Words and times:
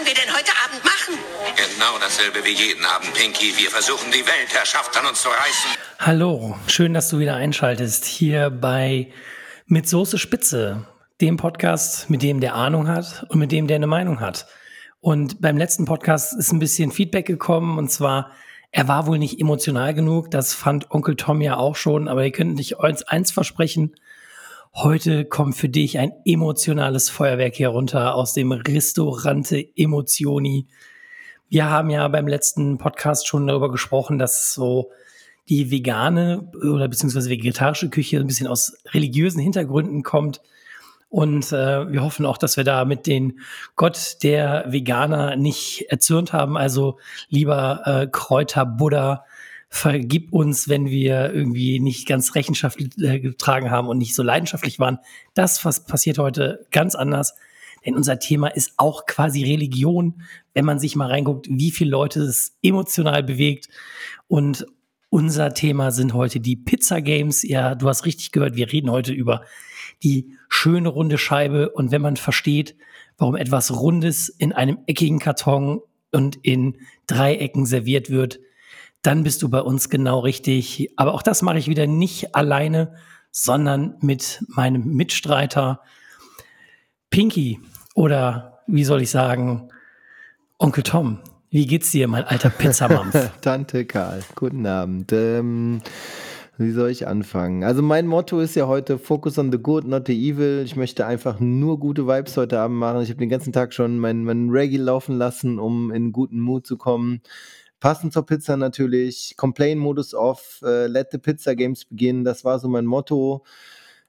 wollen 0.00 0.06
wir 0.06 0.14
denn 0.14 0.34
heute 0.34 0.52
Abend 0.64 0.82
machen? 0.82 1.14
Genau 1.56 1.98
dasselbe 2.00 2.42
wie 2.44 2.52
jeden 2.52 2.84
Abend, 2.86 3.12
Pinky. 3.12 3.52
Wir 3.58 3.70
versuchen 3.70 4.10
die 4.10 4.26
Weltherrschaft 4.26 4.96
an 4.98 5.06
uns 5.06 5.20
zu 5.20 5.28
reißen. 5.28 5.70
Hallo, 5.98 6.56
schön, 6.68 6.94
dass 6.94 7.10
du 7.10 7.18
wieder 7.18 7.34
einschaltest 7.34 8.06
hier 8.06 8.48
bei 8.48 9.08
Mit 9.66 9.88
Soße 9.88 10.16
Spitze, 10.16 10.86
dem 11.20 11.36
Podcast, 11.36 12.08
mit 12.08 12.22
dem 12.22 12.40
der 12.40 12.54
Ahnung 12.54 12.88
hat 12.88 13.26
und 13.28 13.38
mit 13.38 13.52
dem 13.52 13.66
der 13.66 13.76
eine 13.76 13.86
Meinung 13.86 14.20
hat. 14.20 14.46
Und 15.00 15.42
beim 15.42 15.58
letzten 15.58 15.84
Podcast 15.84 16.34
ist 16.34 16.52
ein 16.52 16.60
bisschen 16.60 16.92
Feedback 16.92 17.26
gekommen 17.26 17.76
und 17.76 17.90
zwar, 17.90 18.30
er 18.70 18.88
war 18.88 19.06
wohl 19.06 19.18
nicht 19.18 19.38
emotional 19.38 19.92
genug. 19.92 20.30
Das 20.30 20.54
fand 20.54 20.90
Onkel 20.90 21.16
Tom 21.16 21.42
ja 21.42 21.58
auch 21.58 21.76
schon, 21.76 22.08
aber 22.08 22.24
ihr 22.24 22.32
könnt 22.32 22.54
nicht 22.54 22.80
eins 22.80 23.32
versprechen. 23.32 23.94
Heute 24.72 25.24
kommt 25.24 25.56
für 25.56 25.68
dich 25.68 25.98
ein 25.98 26.12
emotionales 26.24 27.10
Feuerwerk 27.10 27.56
hier 27.56 27.70
runter 27.70 28.14
aus 28.14 28.34
dem 28.34 28.52
Restaurante 28.52 29.66
Emotioni. 29.76 30.68
Wir 31.48 31.68
haben 31.68 31.90
ja 31.90 32.06
beim 32.06 32.28
letzten 32.28 32.78
Podcast 32.78 33.26
schon 33.26 33.48
darüber 33.48 33.72
gesprochen, 33.72 34.16
dass 34.18 34.54
so 34.54 34.92
die 35.48 35.72
vegane 35.72 36.52
oder 36.62 36.86
beziehungsweise 36.86 37.30
vegetarische 37.30 37.90
Küche 37.90 38.18
ein 38.18 38.28
bisschen 38.28 38.46
aus 38.46 38.76
religiösen 38.92 39.40
Hintergründen 39.40 40.04
kommt. 40.04 40.40
Und 41.08 41.50
äh, 41.50 41.90
wir 41.90 42.04
hoffen 42.04 42.24
auch, 42.24 42.38
dass 42.38 42.56
wir 42.56 42.62
da 42.62 42.84
mit 42.84 43.08
den 43.08 43.40
Gott 43.74 44.18
der 44.22 44.66
Veganer 44.68 45.34
nicht 45.34 45.86
erzürnt 45.88 46.32
haben. 46.32 46.56
Also 46.56 46.98
lieber 47.28 47.82
äh, 47.84 48.06
Kräuter 48.06 48.64
Buddha, 48.64 49.24
vergib 49.70 50.32
uns, 50.32 50.68
wenn 50.68 50.90
wir 50.90 51.32
irgendwie 51.32 51.78
nicht 51.78 52.06
ganz 52.06 52.34
Rechenschaft 52.34 52.80
äh, 53.00 53.20
getragen 53.20 53.70
haben 53.70 53.88
und 53.88 53.98
nicht 53.98 54.16
so 54.16 54.22
leidenschaftlich 54.22 54.80
waren. 54.80 54.98
Das 55.34 55.64
was 55.64 55.84
passiert 55.86 56.18
heute 56.18 56.66
ganz 56.72 56.96
anders. 56.96 57.34
Denn 57.86 57.94
unser 57.94 58.18
Thema 58.18 58.48
ist 58.48 58.74
auch 58.76 59.06
quasi 59.06 59.42
Religion, 59.44 60.22
wenn 60.52 60.64
man 60.64 60.78
sich 60.78 60.96
mal 60.96 61.06
reinguckt, 61.06 61.46
wie 61.48 61.70
viele 61.70 61.92
Leute 61.92 62.20
es 62.20 62.58
emotional 62.62 63.22
bewegt. 63.22 63.68
Und 64.26 64.66
unser 65.08 65.54
Thema 65.54 65.92
sind 65.92 66.14
heute 66.14 66.40
die 66.40 66.56
Pizza 66.56 67.00
Games. 67.00 67.42
Ja, 67.42 67.74
du 67.74 67.88
hast 67.88 68.04
richtig 68.04 68.32
gehört, 68.32 68.56
wir 68.56 68.70
reden 68.70 68.90
heute 68.90 69.12
über 69.12 69.44
die 70.02 70.36
schöne 70.48 70.88
runde 70.88 71.16
Scheibe. 71.16 71.70
Und 71.70 71.90
wenn 71.90 72.02
man 72.02 72.16
versteht, 72.16 72.76
warum 73.16 73.36
etwas 73.36 73.70
Rundes 73.70 74.28
in 74.28 74.52
einem 74.52 74.78
eckigen 74.86 75.20
Karton 75.20 75.80
und 76.12 76.36
in 76.42 76.76
Dreiecken 77.06 77.66
serviert 77.66 78.10
wird, 78.10 78.40
dann 79.02 79.22
bist 79.22 79.42
du 79.42 79.48
bei 79.48 79.60
uns 79.60 79.88
genau 79.88 80.20
richtig. 80.20 80.92
Aber 80.96 81.14
auch 81.14 81.22
das 81.22 81.42
mache 81.42 81.58
ich 81.58 81.68
wieder 81.68 81.86
nicht 81.86 82.34
alleine, 82.34 82.94
sondern 83.30 83.94
mit 84.00 84.44
meinem 84.48 84.84
Mitstreiter 84.94 85.80
Pinky 87.10 87.60
oder 87.94 88.60
wie 88.66 88.84
soll 88.84 89.02
ich 89.02 89.10
sagen, 89.10 89.68
Onkel 90.58 90.82
Tom. 90.82 91.18
Wie 91.50 91.66
geht's 91.66 91.90
dir, 91.90 92.06
mein 92.06 92.24
alter 92.24 92.50
Pizzamampf? 92.50 93.30
Tante 93.40 93.84
Karl, 93.84 94.22
guten 94.36 94.66
Abend. 94.66 95.12
Ähm, 95.12 95.80
wie 96.58 96.70
soll 96.70 96.90
ich 96.90 97.08
anfangen? 97.08 97.64
Also 97.64 97.82
mein 97.82 98.06
Motto 98.06 98.38
ist 98.38 98.54
ja 98.54 98.68
heute 98.68 98.98
Focus 98.98 99.38
on 99.38 99.50
the 99.50 99.58
good, 99.58 99.86
not 99.86 100.06
the 100.06 100.12
evil. 100.12 100.62
Ich 100.64 100.76
möchte 100.76 101.06
einfach 101.06 101.40
nur 101.40 101.80
gute 101.80 102.06
Vibes 102.06 102.36
heute 102.36 102.60
Abend 102.60 102.78
machen. 102.78 103.00
Ich 103.00 103.08
habe 103.08 103.18
den 103.18 103.30
ganzen 103.30 103.52
Tag 103.52 103.72
schon 103.72 103.98
meinen 103.98 104.24
mein 104.24 104.50
Reggae 104.50 104.76
laufen 104.76 105.16
lassen, 105.16 105.58
um 105.58 105.90
in 105.90 106.12
guten 106.12 106.38
Mut 106.38 106.66
zu 106.66 106.76
kommen. 106.76 107.22
Passend 107.80 108.12
zur 108.12 108.26
Pizza 108.26 108.56
natürlich. 108.56 109.34
Complain-Modus 109.36 110.14
off. 110.14 110.60
Uh, 110.62 110.86
let 110.86 111.08
the 111.12 111.18
Pizza 111.18 111.54
Games 111.54 111.86
beginnen. 111.86 112.24
Das 112.24 112.44
war 112.44 112.58
so 112.58 112.68
mein 112.68 112.84
Motto. 112.84 113.42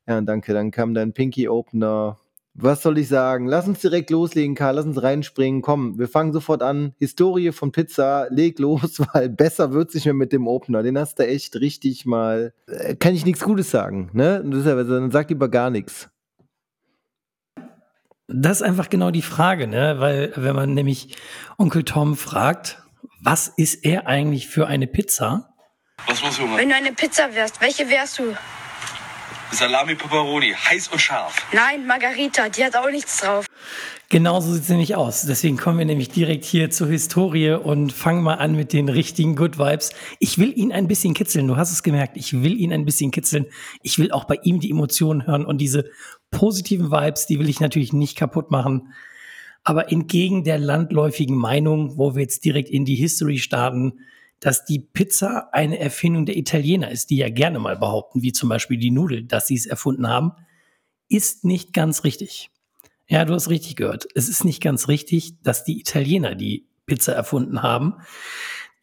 Ja, 0.07 0.19
danke. 0.21 0.53
Dann 0.53 0.71
kam 0.71 0.93
dein 0.93 1.13
Pinky 1.13 1.47
Opener. 1.47 2.17
Was 2.53 2.83
soll 2.83 2.97
ich 2.97 3.07
sagen? 3.07 3.47
Lass 3.47 3.65
uns 3.65 3.79
direkt 3.79 4.09
loslegen, 4.09 4.55
Karl. 4.55 4.75
Lass 4.75 4.85
uns 4.85 5.01
reinspringen. 5.01 5.61
Komm, 5.61 5.97
wir 5.97 6.09
fangen 6.09 6.33
sofort 6.33 6.61
an. 6.61 6.93
Historie 6.97 7.53
von 7.53 7.71
Pizza. 7.71 8.27
Leg 8.29 8.59
los, 8.59 8.99
weil 9.13 9.29
besser 9.29 9.71
wird 9.71 9.89
es 9.89 9.95
nicht 9.95 10.05
mehr 10.05 10.13
mit 10.13 10.33
dem 10.33 10.47
Opener. 10.47 10.83
Den 10.83 10.97
hast 10.97 11.19
du 11.19 11.25
echt 11.25 11.55
richtig 11.55 12.05
mal. 12.05 12.53
Äh, 12.67 12.95
kann 12.95 13.15
ich 13.15 13.25
nichts 13.25 13.41
Gutes 13.41 13.71
sagen, 13.71 14.09
ne? 14.11 14.43
Dann 14.43 15.11
sag 15.11 15.29
lieber 15.29 15.47
gar 15.47 15.69
nichts. 15.69 16.09
Das 18.27 18.57
ist 18.57 18.63
einfach 18.63 18.89
genau 18.89 19.11
die 19.11 19.21
Frage, 19.21 19.67
ne? 19.67 19.95
Weil, 19.99 20.33
wenn 20.35 20.55
man 20.55 20.73
nämlich 20.73 21.15
Onkel 21.57 21.83
Tom 21.83 22.17
fragt, 22.17 22.81
was 23.23 23.47
ist 23.55 23.85
er 23.85 24.07
eigentlich 24.07 24.47
für 24.47 24.67
eine 24.67 24.87
Pizza? 24.87 25.53
Was 26.07 26.21
muss 26.23 26.39
man? 26.39 26.57
Wenn 26.57 26.69
du 26.69 26.75
eine 26.75 26.91
Pizza 26.91 27.33
wärst, 27.33 27.61
welche 27.61 27.87
wärst 27.89 28.19
du? 28.19 28.35
Salami 29.51 29.95
Pepperoni, 29.95 30.53
heiß 30.53 30.87
und 30.87 30.99
scharf. 30.99 31.35
Nein, 31.51 31.85
Margarita, 31.85 32.47
die 32.49 32.63
hat 32.63 32.75
auch 32.75 32.89
nichts 32.89 33.17
drauf. 33.17 33.45
Genauso 34.07 34.53
sieht 34.53 34.63
es 34.63 34.69
nämlich 34.69 34.95
aus. 34.95 35.23
Deswegen 35.23 35.57
kommen 35.57 35.77
wir 35.77 35.85
nämlich 35.85 36.09
direkt 36.09 36.45
hier 36.45 36.69
zur 36.69 36.87
Historie 36.87 37.51
und 37.51 37.91
fangen 37.91 38.23
mal 38.23 38.35
an 38.35 38.55
mit 38.55 38.73
den 38.73 38.89
richtigen 38.89 39.35
Good 39.35 39.57
Vibes. 39.59 39.91
Ich 40.19 40.37
will 40.37 40.57
ihn 40.57 40.71
ein 40.71 40.87
bisschen 40.87 41.13
kitzeln. 41.13 41.47
Du 41.47 41.57
hast 41.57 41.71
es 41.71 41.83
gemerkt. 41.83 42.15
Ich 42.17 42.41
will 42.41 42.57
ihn 42.57 42.73
ein 42.73 42.85
bisschen 42.85 43.11
kitzeln. 43.11 43.45
Ich 43.83 43.99
will 43.99 44.11
auch 44.11 44.23
bei 44.23 44.37
ihm 44.41 44.59
die 44.59 44.71
Emotionen 44.71 45.27
hören 45.27 45.45
und 45.45 45.59
diese 45.59 45.89
positiven 46.31 46.89
Vibes, 46.89 47.25
die 47.25 47.37
will 47.37 47.49
ich 47.49 47.59
natürlich 47.59 47.93
nicht 47.93 48.17
kaputt 48.17 48.51
machen. 48.51 48.93
Aber 49.63 49.91
entgegen 49.91 50.43
der 50.43 50.57
landläufigen 50.57 51.35
Meinung, 51.35 51.97
wo 51.97 52.15
wir 52.15 52.23
jetzt 52.23 52.45
direkt 52.45 52.69
in 52.69 52.85
die 52.85 52.95
History 52.95 53.37
starten, 53.37 53.99
dass 54.39 54.65
die 54.65 54.79
Pizza 54.79 55.49
eine 55.53 55.77
Erfindung 55.77 56.25
der 56.25 56.35
Italiener 56.35 56.89
ist, 56.89 57.11
die 57.11 57.17
ja 57.17 57.29
gerne 57.29 57.59
mal 57.59 57.77
behaupten, 57.77 58.23
wie 58.23 58.31
zum 58.31 58.49
Beispiel 58.49 58.77
die 58.77 58.89
Nudel, 58.89 59.23
dass 59.23 59.47
sie 59.47 59.55
es 59.55 59.67
erfunden 59.67 60.07
haben, 60.07 60.31
ist 61.09 61.45
nicht 61.45 61.73
ganz 61.73 62.03
richtig. 62.03 62.49
Ja, 63.07 63.23
du 63.25 63.33
hast 63.33 63.49
richtig 63.49 63.75
gehört. 63.75 64.07
Es 64.15 64.29
ist 64.29 64.45
nicht 64.45 64.61
ganz 64.61 64.87
richtig, 64.87 65.41
dass 65.43 65.63
die 65.63 65.79
Italiener 65.79 66.33
die 66.33 66.65
Pizza 66.87 67.13
erfunden 67.13 67.61
haben. 67.61 67.95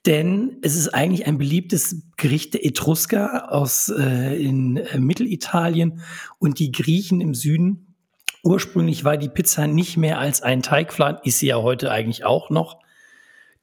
Denn 0.06 0.58
es 0.62 0.76
ist 0.76 0.94
eigentlich 0.94 1.26
ein 1.26 1.38
beliebtes 1.38 2.02
Gericht 2.16 2.54
der 2.54 2.64
Etrusker 2.64 3.52
aus 3.52 3.88
äh, 3.88 4.40
in 4.40 4.76
äh, 4.76 4.98
Mittelitalien 4.98 6.02
und 6.38 6.60
die 6.60 6.70
Griechen 6.70 7.20
im 7.20 7.34
Süden 7.34 7.87
Ursprünglich 8.42 9.04
war 9.04 9.16
die 9.16 9.28
Pizza 9.28 9.66
nicht 9.66 9.96
mehr 9.96 10.18
als 10.18 10.42
ein 10.42 10.62
Teigflan, 10.62 11.18
ist 11.24 11.40
sie 11.40 11.48
ja 11.48 11.56
heute 11.56 11.90
eigentlich 11.90 12.24
auch 12.24 12.50
noch, 12.50 12.78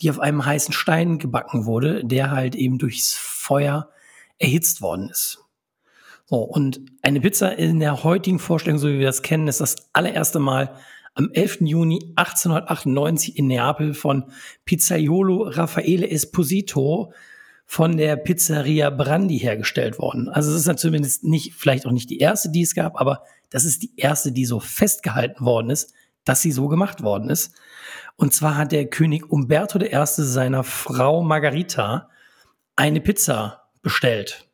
die 0.01 0.09
auf 0.09 0.19
einem 0.19 0.45
heißen 0.45 0.73
Stein 0.73 1.19
gebacken 1.19 1.65
wurde, 1.65 2.03
der 2.03 2.31
halt 2.31 2.55
eben 2.55 2.77
durchs 2.77 3.13
Feuer 3.13 3.89
erhitzt 4.37 4.81
worden 4.81 5.09
ist. 5.09 5.39
So, 6.25 6.37
und 6.37 6.81
eine 7.01 7.21
Pizza 7.21 7.55
in 7.57 7.79
der 7.79 8.03
heutigen 8.03 8.39
Vorstellung, 8.39 8.79
so 8.79 8.87
wie 8.87 8.99
wir 8.99 9.05
das 9.05 9.21
kennen, 9.21 9.47
ist 9.47 9.61
das 9.61 9.75
allererste 9.93 10.39
Mal 10.39 10.75
am 11.13 11.29
11. 11.31 11.61
Juni 11.61 12.11
1898 12.15 13.37
in 13.37 13.47
Neapel 13.47 13.93
von 13.93 14.25
Pizzaiolo 14.65 15.43
Raffaele 15.43 16.09
Esposito 16.09 17.13
von 17.65 17.97
der 17.97 18.15
Pizzeria 18.15 18.89
Brandi 18.89 19.39
hergestellt 19.39 19.97
worden. 19.97 20.29
Also 20.29 20.51
es 20.51 20.61
ist 20.61 20.67
ja 20.67 20.75
zumindest 20.75 21.23
nicht, 21.23 21.53
vielleicht 21.55 21.85
auch 21.85 21.91
nicht 21.91 22.09
die 22.09 22.19
erste, 22.19 22.49
die 22.49 22.61
es 22.61 22.75
gab, 22.75 22.99
aber 22.99 23.23
das 23.49 23.65
ist 23.65 23.83
die 23.83 23.91
erste, 23.97 24.31
die 24.31 24.45
so 24.45 24.59
festgehalten 24.59 25.45
worden 25.45 25.69
ist, 25.69 25.93
dass 26.23 26.41
sie 26.41 26.51
so 26.51 26.67
gemacht 26.67 27.03
worden 27.03 27.29
ist. 27.29 27.53
Und 28.15 28.33
zwar 28.33 28.57
hat 28.57 28.71
der 28.71 28.85
König 28.85 29.29
Umberto 29.29 29.79
I. 29.79 30.05
seiner 30.05 30.63
Frau 30.63 31.21
Margarita 31.21 32.09
eine 32.75 33.01
Pizza 33.01 33.69
bestellt. 33.81 34.47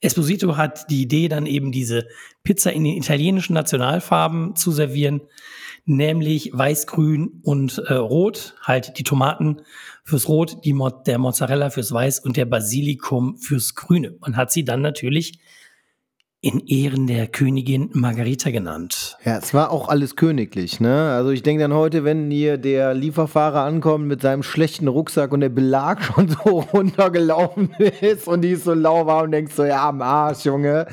Esposito 0.00 0.56
hat 0.56 0.90
die 0.90 1.02
Idee, 1.02 1.28
dann 1.28 1.46
eben 1.46 1.70
diese 1.70 2.06
Pizza 2.42 2.72
in 2.72 2.84
den 2.84 2.96
italienischen 2.96 3.54
Nationalfarben 3.54 4.56
zu 4.56 4.72
servieren, 4.72 5.20
nämlich 5.84 6.50
weiß, 6.52 6.86
grün 6.86 7.40
und 7.42 7.78
äh, 7.86 7.94
rot, 7.94 8.56
halt 8.62 8.98
die 8.98 9.04
Tomaten 9.04 9.62
fürs 10.06 10.28
Rot, 10.28 10.64
die 10.64 10.72
Mo 10.72 10.88
der 10.88 11.18
Mozzarella 11.18 11.68
fürs 11.68 11.92
Weiß 11.92 12.20
und 12.20 12.36
der 12.36 12.46
Basilikum 12.46 13.36
fürs 13.36 13.74
Grüne. 13.74 14.16
Und 14.20 14.36
hat 14.36 14.52
sie 14.52 14.64
dann 14.64 14.80
natürlich 14.80 15.40
in 16.40 16.60
Ehren 16.60 17.08
der 17.08 17.26
Königin 17.26 17.90
Margarita 17.92 18.50
genannt. 18.50 19.16
Ja, 19.24 19.38
es 19.38 19.52
war 19.52 19.72
auch 19.72 19.88
alles 19.88 20.14
königlich, 20.14 20.78
ne? 20.78 21.10
Also 21.10 21.30
ich 21.30 21.42
denke 21.42 21.62
dann 21.62 21.74
heute, 21.74 22.04
wenn 22.04 22.30
hier 22.30 22.56
der 22.56 22.94
Lieferfahrer 22.94 23.62
ankommt 23.62 24.06
mit 24.06 24.22
seinem 24.22 24.44
schlechten 24.44 24.86
Rucksack 24.86 25.32
und 25.32 25.40
der 25.40 25.48
Belag 25.48 26.04
schon 26.04 26.28
so 26.28 26.60
runtergelaufen 26.60 27.70
ist 28.00 28.28
und 28.28 28.42
die 28.42 28.50
ist 28.50 28.62
so 28.62 28.74
lauwarm 28.74 29.24
und 29.24 29.32
denkst 29.32 29.54
so, 29.54 29.64
ja, 29.64 29.88
am 29.88 30.02
Arsch, 30.02 30.44
Junge. 30.44 30.86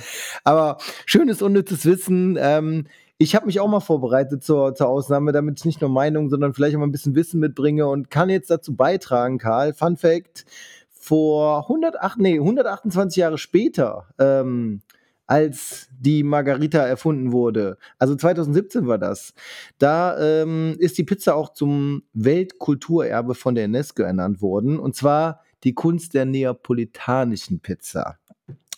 Aber 0.43 0.77
schönes, 1.05 1.43
unnützes 1.43 1.85
Wissen. 1.85 2.35
Ähm, 2.41 2.87
ich 3.17 3.35
habe 3.35 3.45
mich 3.45 3.59
auch 3.59 3.67
mal 3.67 3.79
vorbereitet 3.79 4.43
zur, 4.43 4.75
zur 4.75 4.89
Ausnahme, 4.89 5.31
damit 5.31 5.59
ich 5.59 5.65
nicht 5.65 5.81
nur 5.81 5.89
Meinung, 5.89 6.29
sondern 6.29 6.53
vielleicht 6.53 6.75
auch 6.75 6.79
mal 6.79 6.87
ein 6.87 6.91
bisschen 6.91 7.15
Wissen 7.15 7.39
mitbringe 7.39 7.87
und 7.87 8.09
kann 8.09 8.29
jetzt 8.29 8.49
dazu 8.49 8.75
beitragen, 8.75 9.37
Karl. 9.37 9.73
Fun 9.73 9.97
Fact: 9.97 10.45
Vor 10.89 11.63
108, 11.63 12.19
nee, 12.19 12.39
128 12.39 13.17
Jahre 13.17 13.37
später 13.37 14.07
ähm, 14.19 14.81
als 15.27 15.89
die 15.97 16.23
Margarita 16.23 16.79
erfunden 16.79 17.31
wurde. 17.31 17.77
Also 17.97 18.15
2017 18.15 18.87
war 18.87 18.97
das. 18.97 19.33
Da 19.77 20.19
ähm, 20.19 20.75
ist 20.79 20.97
die 20.97 21.03
Pizza 21.03 21.35
auch 21.35 21.53
zum 21.53 22.03
Weltkulturerbe 22.13 23.35
von 23.35 23.55
der 23.55 23.65
UNESCO 23.65 24.03
ernannt 24.03 24.41
worden. 24.41 24.79
Und 24.79 24.95
zwar 24.95 25.41
die 25.63 25.73
Kunst 25.73 26.13
der 26.13 26.25
neapolitanischen 26.25 27.61
Pizza. 27.61 28.19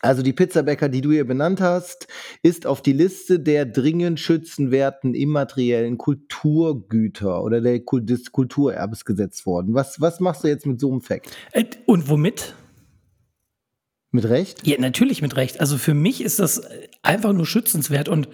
Also 0.01 0.21
die 0.21 0.33
Pizzabäcker, 0.33 0.89
die 0.89 1.01
du 1.01 1.11
hier 1.11 1.25
benannt 1.25 1.61
hast, 1.61 2.07
ist 2.43 2.67
auf 2.67 2.81
die 2.81 2.93
Liste 2.93 3.39
der 3.39 3.65
dringend 3.65 4.19
schützenwerten 4.19 5.15
immateriellen 5.15 5.97
Kulturgüter 5.97 7.43
oder 7.43 7.61
der, 7.61 7.79
des 7.79 8.31
Kulturerbes 8.31 9.05
gesetzt 9.05 9.45
worden. 9.45 9.73
Was, 9.73 10.01
was 10.01 10.19
machst 10.19 10.43
du 10.43 10.47
jetzt 10.47 10.65
mit 10.65 10.79
so 10.79 10.91
einem 10.91 11.01
Fact? 11.01 11.35
Äh, 11.53 11.65
und 11.85 12.09
womit? 12.09 12.53
Mit 14.11 14.29
Recht? 14.29 14.65
Ja, 14.65 14.79
natürlich 14.79 15.21
mit 15.21 15.35
Recht. 15.35 15.59
Also 15.59 15.77
für 15.77 15.93
mich 15.93 16.21
ist 16.21 16.39
das 16.39 16.61
einfach 17.01 17.33
nur 17.33 17.45
schützenswert 17.45 18.07
und 18.07 18.29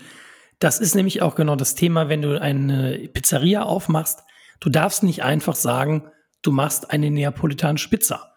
das 0.60 0.80
ist 0.80 0.94
nämlich 0.94 1.24
auch 1.24 1.34
genau 1.34 1.56
das 1.56 1.74
Thema, 1.74 2.08
wenn 2.08 2.22
du 2.22 2.40
eine 2.40 3.10
Pizzeria 3.12 3.64
aufmachst. 3.64 4.20
Du 4.60 4.70
darfst 4.70 5.02
nicht 5.02 5.24
einfach 5.24 5.56
sagen, 5.56 6.12
du 6.44 6.52
machst 6.52 6.92
eine 6.92 7.10
neapolitanische 7.10 7.90
Pizza. 7.90 8.31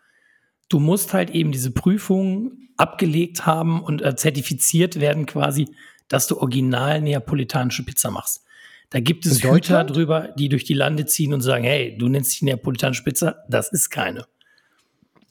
Du 0.69 0.79
musst 0.79 1.13
halt 1.13 1.31
eben 1.31 1.53
diese 1.53 1.71
Prüfung 1.71 2.53
abgelegt 2.77 3.47
haben 3.47 3.83
und 3.83 4.03
äh, 4.03 4.17
zertifiziert 4.17 5.01
werden 5.01 5.27
quasi, 5.27 5.69
dass 6.09 6.27
du 6.27 6.39
original 6.39 7.01
neapolitanische 7.01 7.85
Pizza 7.85 8.11
machst. 8.11 8.45
Da 8.91 9.01
gibt 9.01 9.27
es 9.27 9.43
Hüter 9.43 9.85
drüber, 9.85 10.29
die 10.39 10.49
durch 10.49 10.65
die 10.65 10.75
Lande 10.75 11.07
ziehen 11.07 11.33
und 11.35 11.41
sagen, 11.41 11.65
hey, 11.65 11.97
du 11.99 12.09
nennst 12.09 12.33
dich 12.33 12.43
neapolitanische 12.43 13.03
Pizza, 13.03 13.45
das 13.49 13.73
ist 13.73 13.91
keine. 13.91 14.27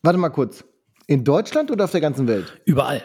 Warte 0.01 0.19
mal 0.19 0.29
kurz. 0.29 0.65
In 1.07 1.23
Deutschland 1.23 1.71
oder 1.71 1.85
auf 1.85 1.91
der 1.91 2.01
ganzen 2.01 2.27
Welt? 2.27 2.61
Überall. 2.65 3.03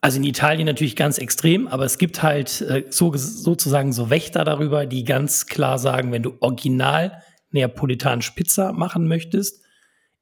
Also 0.00 0.18
in 0.18 0.24
Italien 0.24 0.66
natürlich 0.66 0.96
ganz 0.96 1.18
extrem, 1.18 1.68
aber 1.68 1.84
es 1.84 1.98
gibt 1.98 2.22
halt 2.22 2.60
äh, 2.60 2.84
so, 2.90 3.16
sozusagen 3.16 3.92
so 3.92 4.10
Wächter 4.10 4.44
darüber, 4.44 4.86
die 4.86 5.04
ganz 5.04 5.46
klar 5.46 5.78
sagen, 5.78 6.12
wenn 6.12 6.22
du 6.22 6.36
original 6.40 7.22
neapolitanische 7.50 8.32
Pizza 8.34 8.72
machen 8.72 9.08
möchtest, 9.08 9.62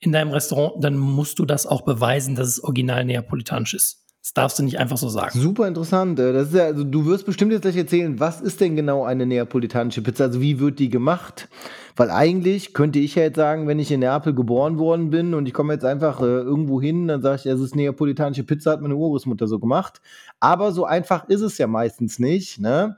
in 0.00 0.12
deinem 0.12 0.30
Restaurant, 0.30 0.82
dann 0.82 0.96
musst 0.96 1.38
du 1.38 1.44
das 1.44 1.66
auch 1.66 1.82
beweisen, 1.82 2.34
dass 2.34 2.48
es 2.48 2.62
original 2.62 3.04
neapolitanisch 3.04 3.74
ist. 3.74 4.04
Das 4.22 4.34
darfst 4.34 4.58
du 4.58 4.62
nicht 4.62 4.78
einfach 4.78 4.98
so 4.98 5.08
sagen. 5.08 5.38
Super 5.40 5.66
interessant. 5.66 6.18
Äh, 6.18 6.32
das 6.32 6.48
ist 6.48 6.54
ja, 6.54 6.64
also 6.64 6.84
du 6.84 7.06
wirst 7.06 7.24
bestimmt 7.24 7.52
jetzt 7.52 7.62
gleich 7.62 7.76
erzählen, 7.76 8.20
was 8.20 8.40
ist 8.40 8.60
denn 8.60 8.76
genau 8.76 9.04
eine 9.04 9.24
neapolitanische 9.24 10.02
Pizza? 10.02 10.24
Also 10.24 10.40
wie 10.40 10.60
wird 10.60 10.78
die 10.78 10.90
gemacht? 10.90 11.48
Weil 11.96 12.10
eigentlich 12.10 12.74
könnte 12.74 12.98
ich 12.98 13.14
ja 13.14 13.22
jetzt 13.22 13.36
sagen, 13.36 13.66
wenn 13.66 13.78
ich 13.78 13.90
in 13.90 14.00
Neapel 14.00 14.34
geboren 14.34 14.78
worden 14.78 15.10
bin 15.10 15.34
und 15.34 15.46
ich 15.46 15.54
komme 15.54 15.72
jetzt 15.72 15.84
einfach 15.84 16.20
äh, 16.20 16.24
irgendwo 16.24 16.80
hin, 16.80 17.08
dann 17.08 17.22
sage 17.22 17.36
ich, 17.36 17.46
es 17.46 17.60
ist 17.60 17.74
neapolitanische 17.74 18.44
Pizza, 18.44 18.72
hat 18.72 18.82
meine 18.82 18.96
Urgroßmutter 18.96 19.46
so 19.46 19.58
gemacht. 19.58 20.00
Aber 20.40 20.72
so 20.72 20.84
einfach 20.84 21.28
ist 21.28 21.40
es 21.40 21.56
ja 21.56 21.66
meistens 21.66 22.18
nicht. 22.18 22.60
Ne? 22.60 22.96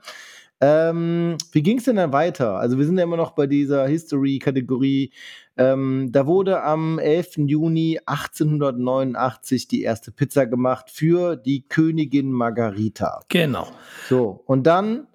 Ähm, 0.59 1.37
wie 1.51 1.63
ging 1.63 1.79
es 1.79 1.85
denn 1.85 1.95
dann 1.95 2.13
weiter? 2.13 2.57
Also 2.57 2.77
wir 2.77 2.85
sind 2.85 2.97
ja 2.97 3.03
immer 3.03 3.17
noch 3.17 3.31
bei 3.31 3.47
dieser 3.47 3.87
History-Kategorie. 3.87 5.11
Ähm, 5.57 6.09
da 6.11 6.27
wurde 6.27 6.63
am 6.63 6.97
11. 6.97 7.37
Juni 7.47 7.99
1889 8.05 9.67
die 9.67 9.81
erste 9.81 10.11
Pizza 10.11 10.45
gemacht 10.45 10.89
für 10.89 11.35
die 11.35 11.67
Königin 11.67 12.31
Margarita. 12.31 13.21
Genau. 13.27 13.67
So, 14.07 14.43
und 14.45 14.63
dann 14.63 15.07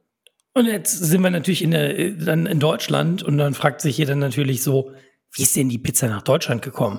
und 0.56 0.64
jetzt 0.64 0.92
sind 0.92 1.20
wir 1.20 1.28
natürlich 1.28 1.60
in, 1.60 1.72
der, 1.72 2.12
dann 2.12 2.46
in 2.46 2.60
Deutschland 2.60 3.22
und 3.22 3.36
dann 3.36 3.52
fragt 3.52 3.82
sich 3.82 3.98
jeder 3.98 4.14
natürlich 4.14 4.62
so, 4.62 4.90
wie 5.32 5.42
ist 5.42 5.54
denn 5.54 5.68
die 5.68 5.76
Pizza 5.76 6.08
nach 6.08 6.22
Deutschland 6.22 6.62
gekommen? 6.62 6.98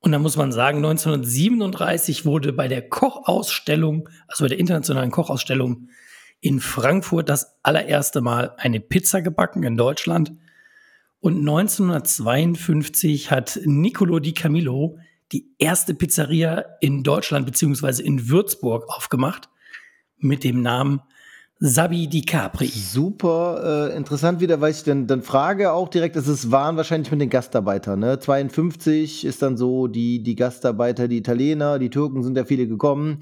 Und 0.00 0.12
da 0.12 0.18
muss 0.18 0.38
man 0.38 0.52
sagen, 0.52 0.78
1937 0.78 2.24
wurde 2.24 2.54
bei 2.54 2.66
der 2.66 2.88
Kochausstellung, 2.88 4.08
also 4.26 4.44
bei 4.44 4.48
der 4.48 4.58
internationalen 4.58 5.10
Kochausstellung 5.10 5.88
in 6.40 6.60
Frankfurt 6.60 7.28
das 7.28 7.58
allererste 7.62 8.22
Mal 8.22 8.54
eine 8.56 8.80
Pizza 8.80 9.20
gebacken 9.20 9.64
in 9.64 9.76
Deutschland. 9.76 10.32
Und 11.20 11.38
1952 11.38 13.30
hat 13.30 13.60
Niccolo 13.64 14.20
Di 14.20 14.32
Camillo 14.34 14.98
die 15.32 15.50
erste 15.58 15.94
Pizzeria 15.94 16.64
in 16.80 17.02
Deutschland 17.02 17.44
beziehungsweise 17.44 18.02
in 18.02 18.28
Würzburg 18.28 18.88
aufgemacht 18.88 19.48
mit 20.18 20.44
dem 20.44 20.62
Namen 20.62 21.00
Sabi 21.60 22.06
Di 22.06 22.22
Capri. 22.22 22.68
Super 22.68 23.90
äh, 23.90 23.96
interessant 23.96 24.40
wieder, 24.40 24.60
weil 24.60 24.70
ich 24.70 24.84
dann, 24.84 25.08
dann 25.08 25.22
frage 25.22 25.72
auch 25.72 25.88
direkt, 25.88 26.14
es 26.14 26.28
ist 26.28 26.52
waren 26.52 26.76
wahrscheinlich 26.76 27.10
mit 27.10 27.20
den 27.20 27.30
Gastarbeitern. 27.30 27.98
Ne? 27.98 28.20
52 28.20 29.24
ist 29.24 29.42
dann 29.42 29.56
so 29.56 29.88
die, 29.88 30.22
die 30.22 30.36
Gastarbeiter, 30.36 31.08
die 31.08 31.18
Italiener, 31.18 31.80
die 31.80 31.90
Türken 31.90 32.22
sind 32.22 32.36
ja 32.36 32.44
viele 32.44 32.68
gekommen. 32.68 33.18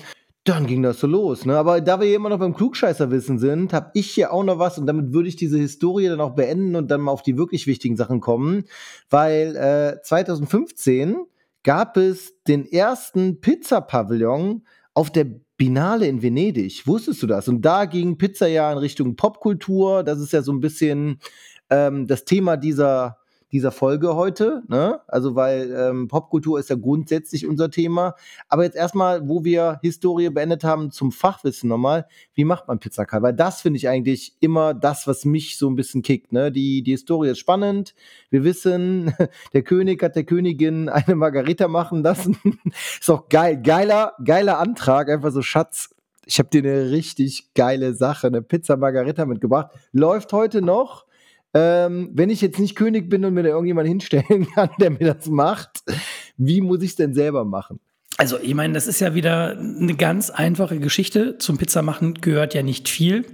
Dann 0.47 0.69
ging 0.69 0.83
das 0.85 1.01
so 1.01 1.09
los, 1.09 1.45
ne? 1.45 1.59
Aber 1.59 1.81
da 1.81 2.01
wir 2.01 2.15
immer 2.15 2.29
noch 2.29 2.39
beim 2.39 2.55
Klugscheißerwissen 2.55 3.41
sind, 3.41 3.73
habe 3.73 3.91
ich 3.95 4.13
hier 4.13 4.33
auch 4.33 4.45
noch 4.45 4.61
was 4.61 4.79
und 4.79 4.87
damit 4.87 5.13
würde 5.13 5.29
ich 5.29 5.35
diese 5.35 5.59
Historie 5.59 6.07
dann 6.07 6.21
auch 6.21 6.37
beenden 6.37 6.77
und 6.77 6.89
dann 6.89 7.01
mal 7.01 7.11
auf 7.11 7.23
die 7.23 7.37
wirklich 7.37 7.67
wichtigen 7.67 7.97
Sachen 7.97 8.21
kommen, 8.21 8.63
weil 9.11 9.57
äh, 9.57 10.01
2015 10.03 11.17
gab 11.65 11.97
es 11.97 12.41
den 12.47 12.65
ersten 12.65 13.41
Pizza-Pavillon 13.41 14.63
auf 14.95 15.11
der 15.11 15.27
Binale 15.57 16.07
in 16.07 16.23
Venedig. 16.23 16.87
Wusstest 16.87 17.25
du 17.25 17.27
das? 17.27 17.49
Und 17.49 17.63
da 17.63 17.87
ging 17.87 18.17
Pizza 18.17 18.47
ja 18.47 18.71
in 18.71 18.79
Richtung 18.79 19.17
Popkultur. 19.17 20.05
Das 20.05 20.21
ist 20.21 20.33
ja 20.33 20.43
so 20.43 20.53
ein 20.53 20.61
bisschen 20.61 21.19
ähm, 21.71 22.07
das 22.07 22.25
Thema 22.25 22.57
dieser 22.57 23.19
dieser 23.57 23.73
Folge 23.73 24.15
heute. 24.15 24.63
Ne? 24.69 25.01
Also, 25.09 25.35
weil 25.35 25.75
ähm, 25.75 26.09
Popkultur 26.09 26.61
ist 26.61 26.69
ja 26.69 26.77
grundsätzlich 26.77 27.47
unser 27.47 27.71
Thema. 27.71 28.15
Aber 28.49 28.65
jetzt 28.65 28.77
erstmal, 28.77 29.27
wo 29.27 29.45
wir 29.45 29.79
Historie 29.83 30.29
beendet 30.29 30.63
haben, 30.63 30.91
zum 30.91 31.11
Fachwissen 31.11 31.71
nochmal. 31.71 32.07
Wie 32.35 32.45
macht 32.45 32.69
man 32.69 32.79
Pizzakarl? 32.79 33.23
Weil 33.23 33.33
das 33.33 33.63
finde 33.63 33.79
ich 33.79 33.89
eigentlich 33.89 34.37
immer 34.41 34.75
das, 34.75 35.07
was 35.07 35.25
mich 35.25 35.57
so 35.57 35.71
ein 35.71 35.75
bisschen 35.75 36.03
kickt. 36.03 36.33
Ne? 36.33 36.53
Die, 36.53 36.83
die 36.83 36.91
Historie 36.91 37.31
ist 37.31 37.39
spannend. 37.39 37.95
Wir 38.29 38.45
wissen, 38.45 39.15
der 39.55 39.63
König 39.63 40.03
hat 40.03 40.17
der 40.17 40.25
Königin 40.25 40.91
eine 40.91 41.15
Margarita 41.15 41.67
machen 41.67 42.03
lassen. 42.03 42.37
ist 43.01 43.11
auch 43.11 43.31
geil. 43.31 43.63
Geiler, 43.63 44.13
geiler 44.23 44.59
Antrag. 44.59 45.09
Einfach 45.09 45.31
so, 45.31 45.41
Schatz, 45.41 45.95
ich 46.27 46.39
habe 46.39 46.51
dir 46.51 46.59
eine 46.59 46.91
richtig 46.91 47.55
geile 47.55 47.95
Sache, 47.95 48.27
eine 48.27 48.43
Pizza 48.43 48.77
Margarita 48.77 49.25
mitgebracht. 49.25 49.71
Läuft 49.93 50.35
heute 50.35 50.61
noch. 50.61 51.06
Ähm, 51.59 52.11
wenn 52.13 52.29
ich 52.29 52.43
jetzt 52.43 52.59
nicht 52.59 52.77
König 52.77 53.09
bin 53.09 53.25
und 53.25 53.33
mir 53.33 53.43
da 53.43 53.49
irgendjemand 53.49 53.89
hinstellen 53.89 54.47
kann, 54.55 54.69
der 54.79 54.91
mir 54.91 55.15
das 55.15 55.27
macht, 55.27 55.83
wie 56.37 56.61
muss 56.61 56.83
ich 56.83 56.91
es 56.91 56.97
denn 56.97 57.15
selber 57.15 57.47
machen? 57.47 57.81
Also, 58.19 58.39
ich 58.39 58.55
meine, 58.55 58.75
das 58.75 58.87
ist 58.87 59.01
ja 59.01 59.15
wieder 59.15 59.59
eine 59.59 59.95
ganz 59.95 60.29
einfache 60.29 60.79
Geschichte. 60.79 61.39
Zum 61.39 61.57
Pizzamachen 61.57 62.15
gehört 62.15 62.53
ja 62.53 62.63
nicht 62.63 62.91
viel. 62.91 63.25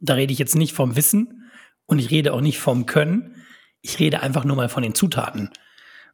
Da 0.00 0.14
rede 0.14 0.34
ich 0.34 0.38
jetzt 0.38 0.54
nicht 0.54 0.74
vom 0.74 0.96
Wissen 0.96 1.50
und 1.86 1.98
ich 1.98 2.10
rede 2.10 2.34
auch 2.34 2.42
nicht 2.42 2.58
vom 2.58 2.84
Können. 2.84 3.36
Ich 3.80 3.98
rede 4.00 4.20
einfach 4.20 4.44
nur 4.44 4.56
mal 4.56 4.68
von 4.68 4.82
den 4.82 4.94
Zutaten. 4.94 5.48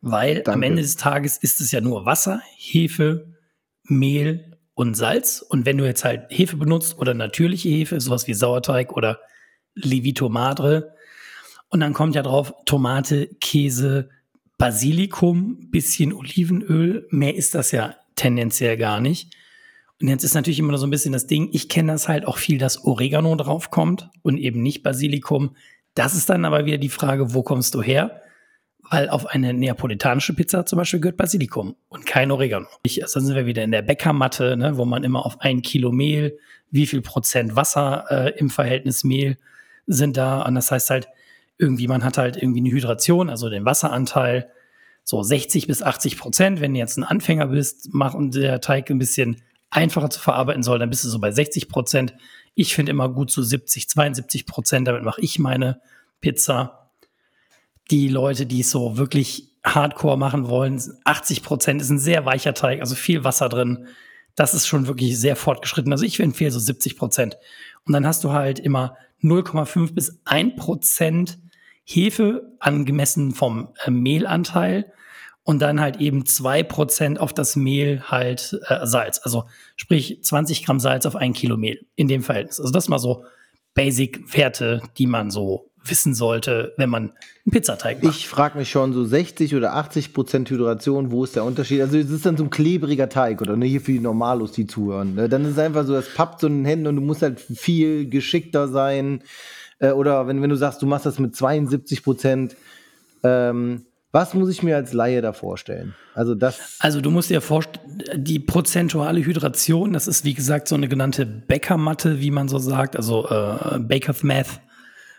Weil 0.00 0.36
Danke. 0.36 0.52
am 0.52 0.62
Ende 0.62 0.82
des 0.82 0.96
Tages 0.96 1.38
ist 1.38 1.60
es 1.60 1.72
ja 1.72 1.80
nur 1.80 2.06
Wasser, 2.06 2.40
Hefe, 2.56 3.34
Mehl 3.82 4.56
und 4.74 4.94
Salz. 4.94 5.40
Und 5.40 5.66
wenn 5.66 5.76
du 5.76 5.84
jetzt 5.84 6.04
halt 6.04 6.26
Hefe 6.30 6.56
benutzt 6.56 6.98
oder 6.98 7.14
natürliche 7.14 7.68
Hefe, 7.68 8.00
sowas 8.00 8.28
wie 8.28 8.34
Sauerteig 8.34 8.92
oder 8.96 9.20
Levito 9.74 10.28
Madre, 10.28 10.94
und 11.70 11.80
dann 11.80 11.92
kommt 11.92 12.14
ja 12.14 12.22
drauf 12.22 12.52
Tomate, 12.66 13.28
Käse, 13.40 14.10
Basilikum, 14.58 15.70
bisschen 15.70 16.12
Olivenöl. 16.12 17.06
Mehr 17.10 17.34
ist 17.34 17.54
das 17.54 17.70
ja 17.70 17.94
tendenziell 18.16 18.76
gar 18.76 19.00
nicht. 19.00 19.34
Und 20.00 20.08
jetzt 20.08 20.24
ist 20.24 20.34
natürlich 20.34 20.58
immer 20.58 20.76
so 20.78 20.86
ein 20.86 20.90
bisschen 20.90 21.12
das 21.12 21.26
Ding, 21.26 21.50
ich 21.52 21.68
kenne 21.68 21.92
das 21.92 22.08
halt 22.08 22.26
auch 22.26 22.38
viel, 22.38 22.58
dass 22.58 22.84
Oregano 22.84 23.34
draufkommt 23.36 24.08
und 24.22 24.38
eben 24.38 24.62
nicht 24.62 24.82
Basilikum. 24.82 25.56
Das 25.94 26.14
ist 26.14 26.30
dann 26.30 26.44
aber 26.44 26.64
wieder 26.64 26.78
die 26.78 26.88
Frage, 26.88 27.34
wo 27.34 27.42
kommst 27.42 27.74
du 27.74 27.82
her? 27.82 28.22
Weil 28.90 29.08
auf 29.08 29.26
eine 29.26 29.52
neapolitanische 29.52 30.34
Pizza 30.34 30.66
zum 30.66 30.78
Beispiel 30.78 31.00
gehört 31.00 31.16
Basilikum 31.16 31.76
und 31.88 32.06
kein 32.06 32.30
Oregano. 32.30 32.66
Ich, 32.82 33.02
also 33.02 33.20
dann 33.20 33.26
sind 33.26 33.36
wir 33.36 33.46
wieder 33.46 33.62
in 33.62 33.72
der 33.72 33.82
Bäckermatte, 33.82 34.56
ne, 34.56 34.76
wo 34.76 34.84
man 34.84 35.04
immer 35.04 35.24
auf 35.24 35.40
ein 35.40 35.62
Kilo 35.62 35.92
Mehl, 35.92 36.38
wie 36.70 36.86
viel 36.86 37.02
Prozent 37.02 37.54
Wasser 37.54 38.06
äh, 38.10 38.38
im 38.38 38.50
Verhältnis 38.50 39.04
Mehl 39.04 39.38
sind 39.86 40.16
da. 40.16 40.42
Und 40.42 40.54
das 40.54 40.70
heißt 40.70 40.90
halt, 40.90 41.08
irgendwie, 41.60 41.88
man 41.88 42.04
hat 42.04 42.18
halt 42.18 42.36
irgendwie 42.36 42.60
eine 42.60 42.70
Hydration, 42.70 43.28
also 43.28 43.48
den 43.48 43.64
Wasseranteil, 43.64 44.50
so 45.04 45.22
60 45.22 45.66
bis 45.66 45.82
80 45.82 46.18
Prozent. 46.18 46.60
Wenn 46.60 46.72
du 46.72 46.78
jetzt 46.78 46.96
ein 46.96 47.04
Anfänger 47.04 47.48
bist, 47.48 47.88
mach 47.92 48.14
und 48.14 48.34
der 48.34 48.60
Teig 48.60 48.90
ein 48.90 48.98
bisschen 48.98 49.42
einfacher 49.70 50.10
zu 50.10 50.20
verarbeiten 50.20 50.62
soll, 50.62 50.78
dann 50.78 50.90
bist 50.90 51.04
du 51.04 51.08
so 51.08 51.18
bei 51.18 51.30
60 51.30 51.68
Prozent. 51.68 52.14
Ich 52.54 52.74
finde 52.74 52.90
immer 52.90 53.08
gut 53.08 53.30
so 53.30 53.42
70, 53.42 53.88
72 53.88 54.46
Prozent. 54.46 54.88
Damit 54.88 55.04
mache 55.04 55.20
ich 55.20 55.38
meine 55.38 55.80
Pizza. 56.20 56.90
Die 57.90 58.08
Leute, 58.08 58.46
die 58.46 58.60
es 58.60 58.70
so 58.70 58.96
wirklich 58.96 59.48
hardcore 59.64 60.16
machen 60.16 60.48
wollen, 60.48 60.80
80 61.04 61.42
Prozent 61.42 61.82
ist 61.82 61.90
ein 61.90 61.98
sehr 61.98 62.24
weicher 62.24 62.54
Teig, 62.54 62.80
also 62.80 62.94
viel 62.94 63.24
Wasser 63.24 63.48
drin. 63.48 63.86
Das 64.34 64.54
ist 64.54 64.66
schon 64.66 64.86
wirklich 64.86 65.18
sehr 65.18 65.36
fortgeschritten. 65.36 65.92
Also 65.92 66.04
ich 66.04 66.18
empfehle 66.20 66.50
so 66.50 66.60
70 66.60 66.96
Prozent. 66.96 67.36
Und 67.84 67.92
dann 67.92 68.06
hast 68.06 68.24
du 68.24 68.32
halt 68.32 68.58
immer 68.58 68.96
0,5 69.22 69.92
bis 69.92 70.20
1 70.24 70.56
Prozent 70.56 71.38
Hefe 71.92 72.52
angemessen 72.60 73.32
vom 73.32 73.68
äh, 73.84 73.90
Mehlanteil 73.90 74.92
und 75.42 75.60
dann 75.60 75.80
halt 75.80 75.96
eben 75.96 76.22
2% 76.22 77.18
auf 77.18 77.32
das 77.32 77.56
Mehl 77.56 78.02
halt 78.06 78.60
äh, 78.68 78.86
Salz. 78.86 79.20
Also 79.24 79.44
sprich 79.76 80.22
20 80.22 80.64
Gramm 80.64 80.78
Salz 80.78 81.04
auf 81.04 81.16
ein 81.16 81.32
Kilo 81.32 81.56
Mehl 81.56 81.84
in 81.96 82.06
dem 82.06 82.22
Verhältnis. 82.22 82.60
Also 82.60 82.72
das 82.72 82.88
mal 82.88 83.00
so 83.00 83.24
Basic-Werte, 83.74 84.82
die 84.98 85.06
man 85.06 85.30
so 85.30 85.70
wissen 85.82 86.14
sollte, 86.14 86.74
wenn 86.76 86.90
man 86.90 87.10
einen 87.10 87.52
Pizzateig 87.52 88.02
macht. 88.02 88.14
Ich 88.14 88.28
frage 88.28 88.58
mich 88.58 88.70
schon 88.70 88.92
so 88.92 89.04
60 89.04 89.56
oder 89.56 89.74
80 89.74 90.12
Prozent 90.12 90.50
Hydration, 90.50 91.10
wo 91.10 91.24
ist 91.24 91.34
der 91.34 91.44
Unterschied? 91.44 91.80
Also 91.80 91.96
es 91.96 92.10
ist 92.10 92.26
dann 92.26 92.36
so 92.36 92.44
ein 92.44 92.50
klebriger 92.50 93.08
Teig 93.08 93.40
oder 93.40 93.56
ne, 93.56 93.66
hier 93.66 93.80
für 93.80 93.92
die 93.92 93.98
Normalos, 93.98 94.52
die 94.52 94.66
zuhören. 94.66 95.14
Ne? 95.14 95.28
Dann 95.28 95.44
ist 95.44 95.52
es 95.52 95.58
einfach 95.58 95.86
so, 95.86 95.94
das 95.94 96.12
pappt 96.14 96.40
so 96.40 96.46
in 96.46 96.58
den 96.58 96.64
Händen 96.66 96.86
und 96.86 96.96
du 96.96 97.02
musst 97.02 97.22
halt 97.22 97.40
viel 97.40 98.08
geschickter 98.08 98.68
sein. 98.68 99.22
Äh, 99.80 99.90
oder 99.90 100.28
wenn, 100.28 100.40
wenn 100.40 100.50
du 100.50 100.56
sagst, 100.56 100.80
du 100.80 100.86
machst 100.86 101.06
das 101.06 101.18
mit 101.18 101.34
72 101.34 102.04
Prozent, 102.04 102.56
ähm, 103.24 103.86
was 104.12 104.34
muss 104.34 104.48
ich 104.50 104.62
mir 104.62 104.76
als 104.76 104.92
Laie 104.92 105.22
da 105.22 105.32
vorstellen? 105.32 105.94
Also 106.14 106.34
das. 106.34 106.76
Also 106.80 107.00
du 107.00 107.10
musst 107.10 107.30
dir 107.30 107.40
vorstellen, 107.40 108.00
die 108.14 108.40
prozentuale 108.40 109.24
Hydration, 109.24 109.92
das 109.92 110.08
ist 110.08 110.24
wie 110.24 110.34
gesagt 110.34 110.68
so 110.68 110.74
eine 110.74 110.88
genannte 110.88 111.26
Bäckermatte, 111.26 112.20
wie 112.20 112.30
man 112.30 112.48
so 112.48 112.58
sagt, 112.58 112.96
also 112.96 113.28
äh, 113.28 113.78
Baker's 113.78 114.22
Math. 114.22 114.60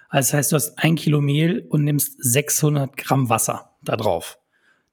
Also 0.09 0.27
das 0.27 0.33
heißt, 0.33 0.51
du 0.51 0.55
hast 0.57 0.77
ein 0.77 0.95
Kilo 0.95 1.21
Mehl 1.21 1.65
und 1.69 1.85
nimmst 1.85 2.21
600 2.21 2.97
Gramm 2.97 3.29
Wasser 3.29 3.71
da 3.81 3.95
drauf 3.95 4.40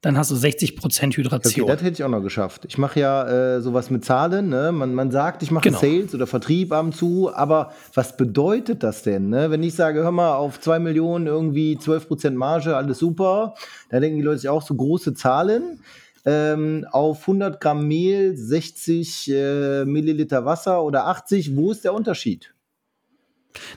dann 0.00 0.17
hast 0.17 0.31
du 0.31 0.37
60 0.37 0.76
Prozent 0.76 1.17
Hydration. 1.17 1.64
Okay, 1.64 1.73
das 1.73 1.83
hätte 1.83 1.95
ich 1.95 2.05
auch 2.05 2.09
noch 2.09 2.23
geschafft. 2.23 2.64
Ich 2.69 2.78
mache 2.78 3.00
ja 3.00 3.57
äh, 3.57 3.61
sowas 3.61 3.90
mit 3.90 4.05
Zahlen. 4.05 4.49
Ne? 4.49 4.71
Man, 4.71 4.95
man 4.95 5.11
sagt, 5.11 5.43
ich 5.43 5.50
mache 5.50 5.64
Genau. 5.64 5.81
Sales 5.81 6.14
oder 6.14 6.26
Vertrieb 6.28 6.73
ab 6.73 6.85
und 6.85 6.95
zu, 6.97 7.35
aber 7.35 7.73
was 7.95 8.17
bedeutet 8.17 8.85
das 8.85 9.02
denn? 9.02 9.28
Ne? 9.28 9.50
Wenn 9.50 9.62
ich 9.64 9.75
sage, 9.75 10.02
hör 10.05 10.12
mal, 10.12 10.37
auf 10.37 10.61
2 10.61 10.78
Millionen 10.78 11.26
irgendwie 11.26 11.76
12 11.78 12.07
Prozent 12.07 12.37
Marge, 12.37 12.76
alles 12.76 12.99
super, 12.99 13.55
da 13.90 13.99
denken 13.99 14.19
die 14.19 14.25
Leute 14.25 14.38
sich 14.38 14.49
auch 14.49 14.62
so 14.62 14.75
große 14.75 15.14
Zahlen. 15.14 15.81
Ähm, 16.25 16.87
auf 16.90 17.21
100 17.23 17.61
Gramm 17.61 17.88
Mehl 17.88 18.37
60 18.37 19.31
äh, 19.33 19.85
Milliliter 19.85 20.45
Wasser 20.45 20.83
oder 20.85 21.07
80, 21.07 21.57
wo 21.57 21.71
ist 21.73 21.85
der 21.85 21.95
Unterschied? 21.95 22.55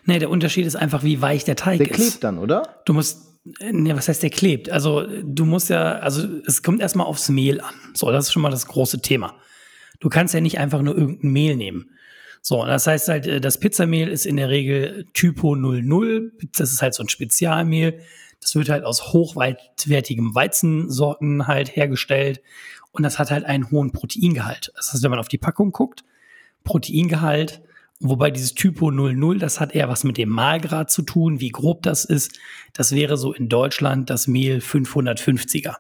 Nee, 0.06 0.20
der 0.20 0.30
Unterschied 0.30 0.66
ist 0.66 0.76
einfach, 0.76 1.04
wie 1.04 1.22
weich 1.22 1.46
der 1.46 1.56
Teig 1.56 1.78
Der 1.80 1.90
ist. 1.90 1.96
klebt 1.96 2.24
dann, 2.24 2.38
oder? 2.40 2.64
Du 2.86 2.94
musst, 2.94 3.31
ne, 3.44 3.96
was 3.96 4.08
heißt 4.08 4.24
der 4.24 4.30
klebt? 4.30 4.70
Also 4.70 5.06
du 5.24 5.46
musst 5.46 5.70
ja, 5.70 6.00
also 6.00 6.28
es 6.46 6.64
kommt 6.64 6.82
erstmal 6.82 7.08
aufs 7.08 7.30
Mehl 7.30 7.62
an. 7.62 7.74
So, 7.94 8.12
das 8.12 8.26
ist 8.26 8.34
schon 8.34 8.42
mal 8.42 8.52
das 8.52 8.68
große 8.68 9.02
Thema. 9.02 9.36
Du 10.00 10.10
kannst 10.10 10.34
ja 10.34 10.42
nicht 10.42 10.60
einfach 10.60 10.82
nur 10.82 10.98
irgendein 10.98 11.32
Mehl 11.32 11.56
nehmen. 11.56 11.92
So, 12.42 12.66
das 12.66 12.88
heißt 12.88 13.08
halt, 13.08 13.28
äh, 13.28 13.42
das 13.42 13.60
Pizzamehl 13.60 14.08
ist 14.08 14.26
in 14.26 14.38
der 14.38 14.50
Regel 14.50 15.06
Typo 15.14 15.56
00. 15.56 16.32
Das 16.58 16.72
ist 16.72 16.82
halt 16.82 16.94
so 16.94 17.04
ein 17.04 17.10
Spezialmehl. 17.10 18.00
Das 18.40 18.56
wird 18.56 18.70
halt 18.70 18.84
aus 18.84 19.14
hochwertigem 19.14 20.34
Weizensorten 20.34 21.48
halt 21.48 21.76
hergestellt. 21.76 22.42
Und 22.92 23.04
das 23.04 23.20
hat 23.20 23.32
halt 23.32 23.46
einen 23.46 23.70
hohen 23.70 23.92
Proteingehalt. 23.92 24.72
Das 24.76 24.92
heißt, 24.92 25.04
wenn 25.04 25.12
man 25.12 25.20
auf 25.20 25.28
die 25.28 25.38
Packung 25.38 25.72
guckt, 25.72 26.04
Proteingehalt, 26.64 27.62
wobei 28.02 28.32
dieses 28.32 28.54
Typo 28.54 28.92
00, 28.92 29.40
das 29.40 29.60
hat 29.60 29.74
eher 29.74 29.90
was 29.90 30.04
mit 30.04 30.18
dem 30.18 30.30
Mahlgrad 30.30 30.92
zu 30.92 31.04
tun, 31.04 31.40
wie 31.40 31.50
grob 31.50 31.84
das 31.84 32.06
ist. 32.06 32.38
Das 32.74 32.94
wäre 32.94 33.18
so 33.18 33.34
in 33.34 33.50
Deutschland 33.50 34.10
das 34.10 34.28
Mehl 34.28 34.60
550er. 34.60 35.76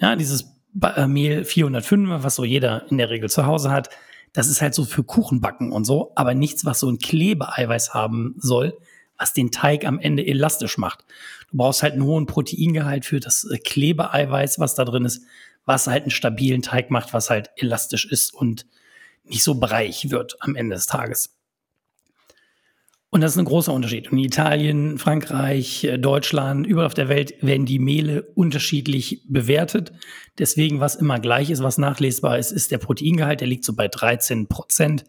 Ja, 0.00 0.16
dieses 0.16 0.52
äh, 0.82 1.06
Mehl 1.06 1.44
405, 1.44 2.22
was 2.22 2.34
so 2.34 2.44
jeder 2.44 2.90
in 2.90 2.98
der 2.98 3.10
Regel 3.10 3.30
zu 3.30 3.46
Hause 3.46 3.70
hat, 3.70 3.90
das 4.32 4.48
ist 4.48 4.60
halt 4.60 4.74
so 4.74 4.84
für 4.84 5.04
Kuchenbacken 5.04 5.72
und 5.72 5.84
so, 5.84 6.12
aber 6.14 6.34
nichts, 6.34 6.64
was 6.64 6.80
so 6.80 6.88
ein 6.88 6.98
Klebeeiweiß 6.98 7.94
haben 7.94 8.34
soll, 8.38 8.76
was 9.16 9.32
den 9.32 9.50
Teig 9.50 9.84
am 9.84 9.98
Ende 9.98 10.26
elastisch 10.26 10.78
macht. 10.78 11.04
Du 11.50 11.56
brauchst 11.56 11.82
halt 11.82 11.94
einen 11.94 12.04
hohen 12.04 12.26
Proteingehalt 12.26 13.04
für 13.04 13.20
das 13.20 13.44
äh, 13.44 13.58
Klebeeiweiß, 13.58 14.58
was 14.58 14.74
da 14.74 14.84
drin 14.84 15.04
ist, 15.04 15.22
was 15.64 15.86
halt 15.86 16.02
einen 16.02 16.10
stabilen 16.10 16.62
Teig 16.62 16.90
macht, 16.90 17.12
was 17.12 17.30
halt 17.30 17.50
elastisch 17.56 18.04
ist 18.06 18.32
und 18.32 18.66
nicht 19.28 19.42
so 19.42 19.56
breich 19.56 20.10
wird 20.10 20.36
am 20.40 20.56
Ende 20.56 20.76
des 20.76 20.86
Tages. 20.86 21.38
Und 23.10 23.22
das 23.22 23.32
ist 23.32 23.38
ein 23.38 23.46
großer 23.46 23.72
Unterschied. 23.72 24.12
Und 24.12 24.18
in 24.18 24.24
Italien, 24.24 24.98
Frankreich, 24.98 25.84
äh, 25.84 25.98
Deutschland, 25.98 26.66
überall 26.66 26.86
auf 26.86 26.94
der 26.94 27.08
Welt 27.08 27.34
werden 27.40 27.64
die 27.64 27.78
Mehle 27.78 28.22
unterschiedlich 28.34 29.22
bewertet. 29.26 29.92
Deswegen, 30.38 30.80
was 30.80 30.94
immer 30.94 31.18
gleich 31.18 31.48
ist, 31.48 31.62
was 31.62 31.78
nachlesbar 31.78 32.38
ist, 32.38 32.52
ist 32.52 32.70
der 32.70 32.78
Proteingehalt. 32.78 33.40
Der 33.40 33.48
liegt 33.48 33.64
so 33.64 33.74
bei 33.74 33.88
13 33.88 34.46
Prozent. 34.48 35.04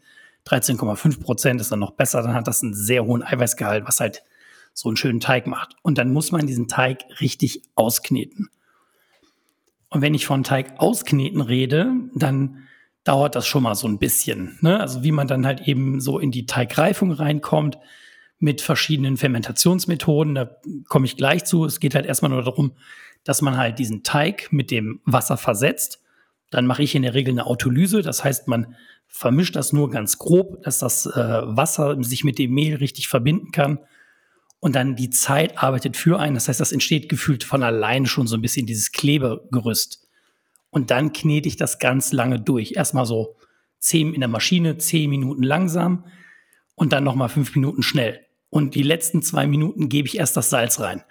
13,5 0.48 1.20
Prozent 1.20 1.60
ist 1.60 1.74
dann 1.74 1.80
noch 1.80 1.92
besser. 1.92 2.22
Dann 2.22 2.34
hat 2.34 2.48
das 2.48 2.64
einen 2.64 2.74
sehr 2.74 3.06
hohen 3.06 3.22
Eiweißgehalt, 3.22 3.86
was 3.86 4.00
halt 4.00 4.24
so 4.74 4.88
einen 4.88 4.96
schönen 4.96 5.20
Teig 5.20 5.46
macht. 5.46 5.76
Und 5.82 5.98
dann 5.98 6.14
muss 6.14 6.32
man 6.32 6.48
diesen 6.48 6.70
Teig 6.70 7.04
richtig 7.20 7.64
auskneten. 7.76 8.50
Und 9.90 10.02
wenn 10.02 10.14
ich 10.14 10.26
von 10.26 10.46
Teig 10.46 10.80
auskneten 10.80 11.42
rede, 11.42 11.92
dann 12.16 12.69
dauert 13.10 13.34
das 13.36 13.48
schon 13.48 13.64
mal 13.64 13.74
so 13.74 13.88
ein 13.88 13.98
bisschen. 13.98 14.60
Ne? 14.62 14.80
Also 14.80 15.04
wie 15.04 15.12
man 15.12 15.28
dann 15.28 15.44
halt 15.44 15.68
eben 15.68 16.00
so 16.00 16.20
in 16.20 16.30
die 16.30 16.46
Teigreifung 16.46 17.12
reinkommt 17.12 17.80
mit 18.38 18.62
verschiedenen 18.62 19.18
Fermentationsmethoden, 19.18 20.36
da 20.36 20.52
komme 20.88 21.08
ich 21.08 21.18
gleich 21.18 21.44
zu. 21.44 21.66
Es 21.66 21.80
geht 21.80 21.96
halt 21.96 22.06
erstmal 22.06 22.30
nur 22.30 22.44
darum, 22.44 22.74
dass 23.24 23.42
man 23.42 23.58
halt 23.58 23.80
diesen 23.80 24.04
Teig 24.04 24.50
mit 24.52 24.70
dem 24.70 25.02
Wasser 25.06 25.38
versetzt. 25.38 26.04
Dann 26.52 26.68
mache 26.68 26.84
ich 26.84 26.94
in 26.94 27.02
der 27.02 27.16
Regel 27.16 27.32
eine 27.32 27.48
Autolyse, 27.48 28.04
das 28.04 28.24
heißt, 28.24 28.48
man 28.48 28.76
vermischt 29.08 29.56
das 29.56 29.74
nur 29.74 29.90
ganz 29.90 30.20
grob, 30.20 30.62
dass 30.62 30.78
das 30.78 31.08
äh, 31.08 31.18
Wasser 31.18 31.98
sich 32.04 32.24
mit 32.24 32.38
dem 32.38 32.54
Mehl 32.54 32.76
richtig 32.76 33.08
verbinden 33.08 33.52
kann. 33.52 33.80
Und 34.60 34.76
dann 34.76 34.96
die 34.96 35.10
Zeit 35.10 35.58
arbeitet 35.58 35.98
für 35.98 36.20
einen. 36.20 36.36
Das 36.36 36.48
heißt, 36.48 36.60
das 36.60 36.74
entsteht 36.74 37.10
gefühlt 37.10 37.44
von 37.44 37.64
alleine 37.64 38.06
schon 38.06 38.28
so 38.28 38.36
ein 38.36 38.42
bisschen 38.42 38.68
dieses 38.68 38.92
Klebegerüst. 38.92 40.09
Und 40.70 40.92
dann 40.92 41.14
knete 41.14 41.48
ich 41.48 41.58
das 41.58 41.80
ganz 41.80 42.12
lange 42.12 42.40
durch. 42.40 42.74
Erstmal 42.74 43.06
so 43.06 43.36
zehn 43.80 44.14
in 44.14 44.20
der 44.20 44.30
Maschine, 44.30 44.78
zehn 44.78 45.10
Minuten 45.10 45.44
langsam 45.44 46.06
und 46.76 46.94
dann 46.94 47.04
nochmal 47.04 47.30
fünf 47.30 47.56
Minuten 47.56 47.84
schnell. 47.84 48.26
Und 48.50 48.76
die 48.76 48.84
letzten 48.84 49.22
zwei 49.22 49.48
Minuten 49.48 49.90
gebe 49.90 50.08
ich 50.08 50.18
erst 50.18 50.38
das 50.38 50.50
Salz 50.50 50.80
rein. 50.80 51.04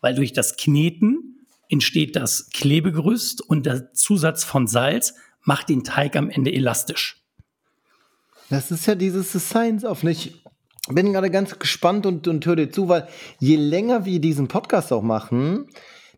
Weil 0.00 0.14
durch 0.14 0.32
das 0.32 0.56
Kneten 0.56 1.46
entsteht 1.68 2.16
das 2.16 2.50
Klebegerüst 2.50 3.42
und 3.42 3.66
der 3.66 3.92
Zusatz 3.92 4.44
von 4.44 4.66
Salz 4.66 5.14
macht 5.42 5.68
den 5.68 5.84
Teig 5.84 6.16
am 6.16 6.30
Ende 6.30 6.52
elastisch. 6.52 7.22
Das 8.48 8.70
ist 8.70 8.86
ja 8.86 8.94
dieses 8.94 9.32
Science 9.32 9.84
of 9.84 10.02
nicht. 10.02 10.42
Bin 10.88 11.12
gerade 11.12 11.30
ganz 11.30 11.58
gespannt 11.58 12.06
und, 12.06 12.26
und 12.26 12.44
höre 12.46 12.56
dir 12.56 12.70
zu, 12.70 12.88
weil 12.88 13.06
je 13.38 13.56
länger 13.56 14.04
wir 14.04 14.20
diesen 14.20 14.48
Podcast 14.48 14.92
auch 14.92 15.02
machen, 15.02 15.68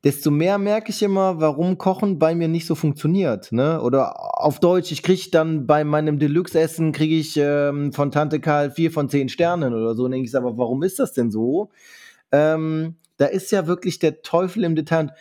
desto 0.05 0.31
mehr 0.31 0.59
merke 0.59 0.91
ich 0.91 1.03
immer, 1.03 1.41
warum 1.41 1.79
Kochen 1.79 2.19
bei 2.19 2.35
mir 2.35 2.49
nicht 2.49 2.67
so 2.67 2.75
funktioniert. 2.75 3.53
Ne? 3.53 3.81
Oder 3.81 4.43
auf 4.43 4.59
Deutsch, 4.59 4.91
ich 4.91 5.03
kriege 5.03 5.31
dann 5.31 5.67
bei 5.67 5.85
meinem 5.85 6.19
Deluxe-Essen, 6.19 6.93
kriege 6.93 7.17
ich 7.17 7.37
ähm, 7.37 7.93
von 7.93 8.11
Tante 8.11 8.41
Karl 8.41 8.71
vier 8.73 8.91
von 8.91 9.09
zehn 9.09 9.29
Sternen 9.29 9.75
oder 9.75 9.95
so. 9.95 10.05
Und 10.05 10.13
denke 10.13 10.29
ich, 10.29 10.37
aber 10.37 10.59
warum 10.59 10.83
ist 10.83 10.99
das 10.99 11.13
denn 11.13 11.31
so? 11.31 11.71
Ähm, 12.33 12.97
da 13.17 13.27
ist 13.27 13.53
ja 13.53 13.67
wirklich 13.67 14.01
der 14.01 14.23
Teufel 14.23 14.65
im 14.65 14.75
Detail. 14.75 15.15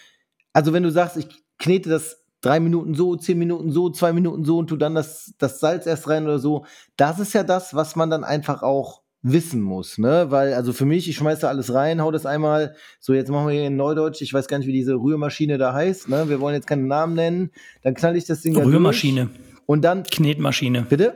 Also 0.53 0.73
wenn 0.73 0.83
du 0.83 0.91
sagst, 0.91 1.17
ich 1.17 1.27
knete 1.59 1.89
das 1.89 2.23
drei 2.41 2.59
Minuten 2.59 2.95
so, 2.95 3.15
zehn 3.15 3.37
Minuten 3.37 3.71
so, 3.71 3.91
zwei 3.91 4.13
Minuten 4.13 4.43
so 4.43 4.57
und 4.57 4.67
tu 4.67 4.77
dann 4.77 4.95
das, 4.95 5.33
das 5.37 5.59
Salz 5.59 5.85
erst 5.85 6.09
rein 6.09 6.23
oder 6.23 6.39
so, 6.39 6.65
das 6.97 7.19
ist 7.19 7.33
ja 7.33 7.43
das, 7.43 7.75
was 7.75 7.95
man 7.95 8.09
dann 8.09 8.23
einfach 8.23 8.63
auch 8.63 9.00
wissen 9.23 9.61
muss, 9.61 9.97
ne? 9.97 10.27
Weil, 10.29 10.53
also 10.53 10.73
für 10.73 10.85
mich, 10.85 11.07
ich 11.07 11.15
schmeiß 11.15 11.39
da 11.39 11.49
alles 11.49 11.73
rein, 11.73 12.01
hau 12.01 12.11
das 12.11 12.25
einmal, 12.25 12.75
so 12.99 13.13
jetzt 13.13 13.29
machen 13.29 13.47
wir 13.47 13.53
hier 13.53 13.67
in 13.67 13.75
Neudeutsch, 13.75 14.21
ich 14.21 14.33
weiß 14.33 14.47
gar 14.47 14.57
nicht, 14.57 14.67
wie 14.67 14.73
diese 14.73 14.95
Rührmaschine 14.95 15.57
da 15.57 15.73
heißt, 15.73 16.09
ne? 16.09 16.27
Wir 16.27 16.39
wollen 16.39 16.55
jetzt 16.55 16.67
keinen 16.67 16.87
Namen 16.87 17.13
nennen, 17.13 17.51
dann 17.83 17.93
knall 17.93 18.15
ich 18.15 18.25
das 18.25 18.41
Ding 18.41 18.53
da 18.53 18.63
Rührmaschine, 18.63 19.25
durch 19.25 19.39
und 19.67 19.83
dann, 19.83 20.03
Knetmaschine, 20.03 20.85
bitte? 20.89 21.15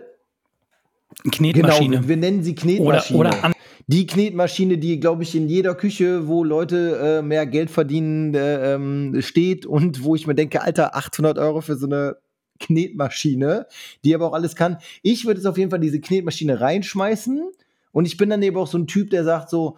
Knetmaschine. 1.31 1.97
Genau, 1.97 2.07
wir 2.07 2.17
nennen 2.17 2.43
sie 2.43 2.51
oder, 2.51 2.62
Knetmaschine. 2.62 3.19
oder 3.19 3.43
an, 3.43 3.53
Die 3.88 4.05
Knetmaschine, 4.05 4.77
die, 4.77 5.00
glaube 5.00 5.24
ich, 5.24 5.35
in 5.35 5.47
jeder 5.47 5.75
Küche, 5.75 6.27
wo 6.27 6.43
Leute 6.43 7.19
äh, 7.19 7.21
mehr 7.21 7.45
Geld 7.45 7.69
verdienen, 7.69 8.33
äh, 8.35 8.75
ähm, 8.75 9.15
steht 9.21 9.65
und 9.65 10.03
wo 10.03 10.15
ich 10.15 10.27
mir 10.27 10.35
denke, 10.35 10.62
Alter, 10.62 10.95
800 10.95 11.38
Euro 11.38 11.62
für 11.62 11.75
so 11.75 11.85
eine 11.85 12.17
Knetmaschine, 12.59 13.67
die 14.03 14.15
aber 14.15 14.27
auch 14.27 14.33
alles 14.33 14.55
kann. 14.55 14.77
Ich 15.01 15.25
würde 15.25 15.39
jetzt 15.39 15.47
auf 15.47 15.57
jeden 15.57 15.69
Fall 15.69 15.79
diese 15.79 16.00
Knetmaschine 16.00 16.59
reinschmeißen 16.59 17.50
und 17.95 18.03
ich 18.03 18.17
bin 18.17 18.29
dann 18.29 18.43
eben 18.43 18.57
auch 18.57 18.67
so 18.67 18.77
ein 18.77 18.87
Typ, 18.87 19.09
der 19.09 19.23
sagt 19.23 19.49
so, 19.49 19.77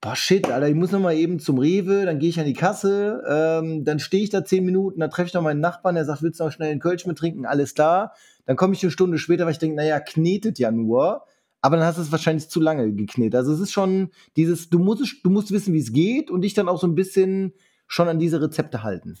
boah, 0.00 0.14
shit, 0.14 0.48
Alter, 0.48 0.68
ich 0.68 0.76
muss 0.76 0.92
noch 0.92 1.00
mal 1.00 1.16
eben 1.16 1.40
zum 1.40 1.58
Rewe, 1.58 2.04
dann 2.06 2.20
gehe 2.20 2.28
ich 2.28 2.38
an 2.38 2.46
die 2.46 2.52
Kasse, 2.52 3.24
ähm, 3.28 3.84
dann 3.84 3.98
stehe 3.98 4.22
ich 4.22 4.30
da 4.30 4.44
zehn 4.44 4.64
Minuten, 4.64 5.00
dann 5.00 5.10
treffe 5.10 5.26
ich 5.26 5.34
noch 5.34 5.42
meinen 5.42 5.58
Nachbarn, 5.58 5.96
der 5.96 6.04
sagt, 6.04 6.22
willst 6.22 6.38
du 6.38 6.44
noch 6.44 6.52
schnell 6.52 6.70
einen 6.70 6.78
Kölsch 6.78 7.06
mit 7.06 7.18
trinken? 7.18 7.44
Alles 7.44 7.74
klar. 7.74 8.12
Dann 8.44 8.54
komme 8.54 8.74
ich 8.74 8.84
eine 8.84 8.92
Stunde 8.92 9.18
später, 9.18 9.46
weil 9.46 9.50
ich 9.50 9.58
denke, 9.58 9.74
naja, 9.74 9.98
knetet 9.98 10.60
ja 10.60 10.70
nur. 10.70 11.24
Aber 11.60 11.76
dann 11.76 11.84
hast 11.84 11.98
du 11.98 12.02
es 12.02 12.12
wahrscheinlich 12.12 12.48
zu 12.48 12.60
lange 12.60 12.92
geknetet. 12.92 13.34
Also 13.34 13.52
es 13.52 13.58
ist 13.58 13.72
schon 13.72 14.10
dieses, 14.36 14.70
du 14.70 14.78
musst, 14.78 15.24
du 15.24 15.30
musst 15.30 15.50
wissen, 15.50 15.74
wie 15.74 15.80
es 15.80 15.92
geht 15.92 16.30
und 16.30 16.42
dich 16.42 16.54
dann 16.54 16.68
auch 16.68 16.80
so 16.80 16.86
ein 16.86 16.94
bisschen 16.94 17.52
schon 17.88 18.06
an 18.06 18.20
diese 18.20 18.40
Rezepte 18.40 18.84
halten. 18.84 19.16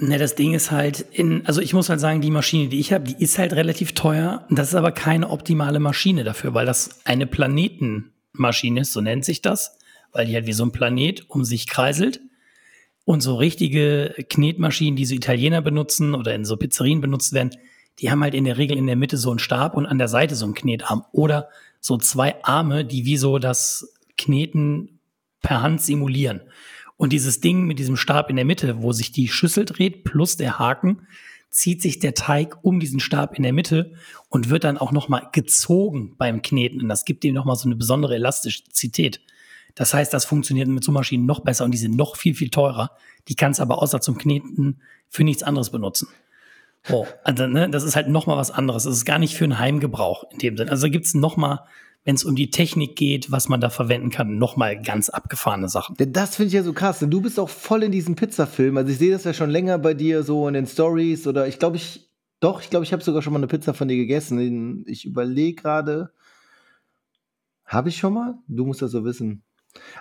Ne, 0.00 0.16
das 0.16 0.36
Ding 0.36 0.54
ist 0.54 0.70
halt 0.70 1.00
in, 1.00 1.44
also 1.44 1.60
ich 1.60 1.74
muss 1.74 1.88
halt 1.88 1.98
sagen, 1.98 2.20
die 2.20 2.30
Maschine, 2.30 2.68
die 2.68 2.78
ich 2.78 2.92
habe, 2.92 3.04
die 3.04 3.20
ist 3.20 3.36
halt 3.36 3.52
relativ 3.52 3.94
teuer. 3.94 4.46
Das 4.48 4.68
ist 4.68 4.76
aber 4.76 4.92
keine 4.92 5.28
optimale 5.28 5.80
Maschine 5.80 6.22
dafür, 6.22 6.54
weil 6.54 6.66
das 6.66 7.00
eine 7.04 7.26
Planetenmaschine 7.26 8.82
ist, 8.82 8.92
so 8.92 9.00
nennt 9.00 9.24
sich 9.24 9.42
das, 9.42 9.76
weil 10.12 10.26
die 10.26 10.34
halt 10.34 10.46
wie 10.46 10.52
so 10.52 10.64
ein 10.64 10.70
Planet 10.70 11.28
um 11.28 11.44
sich 11.44 11.66
kreiselt. 11.66 12.20
Und 13.04 13.22
so 13.22 13.36
richtige 13.36 14.14
Knetmaschinen, 14.28 14.94
die 14.94 15.06
so 15.06 15.16
Italiener 15.16 15.62
benutzen 15.62 16.14
oder 16.14 16.32
in 16.32 16.44
so 16.44 16.56
Pizzerien 16.56 17.00
benutzt 17.00 17.32
werden, 17.32 17.50
die 17.98 18.10
haben 18.10 18.22
halt 18.22 18.34
in 18.34 18.44
der 18.44 18.58
Regel 18.58 18.76
in 18.76 18.86
der 18.86 18.96
Mitte 18.96 19.16
so 19.16 19.30
einen 19.30 19.40
Stab 19.40 19.74
und 19.74 19.86
an 19.86 19.98
der 19.98 20.08
Seite 20.08 20.36
so 20.36 20.44
einen 20.44 20.54
Knetarm 20.54 21.06
oder 21.10 21.48
so 21.80 21.96
zwei 21.96 22.36
Arme, 22.44 22.84
die 22.84 23.04
wie 23.04 23.16
so 23.16 23.38
das 23.38 23.94
Kneten 24.16 25.00
per 25.42 25.62
Hand 25.62 25.80
simulieren. 25.80 26.42
Und 26.98 27.12
dieses 27.12 27.40
Ding 27.40 27.64
mit 27.64 27.78
diesem 27.78 27.96
Stab 27.96 28.28
in 28.28 28.36
der 28.36 28.44
Mitte, 28.44 28.82
wo 28.82 28.92
sich 28.92 29.12
die 29.12 29.28
Schüssel 29.28 29.64
dreht, 29.64 30.04
plus 30.04 30.36
der 30.36 30.58
Haken, 30.58 31.06
zieht 31.48 31.80
sich 31.80 32.00
der 32.00 32.14
Teig 32.14 32.58
um 32.62 32.80
diesen 32.80 33.00
Stab 33.00 33.36
in 33.36 33.44
der 33.44 33.52
Mitte 33.52 33.94
und 34.28 34.50
wird 34.50 34.64
dann 34.64 34.76
auch 34.76 34.92
nochmal 34.92 35.28
gezogen 35.32 36.16
beim 36.18 36.42
Kneten. 36.42 36.82
Und 36.82 36.88
das 36.88 37.04
gibt 37.04 37.24
ihm 37.24 37.34
nochmal 37.34 37.56
so 37.56 37.68
eine 37.68 37.76
besondere 37.76 38.16
Elastizität. 38.16 39.20
Das 39.76 39.94
heißt, 39.94 40.12
das 40.12 40.24
funktioniert 40.24 40.66
mit 40.66 40.82
so 40.82 40.90
Maschinen 40.90 41.24
noch 41.24 41.40
besser 41.40 41.64
und 41.64 41.70
die 41.70 41.78
sind 41.78 41.96
noch 41.96 42.16
viel, 42.16 42.34
viel 42.34 42.50
teurer. 42.50 42.90
Die 43.28 43.36
kannst 43.36 43.60
aber 43.60 43.80
außer 43.80 44.00
zum 44.00 44.18
Kneten 44.18 44.80
für 45.08 45.22
nichts 45.22 45.44
anderes 45.44 45.70
benutzen. 45.70 46.08
Oh, 46.90 47.06
also, 47.22 47.46
ne, 47.46 47.70
das 47.70 47.84
ist 47.84 47.94
halt 47.94 48.08
nochmal 48.08 48.36
was 48.36 48.50
anderes. 48.50 48.82
Das 48.82 48.94
ist 48.94 49.04
gar 49.04 49.20
nicht 49.20 49.36
für 49.36 49.44
einen 49.44 49.58
Heimgebrauch 49.58 50.24
in 50.32 50.38
dem 50.38 50.56
Sinn. 50.56 50.68
Also 50.68 50.86
da 50.86 50.90
gibt's 50.90 51.14
nochmal 51.14 51.60
wenn 52.04 52.14
es 52.14 52.24
um 52.24 52.36
die 52.36 52.50
Technik 52.50 52.96
geht, 52.96 53.30
was 53.30 53.48
man 53.48 53.60
da 53.60 53.70
verwenden 53.70 54.10
kann, 54.10 54.38
nochmal 54.38 54.80
ganz 54.80 55.08
abgefahrene 55.08 55.68
Sachen. 55.68 55.96
Das 55.98 56.36
finde 56.36 56.48
ich 56.48 56.54
ja 56.54 56.62
so 56.62 56.72
krass. 56.72 57.00
Du 57.00 57.20
bist 57.20 57.38
auch 57.38 57.50
voll 57.50 57.82
in 57.82 57.92
diesem 57.92 58.16
Pizzafilm. 58.16 58.76
Also 58.76 58.90
ich 58.92 58.98
sehe 58.98 59.12
das 59.12 59.24
ja 59.24 59.34
schon 59.34 59.50
länger 59.50 59.78
bei 59.78 59.94
dir 59.94 60.22
so 60.22 60.48
in 60.48 60.54
den 60.54 60.66
Stories 60.66 61.26
oder 61.26 61.46
ich 61.46 61.58
glaube 61.58 61.76
ich, 61.76 62.08
doch, 62.40 62.62
ich 62.62 62.70
glaube, 62.70 62.84
ich 62.84 62.92
habe 62.92 63.02
sogar 63.02 63.20
schon 63.20 63.32
mal 63.32 63.40
eine 63.40 63.48
Pizza 63.48 63.74
von 63.74 63.88
dir 63.88 63.96
gegessen. 63.96 64.84
Ich 64.86 65.04
überlege 65.04 65.60
gerade, 65.60 66.12
habe 67.64 67.88
ich 67.88 67.96
schon 67.96 68.14
mal? 68.14 68.38
Du 68.46 68.64
musst 68.64 68.80
das 68.80 68.92
so 68.92 69.04
wissen. 69.04 69.42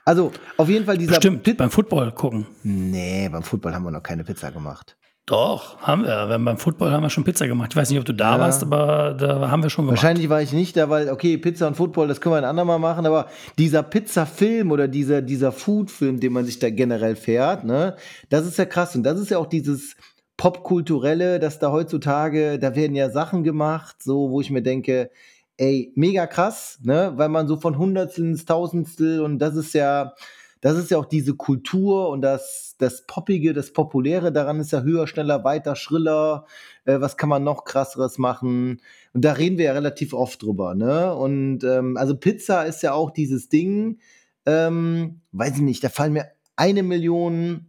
Also, 0.05 0.31
auf 0.55 0.69
jeden 0.69 0.85
Fall 0.85 0.97
dieser. 0.97 1.15
Stimmt, 1.15 1.57
beim 1.57 1.69
Football 1.69 2.11
gucken. 2.13 2.45
Nee, 2.63 3.27
beim 3.29 3.43
Football 3.43 3.73
haben 3.73 3.83
wir 3.83 3.91
noch 3.91 4.03
keine 4.03 4.23
Pizza 4.23 4.51
gemacht. 4.51 4.96
Doch, 5.27 5.77
haben 5.81 6.03
wir. 6.03 6.29
wir 6.29 6.39
beim 6.39 6.57
Football 6.57 6.93
haben 6.93 7.03
wir 7.03 7.09
schon 7.09 7.25
Pizza 7.25 7.47
gemacht. 7.47 7.73
Ich 7.73 7.75
weiß 7.75 7.89
nicht, 7.89 7.99
ob 7.99 8.05
du 8.05 8.13
da 8.13 8.35
ja. 8.35 8.39
warst, 8.39 8.63
aber 8.63 9.13
da 9.13 9.51
haben 9.51 9.61
wir 9.61 9.69
schon 9.69 9.85
gemacht. 9.85 10.01
Wahrscheinlich 10.01 10.29
war 10.29 10.41
ich 10.41 10.53
nicht 10.53 10.77
da, 10.77 10.89
weil, 10.89 11.09
okay, 11.09 11.37
Pizza 11.37 11.67
und 11.67 11.75
Football, 11.75 12.07
das 12.07 12.21
können 12.21 12.35
wir 12.35 12.37
ein 12.37 12.45
andermal 12.45 12.79
machen, 12.79 13.05
aber 13.05 13.27
dieser 13.57 13.83
Pizza-Film 13.83 14.71
oder 14.71 14.87
dieser, 14.87 15.21
dieser 15.21 15.51
Food-Film, 15.51 16.21
den 16.21 16.31
man 16.31 16.45
sich 16.45 16.59
da 16.59 16.69
generell 16.69 17.17
fährt, 17.17 17.65
ne, 17.65 17.97
das 18.29 18.47
ist 18.47 18.57
ja 18.57 18.63
krass. 18.63 18.95
Und 18.95 19.03
das 19.03 19.19
ist 19.19 19.29
ja 19.29 19.37
auch 19.37 19.47
dieses 19.47 19.97
Popkulturelle, 20.37 21.39
dass 21.39 21.59
da 21.59 21.73
heutzutage, 21.73 22.57
da 22.57 22.73
werden 22.77 22.95
ja 22.95 23.09
Sachen 23.09 23.43
gemacht, 23.43 24.01
so, 24.01 24.31
wo 24.31 24.39
ich 24.39 24.49
mir 24.49 24.61
denke, 24.61 25.11
ey, 25.57 25.91
mega 25.95 26.25
krass, 26.25 26.79
ne, 26.83 27.11
weil 27.17 27.27
man 27.27 27.49
so 27.49 27.57
von 27.57 27.77
Hundertstel 27.77 28.23
ins 28.23 28.45
Tausendstel 28.45 29.19
und 29.19 29.39
das 29.39 29.57
ist 29.57 29.73
ja, 29.73 30.13
das 30.61 30.77
ist 30.77 30.91
ja 30.91 30.97
auch 30.97 31.05
diese 31.05 31.35
Kultur 31.35 32.09
und 32.09 32.21
das, 32.21 32.75
das 32.77 33.05
Poppige, 33.05 33.53
das 33.53 33.73
Populäre 33.73 34.31
daran 34.31 34.59
ist 34.59 34.71
ja 34.71 34.81
höher, 34.81 35.07
schneller, 35.07 35.43
weiter, 35.43 35.75
schriller. 35.75 36.45
Äh, 36.85 36.99
was 36.99 37.17
kann 37.17 37.29
man 37.29 37.43
noch 37.43 37.65
krasseres 37.65 38.17
machen? 38.17 38.81
Und 39.13 39.25
da 39.25 39.33
reden 39.33 39.57
wir 39.57 39.65
ja 39.65 39.73
relativ 39.73 40.13
oft 40.13 40.41
drüber, 40.41 40.75
ne? 40.75 41.13
Und 41.13 41.63
ähm, 41.63 41.97
also 41.97 42.15
Pizza 42.15 42.63
ist 42.65 42.83
ja 42.83 42.93
auch 42.93 43.11
dieses 43.11 43.49
Ding, 43.49 43.99
ähm, 44.45 45.21
weiß 45.31 45.55
ich 45.55 45.61
nicht, 45.61 45.83
da 45.83 45.89
fallen 45.89 46.13
mir 46.13 46.31
eine 46.55 46.83
Million 46.83 47.67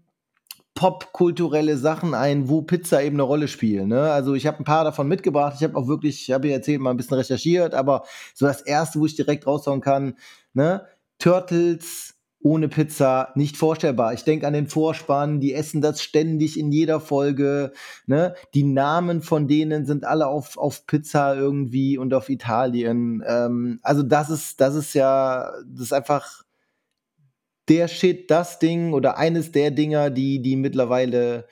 popkulturelle 0.78 1.76
Sachen 1.76 2.14
ein, 2.14 2.48
wo 2.48 2.62
Pizza 2.62 3.02
eben 3.02 3.16
eine 3.16 3.24
Rolle 3.24 3.48
spielt. 3.48 3.88
Ne? 3.88 4.12
Also 4.12 4.34
ich 4.34 4.46
habe 4.46 4.58
ein 4.60 4.64
paar 4.64 4.84
davon 4.84 5.08
mitgebracht. 5.08 5.54
Ich 5.56 5.64
habe 5.64 5.76
auch 5.76 5.88
wirklich, 5.88 6.22
ich 6.22 6.30
habe 6.30 6.46
ja 6.46 6.54
erzählt, 6.54 6.80
mal 6.80 6.90
ein 6.90 6.96
bisschen 6.96 7.16
recherchiert, 7.16 7.74
aber 7.74 8.04
so 8.32 8.46
das 8.46 8.60
erste, 8.60 9.00
wo 9.00 9.06
ich 9.06 9.16
direkt 9.16 9.44
raushauen 9.44 9.80
kann, 9.80 10.14
ne? 10.54 10.86
Turtles, 11.18 12.14
ohne 12.40 12.68
Pizza 12.68 13.32
nicht 13.34 13.56
vorstellbar. 13.56 14.14
Ich 14.14 14.24
denke 14.24 14.46
an 14.46 14.52
den 14.52 14.68
Vorspann, 14.68 15.40
die 15.40 15.54
essen 15.54 15.80
das 15.80 16.02
ständig 16.02 16.58
in 16.58 16.70
jeder 16.70 17.00
Folge. 17.00 17.72
Ne? 18.06 18.34
Die 18.54 18.62
Namen 18.62 19.22
von 19.22 19.48
denen 19.48 19.86
sind 19.86 20.04
alle 20.04 20.28
auf, 20.28 20.56
auf 20.56 20.86
Pizza 20.86 21.36
irgendwie 21.36 21.98
und 21.98 22.14
auf 22.14 22.28
Italien. 22.28 23.22
Ähm, 23.26 23.80
also 23.82 24.02
das 24.02 24.30
ist, 24.30 24.60
das 24.60 24.76
ist 24.76 24.94
ja, 24.94 25.50
das 25.66 25.86
ist 25.86 25.92
einfach 25.92 26.44
der 27.68 27.88
Shit, 27.88 28.30
das 28.30 28.58
Ding 28.58 28.92
oder 28.92 29.18
eines 29.18 29.52
der 29.52 29.70
Dinger, 29.70 30.10
die, 30.10 30.40
die 30.40 30.56
mittlerweile 30.56 31.46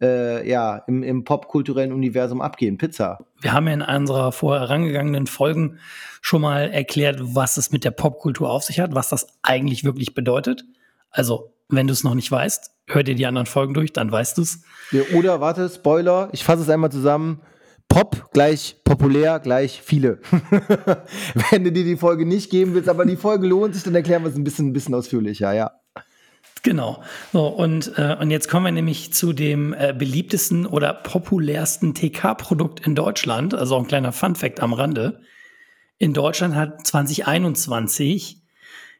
äh, 0.00 0.48
ja, 0.48 0.78
im, 0.86 1.02
im 1.02 1.24
popkulturellen 1.24 1.92
Universum 1.92 2.40
abgehen. 2.40 2.78
Pizza. 2.78 3.18
Wir 3.40 3.52
haben 3.52 3.66
ja 3.66 3.74
in 3.74 3.82
unserer 3.82 4.32
vorherangegangenen 4.32 5.26
Folgen 5.26 5.78
schon 6.20 6.42
mal 6.42 6.70
erklärt, 6.70 7.18
was 7.20 7.56
es 7.56 7.70
mit 7.70 7.84
der 7.84 7.92
Popkultur 7.92 8.50
auf 8.50 8.64
sich 8.64 8.80
hat, 8.80 8.94
was 8.94 9.08
das 9.08 9.26
eigentlich 9.42 9.84
wirklich 9.84 10.14
bedeutet. 10.14 10.64
Also, 11.10 11.52
wenn 11.68 11.86
du 11.86 11.92
es 11.92 12.04
noch 12.04 12.14
nicht 12.14 12.30
weißt, 12.30 12.70
hör 12.88 13.02
dir 13.02 13.14
die 13.14 13.26
anderen 13.26 13.46
Folgen 13.46 13.74
durch, 13.74 13.92
dann 13.92 14.10
weißt 14.10 14.38
du 14.38 14.42
es. 14.42 14.62
Ja, 14.92 15.02
oder, 15.14 15.40
warte, 15.40 15.68
Spoiler, 15.68 16.28
ich 16.32 16.44
fasse 16.44 16.62
es 16.62 16.70
einmal 16.70 16.92
zusammen. 16.92 17.40
Pop 17.88 18.30
gleich 18.32 18.76
populär 18.84 19.38
gleich 19.38 19.80
viele. 19.82 20.18
Wenn 21.50 21.64
du 21.64 21.72
dir 21.72 21.84
die 21.84 21.96
Folge 21.96 22.26
nicht 22.26 22.50
geben 22.50 22.74
willst, 22.74 22.88
aber 22.88 23.06
die 23.06 23.16
Folge 23.16 23.46
lohnt 23.46 23.74
sich, 23.74 23.84
dann 23.84 23.94
erklären 23.94 24.22
wir 24.22 24.30
es 24.30 24.36
ein 24.36 24.44
bisschen, 24.44 24.68
ein 24.68 24.72
bisschen 24.72 24.94
ausführlicher, 24.94 25.52
ja. 25.52 25.70
Genau. 26.66 27.00
So, 27.32 27.46
und, 27.46 27.96
äh, 27.96 28.16
und 28.18 28.32
jetzt 28.32 28.48
kommen 28.48 28.64
wir 28.64 28.72
nämlich 28.72 29.12
zu 29.12 29.32
dem 29.32 29.72
äh, 29.72 29.94
beliebtesten 29.96 30.66
oder 30.66 30.92
populärsten 30.94 31.94
TK-Produkt 31.94 32.84
in 32.84 32.96
Deutschland. 32.96 33.54
Also 33.54 33.76
auch 33.76 33.82
ein 33.82 33.86
kleiner 33.86 34.10
Fun-Fact 34.10 34.58
am 34.58 34.72
Rande. 34.72 35.20
In 35.98 36.12
Deutschland 36.12 36.56
hat 36.56 36.84
2021 36.84 38.42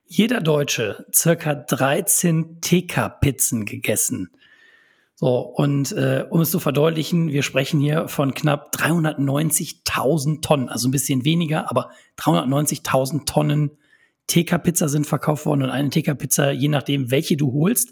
jeder 0.05 0.41
Deutsche 0.41 1.07
circa 1.13 1.57
13 1.57 2.61
TK-Pizzen 2.61 3.65
gegessen. 3.65 4.31
So, 5.17 5.39
und 5.39 5.91
äh, 5.91 6.25
um 6.31 6.43
es 6.43 6.53
zu 6.53 6.61
verdeutlichen, 6.61 7.33
wir 7.33 7.43
sprechen 7.43 7.81
hier 7.81 8.07
von 8.07 8.33
knapp 8.33 8.77
390.000 8.77 10.41
Tonnen, 10.41 10.69
also 10.69 10.87
ein 10.87 10.93
bisschen 10.93 11.25
weniger, 11.25 11.69
aber 11.69 11.91
390.000 12.17 13.27
Tonnen 13.27 13.73
TK-Pizza 14.29 14.89
sind 14.89 15.07
verkauft 15.07 15.47
worden 15.47 15.63
und 15.63 15.71
eine 15.71 15.91
TK-Pizza, 15.91 16.51
je 16.51 16.69
nachdem, 16.69 17.11
welche 17.11 17.37
du 17.37 17.53
holst, 17.53 17.91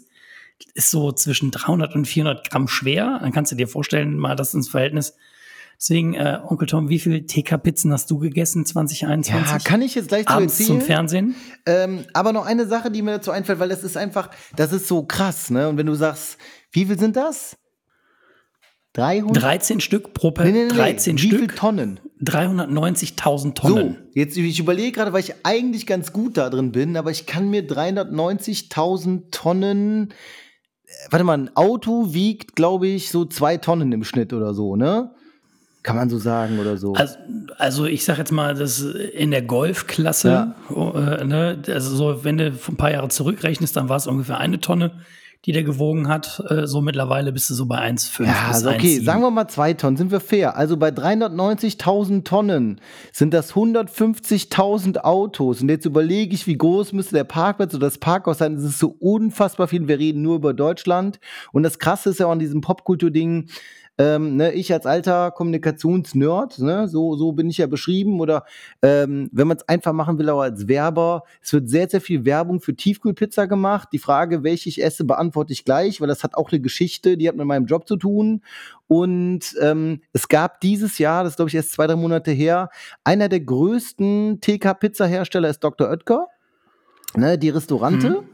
ist 0.73 0.91
so 0.91 1.11
zwischen 1.11 1.51
300 1.51 1.95
und 1.95 2.05
400 2.05 2.49
Gramm 2.49 2.67
schwer. 2.67 3.19
Dann 3.21 3.31
kannst 3.31 3.51
du 3.51 3.55
dir 3.55 3.67
vorstellen, 3.67 4.17
mal 4.17 4.35
das 4.35 4.53
ins 4.53 4.69
Verhältnis. 4.69 5.15
Deswegen, 5.77 6.13
äh, 6.13 6.39
Onkel 6.45 6.67
Tom, 6.67 6.87
wie 6.89 6.99
viele 6.99 7.25
TK-Pizzen 7.25 7.91
hast 7.91 8.09
du 8.09 8.17
gegessen 8.17 8.65
2021? 8.65 9.51
Ja, 9.51 9.59
kann 9.59 9.81
ich 9.81 9.95
jetzt 9.95 10.07
gleich 10.07 10.25
zu 10.25 10.33
erzählen. 10.33 10.67
zum 10.67 10.81
Fernsehen. 10.81 11.35
Ähm, 11.65 12.05
aber 12.13 12.31
noch 12.31 12.45
eine 12.45 12.65
Sache, 12.65 12.91
die 12.91 13.01
mir 13.01 13.11
dazu 13.11 13.31
einfällt, 13.31 13.59
weil 13.59 13.69
das 13.69 13.83
ist 13.83 13.97
einfach, 13.97 14.29
das 14.55 14.71
ist 14.71 14.87
so 14.87 15.03
krass, 15.03 15.49
ne? 15.49 15.67
Und 15.67 15.77
wenn 15.77 15.85
du 15.85 15.95
sagst, 15.95 16.37
wie 16.71 16.85
viel 16.85 16.97
sind 16.97 17.17
das? 17.17 17.57
300? 18.95 19.43
13 19.43 19.79
Stück 19.81 20.13
pro 20.13 20.31
Person. 20.31 20.53
Nee, 20.53 20.63
nee, 20.63 20.67
nee, 20.71 20.77
13 20.77 21.17
Wie 21.17 21.19
Stück. 21.19 21.31
Wie 21.31 21.37
viele 21.37 21.55
Tonnen? 21.55 21.99
390.000 22.23 23.53
Tonnen. 23.53 23.97
So, 23.99 24.09
jetzt 24.13 24.37
ich 24.37 24.59
überlege 24.59 24.93
gerade, 24.93 25.11
weil 25.11 25.19
ich 25.19 25.33
eigentlich 25.43 25.85
ganz 25.85 26.13
gut 26.13 26.37
da 26.37 26.49
drin 26.49 26.71
bin, 26.71 26.95
aber 26.95 27.11
ich 27.11 27.25
kann 27.25 27.49
mir 27.49 27.67
390.000 27.67 29.31
Tonnen. 29.31 30.11
Äh, 30.85 31.11
warte 31.11 31.25
mal, 31.25 31.37
ein 31.37 31.55
Auto 31.55 32.13
wiegt, 32.13 32.55
glaube 32.55 32.87
ich, 32.87 33.11
so 33.11 33.25
zwei 33.25 33.57
Tonnen 33.57 33.91
im 33.91 34.05
Schnitt 34.05 34.31
oder 34.31 34.53
so, 34.53 34.77
ne? 34.77 35.11
Kann 35.83 35.97
man 35.97 36.09
so 36.09 36.17
sagen 36.17 36.57
oder 36.57 36.77
so. 36.77 36.93
Also, 36.93 37.17
also 37.57 37.85
ich 37.85 38.05
sag 38.05 38.17
jetzt 38.17 38.31
mal, 38.31 38.55
das 38.55 38.81
in 38.81 39.29
der 39.29 39.41
Golfklasse, 39.41 40.55
ja. 40.69 41.19
äh, 41.19 41.25
ne, 41.25 41.61
also 41.67 41.95
so, 41.95 42.23
wenn 42.23 42.37
du 42.37 42.45
ein 42.47 42.77
paar 42.77 42.91
Jahre 42.91 43.09
zurückrechnest, 43.09 43.75
dann 43.75 43.89
war 43.89 43.97
es 43.97 44.07
ungefähr 44.07 44.39
eine 44.39 44.59
Tonne 44.59 44.93
die 45.45 45.51
der 45.51 45.63
gewogen 45.63 46.07
hat. 46.07 46.43
Äh, 46.49 46.65
so 46.67 46.81
mittlerweile 46.81 47.31
bist 47.31 47.49
du 47.49 47.53
so 47.53 47.65
bei 47.65 47.77
1,5 47.77 48.25
ja, 48.25 48.51
bis 48.51 48.65
okay, 48.65 48.95
1, 48.97 49.05
sagen 49.05 49.21
wir 49.21 49.31
mal 49.31 49.47
zwei 49.47 49.73
Tonnen, 49.73 49.97
sind 49.97 50.11
wir 50.11 50.19
fair. 50.19 50.55
Also 50.55 50.77
bei 50.77 50.89
390.000 50.89 52.23
Tonnen 52.23 52.81
sind 53.11 53.33
das 53.33 53.53
150.000 53.53 54.99
Autos. 54.99 55.61
Und 55.61 55.69
jetzt 55.69 55.85
überlege 55.85 56.33
ich, 56.33 56.47
wie 56.47 56.57
groß 56.57 56.93
müsste 56.93 57.15
der 57.15 57.23
Parkplatz 57.23 57.73
oder 57.73 57.87
das 57.87 57.97
Parkhaus 57.97 58.39
sein. 58.39 58.55
Es 58.55 58.63
ist 58.63 58.79
so 58.79 58.95
unfassbar 58.99 59.67
viel. 59.67 59.87
Wir 59.87 59.99
reden 59.99 60.21
nur 60.21 60.35
über 60.35 60.53
Deutschland. 60.53 61.19
Und 61.51 61.63
das 61.63 61.79
Krasse 61.79 62.09
ist 62.09 62.19
ja 62.19 62.27
auch 62.27 62.31
an 62.31 62.39
diesem 62.39 62.61
Popkultur-Ding, 62.61 63.49
ähm, 63.97 64.35
ne, 64.35 64.51
ich 64.51 64.73
als 64.73 64.85
alter 64.85 65.31
Kommunikationsnerd, 65.31 66.59
ne, 66.59 66.87
so, 66.87 67.15
so 67.15 67.31
bin 67.31 67.49
ich 67.49 67.59
ja 67.59 67.67
beschrieben, 67.67 68.19
oder 68.19 68.43
ähm, 68.81 69.29
wenn 69.31 69.47
man 69.47 69.57
es 69.57 69.67
einfach 69.69 69.93
machen 69.93 70.19
will, 70.19 70.29
auch 70.29 70.41
als 70.41 70.67
Werber, 70.67 71.23
es 71.41 71.53
wird 71.53 71.69
sehr, 71.69 71.87
sehr 71.87 72.01
viel 72.01 72.25
Werbung 72.25 72.59
für 72.59 72.75
Tiefkühlpizza 72.75 73.45
gemacht. 73.45 73.89
Die 73.93 73.99
Frage, 73.99 74.43
welche 74.43 74.67
ich 74.67 74.83
esse, 74.83 75.05
beantworte 75.05 75.53
ich 75.53 75.63
gleich, 75.63 76.01
weil 76.01 76.07
das 76.07 76.23
hat 76.23 76.35
auch 76.35 76.51
eine 76.51 76.59
Geschichte, 76.59 77.17
die 77.17 77.27
hat 77.29 77.35
mit 77.35 77.45
meinem 77.45 77.65
Job 77.65 77.87
zu 77.87 77.95
tun. 77.95 78.41
Und 78.87 79.55
ähm, 79.61 80.01
es 80.11 80.27
gab 80.27 80.59
dieses 80.59 80.97
Jahr, 80.97 81.23
das 81.23 81.33
ist 81.33 81.35
glaube 81.37 81.49
ich 81.49 81.55
erst 81.55 81.71
zwei, 81.71 81.87
drei 81.87 81.95
Monate 81.95 82.31
her, 82.31 82.69
einer 83.03 83.29
der 83.29 83.39
größten 83.39 84.41
TK-Pizza-Hersteller 84.41 85.49
ist 85.49 85.63
Dr. 85.63 85.89
Oetker, 85.89 86.27
ne, 87.15 87.37
die 87.37 87.49
Restaurante. 87.49 88.09
Mhm. 88.09 88.25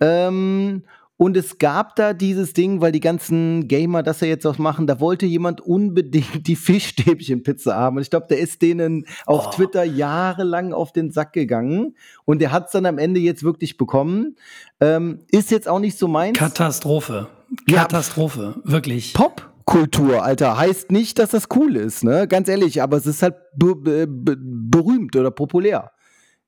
Ähm, 0.00 0.82
und 1.18 1.36
es 1.36 1.56
gab 1.56 1.96
da 1.96 2.12
dieses 2.12 2.52
Ding, 2.52 2.82
weil 2.82 2.92
die 2.92 3.00
ganzen 3.00 3.68
Gamer 3.68 4.02
das 4.02 4.20
ja 4.20 4.26
jetzt 4.26 4.46
auch 4.46 4.58
machen, 4.58 4.86
da 4.86 5.00
wollte 5.00 5.24
jemand 5.24 5.62
unbedingt 5.62 6.46
die 6.46 6.56
Fischstäbchenpizza 6.56 7.74
haben. 7.74 7.96
Und 7.96 8.02
ich 8.02 8.10
glaube, 8.10 8.26
der 8.28 8.38
ist 8.38 8.60
denen 8.60 9.06
auf 9.24 9.46
oh. 9.46 9.50
Twitter 9.52 9.82
jahrelang 9.84 10.74
auf 10.74 10.92
den 10.92 11.10
Sack 11.10 11.32
gegangen. 11.32 11.96
Und 12.26 12.40
der 12.40 12.52
hat 12.52 12.66
es 12.66 12.72
dann 12.72 12.84
am 12.84 12.98
Ende 12.98 13.18
jetzt 13.20 13.42
wirklich 13.42 13.78
bekommen. 13.78 14.36
Ähm, 14.80 15.20
ist 15.30 15.50
jetzt 15.50 15.68
auch 15.68 15.78
nicht 15.78 15.98
so 15.98 16.06
meins. 16.06 16.36
Katastrophe. 16.36 17.28
Katastrophe, 17.70 18.56
ja. 18.56 18.70
wirklich. 18.70 19.14
Popkultur, 19.14 20.22
Alter, 20.22 20.58
heißt 20.58 20.90
nicht, 20.90 21.18
dass 21.18 21.30
das 21.30 21.48
cool 21.54 21.76
ist, 21.76 22.04
ne? 22.04 22.28
Ganz 22.28 22.48
ehrlich, 22.48 22.82
aber 22.82 22.98
es 22.98 23.06
ist 23.06 23.22
halt 23.22 23.36
berühmt 23.54 25.16
oder 25.16 25.30
populär. 25.30 25.92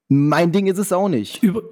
Mein 0.09 0.53
Ding 0.53 0.67
ist 0.67 0.79
es 0.79 0.93
auch 0.93 1.09
nicht. 1.09 1.43
Über 1.43 1.63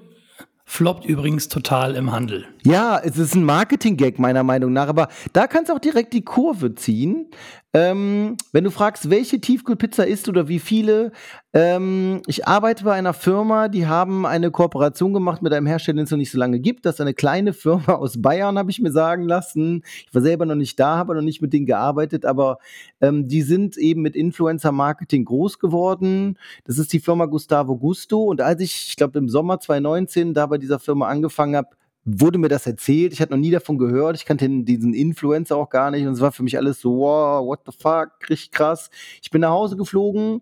Floppt 0.69 1.05
übrigens 1.05 1.47
total 1.47 1.95
im 1.95 2.11
Handel. 2.11 2.45
Ja, 2.65 2.99
es 2.99 3.17
ist 3.17 3.35
ein 3.35 3.45
Marketing-Gag 3.45 4.19
meiner 4.19 4.43
Meinung 4.43 4.73
nach, 4.73 4.89
aber 4.89 5.07
da 5.31 5.47
kannst 5.47 5.69
du 5.69 5.73
auch 5.73 5.79
direkt 5.79 6.11
die 6.11 6.25
Kurve 6.25 6.75
ziehen. 6.75 7.31
Ähm, 7.73 8.35
wenn 8.51 8.65
du 8.65 8.69
fragst, 8.69 9.09
welche 9.09 9.39
Tiefkühlpizza 9.39 10.03
isst 10.03 10.27
oder 10.27 10.49
wie 10.49 10.59
viele, 10.59 11.13
ähm, 11.53 12.21
ich 12.27 12.45
arbeite 12.45 12.83
bei 12.83 12.93
einer 12.93 13.13
Firma, 13.13 13.69
die 13.69 13.87
haben 13.87 14.25
eine 14.25 14.51
Kooperation 14.51 15.13
gemacht 15.13 15.41
mit 15.41 15.53
einem 15.53 15.65
Hersteller, 15.65 15.95
den 15.95 16.03
es 16.03 16.11
noch 16.11 16.17
nicht 16.17 16.31
so 16.31 16.37
lange 16.37 16.59
gibt. 16.59 16.85
Das 16.85 16.95
ist 16.95 17.01
eine 17.01 17.13
kleine 17.13 17.53
Firma 17.53 17.93
aus 17.93 18.21
Bayern, 18.21 18.57
habe 18.57 18.69
ich 18.69 18.79
mir 18.79 18.91
sagen 18.91 19.23
lassen. 19.23 19.83
Ich 20.05 20.13
war 20.13 20.21
selber 20.21 20.45
noch 20.45 20.55
nicht 20.55 20.77
da, 20.79 20.97
habe 20.97 21.15
noch 21.15 21.21
nicht 21.21 21.41
mit 21.41 21.53
denen 21.53 21.65
gearbeitet, 21.65 22.25
aber 22.25 22.57
ähm, 22.99 23.27
die 23.27 23.41
sind 23.43 23.77
eben 23.77 24.01
mit 24.01 24.15
Influencer-Marketing 24.15 25.23
groß 25.23 25.57
geworden. 25.59 26.37
Das 26.65 26.77
ist 26.77 26.91
die 26.91 26.99
Firma 26.99 27.25
Gustavo 27.25 27.77
Gusto. 27.77 28.23
Und 28.23 28.41
als 28.41 28.61
ich, 28.61 28.89
ich 28.89 28.95
glaube, 28.97 29.17
im 29.17 29.29
Sommer 29.29 29.59
2019 29.59 30.33
da 30.33 30.47
bei 30.47 30.57
dieser 30.57 30.79
Firma 30.79 31.07
angefangen 31.07 31.55
habe, 31.55 31.69
wurde 32.03 32.39
mir 32.39 32.47
das 32.49 32.67
erzählt. 32.67 33.13
Ich 33.13 33.21
hatte 33.21 33.33
noch 33.33 33.39
nie 33.39 33.51
davon 33.51 33.77
gehört. 33.77 34.15
Ich 34.15 34.25
kannte 34.25 34.47
diesen 34.49 34.93
Influencer 34.93 35.57
auch 35.57 35.69
gar 35.69 35.91
nicht. 35.91 36.05
Und 36.05 36.13
es 36.13 36.21
war 36.21 36.31
für 36.31 36.43
mich 36.43 36.57
alles 36.57 36.79
so, 36.79 36.99
wow, 36.99 37.45
what 37.45 37.61
the 37.65 37.71
fuck, 37.77 38.11
richtig 38.29 38.51
krass. 38.51 38.89
Ich 39.21 39.29
bin 39.29 39.41
nach 39.41 39.49
Hause 39.49 39.75
geflogen. 39.75 40.41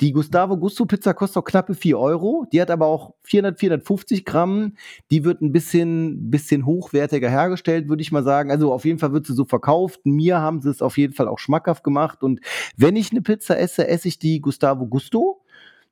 Die 0.00 0.12
Gustavo 0.12 0.56
Gusto 0.56 0.86
Pizza 0.86 1.12
kostet 1.12 1.38
auch 1.38 1.44
knappe 1.44 1.74
4 1.74 1.98
Euro. 1.98 2.46
Die 2.52 2.60
hat 2.60 2.70
aber 2.70 2.86
auch 2.86 3.14
400, 3.24 3.58
450 3.58 4.24
Gramm. 4.24 4.74
Die 5.10 5.24
wird 5.24 5.42
ein 5.42 5.50
bisschen, 5.50 6.30
bisschen 6.30 6.66
hochwertiger 6.66 7.28
hergestellt, 7.28 7.88
würde 7.88 8.02
ich 8.02 8.12
mal 8.12 8.22
sagen. 8.22 8.52
Also 8.52 8.72
auf 8.72 8.84
jeden 8.84 9.00
Fall 9.00 9.12
wird 9.12 9.26
sie 9.26 9.34
so 9.34 9.44
verkauft. 9.44 10.00
Mir 10.04 10.38
haben 10.38 10.60
sie 10.60 10.70
es 10.70 10.82
auf 10.82 10.98
jeden 10.98 11.14
Fall 11.14 11.26
auch 11.26 11.40
schmackhaft 11.40 11.82
gemacht. 11.82 12.22
Und 12.22 12.40
wenn 12.76 12.94
ich 12.94 13.10
eine 13.10 13.22
Pizza 13.22 13.58
esse, 13.58 13.88
esse 13.88 14.06
ich 14.06 14.20
die 14.20 14.40
Gustavo 14.40 14.86
Gusto. 14.86 15.42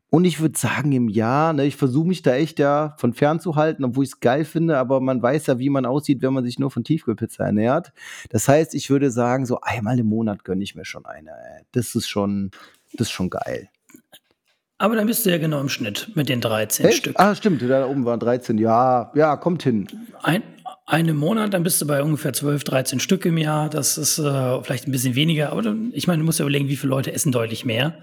Und 0.08 0.24
ich 0.24 0.38
würde 0.40 0.56
sagen, 0.56 0.92
im 0.92 1.08
Jahr, 1.08 1.52
ne, 1.52 1.66
ich 1.66 1.74
versuche 1.74 2.06
mich 2.06 2.22
da 2.22 2.34
echt 2.34 2.60
ja 2.60 2.94
von 2.98 3.12
fernzuhalten, 3.12 3.84
obwohl 3.84 4.04
ich 4.04 4.10
es 4.10 4.20
geil 4.20 4.44
finde, 4.44 4.78
aber 4.78 5.00
man 5.00 5.20
weiß 5.20 5.46
ja, 5.48 5.58
wie 5.58 5.68
man 5.68 5.84
aussieht, 5.84 6.22
wenn 6.22 6.32
man 6.32 6.44
sich 6.44 6.60
nur 6.60 6.70
von 6.70 6.84
Tiefkühlpizza 6.84 7.44
ernährt. 7.44 7.92
Das 8.30 8.46
heißt, 8.46 8.76
ich 8.76 8.88
würde 8.88 9.10
sagen, 9.10 9.46
so 9.46 9.60
einmal 9.62 9.98
im 9.98 10.06
Monat 10.06 10.44
gönne 10.44 10.62
ich 10.62 10.76
mir 10.76 10.84
schon 10.84 11.04
eine. 11.06 11.32
Das 11.72 11.96
ist 11.96 12.06
schon, 12.06 12.52
das 12.92 13.08
ist 13.08 13.12
schon 13.12 13.30
geil. 13.30 13.68
Aber 14.78 14.94
dann 14.94 15.06
bist 15.06 15.24
du 15.24 15.30
ja 15.30 15.38
genau 15.38 15.60
im 15.60 15.70
Schnitt 15.70 16.10
mit 16.14 16.28
den 16.28 16.40
13 16.40 16.86
Echt? 16.86 16.98
Stück. 16.98 17.14
Ah, 17.18 17.34
stimmt, 17.34 17.62
da 17.62 17.86
oben 17.86 18.04
waren 18.04 18.20
13. 18.20 18.58
Ja, 18.58 19.10
ja, 19.14 19.36
kommt 19.36 19.62
hin. 19.62 19.86
Ein, 20.22 20.42
einen 20.84 21.16
Monat, 21.16 21.54
dann 21.54 21.62
bist 21.62 21.80
du 21.80 21.86
bei 21.86 22.02
ungefähr 22.02 22.34
12, 22.34 22.64
13 22.64 23.00
Stück 23.00 23.24
im 23.24 23.38
Jahr. 23.38 23.70
Das 23.70 23.96
ist 23.96 24.18
äh, 24.18 24.62
vielleicht 24.62 24.86
ein 24.86 24.92
bisschen 24.92 25.14
weniger, 25.14 25.50
aber 25.52 25.62
dann, 25.62 25.92
ich 25.94 26.06
meine, 26.06 26.18
du 26.18 26.26
musst 26.26 26.40
ja 26.40 26.44
überlegen, 26.44 26.68
wie 26.68 26.76
viele 26.76 26.90
Leute 26.90 27.12
essen 27.12 27.32
deutlich 27.32 27.64
mehr. 27.64 27.98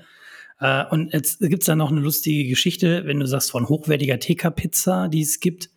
Äh, 0.60 0.86
und 0.90 1.14
jetzt 1.14 1.42
gibt's 1.42 1.68
da 1.68 1.76
noch 1.76 1.92
eine 1.92 2.00
lustige 2.00 2.50
Geschichte, 2.50 3.06
wenn 3.06 3.20
du 3.20 3.28
sagst 3.28 3.52
von 3.52 3.70
hochwertiger 3.70 4.20
TK-Pizza, 4.20 5.10
die 5.10 5.22
es 5.22 5.40
gibt. 5.40 5.70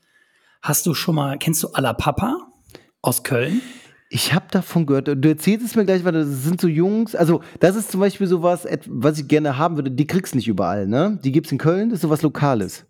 Hast 0.63 0.87
du 0.87 0.95
schon 0.95 1.15
mal, 1.15 1.37
kennst 1.39 1.63
du 1.63 1.69
Alla 1.69 1.93
Papa 1.93 2.39
aus 3.03 3.23
Köln? 3.23 3.61
Ich 4.09 4.33
habe 4.33 4.47
davon 4.51 4.87
gehört. 4.87 5.09
Du 5.09 5.29
erzählst 5.29 5.67
es 5.67 5.75
mir 5.75 5.85
gleich, 5.85 6.05
weil 6.05 6.13
das 6.13 6.29
sind 6.29 6.61
so 6.61 6.69
Jungs. 6.69 7.17
Also, 7.17 7.43
das 7.59 7.75
ist 7.75 7.91
zum 7.91 8.01
Beispiel 8.01 8.27
sowas, 8.29 8.67
was 8.87 9.19
ich 9.19 9.27
gerne 9.27 9.59
haben 9.59 9.77
würde. 9.77 9.91
Die 9.91 10.07
kriegst 10.07 10.33
du 10.35 10.37
nicht 10.39 10.47
überall, 10.49 10.87
ne? 10.87 11.19
Die 11.25 11.33
gibt's 11.33 11.51
in 11.51 11.59
Köln, 11.59 11.89
das 11.91 11.97
ist 11.97 12.03
sowas 12.03 12.23
Lokales. 12.23 12.87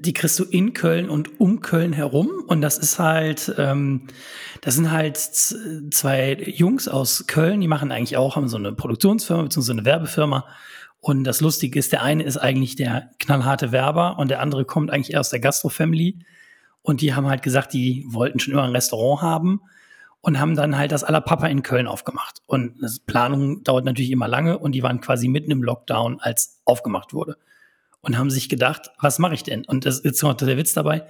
die 0.00 0.12
kriegst 0.12 0.38
du 0.38 0.44
in 0.44 0.74
Köln 0.74 1.08
und 1.08 1.40
um 1.40 1.60
Köln 1.60 1.92
herum. 1.92 2.30
Und 2.46 2.60
das 2.62 2.78
ist 2.78 2.98
halt, 2.98 3.52
ähm, 3.58 4.06
das 4.60 4.74
sind 4.74 4.90
halt 4.90 5.16
zwei 5.16 6.34
Jungs 6.34 6.88
aus 6.88 7.26
Köln, 7.26 7.60
die 7.60 7.68
machen 7.68 7.92
eigentlich 7.92 8.16
auch, 8.16 8.36
haben 8.36 8.48
so 8.48 8.56
eine 8.56 8.72
Produktionsfirma 8.72 9.42
bzw. 9.42 9.72
eine 9.72 9.84
Werbefirma. 9.84 10.44
Und 11.00 11.24
das 11.24 11.40
Lustige 11.40 11.78
ist, 11.78 11.92
der 11.92 12.02
eine 12.02 12.24
ist 12.24 12.38
eigentlich 12.38 12.76
der 12.76 13.10
knallharte 13.20 13.70
Werber 13.72 14.18
und 14.18 14.28
der 14.28 14.40
andere 14.40 14.64
kommt 14.64 14.90
eigentlich 14.90 15.12
eher 15.14 15.20
aus 15.20 15.30
der 15.30 15.40
Gastro-Family. 15.40 16.18
Und 16.82 17.00
die 17.00 17.14
haben 17.14 17.26
halt 17.26 17.42
gesagt, 17.42 17.72
die 17.72 18.04
wollten 18.08 18.40
schon 18.40 18.52
immer 18.54 18.64
ein 18.64 18.72
Restaurant 18.72 19.22
haben 19.22 19.60
und 20.28 20.38
haben 20.38 20.56
dann 20.56 20.76
halt 20.76 20.92
das 20.92 21.04
Alla 21.04 21.22
Papa 21.22 21.46
in 21.46 21.62
Köln 21.62 21.86
aufgemacht. 21.86 22.42
Und 22.44 22.82
das 22.82 22.98
Planung 22.98 23.64
dauert 23.64 23.86
natürlich 23.86 24.10
immer 24.10 24.28
lange 24.28 24.58
und 24.58 24.72
die 24.72 24.82
waren 24.82 25.00
quasi 25.00 25.26
mitten 25.26 25.50
im 25.50 25.62
Lockdown, 25.62 26.20
als 26.20 26.60
aufgemacht 26.66 27.14
wurde. 27.14 27.38
Und 28.02 28.18
haben 28.18 28.28
sich 28.28 28.50
gedacht, 28.50 28.90
was 29.00 29.18
mache 29.18 29.32
ich 29.32 29.42
denn? 29.42 29.64
Und 29.64 29.86
das 29.86 30.00
ist 30.00 30.22
noch 30.22 30.34
der 30.34 30.58
Witz 30.58 30.74
dabei. 30.74 31.06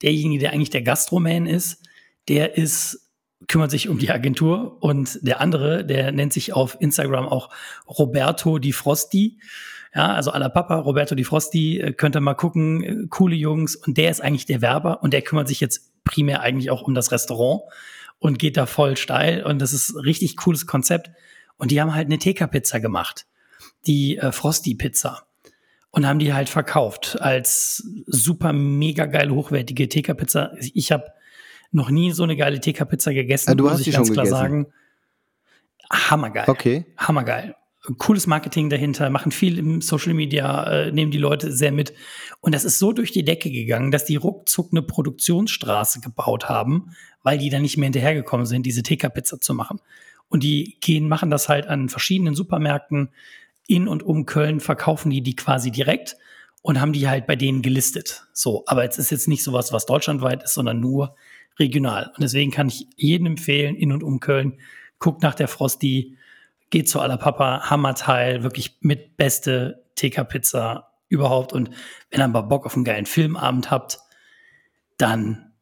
Derjenige, 0.00 0.40
der 0.40 0.54
eigentlich 0.54 0.70
der 0.70 0.80
Gastroman 0.80 1.44
ist, 1.44 1.82
der 2.28 2.56
ist, 2.56 3.10
kümmert 3.46 3.70
sich 3.70 3.90
um 3.90 3.98
die 3.98 4.10
Agentur 4.10 4.82
und 4.82 5.18
der 5.20 5.42
andere, 5.42 5.84
der 5.84 6.10
nennt 6.10 6.32
sich 6.32 6.54
auf 6.54 6.78
Instagram 6.80 7.28
auch 7.28 7.50
Roberto 7.86 8.58
Di 8.58 8.72
Frosti. 8.72 9.38
Ja, 9.94 10.14
also 10.14 10.30
alla 10.30 10.48
Papa, 10.48 10.76
Roberto 10.76 11.14
Di 11.14 11.24
Frosti, 11.24 11.78
äh, 11.78 11.92
könnt 11.92 12.16
ihr 12.16 12.20
mal 12.20 12.32
gucken, 12.32 12.82
äh, 12.82 13.06
coole 13.10 13.36
Jungs. 13.36 13.76
Und 13.76 13.98
der 13.98 14.10
ist 14.10 14.22
eigentlich 14.22 14.46
der 14.46 14.62
Werber 14.62 15.02
und 15.02 15.12
der 15.12 15.20
kümmert 15.20 15.48
sich 15.48 15.60
jetzt 15.60 15.92
primär 16.04 16.40
eigentlich 16.40 16.70
auch 16.70 16.80
um 16.80 16.94
das 16.94 17.12
Restaurant 17.12 17.64
und 18.22 18.38
geht 18.38 18.56
da 18.56 18.66
voll 18.66 18.96
steil. 18.96 19.42
Und 19.42 19.58
das 19.58 19.72
ist 19.72 19.90
ein 19.90 20.00
richtig 20.00 20.36
cooles 20.36 20.66
Konzept. 20.66 21.10
Und 21.56 21.72
die 21.72 21.80
haben 21.80 21.92
halt 21.92 22.06
eine 22.06 22.18
TK-Pizza 22.18 22.78
gemacht. 22.78 23.26
Die 23.86 24.16
äh, 24.16 24.30
Frosty-Pizza. 24.30 25.26
Und 25.90 26.06
haben 26.06 26.20
die 26.20 26.32
halt 26.32 26.48
verkauft 26.48 27.20
als 27.20 27.84
super 28.06 28.52
mega 28.52 29.06
geile, 29.06 29.34
hochwertige 29.34 29.88
TK-Pizza. 29.88 30.52
Ich 30.72 30.92
habe 30.92 31.12
noch 31.72 31.90
nie 31.90 32.12
so 32.12 32.22
eine 32.22 32.36
geile 32.36 32.60
TK-Pizza 32.60 33.12
gegessen. 33.12 33.50
Ah, 33.50 33.54
du 33.56 33.64
muss 33.64 33.72
hast 33.74 33.80
ich 33.80 33.86
die 33.86 33.90
ganz 33.90 34.06
schon 34.06 34.14
klar 34.14 34.24
gegessen? 34.24 34.40
sagen. 34.40 34.66
Hammergeil. 35.90 36.44
Okay. 36.46 36.86
Hammergeil. 36.96 37.56
Cooles 37.98 38.28
Marketing 38.28 38.70
dahinter, 38.70 39.10
machen 39.10 39.32
viel 39.32 39.58
im 39.58 39.80
Social 39.80 40.14
Media, 40.14 40.64
äh, 40.70 40.92
nehmen 40.92 41.10
die 41.10 41.18
Leute 41.18 41.50
sehr 41.50 41.72
mit. 41.72 41.92
Und 42.40 42.54
das 42.54 42.64
ist 42.64 42.78
so 42.78 42.92
durch 42.92 43.10
die 43.10 43.24
Decke 43.24 43.50
gegangen, 43.50 43.90
dass 43.90 44.04
die 44.04 44.16
ruckzuck 44.16 44.68
eine 44.70 44.82
Produktionsstraße 44.82 46.00
gebaut 46.00 46.48
haben, 46.48 46.94
weil 47.24 47.38
die 47.38 47.50
dann 47.50 47.62
nicht 47.62 47.76
mehr 47.76 47.86
hinterhergekommen 47.86 48.46
sind, 48.46 48.66
diese 48.66 48.84
TK-Pizza 48.84 49.40
zu 49.40 49.52
machen. 49.54 49.80
Und 50.28 50.44
die 50.44 50.76
gehen, 50.80 51.08
machen 51.08 51.30
das 51.30 51.48
halt 51.48 51.66
an 51.66 51.88
verschiedenen 51.88 52.34
Supermärkten 52.34 53.10
in 53.66 53.88
und 53.88 54.02
um 54.02 54.26
Köln, 54.26 54.60
verkaufen 54.60 55.10
die 55.10 55.22
die 55.22 55.36
quasi 55.36 55.70
direkt 55.70 56.16
und 56.62 56.80
haben 56.80 56.92
die 56.92 57.08
halt 57.08 57.26
bei 57.26 57.36
denen 57.36 57.62
gelistet. 57.62 58.24
So, 58.32 58.62
aber 58.66 58.88
es 58.88 58.98
ist 58.98 59.10
jetzt 59.10 59.28
nicht 59.28 59.42
sowas, 59.42 59.72
was 59.72 59.86
deutschlandweit 59.86 60.44
ist, 60.44 60.54
sondern 60.54 60.78
nur 60.80 61.16
regional. 61.58 62.06
Und 62.14 62.22
deswegen 62.22 62.52
kann 62.52 62.68
ich 62.68 62.86
jedem 62.96 63.26
empfehlen, 63.26 63.74
in 63.74 63.92
und 63.92 64.02
um 64.02 64.20
Köln, 64.20 64.58
guckt 64.98 65.22
nach 65.22 65.34
der 65.34 65.48
Frosty, 65.48 66.16
geht 66.72 66.88
zu 66.88 66.98
aller 67.00 67.18
Papa, 67.18 67.70
Hammerteil, 67.70 68.42
wirklich 68.42 68.78
mit 68.80 69.16
beste 69.16 69.84
TK-Pizza 69.94 70.88
überhaupt. 71.08 71.52
Und 71.52 71.70
wenn 72.10 72.20
ihr 72.20 72.26
mal 72.26 72.40
Bock 72.40 72.66
auf 72.66 72.74
einen 72.74 72.84
geilen 72.84 73.06
Filmabend 73.06 73.70
habt, 73.70 74.00
dann 74.98 75.52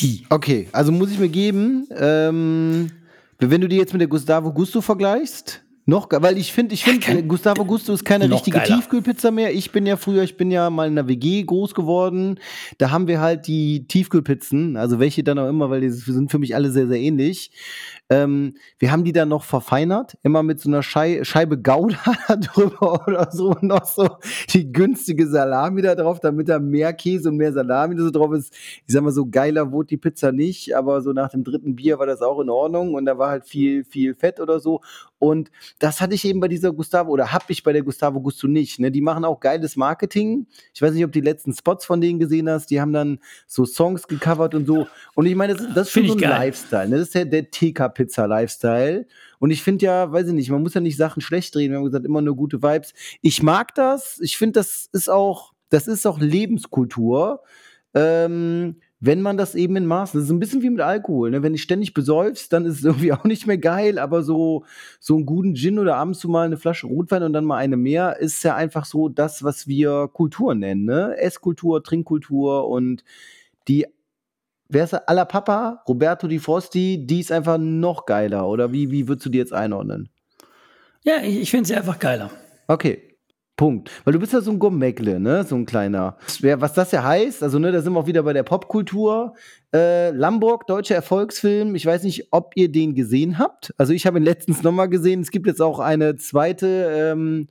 die. 0.00 0.26
Okay, 0.30 0.68
also 0.72 0.90
muss 0.90 1.12
ich 1.12 1.18
mir 1.18 1.28
geben, 1.28 1.86
ähm, 1.96 2.90
wenn 3.38 3.60
du 3.60 3.68
die 3.68 3.76
jetzt 3.76 3.92
mit 3.92 4.00
der 4.00 4.08
Gustavo 4.08 4.52
Gusto 4.52 4.80
vergleichst, 4.80 5.63
noch, 5.86 6.08
weil 6.10 6.38
ich 6.38 6.52
finde, 6.52 6.74
ich 6.74 6.84
finde, 6.84 7.00
kein- 7.00 7.28
Gustavo 7.28 7.64
Gusto 7.64 7.92
ist 7.92 8.04
keine 8.04 8.30
richtige 8.30 8.58
geiler. 8.58 8.76
Tiefkühlpizza 8.76 9.30
mehr. 9.30 9.52
Ich 9.54 9.70
bin 9.70 9.84
ja 9.86 9.96
früher, 9.96 10.22
ich 10.22 10.36
bin 10.36 10.50
ja 10.50 10.70
mal 10.70 10.86
in 10.86 10.96
einer 10.98 11.08
WG 11.08 11.42
groß 11.42 11.74
geworden. 11.74 12.38
Da 12.78 12.90
haben 12.90 13.06
wir 13.06 13.20
halt 13.20 13.46
die 13.46 13.86
Tiefkühlpizzen, 13.86 14.76
also 14.76 14.98
welche 14.98 15.22
dann 15.24 15.38
auch 15.38 15.48
immer, 15.48 15.70
weil 15.70 15.80
die 15.82 15.90
sind 15.90 16.30
für 16.30 16.38
mich 16.38 16.54
alle 16.54 16.70
sehr, 16.70 16.86
sehr 16.88 17.00
ähnlich. 17.00 17.50
Ähm, 18.10 18.54
wir 18.78 18.92
haben 18.92 19.04
die 19.04 19.12
dann 19.12 19.30
noch 19.30 19.44
verfeinert, 19.44 20.16
immer 20.22 20.42
mit 20.42 20.60
so 20.60 20.68
einer 20.68 20.82
Schei 20.82 21.24
Scheibe 21.24 21.58
Gouda 21.60 21.98
da 22.28 22.36
drüber 22.36 23.02
oder 23.06 23.30
so 23.32 23.50
und 23.50 23.62
noch 23.62 23.86
so 23.86 24.08
die 24.52 24.70
günstige 24.72 25.26
Salami 25.26 25.80
da 25.82 25.94
drauf, 25.94 26.20
damit 26.20 26.48
da 26.50 26.58
mehr 26.58 26.92
Käse 26.92 27.30
und 27.30 27.36
mehr 27.36 27.52
Salami 27.52 27.96
da 27.96 28.02
so 28.02 28.10
drauf 28.10 28.32
ist. 28.34 28.52
Ich 28.86 28.92
sag 28.92 29.02
mal, 29.02 29.10
so 29.10 29.26
geiler 29.26 29.72
wurde 29.72 29.88
die 29.88 29.96
Pizza 29.96 30.32
nicht, 30.32 30.76
aber 30.76 31.00
so 31.00 31.12
nach 31.12 31.30
dem 31.30 31.44
dritten 31.44 31.76
Bier 31.76 31.98
war 31.98 32.06
das 32.06 32.20
auch 32.20 32.40
in 32.40 32.50
Ordnung 32.50 32.92
und 32.94 33.06
da 33.06 33.16
war 33.16 33.30
halt 33.30 33.44
viel, 33.46 33.84
viel 33.84 34.14
Fett 34.14 34.38
oder 34.38 34.60
so. 34.60 34.80
Und 35.18 35.50
das 35.78 36.00
hatte 36.02 36.14
ich 36.14 36.24
eben 36.26 36.40
bei 36.40 36.48
dieser 36.48 36.72
Gustavo 36.72 37.10
oder 37.10 37.32
hab 37.32 37.48
ich 37.48 37.62
bei 37.62 37.72
der 37.72 37.82
Gustavo 37.82 38.20
Gusto 38.20 38.46
nicht. 38.46 38.78
Ne? 38.80 38.90
Die 38.90 39.00
machen 39.00 39.24
auch 39.24 39.40
geiles 39.40 39.74
Marketing. 39.76 40.46
Ich 40.74 40.82
weiß 40.82 40.92
nicht, 40.92 41.04
ob 41.04 41.12
du 41.12 41.20
die 41.20 41.24
letzten 41.26 41.54
Spots 41.54 41.86
von 41.86 42.00
denen 42.00 42.18
gesehen 42.18 42.48
hast. 42.50 42.66
Die 42.70 42.80
haben 42.80 42.92
dann 42.92 43.18
so 43.46 43.64
Songs 43.64 44.06
gecovert 44.06 44.54
und 44.54 44.66
so. 44.66 44.86
Und 45.14 45.26
ich 45.26 45.34
meine, 45.34 45.54
das, 45.54 45.62
ist- 45.62 45.74
das 45.76 45.86
ist 45.88 45.92
schon 45.94 46.06
so 46.08 46.12
ein 46.14 46.18
geil. 46.20 46.30
Lifestyle. 46.30 46.88
Ne? 46.88 46.96
Das 46.98 47.08
ist 47.08 47.14
ja 47.14 47.24
der 47.24 47.50
TK-Pizza-Lifestyle. 47.50 49.06
Und 49.38 49.50
ich 49.50 49.62
finde 49.62 49.86
ja, 49.86 50.10
weiß 50.12 50.28
ich 50.28 50.34
nicht, 50.34 50.50
man 50.50 50.62
muss 50.62 50.74
ja 50.74 50.80
nicht 50.80 50.96
Sachen 50.96 51.20
schlecht 51.22 51.56
reden. 51.56 51.72
Wir 51.72 51.78
haben 51.78 51.84
gesagt, 51.86 52.04
immer 52.04 52.20
nur 52.20 52.36
gute 52.36 52.62
Vibes. 52.62 52.92
Ich 53.22 53.42
mag 53.42 53.74
das. 53.74 54.18
Ich 54.20 54.36
finde, 54.36 54.60
das 54.60 54.88
ist 54.92 55.08
auch, 55.10 55.52
das 55.70 55.86
ist 55.86 56.06
auch 56.06 56.18
Lebenskultur. 56.18 57.40
Ähm, 57.94 58.76
wenn 59.06 59.20
man 59.20 59.36
das 59.36 59.54
eben 59.54 59.76
in 59.76 59.84
Maßen, 59.84 60.18
das 60.18 60.28
ist 60.28 60.32
ein 60.32 60.38
bisschen 60.38 60.62
wie 60.62 60.70
mit 60.70 60.80
Alkohol, 60.80 61.30
ne? 61.30 61.42
wenn 61.42 61.52
du 61.52 61.58
ständig 61.58 61.92
besäufst, 61.92 62.52
dann 62.54 62.64
ist 62.64 62.78
es 62.78 62.84
irgendwie 62.84 63.12
auch 63.12 63.24
nicht 63.24 63.46
mehr 63.46 63.58
geil, 63.58 63.98
aber 63.98 64.22
so, 64.22 64.64
so 64.98 65.16
einen 65.16 65.26
guten 65.26 65.54
Gin 65.54 65.78
oder 65.78 65.96
abends 65.96 66.24
mal 66.24 66.46
eine 66.46 66.56
Flasche 66.56 66.86
Rotwein 66.86 67.22
und 67.22 67.34
dann 67.34 67.44
mal 67.44 67.58
eine 67.58 67.76
mehr, 67.76 68.18
ist 68.18 68.42
ja 68.44 68.54
einfach 68.54 68.86
so 68.86 69.10
das, 69.10 69.44
was 69.44 69.68
wir 69.68 70.08
Kultur 70.12 70.54
nennen, 70.54 70.84
ne? 70.84 71.16
Esskultur, 71.18 71.82
Trinkkultur 71.82 72.66
und 72.66 73.04
die, 73.68 73.86
wer 74.70 74.84
ist? 74.84 74.94
Alla 74.94 75.26
Papa, 75.26 75.82
Roberto 75.86 76.26
Di 76.26 76.38
Frosti, 76.38 77.06
die 77.06 77.20
ist 77.20 77.30
einfach 77.30 77.58
noch 77.58 78.06
geiler, 78.06 78.48
oder 78.48 78.72
wie, 78.72 78.90
wie 78.90 79.06
würdest 79.06 79.26
du 79.26 79.30
die 79.30 79.38
jetzt 79.38 79.52
einordnen? 79.52 80.08
Ja, 81.02 81.22
ich, 81.22 81.40
ich 81.40 81.50
finde 81.50 81.68
sie 81.68 81.74
einfach 81.74 81.98
geiler. 81.98 82.30
Okay. 82.68 83.03
Punkt. 83.56 83.90
Weil 84.04 84.12
du 84.12 84.18
bist 84.18 84.32
ja 84.32 84.40
so 84.40 84.50
ein 84.50 84.58
Gourmetle, 84.58 85.20
ne? 85.20 85.44
So 85.44 85.54
ein 85.54 85.64
kleiner. 85.64 86.16
Was 86.42 86.74
das 86.74 86.90
ja 86.90 87.04
heißt, 87.04 87.42
also 87.42 87.58
ne, 87.60 87.70
da 87.70 87.82
sind 87.82 87.92
wir 87.92 88.00
auch 88.00 88.06
wieder 88.06 88.24
bei 88.24 88.32
der 88.32 88.42
Popkultur. 88.42 89.34
Äh, 89.72 90.10
Lamborg, 90.10 90.66
deutscher 90.66 90.96
Erfolgsfilm. 90.96 91.74
Ich 91.76 91.86
weiß 91.86 92.02
nicht, 92.02 92.28
ob 92.32 92.52
ihr 92.56 92.70
den 92.70 92.94
gesehen 92.94 93.38
habt. 93.38 93.72
Also 93.78 93.92
ich 93.92 94.06
habe 94.06 94.18
ihn 94.18 94.24
letztens 94.24 94.62
nochmal 94.64 94.88
gesehen. 94.88 95.20
Es 95.20 95.30
gibt 95.30 95.46
jetzt 95.46 95.62
auch 95.62 95.78
eine 95.78 96.16
zweite, 96.16 97.12
ähm, 97.12 97.48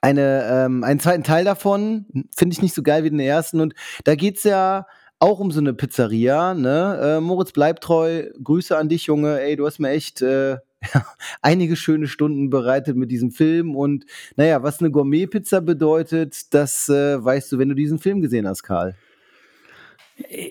eine, 0.00 0.44
ähm, 0.50 0.82
einen 0.82 0.98
zweiten 0.98 1.22
Teil 1.22 1.44
davon. 1.44 2.06
Finde 2.36 2.54
ich 2.54 2.62
nicht 2.62 2.74
so 2.74 2.82
geil 2.82 3.04
wie 3.04 3.10
den 3.10 3.20
ersten. 3.20 3.60
Und 3.60 3.74
da 4.04 4.16
geht's 4.16 4.42
ja 4.42 4.86
auch 5.20 5.38
um 5.38 5.52
so 5.52 5.60
eine 5.60 5.74
Pizzeria, 5.74 6.54
ne? 6.54 7.18
Äh, 7.18 7.20
Moritz 7.20 7.52
bleibt 7.52 7.84
treu. 7.84 8.24
Grüße 8.42 8.76
an 8.76 8.88
dich, 8.88 9.04
Junge. 9.04 9.40
Ey, 9.40 9.54
du 9.54 9.66
hast 9.66 9.78
mir 9.78 9.90
echt 9.90 10.22
äh, 10.22 10.56
einige 11.42 11.76
schöne 11.76 12.08
Stunden 12.08 12.50
bereitet 12.50 12.96
mit 12.96 13.10
diesem 13.10 13.30
Film. 13.30 13.76
Und 13.76 14.06
naja, 14.36 14.62
was 14.62 14.80
eine 14.80 14.90
Gourmet-Pizza 14.90 15.60
bedeutet, 15.60 16.54
das 16.54 16.88
äh, 16.88 17.22
weißt 17.22 17.52
du, 17.52 17.58
wenn 17.58 17.68
du 17.68 17.74
diesen 17.74 17.98
Film 17.98 18.20
gesehen 18.20 18.46
hast, 18.46 18.62
Karl. 18.62 18.94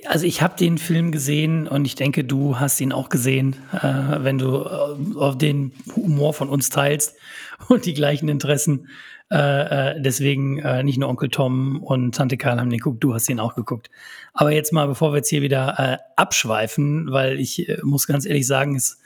Also 0.08 0.26
ich 0.26 0.42
habe 0.42 0.56
den 0.58 0.80
Film 0.80 1.12
gesehen 1.12 1.68
und 1.68 1.86
ich 1.86 1.94
denke, 1.94 2.24
du 2.24 2.60
hast 2.60 2.82
ihn 2.82 2.92
auch 2.92 3.10
gesehen, 3.10 3.56
äh, 3.72 4.24
wenn 4.24 4.40
du 4.40 4.64
äh, 4.64 5.36
den 5.36 5.74
Humor 5.96 6.34
von 6.34 6.50
uns 6.50 6.70
teilst 6.70 7.16
und 7.68 7.86
die 7.86 7.94
gleichen 7.94 8.30
Interessen. 8.30 8.88
Äh, 9.32 9.38
äh 9.98 10.02
deswegen 10.02 10.58
äh, 10.58 10.82
nicht 10.82 10.98
nur 10.98 11.08
Onkel 11.08 11.30
Tom 11.30 11.84
und 11.84 12.16
Tante 12.16 12.36
Karl 12.36 12.60
haben 12.60 12.72
den 12.72 12.80
geguckt, 12.80 13.04
du 13.04 13.14
hast 13.14 13.30
ihn 13.30 13.40
auch 13.40 13.54
geguckt. 13.54 13.92
Aber 14.34 14.52
jetzt 14.52 14.74
mal, 14.74 14.88
bevor 14.88 15.12
wir 15.12 15.18
jetzt 15.18 15.30
hier 15.30 15.44
wieder 15.44 15.76
äh, 15.78 15.98
abschweifen, 16.16 17.12
weil 17.12 17.40
ich 17.40 17.72
muss 17.84 18.08
ganz 18.08 18.26
ehrlich 18.26 18.48
sagen, 18.48 18.76
es 18.76 19.00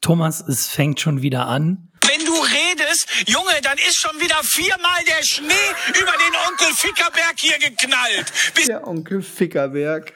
Thomas, 0.00 0.40
es 0.46 0.68
fängt 0.68 1.00
schon 1.00 1.22
wieder 1.22 1.46
an. 1.46 1.88
Wenn 2.02 2.24
du 2.24 2.32
redest, 2.32 3.06
Junge, 3.26 3.60
dann 3.62 3.76
ist 3.76 3.98
schon 3.98 4.18
wieder 4.20 4.36
viermal 4.42 5.04
der 5.06 5.22
Schnee 5.22 5.52
über 5.88 6.12
den 6.12 6.34
Onkel 6.48 6.74
Fickerberg 6.74 7.34
hier 7.36 7.58
geknallt. 7.58 8.32
Bis 8.54 8.66
der 8.66 8.86
Onkel 8.86 9.22
Fickerberg. 9.22 10.12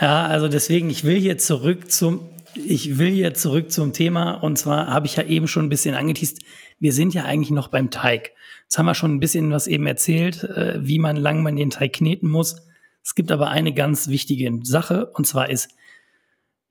Ja, 0.00 0.26
also 0.26 0.48
deswegen, 0.48 0.90
ich 0.90 1.04
will 1.04 1.18
hier 1.18 1.38
zurück 1.38 1.90
zum, 1.90 2.28
ich 2.54 2.98
will 2.98 3.10
hier 3.10 3.32
zurück 3.34 3.72
zum 3.72 3.92
Thema. 3.92 4.32
Und 4.32 4.58
zwar 4.58 4.88
habe 4.88 5.06
ich 5.06 5.16
ja 5.16 5.22
eben 5.22 5.48
schon 5.48 5.66
ein 5.66 5.70
bisschen 5.70 5.94
angeteased. 5.94 6.42
Wir 6.78 6.92
sind 6.92 7.14
ja 7.14 7.24
eigentlich 7.24 7.50
noch 7.50 7.68
beim 7.68 7.90
Teig. 7.90 8.32
Jetzt 8.64 8.76
haben 8.76 8.86
wir 8.86 8.94
schon 8.94 9.14
ein 9.14 9.20
bisschen 9.20 9.50
was 9.50 9.66
eben 9.66 9.86
erzählt, 9.86 10.44
äh, 10.44 10.74
wie 10.86 10.98
man 10.98 11.16
lang 11.16 11.42
man 11.42 11.56
den 11.56 11.70
Teig 11.70 11.94
kneten 11.94 12.28
muss. 12.28 12.56
Es 13.02 13.14
gibt 13.14 13.30
aber 13.30 13.48
eine 13.48 13.72
ganz 13.72 14.08
wichtige 14.08 14.50
Sache, 14.62 15.06
und 15.14 15.26
zwar 15.26 15.48
ist 15.48 15.70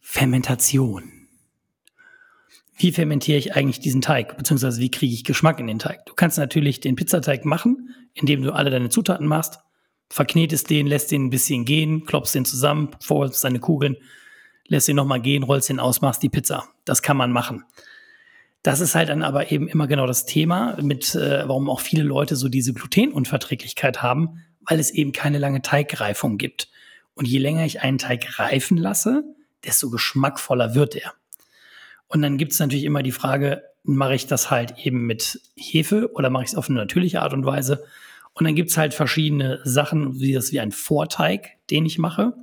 Fermentation 0.02 1.23
wie 2.76 2.92
fermentiere 2.92 3.38
ich 3.38 3.56
eigentlich 3.56 3.80
diesen 3.80 4.02
Teig, 4.02 4.38
beziehungsweise 4.38 4.82
wie 4.82 4.92
kriege 4.92 5.14
ich 5.14 5.24
Geschmack 5.24 5.60
in 5.60 5.68
den 5.68 5.80
Teig. 5.80 6.06
Du 6.06 6.14
kannst 6.14 6.38
natürlich 6.38 6.80
den 6.80 6.96
Pizzateig 6.96 7.46
machen, 7.46 7.94
indem 8.14 8.42
du 8.42 8.52
alle 8.52 8.70
deine 8.70 8.90
Zutaten 8.90 9.28
machst, 9.28 9.60
verknetest 10.10 10.70
den, 10.70 10.88
lässt 10.88 11.12
den 11.12 11.26
ein 11.26 11.30
bisschen 11.30 11.66
gehen, 11.66 12.06
klopfst 12.06 12.34
den 12.34 12.46
zusammen, 12.46 12.90
vorholst 13.00 13.44
deine 13.44 13.60
Kugeln, 13.60 13.98
lässt 14.68 14.88
den 14.88 14.96
nochmal 14.96 15.22
gehen, 15.22 15.44
rollst 15.44 15.70
den 15.70 15.80
aus, 15.80 16.02
machst 16.02 16.24
die 16.24 16.30
Pizza. 16.30 16.66
Das 16.86 17.02
kann 17.02 17.18
man 17.18 17.32
machen. 17.32 17.64
Das 18.64 18.80
ist 18.80 18.96
halt 18.96 19.10
dann 19.10 19.24
aber 19.24 19.52
eben 19.52 19.68
immer 19.68 19.88
genau 19.88 20.08
das 20.08 20.26
Thema, 20.26 20.78
mit 20.82 21.16
äh, 21.16 21.48
warum 21.48 21.70
auch 21.70 21.82
viele 21.82 22.04
Leute 22.04 22.36
so 22.36 22.48
diese 22.48 22.74
Glutenunverträglichkeit 22.74 24.02
haben, 24.02 24.42
weil 24.62 24.80
es 24.80 24.90
eben 24.92 25.12
keine 25.12 25.38
lange 25.38 25.62
Teigreifung 25.62 26.38
gibt. 26.38 26.70
Und 27.14 27.28
je 27.28 27.40
länger 27.40 27.66
ich 27.66 27.82
einen 27.82 27.98
Teig 27.98 28.40
reifen 28.40 28.78
lasse, 28.78 29.24
desto 29.66 29.90
geschmackvoller 29.90 30.76
wird 30.76 30.96
er. 30.96 31.14
Und 32.14 32.22
dann 32.22 32.38
gibt 32.38 32.52
es 32.52 32.60
natürlich 32.60 32.84
immer 32.84 33.02
die 33.02 33.12
Frage, 33.12 33.64
mache 33.82 34.14
ich 34.14 34.28
das 34.28 34.52
halt 34.52 34.78
eben 34.78 35.08
mit 35.08 35.42
Hefe 35.56 36.12
oder 36.14 36.30
mache 36.30 36.44
ich 36.44 36.50
es 36.52 36.56
auf 36.56 36.70
eine 36.70 36.78
natürliche 36.78 37.24
Art 37.24 37.34
und 37.34 37.44
Weise? 37.44 37.84
Und 38.34 38.46
dann 38.46 38.54
gibt 38.54 38.70
es 38.70 38.78
halt 38.78 38.94
verschiedene 38.94 39.62
Sachen, 39.64 40.20
wie 40.20 40.32
das 40.32 40.52
wie 40.52 40.60
ein 40.60 40.72
Vorteig, 40.72 41.58
den 41.72 41.88
ich 41.88 41.98
mache. 41.98 42.34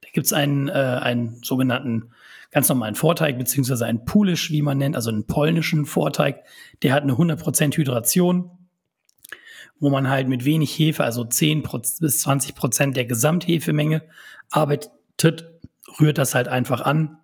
Da 0.00 0.08
gibt 0.12 0.26
es 0.26 0.32
einen, 0.32 0.68
äh, 0.68 0.72
einen 0.72 1.40
sogenannten 1.44 2.10
ganz 2.50 2.68
normalen 2.68 2.96
Vorteig, 2.96 3.38
beziehungsweise 3.38 3.86
einen 3.86 4.04
Pulisch, 4.04 4.50
wie 4.50 4.62
man 4.62 4.76
nennt, 4.76 4.96
also 4.96 5.10
einen 5.10 5.28
polnischen 5.28 5.86
Vorteig. 5.86 6.42
Der 6.82 6.94
hat 6.94 7.04
eine 7.04 7.16
100% 7.16 7.76
Hydration, 7.76 8.50
wo 9.78 9.88
man 9.88 10.10
halt 10.10 10.26
mit 10.26 10.44
wenig 10.44 10.76
Hefe, 10.76 11.04
also 11.04 11.24
10 11.24 11.62
bis 11.62 12.26
20% 12.26 12.92
der 12.94 13.04
Gesamthefemenge 13.04 14.02
arbeitet, 14.50 15.48
rührt 16.00 16.18
das 16.18 16.34
halt 16.34 16.48
einfach 16.48 16.80
an 16.80 17.18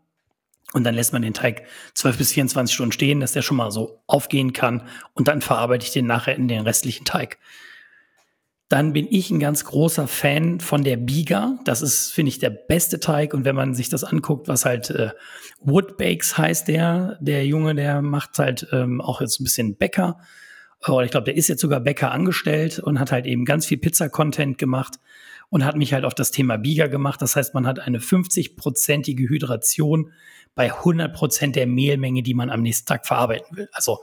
und 0.75 0.85
dann 0.85 0.95
lässt 0.95 1.13
man 1.13 1.23
den 1.23 1.35
Teig 1.35 1.63
12 1.95 2.19
bis 2.19 2.33
24 2.33 2.75
Stunden 2.75 2.93
stehen, 2.93 3.21
dass 3.21 3.33
der 3.33 3.43
schon 3.43 3.57
mal 3.57 3.71
so 3.71 4.03
aufgehen 4.07 4.53
kann. 4.53 4.83
Und 5.15 5.29
dann 5.29 5.41
verarbeite 5.41 5.87
ich 5.87 5.93
den 5.93 6.07
nachher 6.07 6.37
in 6.37 6.49
den 6.49 6.63
restlichen 6.63 7.07
Teig. 7.07 7.39
Dann 8.69 8.93
bin 8.93 9.07
ich 9.09 9.31
ein 9.31 9.41
ganz 9.41 9.65
großer 9.65 10.07
Fan 10.07 10.61
von 10.61 10.85
der 10.85 10.99
Biga. 10.99 11.59
Das 11.65 11.81
ist, 11.81 12.13
finde 12.13 12.29
ich, 12.29 12.39
der 12.39 12.51
beste 12.51 13.01
Teig. 13.01 13.33
Und 13.33 13.47
wenn 13.47 13.57
man 13.57 13.75
sich 13.75 13.89
das 13.89 14.05
anguckt, 14.05 14.47
was 14.47 14.67
halt 14.67 14.91
äh, 14.91 15.13
Woodbakes 15.61 16.37
heißt 16.37 16.69
der, 16.69 17.17
der 17.23 17.47
Junge, 17.47 17.75
der 17.75 18.03
macht 18.03 18.39
halt 18.39 18.69
ähm, 18.73 19.01
auch 19.01 19.23
jetzt 19.23 19.41
ein 19.41 19.45
bisschen 19.45 19.77
Bäcker. 19.77 20.19
Oder 20.87 21.05
ich 21.07 21.11
glaube, 21.11 21.25
der 21.25 21.37
ist 21.37 21.49
jetzt 21.49 21.63
sogar 21.63 21.81
Bäcker 21.81 22.13
angestellt 22.13 22.79
und 22.79 23.01
hat 23.01 23.11
halt 23.11 23.27
eben 23.27 23.47
ganz 23.47 23.65
viel 23.65 23.79
Pizza-Content 23.79 24.59
gemacht 24.59 24.99
und 25.49 25.65
hat 25.65 25.77
mich 25.77 25.95
halt 25.95 26.05
auf 26.05 26.15
das 26.15 26.31
Thema 26.31 26.59
Biga 26.59 26.89
gemacht. 26.89 27.23
Das 27.23 27.37
heißt, 27.37 27.55
man 27.55 27.67
hat 27.67 27.81
eine 27.81 27.99
50-prozentige 27.99 29.29
Hydration 29.29 30.13
bei 30.55 30.73
100 30.73 31.15
Prozent 31.15 31.57
der 31.57 31.67
Mehlmenge, 31.67 32.23
die 32.23 32.35
man 32.35 32.51
am 32.51 32.63
nächsten 32.63 32.87
Tag 32.87 33.07
verarbeiten 33.07 33.57
will. 33.57 33.69
Also 33.73 33.99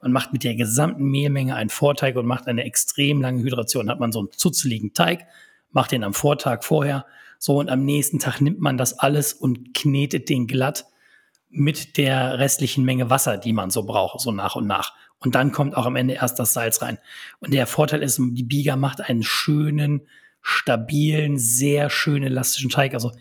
man 0.00 0.12
macht 0.12 0.32
mit 0.32 0.44
der 0.44 0.54
gesamten 0.54 1.04
Mehlmenge 1.04 1.56
einen 1.56 1.70
Vorteig 1.70 2.16
und 2.16 2.26
macht 2.26 2.46
eine 2.46 2.64
extrem 2.64 3.20
lange 3.20 3.42
Hydration. 3.42 3.86
Dann 3.86 3.94
hat 3.94 4.00
man 4.00 4.12
so 4.12 4.20
einen 4.20 4.32
zutzeligen 4.32 4.94
Teig, 4.94 5.26
macht 5.70 5.92
den 5.92 6.04
am 6.04 6.14
Vortag 6.14 6.62
vorher. 6.62 7.04
So, 7.38 7.58
und 7.58 7.68
am 7.68 7.84
nächsten 7.84 8.18
Tag 8.18 8.40
nimmt 8.40 8.60
man 8.60 8.78
das 8.78 8.98
alles 8.98 9.32
und 9.32 9.74
knetet 9.74 10.28
den 10.28 10.46
glatt 10.46 10.86
mit 11.50 11.96
der 11.96 12.38
restlichen 12.38 12.84
Menge 12.84 13.10
Wasser, 13.10 13.38
die 13.38 13.52
man 13.52 13.70
so 13.70 13.84
braucht, 13.84 14.20
so 14.20 14.32
nach 14.32 14.56
und 14.56 14.66
nach. 14.66 14.92
Und 15.18 15.34
dann 15.34 15.50
kommt 15.50 15.76
auch 15.76 15.86
am 15.86 15.96
Ende 15.96 16.14
erst 16.14 16.38
das 16.38 16.52
Salz 16.52 16.82
rein. 16.82 16.98
Und 17.40 17.52
der 17.52 17.66
Vorteil 17.66 18.02
ist, 18.02 18.18
die 18.18 18.44
Biga 18.44 18.76
macht 18.76 19.00
einen 19.00 19.22
schönen, 19.22 20.02
stabilen, 20.42 21.38
sehr 21.38 21.90
schön 21.90 22.22
elastischen 22.22 22.70
Teig. 22.70 22.94
Also 22.94 23.12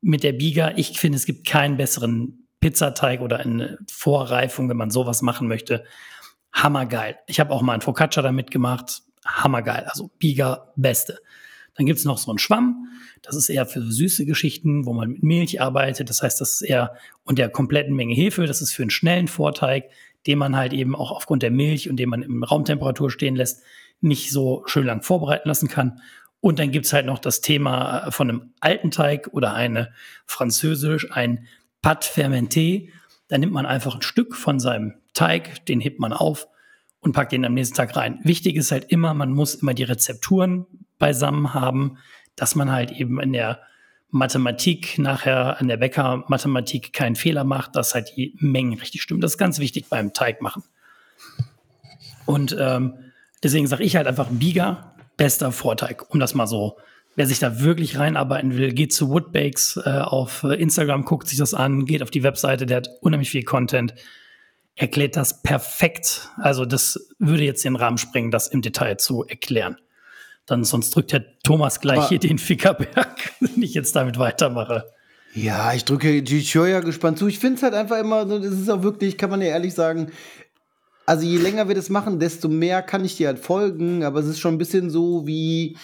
mit 0.00 0.22
der 0.22 0.32
Biga. 0.32 0.72
Ich 0.76 0.98
finde, 0.98 1.16
es 1.16 1.26
gibt 1.26 1.46
keinen 1.46 1.76
besseren 1.76 2.46
Pizzateig 2.60 3.20
oder 3.20 3.38
eine 3.38 3.78
Vorreifung, 3.90 4.68
wenn 4.68 4.76
man 4.76 4.90
sowas 4.90 5.22
machen 5.22 5.48
möchte. 5.48 5.84
Hammergeil. 6.52 7.16
Ich 7.26 7.40
habe 7.40 7.52
auch 7.52 7.62
mal 7.62 7.74
ein 7.74 7.80
Focaccia 7.80 8.22
damit 8.22 8.50
gemacht. 8.50 9.02
Hammergeil. 9.24 9.84
Also 9.84 10.10
Biga, 10.18 10.72
beste. 10.76 11.18
Dann 11.74 11.86
gibt 11.86 12.00
es 12.00 12.04
noch 12.04 12.18
so 12.18 12.30
einen 12.32 12.38
Schwamm. 12.38 12.88
Das 13.22 13.36
ist 13.36 13.48
eher 13.48 13.66
für 13.66 13.80
süße 13.80 14.26
Geschichten, 14.26 14.84
wo 14.84 14.92
man 14.92 15.10
mit 15.10 15.22
Milch 15.22 15.60
arbeitet. 15.60 16.10
Das 16.10 16.22
heißt, 16.22 16.40
das 16.40 16.54
ist 16.54 16.62
eher 16.62 16.94
und 17.24 17.38
der 17.38 17.48
kompletten 17.48 17.94
Menge 17.94 18.14
Hefe. 18.14 18.46
Das 18.46 18.60
ist 18.60 18.72
für 18.72 18.82
einen 18.82 18.90
schnellen 18.90 19.28
Vorteig, 19.28 19.84
den 20.26 20.38
man 20.38 20.56
halt 20.56 20.72
eben 20.72 20.96
auch 20.96 21.12
aufgrund 21.12 21.42
der 21.42 21.52
Milch 21.52 21.88
und 21.88 21.96
den 21.96 22.08
man 22.08 22.22
in 22.22 22.42
Raumtemperatur 22.42 23.10
stehen 23.10 23.36
lässt, 23.36 23.62
nicht 24.00 24.32
so 24.32 24.64
schön 24.66 24.86
lang 24.86 25.02
vorbereiten 25.02 25.48
lassen 25.48 25.68
kann. 25.68 26.00
Und 26.40 26.58
dann 26.58 26.70
gibt's 26.70 26.92
halt 26.92 27.06
noch 27.06 27.18
das 27.18 27.40
Thema 27.40 28.06
äh, 28.06 28.10
von 28.10 28.30
einem 28.30 28.52
alten 28.60 28.90
Teig 28.90 29.28
oder 29.32 29.54
eine 29.54 29.92
französisch, 30.26 31.10
ein 31.10 31.46
Pâte 31.82 32.08
fermenté. 32.08 32.90
Da 33.28 33.38
nimmt 33.38 33.52
man 33.52 33.66
einfach 33.66 33.94
ein 33.94 34.02
Stück 34.02 34.34
von 34.34 34.60
seinem 34.60 34.94
Teig, 35.14 35.66
den 35.66 35.80
hebt 35.80 35.98
man 35.98 36.12
auf 36.12 36.48
und 37.00 37.12
packt 37.12 37.32
den 37.32 37.44
am 37.44 37.54
nächsten 37.54 37.76
Tag 37.76 37.96
rein. 37.96 38.20
Wichtig 38.22 38.56
ist 38.56 38.72
halt 38.72 38.86
immer, 38.90 39.14
man 39.14 39.32
muss 39.32 39.56
immer 39.56 39.74
die 39.74 39.84
Rezepturen 39.84 40.66
beisammen 40.98 41.54
haben, 41.54 41.98
dass 42.36 42.54
man 42.54 42.70
halt 42.70 42.92
eben 42.92 43.20
in 43.20 43.32
der 43.32 43.60
Mathematik 44.10 44.98
nachher 44.98 45.60
an 45.60 45.68
der 45.68 45.76
Bäcker-Mathematik 45.76 46.92
keinen 46.92 47.16
Fehler 47.16 47.44
macht, 47.44 47.76
dass 47.76 47.94
halt 47.94 48.16
die 48.16 48.34
Mengen 48.38 48.78
richtig 48.78 49.02
stimmen. 49.02 49.20
Das 49.20 49.32
ist 49.32 49.38
ganz 49.38 49.58
wichtig 49.58 49.86
beim 49.90 50.12
Teig 50.14 50.40
machen. 50.40 50.62
Und 52.24 52.56
ähm, 52.58 52.94
deswegen 53.42 53.66
sage 53.66 53.84
ich 53.84 53.96
halt 53.96 54.06
einfach 54.06 54.28
Biga, 54.30 54.94
bester 55.18 55.52
Vorteig, 55.52 56.06
um 56.08 56.18
das 56.18 56.32
mal 56.34 56.46
so. 56.46 56.78
Wer 57.14 57.26
sich 57.26 57.40
da 57.40 57.60
wirklich 57.60 57.98
reinarbeiten 57.98 58.56
will, 58.56 58.72
geht 58.72 58.94
zu 58.94 59.10
Woodbakes 59.10 59.78
äh, 59.84 59.90
auf 59.90 60.44
Instagram, 60.44 61.04
guckt 61.04 61.28
sich 61.28 61.36
das 61.36 61.52
an, 61.52 61.84
geht 61.84 62.02
auf 62.02 62.10
die 62.10 62.22
Webseite, 62.22 62.64
der 62.64 62.78
hat 62.78 62.88
unheimlich 63.02 63.28
viel 63.28 63.42
Content, 63.42 63.94
erklärt 64.76 65.16
das 65.16 65.42
perfekt. 65.42 66.30
Also 66.38 66.64
das 66.64 67.10
würde 67.18 67.42
jetzt 67.42 67.64
den 67.64 67.76
Rahmen 67.76 67.98
sprengen, 67.98 68.30
das 68.30 68.48
im 68.48 68.62
Detail 68.62 68.96
zu 68.96 69.24
erklären. 69.24 69.76
Dann 70.46 70.64
sonst 70.64 70.94
drückt 70.94 71.12
Herr 71.12 71.24
Thomas 71.42 71.80
gleich 71.80 71.98
Aber 71.98 72.08
hier 72.08 72.20
den 72.20 72.38
Fickerberg, 72.38 73.32
wenn 73.40 73.62
ich 73.62 73.74
jetzt 73.74 73.94
damit 73.96 74.18
weitermache. 74.18 74.86
Ja, 75.34 75.74
ich 75.74 75.84
drücke 75.84 76.22
die 76.22 76.40
ja 76.40 76.80
gespannt 76.80 77.18
zu. 77.18 77.26
Ich 77.26 77.38
finde 77.38 77.56
es 77.56 77.62
halt 77.62 77.74
einfach 77.74 77.98
immer, 77.98 78.24
das 78.24 78.46
ist 78.46 78.70
auch 78.70 78.82
wirklich, 78.82 79.18
kann 79.18 79.30
man 79.30 79.42
ja 79.42 79.48
ehrlich 79.48 79.74
sagen, 79.74 80.10
also 81.08 81.24
je 81.24 81.38
länger 81.38 81.68
wir 81.68 81.74
das 81.74 81.88
machen, 81.88 82.20
desto 82.20 82.50
mehr 82.50 82.82
kann 82.82 83.02
ich 83.02 83.16
dir 83.16 83.28
halt 83.28 83.38
folgen, 83.38 84.04
aber 84.04 84.20
es 84.20 84.26
ist 84.26 84.40
schon 84.40 84.56
ein 84.56 84.58
bisschen 84.58 84.90
so 84.90 85.26
wie 85.26 85.78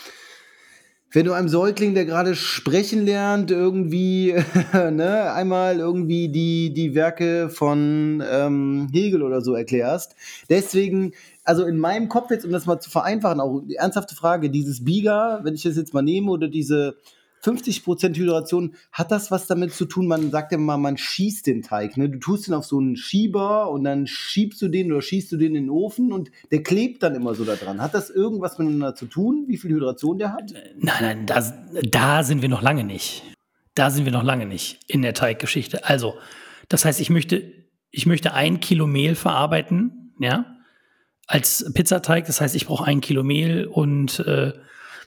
wenn 1.13 1.25
du 1.25 1.33
einem 1.33 1.49
Säugling, 1.49 1.95
der 1.95 2.05
gerade 2.05 2.35
sprechen 2.35 3.07
lernt, 3.07 3.51
irgendwie, 3.51 4.35
ne, 4.75 5.33
einmal 5.33 5.79
irgendwie 5.79 6.29
die, 6.29 6.75
die 6.75 6.95
Werke 6.95 7.49
von 7.49 8.23
ähm, 8.29 8.89
Hegel 8.93 9.23
oder 9.23 9.41
so 9.41 9.55
erklärst. 9.55 10.15
Deswegen, 10.51 11.13
also 11.45 11.65
in 11.65 11.79
meinem 11.79 12.11
Kopf 12.11 12.31
jetzt, 12.31 12.45
um 12.45 12.53
das 12.53 12.67
mal 12.67 12.81
zu 12.81 12.91
vereinfachen, 12.91 13.41
auch 13.41 13.61
die 13.61 13.77
ernsthafte 13.77 14.15
Frage, 14.15 14.51
dieses 14.51 14.85
Biga, 14.85 15.41
wenn 15.43 15.55
ich 15.55 15.63
das 15.63 15.77
jetzt 15.77 15.95
mal 15.95 16.03
nehme, 16.03 16.33
oder 16.33 16.49
diese 16.49 16.97
50% 17.45 18.17
Hydration, 18.17 18.75
hat 18.91 19.11
das 19.11 19.31
was 19.31 19.47
damit 19.47 19.73
zu 19.73 19.85
tun, 19.85 20.07
man 20.07 20.31
sagt 20.31 20.53
ja 20.53 20.59
mal, 20.59 20.79
man 20.79 20.97
schießt 20.97 21.47
den 21.47 21.63
Teig, 21.63 21.97
ne? 21.97 22.09
Du 22.09 22.19
tust 22.19 22.47
den 22.47 22.55
auf 22.55 22.65
so 22.65 22.79
einen 22.79 22.97
Schieber 22.97 23.71
und 23.71 23.85
dann 23.85 24.07
schiebst 24.07 24.63
du 24.63 24.69
den 24.69 24.91
oder 24.91 25.03
schießt 25.03 25.31
du 25.33 25.37
den 25.37 25.55
in 25.55 25.65
den 25.65 25.71
Ofen 25.71 26.13
und 26.13 26.31
der 26.51 26.63
klebt 26.63 27.03
dann 27.03 27.15
immer 27.15 27.35
so 27.35 27.45
da 27.45 27.57
dran. 27.57 27.81
Hat 27.81 27.95
das 27.95 28.11
irgendwas 28.11 28.59
miteinander 28.59 28.95
zu 28.95 29.07
tun, 29.07 29.45
wie 29.47 29.59
viel 29.59 29.73
Hydration 29.73 30.19
der 30.19 30.33
hat? 30.33 30.53
Nein, 30.79 30.95
nein, 31.01 31.27
da, 31.27 31.43
da 31.83 32.23
sind 32.23 32.43
wir 32.43 32.49
noch 32.49 32.63
lange 32.63 32.85
nicht. 32.85 33.23
Da 33.75 33.91
sind 33.91 34.05
wir 34.05 34.13
noch 34.13 34.23
lange 34.23 34.47
nicht 34.47 34.81
in 34.87 35.03
der 35.03 35.15
Teiggeschichte. 35.15 35.85
Also, 35.85 36.15
das 36.69 36.85
heißt, 36.85 37.01
ich 37.01 37.11
möchte, 37.11 37.43
ich 37.91 38.07
möchte 38.07 38.33
ein 38.33 38.61
Kilo 38.61 38.87
Mehl 38.87 39.15
verarbeiten, 39.17 40.15
ja, 40.19 40.57
als 41.27 41.71
Pizzateig. 41.75 42.27
Das 42.27 42.41
heißt, 42.41 42.55
ich 42.55 42.67
brauche 42.67 42.85
ein 42.85 43.01
Kilo 43.01 43.23
Mehl 43.23 43.67
und 43.67 44.21
äh, 44.21 44.53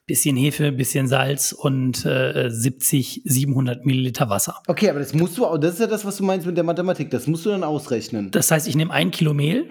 bisschen 0.08 0.38
Hefe, 0.38 0.72
bisschen 0.72 1.08
Salz 1.08 1.52
und 1.52 2.06
äh, 2.06 2.50
70, 2.50 3.22
700 3.26 3.86
Milliliter 3.86 4.30
Wasser. 4.30 4.62
Okay, 4.67 4.89
aber 4.89 5.00
das 5.00 5.13
musst 5.13 5.38
du 5.38 5.46
auch, 5.46 5.58
das 5.58 5.74
ist 5.74 5.80
ja 5.82 5.88
das, 5.88 6.06
was 6.06 6.17
du 6.17 6.24
meinst 6.24 6.48
mit 6.48 6.56
der 6.56 6.63
Mathematik, 6.63 7.12
das 7.12 7.28
musst 7.28 7.46
du 7.46 7.50
dann 7.50 7.63
ausrechnen. 7.63 8.32
Das 8.32 8.50
heißt, 8.50 8.67
ich 8.70 8.76
nehme 8.76 8.93
ein 8.93 9.12
Kilo 9.12 9.34
Mehl 9.34 9.70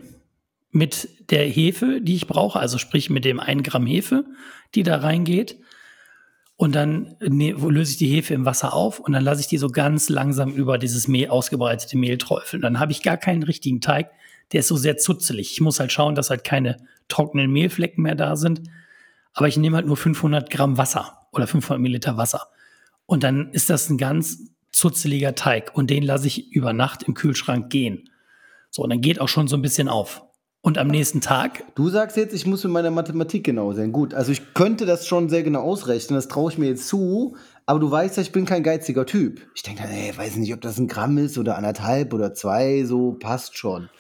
mit 0.71 1.09
der 1.31 1.47
Hefe, 1.47 2.03
die 2.03 2.15
ich 2.15 2.27
brauche, 2.27 2.61
also 2.61 2.77
sprich 2.77 3.09
mit 3.09 3.25
dem 3.25 3.41
1 3.41 3.63
Gramm 3.63 3.87
Hefe, 3.87 4.27
die 4.75 4.83
da 4.83 4.97
reingeht. 4.97 5.59
Und 6.59 6.75
dann 6.75 7.17
ne, 7.21 7.53
löse 7.53 7.93
ich 7.93 7.99
die 7.99 8.09
Hefe 8.09 8.33
im 8.33 8.47
Wasser 8.47 8.73
auf 8.73 8.99
und 8.99 9.13
dann 9.13 9.25
lasse 9.25 9.43
ich 9.43 9.47
die 9.47 9.59
so 9.59 9.69
ganz 9.69 10.09
langsam 10.09 10.55
über 10.55 10.79
dieses 10.79 11.07
Mehl, 11.07 11.29
ausgebreitete 11.29 11.99
Mehl 11.99 12.17
träufeln. 12.17 12.63
Dann 12.63 12.79
habe 12.81 12.93
ich 12.93 13.03
gar 13.03 13.19
keinen 13.19 13.43
richtigen 13.43 13.83
Teig, 13.83 14.11
der 14.53 14.61
ist 14.61 14.69
so 14.69 14.77
sehr 14.77 14.97
zutzelig. 14.97 15.53
Ich 15.53 15.61
muss 15.61 15.81
halt 15.81 15.93
schauen, 15.93 16.15
dass 16.15 16.31
halt 16.31 16.45
keine 16.45 16.79
trockenen 17.09 17.51
Mehlflecken 17.51 18.03
mehr 18.03 18.15
da 18.15 18.37
sind 18.37 18.63
aber 19.37 19.49
ich 19.49 19.59
nehme 19.59 19.77
halt 19.77 19.87
nur 19.87 19.99
500 19.99 20.51
Gramm 20.51 20.79
Wasser 20.79 21.29
oder 21.31 21.47
500 21.47 21.81
Milliliter 21.81 22.17
Wasser. 22.17 22.49
Und 23.05 23.23
dann 23.23 23.51
ist 23.53 23.71
das 23.71 23.89
ein 23.89 23.99
ganz 23.99 24.39
zutzeliger 24.73 25.35
Teig 25.35 25.73
und 25.75 25.91
den 25.91 26.03
lasse 26.03 26.27
ich 26.27 26.51
über 26.53 26.73
Nacht 26.73 27.05
im 27.05 27.15
Kühlschrank 27.15 27.71
gehen. 27.71 28.09
So, 28.71 28.83
und 28.83 28.91
dann 28.91 29.03
geht 29.03 29.21
auch 29.21 29.29
schon 29.29 29.47
so 29.47 29.57
ein 29.57 29.63
bisschen 29.63 29.89
auf. 29.89 30.23
Und 30.63 30.79
am 30.79 30.89
nächsten 30.89 31.21
Tag. 31.21 31.63
Du 31.77 31.91
sagst 31.91 32.17
jetzt, 32.17 32.35
ich 32.35 32.47
muss 32.47 32.65
mit 32.65 32.73
meiner 32.73 32.91
Mathematik 32.91 33.45
genau 33.45 33.73
sein. 33.73 33.93
Gut, 33.93 34.15
also 34.15 34.33
ich 34.33 34.55
könnte 34.55 34.85
das 34.85 35.07
schon 35.07 35.29
sehr 35.29 35.45
genau 35.45 35.61
ausrechnen, 35.61 36.17
das 36.17 36.29
traue 36.29 36.51
ich 36.51 36.59
mir 36.59 36.71
jetzt 36.71 36.89
zu, 36.89 37.37
aber 37.67 37.79
du 37.79 37.91
weißt 37.91 38.17
ja, 38.17 38.23
ich 38.23 38.33
bin 38.33 38.47
kein 38.47 38.63
geiziger 38.63 39.07
Typ. 39.07 39.43
Ich 39.55 39.63
denke 39.63 39.83
dann, 39.83 39.93
ey, 39.93 40.17
weiß 40.17 40.37
nicht, 40.37 40.53
ob 40.55 40.63
das 40.63 40.79
ein 40.79 40.89
Gramm 40.89 41.19
ist 41.19 41.37
oder 41.37 41.57
anderthalb 41.57 42.15
oder 42.15 42.33
zwei, 42.35 42.85
so 42.85 43.13
passt 43.13 43.57
schon. 43.57 43.91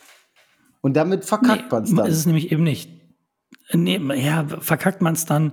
Und 0.80 0.96
damit 0.96 1.24
verkackt 1.24 1.64
nee, 1.64 1.68
man 1.70 1.82
es 1.84 1.94
dann. 1.94 2.06
ist 2.06 2.16
es 2.16 2.26
nämlich 2.26 2.50
eben 2.50 2.64
nicht. 2.64 2.95
Nee, 3.72 4.00
ja, 4.14 4.46
verkackt 4.46 5.02
man 5.02 5.14
es 5.14 5.24
dann 5.24 5.52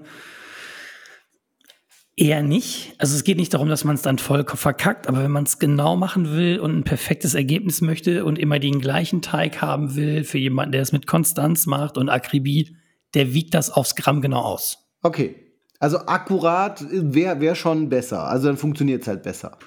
eher 2.15 2.43
nicht. 2.43 2.93
Also 2.99 3.15
es 3.15 3.23
geht 3.23 3.37
nicht 3.37 3.53
darum, 3.53 3.69
dass 3.69 3.83
man 3.83 3.95
es 3.95 4.03
dann 4.03 4.19
voll 4.19 4.45
verkackt, 4.45 5.07
aber 5.07 5.23
wenn 5.23 5.31
man 5.31 5.45
es 5.45 5.57
genau 5.57 5.95
machen 5.95 6.31
will 6.35 6.59
und 6.59 6.77
ein 6.77 6.83
perfektes 6.83 7.33
Ergebnis 7.33 7.81
möchte 7.81 8.23
und 8.23 8.37
immer 8.37 8.59
den 8.59 8.79
gleichen 8.79 9.21
Teig 9.21 9.61
haben 9.61 9.95
will 9.95 10.23
für 10.23 10.37
jemanden, 10.37 10.73
der 10.73 10.81
es 10.81 10.91
mit 10.91 11.07
Konstanz 11.07 11.65
macht 11.65 11.97
und 11.97 12.09
Akribie, 12.09 12.75
der 13.15 13.33
wiegt 13.33 13.53
das 13.55 13.71
aufs 13.71 13.95
Gramm 13.95 14.21
genau 14.21 14.41
aus. 14.41 14.77
Okay. 15.01 15.35
Also 15.79 15.97
akkurat 16.05 16.85
wäre 16.91 17.41
wär 17.41 17.55
schon 17.55 17.89
besser. 17.89 18.25
Also 18.25 18.47
dann 18.47 18.57
funktioniert 18.57 19.01
es 19.01 19.07
halt 19.07 19.23
besser 19.23 19.57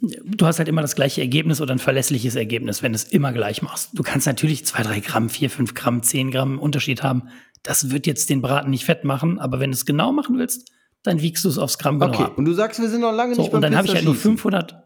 du 0.00 0.46
hast 0.46 0.58
halt 0.58 0.68
immer 0.68 0.82
das 0.82 0.94
gleiche 0.94 1.20
Ergebnis 1.20 1.60
oder 1.60 1.74
ein 1.74 1.78
verlässliches 1.78 2.34
Ergebnis, 2.34 2.82
wenn 2.82 2.92
du 2.92 2.96
es 2.96 3.04
immer 3.04 3.32
gleich 3.32 3.62
machst. 3.62 3.90
Du 3.92 4.02
kannst 4.02 4.26
natürlich 4.26 4.64
zwei, 4.64 4.82
drei 4.82 5.00
Gramm, 5.00 5.28
vier, 5.28 5.50
fünf 5.50 5.74
Gramm, 5.74 6.02
zehn 6.02 6.30
Gramm 6.30 6.58
Unterschied 6.58 7.02
haben. 7.02 7.24
Das 7.62 7.90
wird 7.90 8.06
jetzt 8.06 8.30
den 8.30 8.40
Braten 8.40 8.70
nicht 8.70 8.84
fett 8.84 9.04
machen, 9.04 9.38
aber 9.38 9.60
wenn 9.60 9.70
du 9.70 9.74
es 9.74 9.84
genau 9.84 10.12
machen 10.12 10.38
willst, 10.38 10.70
dann 11.02 11.20
wiegst 11.20 11.44
du 11.44 11.48
es 11.48 11.58
aufs 11.58 11.78
Gramm 11.78 11.98
genau 11.98 12.12
okay. 12.12 12.24
ab. 12.24 12.38
Und 12.38 12.46
du 12.46 12.52
sagst, 12.52 12.80
wir 12.80 12.88
sind 12.88 13.02
noch 13.02 13.12
lange 13.12 13.34
so, 13.34 13.42
nicht 13.42 13.50
beim 13.50 13.58
Und 13.58 13.62
dann 13.62 13.76
habe 13.76 13.86
ich 13.86 13.94
halt 13.94 14.04
nur 14.04 14.14
500. 14.14 14.76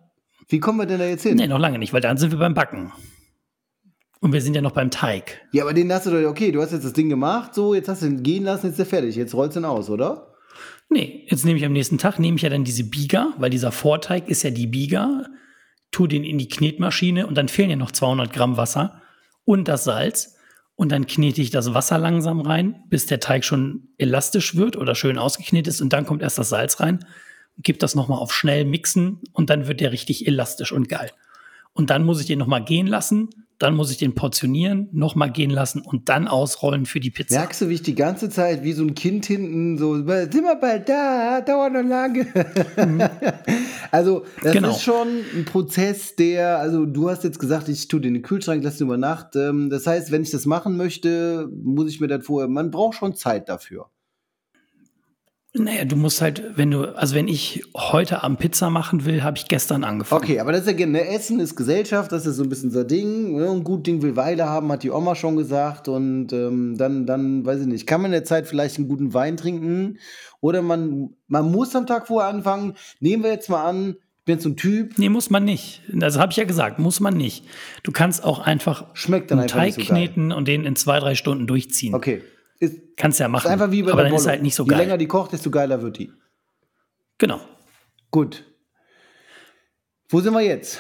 Wie 0.49 0.61
kommen 0.61 0.79
wir 0.79 0.87
denn 0.87 0.99
da 0.99 1.07
jetzt 1.07 1.23
hin? 1.23 1.37
Nee, 1.37 1.47
noch 1.47 1.59
lange 1.59 1.79
nicht, 1.79 1.93
weil 1.93 2.01
dann 2.01 2.17
sind 2.17 2.33
wir 2.33 2.39
beim 2.39 2.55
Backen. 2.55 2.93
Und 4.21 4.33
wir 4.33 4.41
sind 4.41 4.55
ja 4.55 4.63
noch 4.63 4.73
beim 4.73 4.91
Teig. 4.91 5.43
Ja, 5.53 5.65
aber 5.65 5.75
den 5.75 5.93
hast 5.93 6.07
du 6.07 6.11
doch, 6.11 6.29
okay, 6.29 6.51
du 6.51 6.61
hast 6.63 6.73
jetzt 6.73 6.85
das 6.85 6.93
Ding 6.93 7.09
gemacht, 7.09 7.55
so, 7.55 7.75
jetzt 7.75 7.89
hast 7.89 8.03
du 8.03 8.07
ihn 8.07 8.23
gehen 8.23 8.45
lassen, 8.45 8.67
jetzt 8.67 8.75
ist 8.75 8.81
er 8.81 8.87
fertig. 8.87 9.17
Jetzt 9.17 9.35
rollst 9.35 9.57
du 9.57 9.61
ihn 9.61 9.65
aus, 9.65 9.91
oder? 9.91 10.34
Nee, 10.95 11.27
jetzt 11.29 11.45
nehme 11.45 11.59
ich 11.59 11.65
am 11.65 11.73
nächsten 11.73 11.99
Tag, 11.99 12.21
nehme 12.21 12.37
ich 12.37 12.43
ja 12.43 12.51
dann 12.51 12.63
diese 12.63 12.85
Bieger, 12.85 13.35
weil 13.37 13.51
dieser 13.51 13.73
Vorteig 13.73 14.29
ist 14.29 14.45
ja 14.45 14.51
die 14.51 14.69
Bieger 14.69 15.27
tue 15.91 16.07
den 16.07 16.23
in 16.23 16.39
die 16.39 16.47
Knetmaschine 16.47 17.27
und 17.27 17.35
dann 17.35 17.49
fehlen 17.49 17.71
ja 17.71 17.75
noch 17.75 17.91
200 17.91 18.33
Gramm 18.33 18.57
Wasser 18.57 19.03
und 19.45 19.67
das 19.67 19.83
Salz. 19.83 20.37
Und 20.77 20.93
dann 20.93 21.09
knete 21.09 21.43
ich 21.43 21.51
das 21.51 21.75
Wasser 21.75 21.99
langsam 21.99 22.41
rein, 22.41 22.85
bis 22.91 23.07
der 23.07 23.19
Teig 23.19 23.45
schon 23.45 23.89
elastisch 23.99 24.55
wird 24.55 24.77
oder 24.77 24.95
schön 24.95 25.19
ausgeknetet 25.19 25.75
ist. 25.75 25.81
Und 25.81 25.93
dann 25.93 26.07
kommt 26.07 26.23
erst 26.23 26.39
das 26.39 26.49
Salz 26.49 26.79
rein, 26.79 27.05
gebe 27.59 27.79
das 27.81 27.97
nochmal 27.97 28.21
auf 28.21 28.33
schnell 28.33 28.65
mixen 28.65 29.21
und 29.33 29.51
dann 29.51 29.67
wird 29.67 29.81
der 29.81 29.91
richtig 29.91 30.29
elastisch 30.29 30.71
und 30.71 30.89
geil. 30.89 31.11
Und 31.73 31.91
dann 31.91 32.05
muss 32.05 32.21
ich 32.21 32.27
den 32.27 32.39
nochmal 32.39 32.65
gehen 32.65 32.87
lassen 32.87 33.31
dann 33.59 33.75
muss 33.75 33.91
ich 33.91 33.99
den 33.99 34.15
portionieren, 34.15 34.89
nochmal 34.93 35.31
gehen 35.31 35.51
lassen 35.51 35.81
und 35.81 36.09
dann 36.09 36.27
ausrollen 36.29 36.87
für 36.87 37.01
die 37.01 37.11
Pizza. 37.11 37.39
Merkst 37.39 37.63
du, 37.63 37.69
wie 37.69 37.75
ich 37.75 37.83
die 37.83 37.95
ganze 37.95 38.29
Zeit 38.29 38.65
wie 38.65 38.73
so 38.73 38.83
ein 38.83 38.95
Kind 38.95 39.27
hinten 39.27 39.79
so, 39.79 39.95
sind 39.95 40.07
wir 40.07 40.57
bald 40.57 40.89
da, 40.89 41.41
dauert 41.41 41.73
noch 41.73 41.83
lange. 41.83 42.27
Mhm. 42.77 43.03
also, 43.91 44.25
das 44.43 44.53
genau. 44.53 44.71
ist 44.71 44.83
schon 44.83 45.09
ein 45.37 45.45
Prozess, 45.45 46.17
der, 46.17 46.59
also 46.59 46.85
du 46.85 47.11
hast 47.11 47.25
jetzt 47.25 47.39
gesagt, 47.39 47.69
ich 47.69 47.89
tue 47.89 48.01
den 48.01 48.09
in 48.09 48.15
den 48.15 48.23
Kühlschrank, 48.23 48.63
lasse 48.65 48.79
den 48.79 48.89
über 48.89 48.97
Nacht. 48.97 49.37
Ähm, 49.37 49.71
das 49.71 49.87
heißt, 49.87 50.11
wenn 50.11 50.23
ich 50.23 50.31
das 50.31 50.47
machen 50.47 50.77
möchte, 50.77 51.49
muss 51.63 51.89
ich 51.91 52.01
mir 52.01 52.09
das 52.09 52.25
vorher, 52.25 52.49
man 52.49 52.71
braucht 52.71 52.97
schon 52.97 53.15
Zeit 53.15 53.49
dafür. 53.49 53.89
Naja, 55.57 55.85
du 55.85 55.95
musst 55.95 56.21
halt, 56.21 56.43
wenn 56.57 56.73
du, 56.73 56.97
also 56.97 57.15
wenn 57.15 57.29
ich 57.29 57.63
heute 57.77 58.25
Abend 58.25 58.41
Pizza 58.41 58.71
machen 58.71 59.05
will, 59.05 59.23
habe 59.23 59.39
ich 59.39 59.47
gestern 59.47 59.85
angefangen. 59.85 60.21
Okay, 60.21 60.41
aber 60.41 60.51
das 60.51 60.63
ist 60.63 60.67
ja 60.67 60.73
gerne, 60.73 60.93
ne, 60.95 61.07
Essen 61.07 61.39
ist 61.39 61.55
Gesellschaft, 61.55 62.11
das 62.11 62.27
ist 62.27 62.37
so 62.37 62.43
ein 62.43 62.49
bisschen 62.49 62.73
so 62.73 62.81
ein 62.81 62.89
Ding. 62.89 63.37
Ne? 63.37 63.49
Ein 63.49 63.63
gut 63.63 63.87
Ding 63.87 64.03
will 64.03 64.17
Weile 64.17 64.47
haben, 64.47 64.73
hat 64.73 64.83
die 64.83 64.91
Oma 64.91 65.15
schon 65.15 65.37
gesagt. 65.37 65.87
Und 65.87 66.33
ähm, 66.33 66.77
dann, 66.77 67.07
dann, 67.07 67.47
weiß 67.47 67.61
ich 67.61 67.67
nicht, 67.69 67.87
kann 67.87 68.03
man 68.03 68.11
in 68.11 68.17
der 68.17 68.25
Zeit 68.25 68.49
vielleicht 68.49 68.79
einen 68.79 68.89
guten 68.89 69.15
Wein 69.15 69.37
trinken? 69.37 69.99
Oder 70.41 70.61
man, 70.61 71.11
man 71.29 71.53
muss 71.53 71.77
am 71.77 71.87
Tag 71.87 72.09
vorher 72.09 72.31
anfangen. 72.31 72.75
Nehmen 72.99 73.23
wir 73.23 73.31
jetzt 73.31 73.49
mal 73.49 73.63
an, 73.63 73.95
ich 74.19 74.25
bin 74.25 74.41
so 74.41 74.49
ein 74.49 74.57
Typ. 74.57 74.99
Nee, 74.99 75.09
muss 75.09 75.31
man 75.31 75.45
nicht. 75.45 75.83
Das 75.93 76.19
habe 76.19 76.33
ich 76.33 76.37
ja 76.37 76.45
gesagt, 76.45 76.81
muss 76.81 76.99
man 76.99 77.17
nicht. 77.17 77.45
Du 77.85 77.93
kannst 77.93 78.25
auch 78.25 78.41
einfach 78.41 78.87
Schmeckt 78.95 79.31
dann 79.31 79.39
einen 79.39 79.45
einfach 79.45 79.59
Teig 79.61 79.75
so 79.75 79.83
kneten 79.83 80.33
und 80.33 80.49
den 80.49 80.65
in 80.65 80.75
zwei, 80.75 80.99
drei 80.99 81.15
Stunden 81.15 81.47
durchziehen. 81.47 81.95
Okay. 81.95 82.23
Ist, 82.65 82.97
Kannst 82.97 83.21
ja 83.21 83.29
machen. 83.29 83.47
Ist 83.47 83.53
einfach 83.53 83.71
wie 83.71 83.83
bei 83.83 83.93
aber 83.93 84.03
der 84.03 84.05
dann 84.05 84.13
Bolo. 84.13 84.23
ist 84.23 84.29
halt 84.29 84.43
nicht 84.43 84.55
so 84.55 84.65
Je 84.65 84.71
geil. 84.71 84.79
länger 84.79 84.99
die 84.99 85.07
kocht, 85.07 85.33
desto 85.33 85.51
geiler 85.51 85.83
wird 85.83 85.99
die. 85.99 86.13
Genau. 87.19 87.41
Gut. 88.11 88.45
Wo 90.09 90.21
sind 90.21 90.33
wir 90.33 90.43
jetzt? 90.43 90.79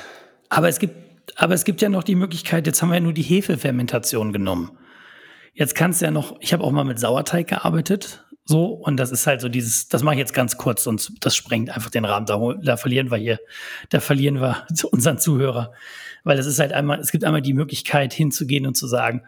Aber 0.49 0.69
es 0.69 0.79
gibt, 0.79 0.95
aber 1.37 1.55
es 1.55 1.65
gibt 1.65 1.83
ja 1.83 1.89
noch 1.89 2.05
die 2.05 2.15
Möglichkeit, 2.15 2.67
jetzt 2.67 2.83
haben 2.83 2.91
wir 2.91 2.97
ja 2.97 3.01
nur 3.01 3.13
die 3.13 3.23
Hefefermentation 3.23 4.33
genommen. 4.33 4.79
Jetzt 5.55 5.75
kannst 5.75 6.01
du 6.01 6.05
ja 6.07 6.11
noch, 6.11 6.37
ich 6.41 6.53
habe 6.53 6.63
auch 6.65 6.73
mal 6.73 6.85
mit 6.85 6.99
Sauerteig 6.99 7.49
gearbeitet, 7.49 8.25
so, 8.47 8.67
und 8.67 8.99
das 8.99 9.11
ist 9.11 9.27
halt 9.27 9.41
so 9.41 9.49
dieses, 9.49 9.89
das 9.89 10.03
mache 10.03 10.17
ich 10.17 10.19
jetzt 10.19 10.35
ganz 10.35 10.59
kurz, 10.59 10.85
sonst 10.85 11.13
das 11.21 11.35
sprengt 11.35 11.71
einfach 11.71 11.91
den 11.91 12.05
Rahmen. 12.05 12.27
Da, 12.27 12.39
da 12.63 12.77
verlieren 12.77 13.11
wir 13.11 13.17
hier, 13.17 13.41
da 13.89 14.01
verlieren 14.01 14.41
wir 14.41 14.67
unseren 14.91 15.19
Zuhörer. 15.19 15.73
Weil 16.25 16.39
es 16.39 16.47
ist 16.47 16.59
halt 16.59 16.73
einmal, 16.73 17.01
es 17.01 17.11
gibt 17.11 17.25
einmal 17.25 17.41
die 17.43 17.55
Möglichkeit 17.55 18.13
hinzugehen 18.13 18.67
und 18.67 18.77
zu 18.77 18.87
sagen, 18.87 19.23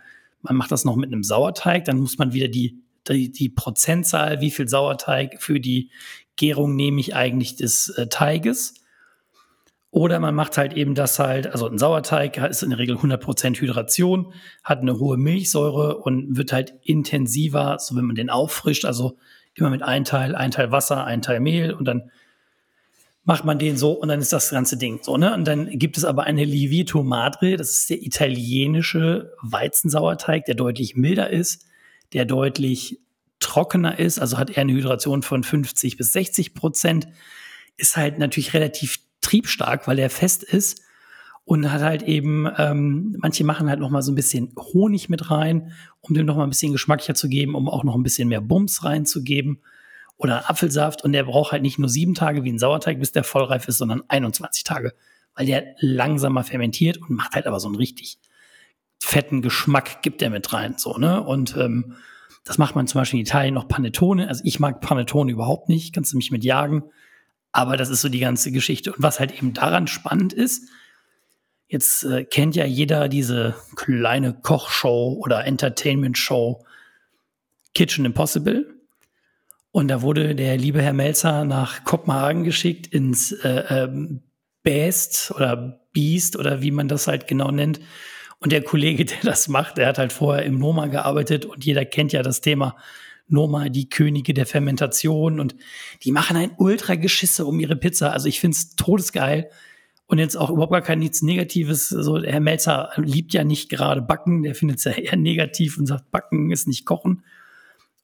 man 0.46 0.56
macht 0.56 0.72
das 0.72 0.85
noch 0.85 0.96
mit 0.96 1.12
einem 1.12 1.22
Sauerteig, 1.22 1.85
dann 1.85 1.98
muss 1.98 2.18
man 2.18 2.32
wieder 2.32 2.48
die, 2.48 2.82
die, 3.09 3.30
die 3.30 3.48
Prozentzahl, 3.48 4.40
wie 4.40 4.50
viel 4.50 4.68
Sauerteig 4.68 5.42
für 5.42 5.61
die 5.61 5.90
Gärung 6.37 6.76
nehme 6.76 7.00
ich 7.00 7.14
eigentlich 7.14 7.56
des 7.56 7.88
äh, 7.90 8.09
Teiges. 8.09 8.74
Oder 9.90 10.20
man 10.20 10.35
macht 10.35 10.59
halt 10.59 10.74
eben 10.74 10.94
das 10.94 11.18
halt, 11.18 11.46
also 11.46 11.66
ein 11.68 11.78
Sauerteig 11.78 12.37
ist 12.37 12.62
in 12.62 12.70
der 12.70 12.78
Regel 12.78 12.96
100% 12.96 13.59
Hydration, 13.61 14.35
hat 14.62 14.80
eine 14.80 14.98
hohe 14.98 15.16
Milchsäure 15.16 15.98
und 15.98 16.37
wird 16.37 16.52
halt 16.52 16.74
intensiver, 16.82 17.78
so 17.78 17.96
wenn 17.96 18.04
man 18.04 18.16
den 18.16 18.28
auffrischt, 18.28 18.85
also 18.85 19.16
immer 19.54 19.70
mit 19.70 19.82
ein 19.82 20.04
Teil, 20.04 20.35
ein 20.35 20.50
Teil 20.50 20.70
Wasser, 20.70 21.04
ein 21.04 21.22
Teil 21.22 21.40
Mehl 21.40 21.72
und 21.72 21.87
dann 21.87 22.11
macht 23.26 23.44
man 23.44 23.58
den 23.58 23.76
so 23.76 23.90
und 23.90 24.08
dann 24.08 24.20
ist 24.20 24.32
das 24.32 24.50
ganze 24.50 24.76
Ding 24.76 25.00
so, 25.02 25.16
ne? 25.16 25.34
Und 25.34 25.46
dann 25.46 25.68
gibt 25.78 25.98
es 25.98 26.04
aber 26.04 26.24
eine 26.24 26.44
Lievito 26.44 27.02
Madre, 27.02 27.56
das 27.56 27.70
ist 27.72 27.90
der 27.90 28.02
italienische 28.02 29.33
Weizensauerteig, 29.42 30.44
der 30.44 30.54
deutlich 30.54 30.96
milder 30.96 31.29
ist, 31.29 31.66
der 32.12 32.24
deutlich 32.24 33.00
trockener 33.40 33.98
ist, 33.98 34.20
also 34.20 34.38
hat 34.38 34.50
eher 34.50 34.62
eine 34.62 34.72
Hydration 34.72 35.22
von 35.22 35.42
50 35.42 35.96
bis 35.96 36.12
60 36.12 36.54
Prozent, 36.54 37.08
ist 37.77 37.96
halt 37.96 38.20
natürlich 38.20 38.54
relativ 38.54 39.00
triebstark, 39.22 39.88
weil 39.88 39.98
er 39.98 40.08
fest 40.08 40.44
ist 40.44 40.83
und 41.44 41.72
hat 41.72 41.83
halt 41.83 42.02
eben, 42.04 42.48
ähm, 42.58 43.16
manche 43.18 43.42
machen 43.42 43.68
halt 43.68 43.81
noch 43.81 43.90
mal 43.90 44.02
so 44.02 44.12
ein 44.12 44.16
bisschen 44.16 44.52
Honig 44.56 45.08
mit 45.08 45.33
rein, 45.33 45.72
um 46.00 46.14
dem 46.14 46.27
noch 46.27 46.37
mal 46.37 46.44
ein 46.44 46.50
bisschen 46.50 46.72
geschmacklicher 46.72 47.16
zu 47.16 47.29
geben, 47.29 47.56
um 47.56 47.68
auch 47.68 47.83
noch 47.83 47.96
ein 47.96 48.04
bisschen 48.04 48.29
mehr 48.29 48.40
Bums 48.40 48.85
reinzugeben. 48.85 49.58
Oder 50.17 50.48
Apfelsaft 50.48 51.04
und 51.04 51.12
der 51.12 51.25
braucht 51.25 51.52
halt 51.52 51.62
nicht 51.62 51.79
nur 51.79 51.88
sieben 51.88 52.14
Tage 52.14 52.44
wie 52.44 52.52
ein 52.52 52.58
Sauerteig, 52.58 52.98
bis 52.98 53.12
der 53.12 53.25
vollreif 53.25 53.69
ist, 53.69 53.79
sondern 53.79 54.02
21 54.08 54.64
Tage, 54.64 54.94
weil 55.35 55.46
der 55.46 55.75
langsamer 55.79 56.44
fermentiert 56.44 56.98
und 56.98 57.10
macht 57.10 57.35
halt 57.35 57.46
aber 57.46 57.60
so 57.60 57.69
einen 57.69 57.77
richtig 57.77 58.19
fetten 58.98 59.42
Geschmack 59.42 60.02
gibt 60.02 60.23
er 60.23 60.31
mit 60.31 60.52
rein, 60.52 60.75
so, 60.79 60.96
ne? 60.96 61.23
Und 61.23 61.56
ähm, 61.56 61.96
das 62.44 62.58
macht 62.58 62.77
man 62.77 62.87
zum 62.87 63.00
Beispiel 63.00 63.21
in 63.21 63.27
Italien 63.27 63.54
noch 63.54 63.69
Panettone. 63.69 64.29
Also 64.29 64.42
ich 64.44 64.60
mag 64.60 64.81
Panettone 64.81 65.31
überhaupt 65.33 65.69
nicht, 65.69 65.92
kannst 65.92 66.12
du 66.12 66.17
mich 66.17 66.31
mit 66.31 66.44
jagen. 66.44 66.85
Aber 67.52 67.77
das 67.77 67.88
ist 67.90 68.02
so 68.02 68.08
die 68.08 68.21
ganze 68.21 68.52
Geschichte. 68.52 68.92
Und 68.92 69.02
was 69.02 69.19
halt 69.19 69.37
eben 69.37 69.52
daran 69.52 69.88
spannend 69.88 70.33
ist, 70.33 70.69
jetzt 71.69 72.04
äh, 72.04 72.25
kennt 72.25 72.54
ja 72.54 72.64
jeder 72.64 73.08
diese 73.08 73.56
kleine 73.75 74.33
Kochshow 74.33 75.17
oder 75.19 75.44
Entertainment-Show 75.44 76.64
Kitchen 77.75 78.04
Impossible. 78.04 78.75
Und 79.77 79.88
da 79.88 80.00
wurde 80.00 80.35
der 80.35 80.56
liebe 80.56 80.81
Herr 80.81 80.94
Melzer 80.94 81.44
nach 81.44 81.85
Kopenhagen 81.85 82.44
geschickt 82.44 82.87
ins 82.87 83.33
äh, 83.33 83.62
ähm, 83.68 84.22
Best 84.62 85.33
oder 85.37 85.83
Beast 85.92 86.38
oder 86.38 86.62
wie 86.62 86.70
man 86.70 86.88
das 86.88 87.06
halt 87.08 87.29
genau 87.29 87.50
nennt. 87.50 87.81
Und 88.38 88.52
der 88.52 88.62
Kollege, 88.62 89.04
der 89.04 89.18
das 89.22 89.48
macht, 89.48 89.77
der 89.77 89.88
hat 89.88 89.98
halt 89.98 90.14
vorher 90.14 90.46
im 90.46 90.58
Noma 90.58 90.87
gearbeitet 90.87 91.44
und 91.44 91.62
jeder 91.62 91.85
kennt 91.85 92.14
ja 92.14 92.22
das 92.22 92.40
Thema 92.40 92.74
Noma, 93.29 93.68
die 93.68 93.90
Könige 93.90 94.33
der 94.33 94.46
Fermentation 94.46 95.40
und 95.40 95.54
die 96.04 96.10
machen 96.10 96.38
ein 96.38 96.52
ultra 96.56 96.94
Geschisse 96.94 97.44
um 97.44 97.60
ihre 97.60 97.77
Pizza. 97.77 98.14
Also 98.14 98.29
ich 98.29 98.40
finde 98.40 98.54
es 98.54 98.77
todesgeil 98.77 99.50
und 100.06 100.16
jetzt 100.16 100.37
auch 100.37 100.48
überhaupt 100.48 100.72
gar 100.72 100.81
kein 100.81 101.00
nichts 101.00 101.20
Negatives. 101.20 101.90
So, 101.90 102.22
Herr 102.22 102.40
Melzer 102.40 102.92
liebt 102.96 103.35
ja 103.35 103.44
nicht 103.44 103.68
gerade 103.68 104.00
Backen, 104.00 104.42
der 104.42 104.54
findet 104.54 104.79
es 104.79 104.85
ja 104.85 104.92
eher 104.92 105.16
negativ 105.16 105.77
und 105.77 105.85
sagt, 105.85 106.10
Backen 106.12 106.50
ist 106.50 106.66
nicht 106.66 106.87
Kochen 106.87 107.24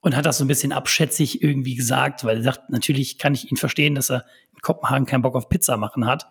und 0.03 0.17
hat 0.17 0.27
das 0.27 0.39
so 0.39 0.45
ein 0.45 0.49
bisschen 0.49 0.73
abschätzig 0.73 1.43
irgendwie 1.43 1.77
gesagt, 1.77 2.25
weil 2.25 2.39
er 2.39 2.43
sagt, 2.43 2.71
natürlich 2.71 3.19
kann 3.19 3.35
ich 3.35 3.51
ihn 3.51 3.57
verstehen, 3.57 3.95
dass 3.95 4.11
er 4.11 4.27
in 4.53 4.61
Kopenhagen 4.61 5.07
keinen 5.07 5.23
Bock 5.23 5.37
auf 5.37 5.49
Pizza 5.49 5.77
machen 5.77 6.07
hat, 6.07 6.27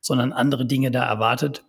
sondern 0.00 0.32
andere 0.32 0.66
Dinge 0.66 0.90
da 0.90 1.04
erwartet. 1.04 1.64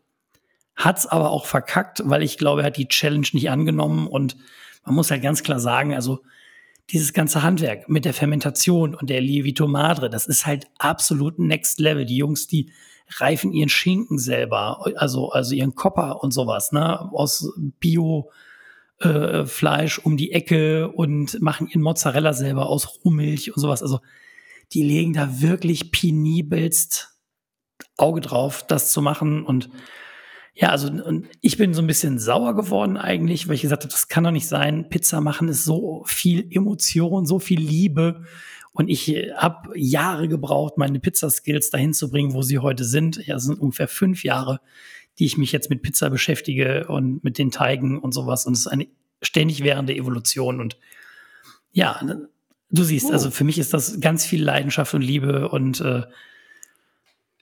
Hat's 0.76 1.08
aber 1.08 1.32
auch 1.32 1.46
verkackt, 1.46 2.02
weil 2.06 2.22
ich 2.22 2.38
glaube, 2.38 2.62
er 2.62 2.68
hat 2.68 2.78
die 2.78 2.90
Challenge 2.90 3.28
nicht 3.32 3.50
angenommen 3.50 4.08
und 4.08 4.36
man 4.84 4.96
muss 4.96 5.10
halt 5.10 5.24
ganz 5.24 5.42
klar 5.44 5.60
sagen, 5.60 5.96
also 5.96 6.20
dieses 6.92 7.14
ganze 7.14 7.42
Handwerk 7.42 7.90
mit 7.90 8.04
der 8.04 8.14
Fermentation 8.14 8.94
und 8.94 9.10
der 9.10 9.22
Lievito 9.22 9.66
Madre, 9.66 10.10
das 10.10 10.28
ist 10.28 10.46
halt 10.46 10.68
absolut 10.78 11.40
next 11.40 11.80
level. 11.80 12.06
Die 12.06 12.18
Jungs, 12.18 12.48
die 12.48 12.72
reifen 13.18 13.54
ihren 13.54 13.70
Schinken 13.70 14.20
selber, 14.20 14.86
also, 14.98 15.30
also 15.30 15.56
ihren 15.56 15.74
Kopper 15.74 16.22
und 16.22 16.32
sowas, 16.32 16.74
ne, 16.74 17.00
aus 17.14 17.54
Bio, 17.80 18.30
äh, 19.00 19.46
Fleisch 19.46 20.00
um 20.00 20.18
die 20.18 20.32
Ecke 20.32 20.90
und 20.90 21.42
machen 21.42 21.68
ihren 21.68 21.82
Mozzarella 21.82 22.34
selber 22.34 22.70
aus 22.70 23.00
Rohmilch 23.04 23.56
und 23.56 23.62
sowas. 23.62 23.82
Also 23.82 24.00
die 24.74 24.84
legen 24.84 25.14
da 25.14 25.42
wirklich 25.42 25.92
penibelst 25.92 27.16
Auge 27.98 28.22
drauf, 28.22 28.66
das 28.68 28.92
zu 28.92 29.02
machen. 29.02 29.46
Und 29.46 29.70
ja, 30.54 30.70
also 30.70 30.88
und 30.88 31.28
ich 31.42 31.58
bin 31.58 31.74
so 31.74 31.82
ein 31.82 31.88
bisschen 31.88 32.20
sauer 32.20 32.56
geworden 32.56 32.98
eigentlich, 32.98 33.48
weil 33.48 33.56
ich 33.56 33.62
gesagt 33.62 33.84
habe, 33.84 33.92
das 33.92 34.08
kann 34.08 34.24
doch 34.24 34.32
nicht 34.32 34.48
sein. 34.48 34.90
Pizza 34.90 35.22
machen 35.22 35.50
ist 35.50 35.66
so 35.66 36.04
viel 36.06 36.48
Emotion, 36.50 37.26
so 37.26 37.40
viel 37.40 37.60
Liebe. 37.60 38.24
Und 38.72 38.90
ich 38.90 39.10
habe 39.38 39.70
Jahre 39.78 40.28
gebraucht, 40.28 40.78
meine 40.78 41.00
Pizzaskills 41.00 41.70
dahin 41.70 41.94
zu 41.94 42.10
bringen, 42.10 42.34
wo 42.34 42.42
sie 42.42 42.60
heute 42.60 42.84
sind. 42.84 43.26
Ja, 43.26 43.36
es 43.36 43.44
sind 43.44 43.60
ungefähr 43.60 43.88
fünf 43.88 44.24
Jahre, 44.24 44.60
die 45.20 45.26
ich 45.26 45.38
mich 45.38 45.52
jetzt 45.52 45.70
mit 45.70 45.82
Pizza 45.82 46.10
beschäftige 46.10 46.88
und 46.88 47.24
mit 47.24 47.38
den 47.38 47.52
Teigen 47.52 48.00
und 48.00 48.14
sowas. 48.14 48.46
Und 48.46 48.54
es 48.54 48.62
ist 48.62 48.68
eine 48.68 48.88
ständig 49.22 49.64
währende 49.64 49.96
Evolution. 49.96 50.60
Und 50.60 50.78
ja, 51.72 52.02
du 52.70 52.84
siehst, 52.84 53.08
oh. 53.08 53.12
also 53.12 53.32
für 53.32 53.44
mich 53.44 53.60
ist 53.60 53.74
das 53.74 54.00
ganz 54.00 54.26
viel 54.26 54.44
Leidenschaft 54.44 54.94
und 54.94 55.02
Liebe 55.02 55.50
und 55.50 55.82
äh, 55.82 56.04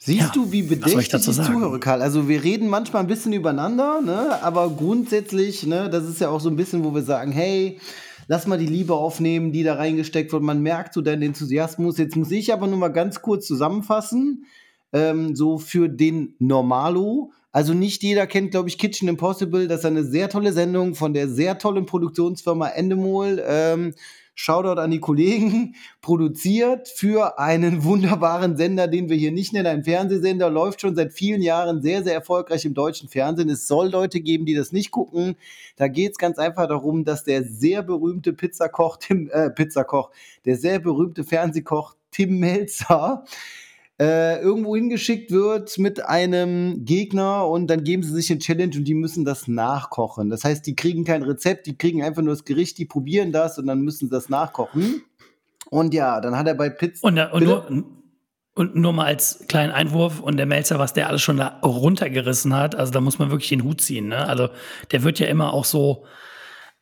Siehst 0.05 0.19
ja, 0.19 0.31
du, 0.33 0.51
wie 0.51 0.63
bedächtig 0.63 1.13
ich, 1.13 1.23
sagen? 1.23 1.53
zuhöre, 1.53 1.79
Karl? 1.79 2.01
Also 2.01 2.27
wir 2.27 2.43
reden 2.43 2.67
manchmal 2.67 3.03
ein 3.03 3.07
bisschen 3.07 3.31
übereinander, 3.31 4.01
ne? 4.01 4.43
aber 4.43 4.69
grundsätzlich, 4.69 5.65
ne, 5.65 5.89
das 5.89 6.03
ist 6.03 6.19
ja 6.19 6.27
auch 6.27 6.41
so 6.41 6.49
ein 6.49 6.57
bisschen, 6.57 6.83
wo 6.83 6.93
wir 6.93 7.03
sagen, 7.03 7.31
hey, 7.31 7.79
lass 8.27 8.45
mal 8.45 8.57
die 8.57 8.67
Liebe 8.67 8.95
aufnehmen, 8.95 9.53
die 9.53 9.63
da 9.63 9.75
reingesteckt 9.75 10.33
wird. 10.33 10.43
Man 10.43 10.61
merkt 10.61 10.93
so 10.93 10.99
deinen 10.99 11.21
Enthusiasmus. 11.21 11.97
Jetzt 11.97 12.17
muss 12.17 12.31
ich 12.31 12.51
aber 12.51 12.67
nur 12.67 12.79
mal 12.79 12.89
ganz 12.89 13.21
kurz 13.21 13.47
zusammenfassen, 13.47 14.45
ähm, 14.91 15.37
so 15.37 15.57
für 15.57 15.87
den 15.87 16.35
Normalo. 16.37 17.31
Also 17.53 17.73
nicht 17.75 18.01
jeder 18.01 18.25
kennt, 18.25 18.51
glaube 18.51 18.67
ich, 18.67 18.79
Kitchen 18.79 19.07
Impossible. 19.07 19.67
Das 19.67 19.81
ist 19.81 19.85
eine 19.85 20.03
sehr 20.03 20.27
tolle 20.27 20.51
Sendung 20.53 20.95
von 20.95 21.13
der 21.13 21.29
sehr 21.29 21.59
tollen 21.59 21.85
Produktionsfirma 21.85 22.67
Endemol. 22.69 23.41
Ähm, 23.47 23.93
Shoutout 24.35 24.81
an 24.81 24.89
die 24.89 24.99
Kollegen, 24.99 25.75
produziert 26.01 26.87
für 26.87 27.37
einen 27.37 27.83
wunderbaren 27.83 28.57
Sender, 28.57 28.87
den 28.87 29.07
wir 29.07 29.15
hier 29.15 29.31
nicht 29.31 29.53
nennen, 29.53 29.67
ein 29.67 29.83
Fernsehsender, 29.83 30.49
läuft 30.49 30.81
schon 30.81 30.95
seit 30.95 31.13
vielen 31.13 31.43
Jahren 31.43 31.83
sehr, 31.83 32.03
sehr 32.03 32.15
erfolgreich 32.15 32.65
im 32.65 32.73
deutschen 32.73 33.09
Fernsehen. 33.09 33.49
Es 33.49 33.67
soll 33.67 33.91
Leute 33.91 34.21
geben, 34.21 34.47
die 34.47 34.55
das 34.55 34.71
nicht 34.71 34.89
gucken. 34.89 35.35
Da 35.75 35.87
geht 35.87 36.13
es 36.13 36.17
ganz 36.17 36.39
einfach 36.39 36.67
darum, 36.67 37.05
dass 37.05 37.23
der 37.23 37.43
sehr 37.43 37.83
berühmte 37.83 38.33
Pizzakoch, 38.33 38.97
Tim, 38.97 39.29
äh, 39.31 39.51
Pizzakoch, 39.51 40.09
der 40.45 40.57
sehr 40.57 40.79
berühmte 40.79 41.23
Fernsehkoch 41.23 41.95
Tim 42.09 42.39
Melzer 42.39 43.25
äh, 43.99 44.41
irgendwo 44.41 44.75
hingeschickt 44.75 45.31
wird 45.31 45.77
mit 45.77 46.03
einem 46.03 46.83
Gegner 46.83 47.47
und 47.47 47.67
dann 47.67 47.83
geben 47.83 48.03
sie 48.03 48.13
sich 48.13 48.31
eine 48.31 48.39
Challenge 48.39 48.75
und 48.75 48.85
die 48.85 48.95
müssen 48.95 49.23
das 49.23 49.47
nachkochen. 49.47 50.29
Das 50.29 50.43
heißt, 50.43 50.65
die 50.65 50.75
kriegen 50.75 51.05
kein 51.05 51.23
Rezept, 51.23 51.67
die 51.67 51.77
kriegen 51.77 52.03
einfach 52.03 52.23
nur 52.23 52.33
das 52.33 52.43
Gericht, 52.43 52.77
die 52.79 52.85
probieren 52.85 53.31
das 53.31 53.59
und 53.59 53.67
dann 53.67 53.81
müssen 53.81 54.07
sie 54.07 54.11
das 54.11 54.29
nachkochen. 54.29 55.03
Und 55.69 55.93
ja, 55.93 56.21
dann 56.21 56.37
hat 56.37 56.47
er 56.47 56.55
bei 56.55 56.69
Pizza. 56.69 57.07
Und, 57.07 57.19
und, 57.19 57.43
nur, 57.43 57.67
und 58.55 58.75
nur 58.75 58.93
mal 58.93 59.05
als 59.05 59.45
kleinen 59.47 59.71
Einwurf 59.71 60.19
und 60.19 60.37
der 60.37 60.45
Melzer, 60.45 60.79
was 60.79 60.93
der 60.93 61.07
alles 61.07 61.21
schon 61.21 61.37
da 61.37 61.59
runtergerissen 61.63 62.55
hat, 62.55 62.75
also 62.75 62.91
da 62.91 63.01
muss 63.01 63.19
man 63.19 63.29
wirklich 63.29 63.49
den 63.49 63.63
Hut 63.63 63.81
ziehen. 63.81 64.07
Ne? 64.07 64.27
Also 64.27 64.49
der 64.91 65.03
wird 65.03 65.19
ja 65.19 65.27
immer 65.27 65.53
auch 65.53 65.65
so 65.65 66.05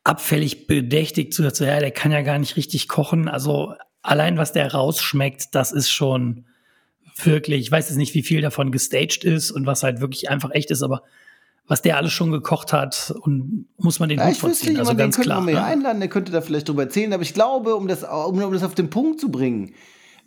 abfällig 0.04 0.68
bedächtigt 0.68 1.34
zu, 1.34 1.48
so, 1.50 1.66
ja, 1.66 1.80
der 1.80 1.92
kann 1.92 2.12
ja 2.12 2.22
gar 2.22 2.40
nicht 2.40 2.56
richtig 2.56 2.88
kochen. 2.88 3.28
Also 3.28 3.74
allein 4.02 4.38
was 4.38 4.54
der 4.54 4.74
rausschmeckt, 4.74 5.54
das 5.54 5.72
ist 5.72 5.90
schon 5.90 6.46
wirklich, 7.26 7.62
ich 7.62 7.72
weiß 7.72 7.90
jetzt 7.90 7.98
nicht, 7.98 8.14
wie 8.14 8.24
viel 8.24 8.42
davon 8.42 8.72
gestaged 8.72 9.24
ist 9.24 9.52
und 9.52 9.66
was 9.66 9.84
halt 9.84 10.02
wirklich 10.02 10.30
einfach 10.30 10.52
echt 10.52 10.72
ist, 10.72 10.84
aber 10.84 11.04
was 11.68 11.82
der 11.82 11.98
alles 11.98 12.12
schon 12.12 12.32
gekocht 12.32 12.74
hat 12.74 13.14
und 13.22 13.66
muss 13.78 14.00
man 14.00 14.10
den 14.10 14.20
ja, 14.20 14.26
Hut 14.26 14.34
ich 14.34 14.44
wüsste 14.44 14.78
also 14.78 14.96
ganz 14.96 15.16
den 15.16 15.24
klar. 15.24 15.42
Man 15.42 15.54
ne? 15.54 15.64
einladen, 15.64 16.00
der 16.00 16.10
könnte 16.10 16.32
da 16.32 16.42
vielleicht 16.42 16.68
drüber 16.68 16.84
erzählen, 16.84 17.14
aber 17.14 17.24
ich 17.24 17.34
glaube, 17.34 17.76
um 17.76 17.88
das, 17.88 18.04
um, 18.04 18.42
um 18.42 18.54
das 18.54 18.64
auf 18.64 18.76
den 18.76 18.90
Punkt 18.90 19.20
zu 19.20 19.30
bringen, 19.30 19.74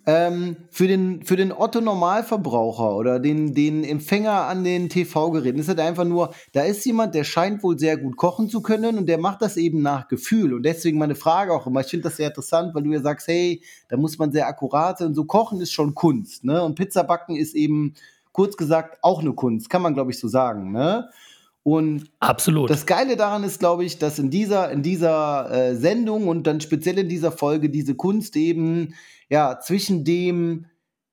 ähm, 0.05 0.57
für 0.69 0.87
den, 0.87 1.23
für 1.23 1.35
den 1.35 1.51
Otto-Normalverbraucher 1.51 2.95
oder 2.95 3.19
den, 3.19 3.53
den 3.53 3.83
Empfänger 3.83 4.45
an 4.45 4.63
den 4.63 4.89
TV-Geräten 4.89 5.59
ist 5.59 5.67
halt 5.67 5.79
einfach 5.79 6.05
nur, 6.05 6.33
da 6.53 6.63
ist 6.63 6.85
jemand, 6.85 7.15
der 7.15 7.23
scheint 7.23 7.63
wohl 7.63 7.79
sehr 7.79 7.97
gut 7.97 8.15
kochen 8.15 8.49
zu 8.49 8.61
können 8.61 8.97
und 8.97 9.07
der 9.07 9.17
macht 9.17 9.41
das 9.41 9.57
eben 9.57 9.81
nach 9.81 10.07
Gefühl. 10.07 10.53
Und 10.53 10.63
deswegen 10.63 10.99
meine 10.99 11.15
Frage 11.15 11.53
auch 11.53 11.65
immer, 11.65 11.81
ich 11.81 11.87
finde 11.87 12.03
das 12.03 12.17
sehr 12.17 12.27
interessant, 12.27 12.75
weil 12.75 12.83
du 12.83 12.91
ja 12.91 13.01
sagst, 13.01 13.27
hey, 13.27 13.61
da 13.87 13.97
muss 13.97 14.17
man 14.17 14.31
sehr 14.31 14.47
akkurat 14.47 14.99
sein. 14.99 15.15
So 15.15 15.25
kochen 15.25 15.59
ist 15.59 15.71
schon 15.71 15.95
Kunst, 15.95 16.43
ne? 16.43 16.63
Und 16.63 16.75
Pizza 16.75 17.03
backen 17.03 17.35
ist 17.35 17.55
eben, 17.55 17.95
kurz 18.35 18.57
gesagt, 18.57 18.97
auch 19.01 19.21
eine 19.21 19.31
Kunst, 19.31 19.69
kann 19.69 19.81
man, 19.81 19.93
glaube 19.93 20.11
ich, 20.11 20.19
so 20.19 20.27
sagen, 20.27 20.73
ne? 20.73 21.09
Und 21.63 22.11
Absolut. 22.19 22.69
das 22.69 22.85
Geile 22.85 23.15
daran 23.15 23.43
ist, 23.43 23.59
glaube 23.59 23.85
ich, 23.85 23.97
dass 23.97 24.19
in 24.19 24.29
dieser, 24.29 24.69
in 24.69 24.83
dieser 24.83 25.49
äh, 25.51 25.75
Sendung 25.75 26.27
und 26.27 26.45
dann 26.45 26.61
speziell 26.61 26.99
in 26.99 27.09
dieser 27.09 27.31
Folge 27.31 27.71
diese 27.71 27.95
Kunst 27.95 28.35
eben 28.35 28.93
ja 29.29 29.59
zwischen 29.59 30.03
dem, 30.03 30.67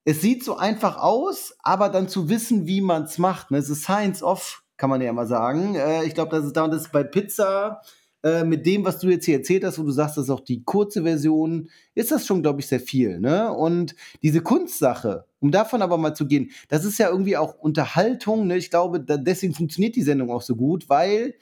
es 0.04 0.20
sieht 0.20 0.44
so 0.44 0.56
einfach 0.56 0.96
aus, 0.98 1.54
aber 1.62 1.88
dann 1.88 2.08
zu 2.08 2.28
wissen, 2.28 2.66
wie 2.66 2.80
man 2.80 3.04
es 3.04 3.18
macht. 3.18 3.50
Ne? 3.50 3.58
Es 3.58 3.70
ist 3.70 3.82
Science 3.82 4.22
of, 4.22 4.62
kann 4.76 4.90
man 4.90 5.00
ja 5.00 5.12
mal 5.12 5.26
sagen. 5.26 5.74
Äh, 5.74 6.04
ich 6.04 6.14
glaube, 6.14 6.34
das 6.36 6.44
ist, 6.44 6.56
das 6.56 6.82
ist 6.82 6.92
bei 6.92 7.04
Pizza 7.04 7.82
äh, 8.24 8.44
mit 8.44 8.66
dem, 8.66 8.84
was 8.84 8.98
du 8.98 9.08
jetzt 9.08 9.24
hier 9.24 9.36
erzählt 9.36 9.64
hast, 9.64 9.78
wo 9.78 9.82
du 9.82 9.90
sagst, 9.90 10.16
das 10.16 10.24
ist 10.24 10.30
auch 10.30 10.40
die 10.40 10.62
kurze 10.64 11.02
Version, 11.02 11.68
ist 11.94 12.10
das 12.10 12.26
schon, 12.26 12.42
glaube 12.42 12.60
ich, 12.60 12.68
sehr 12.68 12.80
viel. 12.80 13.18
Ne? 13.20 13.52
Und 13.52 13.94
diese 14.22 14.40
Kunstsache, 14.40 15.26
um 15.40 15.50
davon 15.50 15.82
aber 15.82 15.98
mal 15.98 16.14
zu 16.14 16.26
gehen, 16.26 16.50
das 16.68 16.84
ist 16.84 16.98
ja 16.98 17.08
irgendwie 17.08 17.36
auch 17.36 17.54
Unterhaltung. 17.58 18.46
Ne? 18.46 18.56
Ich 18.56 18.70
glaube, 18.70 19.00
da, 19.00 19.16
deswegen 19.16 19.54
funktioniert 19.54 19.96
die 19.96 20.02
Sendung 20.02 20.30
auch 20.30 20.42
so 20.42 20.56
gut, 20.56 20.88
weil 20.88 21.34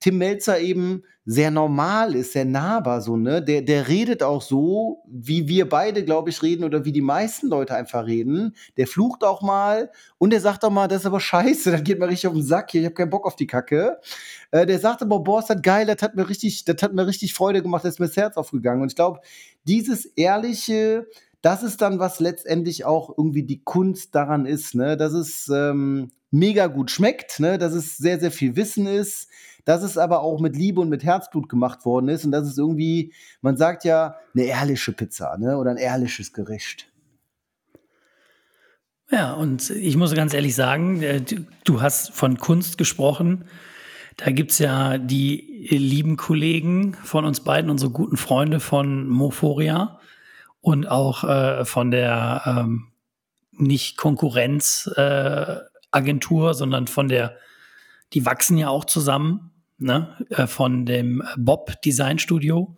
Tim 0.00 0.18
Melzer 0.18 0.60
eben 0.60 1.02
sehr 1.28 1.50
normal 1.50 2.14
ist, 2.14 2.32
sehr 2.34 2.44
nahbar 2.44 3.00
so, 3.00 3.16
ne? 3.16 3.42
Der, 3.42 3.60
der 3.62 3.88
redet 3.88 4.22
auch 4.22 4.42
so, 4.42 5.02
wie 5.08 5.48
wir 5.48 5.68
beide, 5.68 6.04
glaube 6.04 6.30
ich, 6.30 6.40
reden 6.42 6.62
oder 6.62 6.84
wie 6.84 6.92
die 6.92 7.00
meisten 7.00 7.48
Leute 7.48 7.74
einfach 7.74 8.06
reden. 8.06 8.54
Der 8.76 8.86
flucht 8.86 9.24
auch 9.24 9.42
mal 9.42 9.90
und 10.18 10.30
der 10.30 10.40
sagt 10.40 10.64
auch 10.64 10.70
mal, 10.70 10.86
das 10.86 11.00
ist 11.00 11.06
aber 11.06 11.18
scheiße, 11.18 11.70
das 11.72 11.82
geht 11.82 11.98
mir 11.98 12.08
richtig 12.08 12.28
auf 12.28 12.34
den 12.34 12.44
Sack 12.44 12.70
hier, 12.70 12.82
ich 12.82 12.84
habe 12.84 12.94
keinen 12.94 13.10
Bock 13.10 13.26
auf 13.26 13.34
die 13.34 13.48
Kacke. 13.48 13.98
Äh, 14.52 14.66
der 14.66 14.78
sagt 14.78 15.02
aber, 15.02 15.18
boah, 15.18 15.40
ist 15.40 15.50
das 15.50 15.62
geil, 15.62 15.86
das 15.86 16.00
hat 16.00 16.14
mir 16.14 16.28
richtig, 16.28 16.64
das 16.64 16.80
hat 16.80 16.92
mir 16.92 17.06
richtig 17.06 17.34
Freude 17.34 17.62
gemacht, 17.62 17.84
das 17.84 17.94
ist 17.94 18.00
mir 18.00 18.06
das 18.06 18.16
Herz 18.16 18.36
aufgegangen. 18.36 18.82
Und 18.82 18.92
ich 18.92 18.96
glaube, 18.96 19.20
dieses 19.64 20.04
ehrliche, 20.04 21.08
das 21.42 21.64
ist 21.64 21.82
dann, 21.82 21.98
was 21.98 22.20
letztendlich 22.20 22.84
auch 22.84 23.10
irgendwie 23.16 23.42
die 23.42 23.62
Kunst 23.64 24.14
daran 24.14 24.46
ist, 24.46 24.74
ne? 24.76 24.96
Das 24.96 25.12
ist, 25.12 25.48
ähm, 25.48 26.10
mega 26.30 26.66
gut 26.66 26.90
schmeckt, 26.90 27.40
ne? 27.40 27.58
dass 27.58 27.72
es 27.72 27.96
sehr, 27.96 28.18
sehr 28.18 28.30
viel 28.30 28.56
Wissen 28.56 28.86
ist, 28.86 29.28
dass 29.66 29.82
es 29.82 29.98
aber 29.98 30.22
auch 30.22 30.40
mit 30.40 30.56
Liebe 30.56 30.80
und 30.80 30.88
mit 30.88 31.04
Herzblut 31.04 31.50
gemacht 31.50 31.84
worden 31.84 32.08
ist 32.08 32.24
und 32.24 32.30
dass 32.30 32.46
es 32.46 32.56
irgendwie, 32.56 33.12
man 33.42 33.56
sagt 33.56 33.84
ja, 33.84 34.14
eine 34.32 34.44
ehrliche 34.44 34.92
Pizza 34.92 35.36
ne? 35.38 35.58
oder 35.58 35.72
ein 35.72 35.76
ehrliches 35.76 36.32
Gericht. 36.32 36.88
Ja, 39.10 39.32
und 39.32 39.70
ich 39.70 39.96
muss 39.96 40.14
ganz 40.14 40.34
ehrlich 40.34 40.54
sagen, 40.54 41.02
äh, 41.02 41.20
du 41.64 41.82
hast 41.82 42.12
von 42.12 42.38
Kunst 42.38 42.78
gesprochen. 42.78 43.46
Da 44.16 44.30
gibt's 44.30 44.60
ja 44.60 44.98
die 44.98 45.66
lieben 45.70 46.16
Kollegen 46.16 46.94
von 46.94 47.24
uns 47.24 47.40
beiden, 47.40 47.68
unsere 47.68 47.90
guten 47.90 48.16
Freunde 48.16 48.60
von 48.60 49.08
Moforia 49.08 49.98
und 50.60 50.86
auch 50.86 51.24
äh, 51.24 51.64
von 51.64 51.90
der 51.90 52.42
ähm, 52.46 52.92
nicht 53.50 53.96
Konkurrenzagentur, 53.96 56.50
äh, 56.50 56.54
sondern 56.54 56.86
von 56.86 57.08
der, 57.08 57.36
die 58.12 58.24
wachsen 58.24 58.58
ja 58.58 58.68
auch 58.68 58.84
zusammen, 58.84 59.50
ne? 59.78 60.16
Äh, 60.30 60.46
von 60.46 60.86
dem 60.86 61.22
Bob 61.36 61.80
Design 61.82 62.18
Studio, 62.18 62.76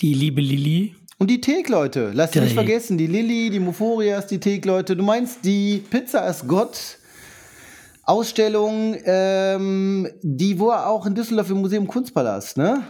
die 0.00 0.14
liebe 0.14 0.40
Lilly, 0.40 0.94
und 1.18 1.28
die 1.28 1.42
Teak-Leute, 1.42 2.12
lass 2.14 2.30
dich 2.30 2.40
nicht 2.40 2.54
vergessen, 2.54 2.96
die 2.96 3.06
Lilly, 3.06 3.50
die 3.50 3.60
Muforias, 3.60 4.26
die 4.26 4.40
Teak-Leute. 4.40 4.96
Du 4.96 5.02
meinst 5.02 5.44
die 5.44 5.84
Pizza 5.90 6.26
ist 6.26 6.48
Gott 6.48 6.96
Ausstellung, 8.04 8.96
ähm, 9.04 10.08
die 10.22 10.58
war 10.58 10.88
auch 10.88 11.04
in 11.04 11.14
Düsseldorf 11.14 11.50
im 11.50 11.58
Museum 11.58 11.86
Kunstpalast, 11.86 12.56
ne? 12.56 12.82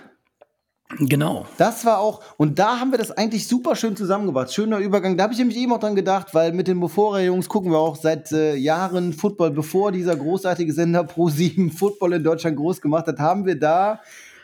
Genau. 0.99 1.47
Das 1.57 1.85
war 1.85 2.01
auch, 2.01 2.21
und 2.37 2.59
da 2.59 2.81
haben 2.81 2.91
wir 2.91 2.99
das 2.99 3.13
eigentlich 3.13 3.47
super 3.47 3.77
schön 3.77 3.97
zusammengebracht. 3.97 4.53
Schöner 4.53 4.79
Übergang. 4.79 5.17
Da 5.17 5.25
habe 5.25 5.33
ich 5.33 5.39
nämlich 5.39 5.57
eben 5.57 5.73
auch 5.73 5.79
dran 5.79 5.95
gedacht, 5.95 6.35
weil 6.35 6.53
mit 6.53 6.67
den 6.67 6.79
Moforia-Jungs 6.79 7.49
gucken 7.49 7.71
wir 7.71 7.79
auch 7.79 7.97
seit 7.97 8.33
äh, 8.33 8.57
Jahren 8.57 9.13
Football, 9.13 9.53
bevor 9.53 9.93
dieser 9.93 10.17
großartige 10.17 10.73
Sender 10.73 11.03
Pro7 11.03 11.73
Football 11.77 12.15
in 12.15 12.25
Deutschland 12.25 12.57
groß 12.57 12.81
gemacht 12.81 13.07
hat, 13.07 13.21
haben 13.21 13.47
wir 13.47 13.59
da 13.59 14.01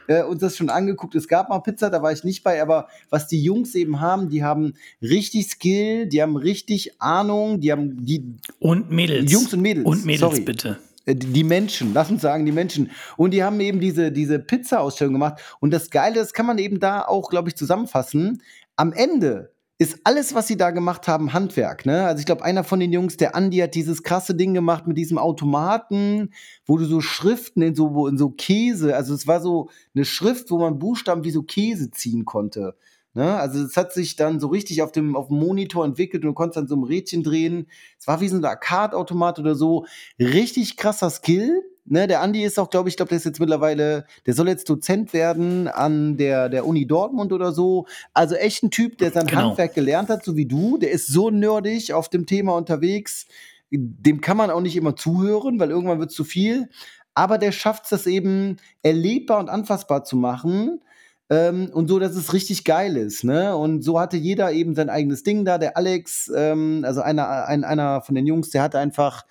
äh, 0.06 0.22
uns 0.22 0.40
das 0.40 0.56
schon 0.56 0.70
angeguckt. 0.70 1.16
Es 1.16 1.26
gab 1.26 1.48
mal 1.48 1.58
Pizza, 1.58 1.90
da 1.90 2.00
war 2.00 2.12
ich 2.12 2.22
nicht 2.22 2.44
bei, 2.44 2.62
aber 2.62 2.86
was 3.10 3.26
die 3.26 3.42
Jungs 3.42 3.74
eben 3.74 4.00
haben, 4.00 4.28
die 4.28 4.44
haben 4.44 4.74
richtig 5.02 5.48
Skill, 5.48 6.06
die 6.06 6.22
haben 6.22 6.36
richtig 6.36 7.00
Ahnung, 7.00 7.60
die 7.60 7.72
haben 7.72 8.04
die. 8.06 8.36
Und 8.60 8.92
Mädels. 8.92 9.32
Jungs 9.32 9.52
und 9.52 9.62
Mädels. 9.62 9.84
Und 9.84 10.04
Mädels, 10.04 10.20
sorry. 10.20 10.40
bitte 10.42 10.78
die 11.06 11.44
Menschen, 11.44 11.94
lass 11.94 12.10
uns 12.10 12.22
sagen, 12.22 12.46
die 12.46 12.52
Menschen. 12.52 12.90
Und 13.16 13.32
die 13.32 13.44
haben 13.44 13.60
eben 13.60 13.80
diese, 13.80 14.10
diese 14.10 14.38
Pizza-Ausstellung 14.38 15.14
gemacht. 15.14 15.40
Und 15.60 15.70
das 15.70 15.90
Geile, 15.90 16.16
das 16.16 16.32
kann 16.32 16.46
man 16.46 16.58
eben 16.58 16.80
da 16.80 17.02
auch, 17.02 17.30
glaube 17.30 17.48
ich, 17.48 17.56
zusammenfassen. 17.56 18.42
Am 18.76 18.92
Ende 18.92 19.52
ist 19.78 20.00
alles, 20.04 20.34
was 20.34 20.46
sie 20.46 20.56
da 20.56 20.70
gemacht 20.70 21.06
haben, 21.06 21.32
Handwerk. 21.32 21.84
Ne? 21.84 22.06
Also 22.06 22.20
ich 22.20 22.26
glaube, 22.26 22.44
einer 22.44 22.64
von 22.64 22.80
den 22.80 22.92
Jungs, 22.92 23.18
der 23.18 23.36
Andi, 23.36 23.58
hat 23.58 23.74
dieses 23.74 24.02
krasse 24.02 24.34
Ding 24.34 24.54
gemacht 24.54 24.86
mit 24.86 24.96
diesem 24.96 25.18
Automaten, 25.18 26.32
wo 26.64 26.78
du 26.78 26.86
so 26.86 27.00
Schriften 27.00 27.60
in 27.60 27.74
so, 27.74 28.06
in 28.06 28.16
so 28.16 28.30
Käse, 28.30 28.96
also 28.96 29.14
es 29.14 29.26
war 29.26 29.40
so 29.40 29.68
eine 29.94 30.06
Schrift, 30.06 30.50
wo 30.50 30.58
man 30.58 30.78
Buchstaben 30.78 31.24
wie 31.24 31.30
so 31.30 31.42
Käse 31.42 31.90
ziehen 31.90 32.24
konnte. 32.24 32.74
Ne? 33.16 33.34
Also 33.34 33.64
es 33.64 33.78
hat 33.78 33.94
sich 33.94 34.14
dann 34.16 34.40
so 34.40 34.48
richtig 34.48 34.82
auf 34.82 34.92
dem, 34.92 35.16
auf 35.16 35.28
dem 35.28 35.38
Monitor 35.38 35.86
entwickelt 35.86 36.22
und 36.22 36.28
du 36.28 36.34
konntest 36.34 36.58
dann 36.58 36.68
so 36.68 36.76
ein 36.76 36.84
Rädchen 36.84 37.22
drehen. 37.22 37.66
Es 37.98 38.06
war 38.06 38.20
wie 38.20 38.28
so 38.28 38.36
ein 38.36 38.44
Arcade-Automat 38.44 39.38
oder 39.38 39.54
so. 39.54 39.86
Richtig 40.20 40.76
krasser 40.76 41.08
Skill. 41.08 41.62
Ne, 41.86 42.08
der 42.08 42.20
Andi 42.20 42.44
ist 42.44 42.58
auch, 42.58 42.68
glaube 42.68 42.90
ich, 42.90 42.96
glaube, 42.96 43.08
der 43.10 43.16
ist 43.16 43.24
jetzt 43.24 43.40
mittlerweile, 43.40 44.04
der 44.26 44.34
soll 44.34 44.48
jetzt 44.48 44.68
Dozent 44.68 45.14
werden 45.14 45.66
an 45.66 46.18
der, 46.18 46.50
der 46.50 46.66
Uni 46.66 46.86
Dortmund 46.86 47.32
oder 47.32 47.52
so. 47.52 47.86
Also 48.12 48.34
echt 48.34 48.62
ein 48.62 48.70
Typ, 48.70 48.98
der 48.98 49.12
sein 49.12 49.26
genau. 49.26 49.42
Handwerk 49.48 49.72
gelernt 49.72 50.10
hat, 50.10 50.22
so 50.22 50.36
wie 50.36 50.46
du. 50.46 50.76
Der 50.76 50.90
ist 50.90 51.06
so 51.06 51.30
nerdig 51.30 51.94
auf 51.94 52.10
dem 52.10 52.26
Thema 52.26 52.54
unterwegs. 52.54 53.28
Dem 53.70 54.20
kann 54.20 54.36
man 54.36 54.50
auch 54.50 54.60
nicht 54.60 54.76
immer 54.76 54.94
zuhören, 54.94 55.58
weil 55.58 55.70
irgendwann 55.70 56.00
wird 56.00 56.10
es 56.10 56.16
zu 56.16 56.24
viel. 56.24 56.68
Aber 57.14 57.38
der 57.38 57.52
schafft 57.52 57.84
es, 57.84 57.90
das 57.90 58.06
eben 58.06 58.58
erlebbar 58.82 59.38
und 59.38 59.48
anfassbar 59.48 60.04
zu 60.04 60.16
machen. 60.16 60.80
Ähm, 61.28 61.70
und 61.72 61.88
so, 61.88 61.98
dass 61.98 62.14
es 62.14 62.32
richtig 62.32 62.64
geil 62.64 62.96
ist, 62.96 63.24
ne? 63.24 63.56
Und 63.56 63.82
so 63.82 63.98
hatte 63.98 64.16
jeder 64.16 64.52
eben 64.52 64.74
sein 64.76 64.88
eigenes 64.88 65.24
Ding 65.24 65.44
da. 65.44 65.58
Der 65.58 65.76
Alex, 65.76 66.30
ähm, 66.34 66.84
also 66.86 67.00
einer, 67.00 67.46
ein, 67.46 67.64
einer 67.64 68.00
von 68.00 68.14
den 68.14 68.26
Jungs, 68.26 68.50
der 68.50 68.62
hatte 68.62 68.78
einfach 68.78 69.24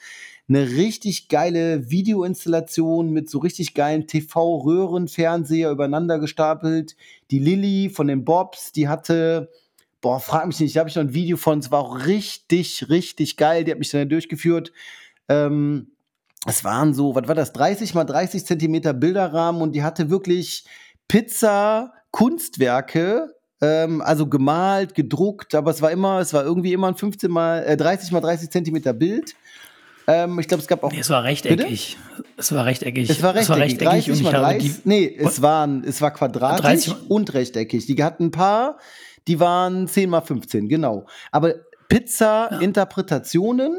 eine 0.47 0.69
richtig 0.71 1.29
geile 1.29 1.89
Videoinstallation 1.89 3.11
mit 3.11 3.29
so 3.29 3.39
richtig 3.39 3.73
geilen 3.73 4.07
TV-Röhrenfernseher 4.07 5.71
übereinander 5.71 6.19
gestapelt. 6.19 6.95
Die 7.31 7.39
Lilly 7.39 7.89
von 7.89 8.07
den 8.07 8.25
Bobs, 8.25 8.71
die 8.71 8.87
hatte, 8.87 9.49
boah, 10.01 10.19
frag 10.19 10.45
mich 10.45 10.59
nicht, 10.59 10.75
da 10.75 10.81
habe 10.81 10.89
ich 10.89 10.95
noch 10.95 11.03
ein 11.03 11.13
Video 11.13 11.37
von, 11.37 11.59
es 11.59 11.71
war 11.71 11.79
auch 11.79 12.05
richtig, 12.05 12.89
richtig 12.89 13.37
geil. 13.37 13.63
Die 13.63 13.71
hat 13.71 13.79
mich 13.79 13.89
dann 13.89 14.09
durchgeführt. 14.09 14.71
Ähm, 15.29 15.91
es 16.45 16.63
waren 16.63 16.93
so, 16.93 17.15
was 17.15 17.27
war 17.27 17.35
das, 17.35 17.53
30 17.53 17.95
mal 17.95 18.03
30 18.03 18.45
Zentimeter 18.45 18.93
Bilderrahmen 18.93 19.61
und 19.61 19.73
die 19.73 19.81
hatte 19.81 20.11
wirklich 20.11 20.65
Pizza, 21.07 21.93
Kunstwerke 22.11 23.33
ähm, 23.61 24.01
also 24.01 24.27
gemalt, 24.27 24.95
gedruckt, 24.95 25.55
aber 25.55 25.71
es 25.71 25.81
war 25.81 25.91
immer, 25.91 26.19
es 26.19 26.33
war 26.33 26.43
irgendwie 26.43 26.73
immer 26.73 26.87
ein 26.87 26.95
15 26.95 27.31
mal, 27.31 27.63
äh, 27.63 27.77
30 27.77 28.11
mal 28.11 28.21
30 28.21 28.49
Zentimeter 28.49 28.93
Bild 28.93 29.35
ähm, 30.07 30.39
ich 30.39 30.47
glaube, 30.47 30.61
es 30.61 30.67
gab 30.67 30.83
auch. 30.83 30.91
Nee, 30.91 30.99
es 30.99 31.09
war 31.09 31.23
rechteckig. 31.23 31.97
Bitte? 32.17 32.29
Es 32.37 32.51
war 32.53 32.65
rechteckig. 32.65 33.09
Es 33.09 33.23
war 33.23 33.33
rechteckig. 33.33 33.43
Es 33.43 33.49
war 33.49 33.57
rechteckig 33.57 34.05
30 34.05 34.11
und 34.11 34.21
ich 34.21 34.27
30, 34.29 34.73
die, 34.73 34.81
nee, 34.87 35.15
es, 35.17 35.41
waren, 35.41 35.83
es 35.83 36.01
war 36.01 36.11
quadratisch 36.11 36.93
und 37.07 37.33
rechteckig. 37.33 37.85
Die 37.87 38.03
hatten 38.03 38.25
ein 38.25 38.31
paar, 38.31 38.77
die 39.27 39.39
waren 39.39 39.87
10 39.87 40.09
mal 40.09 40.21
15, 40.21 40.69
genau. 40.69 41.05
Aber 41.31 41.55
Pizza-Interpretationen 41.89 43.77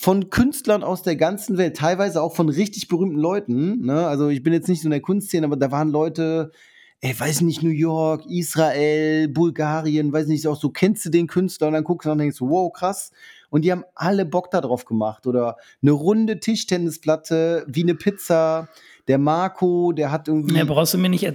von 0.00 0.30
Künstlern 0.30 0.84
aus 0.84 1.02
der 1.02 1.16
ganzen 1.16 1.58
Welt, 1.58 1.76
teilweise 1.76 2.22
auch 2.22 2.36
von 2.36 2.48
richtig 2.48 2.86
berühmten 2.86 3.18
Leuten. 3.18 3.84
Ne? 3.84 4.06
Also 4.06 4.28
ich 4.28 4.44
bin 4.44 4.52
jetzt 4.52 4.68
nicht 4.68 4.80
so 4.80 4.86
in 4.86 4.92
der 4.92 5.00
Kunstszene, 5.00 5.44
aber 5.44 5.56
da 5.56 5.72
waren 5.72 5.88
Leute, 5.88 6.52
ey, 7.00 7.18
weiß 7.18 7.40
nicht, 7.40 7.64
New 7.64 7.70
York, 7.70 8.24
Israel, 8.28 9.26
Bulgarien, 9.26 10.12
weiß 10.12 10.28
nicht, 10.28 10.46
auch 10.46 10.58
so, 10.58 10.70
kennst 10.70 11.04
du 11.04 11.10
den 11.10 11.26
Künstler 11.26 11.66
und 11.66 11.72
dann 11.72 11.82
guckst 11.82 12.06
du 12.06 12.12
und 12.12 12.18
denkst, 12.18 12.40
wow, 12.40 12.72
krass 12.72 13.10
und 13.50 13.64
die 13.64 13.72
haben 13.72 13.84
alle 13.94 14.24
Bock 14.24 14.50
darauf 14.50 14.84
gemacht. 14.84 15.26
Oder 15.26 15.56
eine 15.82 15.92
runde 15.92 16.40
Tischtennisplatte 16.40 17.64
wie 17.66 17.82
eine 17.82 17.94
Pizza. 17.94 18.68
Der 19.08 19.18
Marco, 19.18 19.92
der 19.92 20.12
hat 20.12 20.28
irgendwie. 20.28 20.56
Ja, 20.56 20.64
brauchst 20.64 20.92
du 20.92 20.98
mir 20.98 21.08
nicht. 21.08 21.32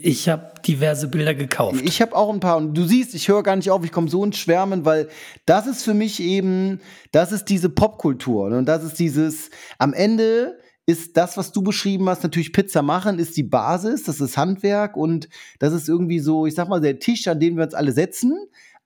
Ich 0.00 0.28
habe 0.28 0.52
diverse 0.66 1.08
Bilder 1.08 1.34
gekauft. 1.34 1.82
Ich 1.84 2.00
habe 2.00 2.14
auch 2.14 2.32
ein 2.32 2.38
paar. 2.38 2.56
Und 2.56 2.74
du 2.74 2.84
siehst, 2.84 3.14
ich 3.14 3.28
höre 3.28 3.42
gar 3.42 3.56
nicht 3.56 3.70
auf, 3.70 3.84
ich 3.84 3.90
komme 3.90 4.08
so 4.08 4.24
ins 4.24 4.38
Schwärmen, 4.38 4.84
weil 4.84 5.08
das 5.44 5.66
ist 5.66 5.82
für 5.82 5.92
mich 5.92 6.20
eben, 6.20 6.80
das 7.10 7.32
ist 7.32 7.46
diese 7.46 7.68
Popkultur. 7.68 8.48
Ne? 8.48 8.58
Und 8.58 8.66
das 8.66 8.84
ist 8.84 8.98
dieses, 9.00 9.50
am 9.78 9.92
Ende 9.92 10.56
ist 10.86 11.16
das, 11.16 11.36
was 11.36 11.52
du 11.52 11.62
beschrieben 11.62 12.08
hast, 12.08 12.22
natürlich 12.22 12.52
Pizza 12.52 12.82
machen, 12.82 13.18
ist 13.18 13.36
die 13.36 13.42
Basis, 13.42 14.04
das 14.04 14.20
ist 14.20 14.36
Handwerk 14.36 14.96
und 14.96 15.28
das 15.58 15.72
ist 15.72 15.88
irgendwie 15.88 16.20
so, 16.20 16.46
ich 16.46 16.54
sag 16.54 16.68
mal, 16.68 16.80
der 16.80 16.98
Tisch, 16.98 17.28
an 17.28 17.40
den 17.40 17.56
wir 17.56 17.64
uns 17.64 17.74
alle 17.74 17.92
setzen. 17.92 18.36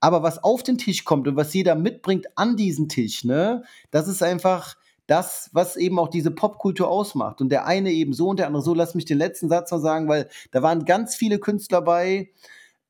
Aber 0.00 0.22
was 0.22 0.42
auf 0.42 0.62
den 0.62 0.76
Tisch 0.76 1.04
kommt 1.04 1.28
und 1.28 1.36
was 1.36 1.54
jeder 1.54 1.74
mitbringt 1.74 2.26
an 2.36 2.56
diesen 2.56 2.88
Tisch, 2.88 3.24
ne, 3.24 3.62
das 3.90 4.06
ist 4.06 4.22
einfach 4.22 4.76
das, 5.06 5.50
was 5.52 5.76
eben 5.76 5.98
auch 5.98 6.08
diese 6.08 6.30
Popkultur 6.30 6.88
ausmacht. 6.88 7.40
Und 7.40 7.50
der 7.50 7.66
eine 7.66 7.90
eben 7.90 8.12
so 8.12 8.28
und 8.28 8.38
der 8.38 8.46
andere 8.46 8.62
so. 8.62 8.74
Lass 8.74 8.94
mich 8.94 9.04
den 9.04 9.18
letzten 9.18 9.48
Satz 9.48 9.70
noch 9.70 9.80
sagen, 9.80 10.08
weil 10.08 10.28
da 10.50 10.62
waren 10.62 10.84
ganz 10.84 11.14
viele 11.14 11.38
Künstler 11.38 11.82
bei. 11.82 12.30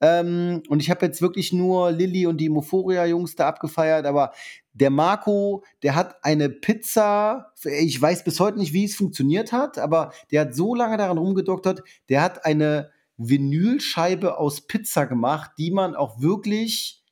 Ähm, 0.00 0.62
und 0.68 0.80
ich 0.80 0.90
habe 0.90 1.06
jetzt 1.06 1.22
wirklich 1.22 1.52
nur 1.52 1.90
Lilly 1.90 2.26
und 2.26 2.38
die 2.38 2.48
Moforia-Jungs 2.48 3.36
da 3.36 3.48
abgefeiert, 3.48 4.06
aber 4.06 4.32
der 4.72 4.90
Marco, 4.90 5.64
der 5.82 5.94
hat 5.94 6.16
eine 6.24 6.50
Pizza, 6.50 7.52
ich 7.62 8.00
weiß 8.02 8.24
bis 8.24 8.40
heute 8.40 8.58
nicht, 8.58 8.72
wie 8.72 8.84
es 8.84 8.96
funktioniert 8.96 9.52
hat, 9.52 9.78
aber 9.78 10.12
der 10.32 10.42
hat 10.42 10.54
so 10.54 10.74
lange 10.74 10.96
daran 10.96 11.16
rumgedoktert, 11.16 11.82
der 12.08 12.22
hat 12.22 12.44
eine 12.44 12.90
Vinylscheibe 13.16 14.36
aus 14.36 14.62
Pizza 14.66 15.06
gemacht, 15.06 15.52
die 15.58 15.70
man 15.70 15.94
auch 15.94 16.20
wirklich 16.20 17.04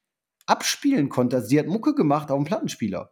abspielen 0.46 1.08
konnte. 1.08 1.36
Also 1.36 1.48
sie 1.48 1.58
hat 1.60 1.68
Mucke 1.68 1.94
gemacht 1.94 2.30
auf 2.30 2.38
dem 2.38 2.44
Plattenspieler. 2.44 3.11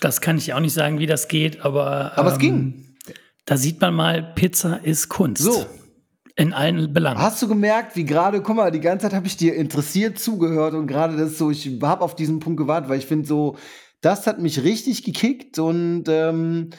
Das 0.00 0.20
kann 0.20 0.38
ich 0.38 0.54
auch 0.54 0.60
nicht 0.60 0.72
sagen, 0.72 0.98
wie 0.98 1.06
das 1.06 1.28
geht, 1.28 1.64
aber. 1.64 2.12
Aber 2.16 2.28
ähm, 2.28 2.32
es 2.32 2.38
ging. 2.38 2.86
Da 3.44 3.56
sieht 3.56 3.80
man 3.80 3.94
mal, 3.94 4.22
Pizza 4.34 4.80
ist 4.82 5.08
Kunst. 5.08 5.42
So. 5.42 5.66
In 6.36 6.54
allen 6.54 6.92
Belangen. 6.92 7.20
Hast 7.20 7.42
du 7.42 7.48
gemerkt, 7.48 7.96
wie 7.96 8.04
gerade, 8.04 8.40
guck 8.40 8.56
mal, 8.56 8.70
die 8.70 8.80
ganze 8.80 9.04
Zeit 9.04 9.14
habe 9.14 9.26
ich 9.26 9.36
dir 9.36 9.54
interessiert 9.54 10.18
zugehört 10.18 10.74
und 10.74 10.86
gerade 10.86 11.16
das 11.16 11.36
so, 11.36 11.50
ich 11.50 11.68
habe 11.82 12.02
auf 12.02 12.14
diesen 12.14 12.38
Punkt 12.38 12.58
gewartet, 12.58 12.88
weil 12.88 12.98
ich 12.98 13.06
finde 13.06 13.26
so, 13.26 13.56
das 14.00 14.26
hat 14.26 14.40
mich 14.40 14.62
richtig 14.62 15.02
gekickt 15.02 15.58
und 15.58 16.04
ähm, 16.08 16.70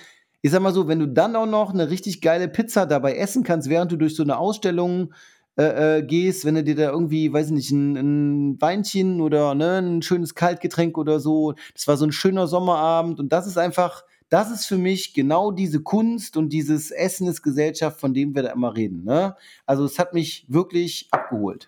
ich 0.41 0.49
sag 0.49 0.61
mal 0.61 0.73
so, 0.73 0.87
wenn 0.87 0.99
du 0.99 1.07
dann 1.07 1.35
auch 1.35 1.45
noch 1.45 1.73
eine 1.73 1.89
richtig 1.89 2.21
geile 2.21 2.47
Pizza 2.47 2.87
dabei 2.87 3.15
essen 3.15 3.43
kannst, 3.43 3.69
während 3.69 3.91
du 3.91 3.97
durch 3.97 4.15
so 4.15 4.23
eine 4.23 4.37
Ausstellung 4.37 5.13
äh, 5.57 5.97
äh, 5.97 6.03
gehst, 6.03 6.45
wenn 6.45 6.55
du 6.55 6.63
dir 6.63 6.75
da 6.75 6.91
irgendwie, 6.91 7.33
weiß 7.33 7.47
ich 7.47 7.51
nicht, 7.51 7.71
ein, 7.71 7.95
ein 7.97 8.61
Weinchen 8.61 9.19
oder 9.19 9.53
ne, 9.53 9.79
ein 9.79 10.01
schönes 10.01 10.33
Kaltgetränk 10.33 10.97
oder 10.97 11.19
so. 11.19 11.55
Das 11.73 11.87
war 11.87 11.97
so 11.97 12.05
ein 12.05 12.13
schöner 12.13 12.47
Sommerabend 12.47 13.19
und 13.19 13.33
das 13.33 13.47
ist 13.47 13.57
einfach, 13.57 14.03
das 14.29 14.49
ist 14.49 14.65
für 14.65 14.77
mich 14.77 15.13
genau 15.13 15.51
diese 15.51 15.81
Kunst 15.81 16.37
und 16.37 16.53
dieses 16.53 16.89
Essen 16.89 17.27
ist 17.27 17.41
Gesellschaft, 17.41 17.99
von 17.99 18.13
dem 18.13 18.33
wir 18.33 18.43
da 18.43 18.51
immer 18.51 18.77
reden. 18.77 19.03
Ne? 19.03 19.35
Also 19.65 19.83
es 19.83 19.99
hat 19.99 20.13
mich 20.13 20.45
wirklich 20.47 21.09
abgeholt. 21.11 21.67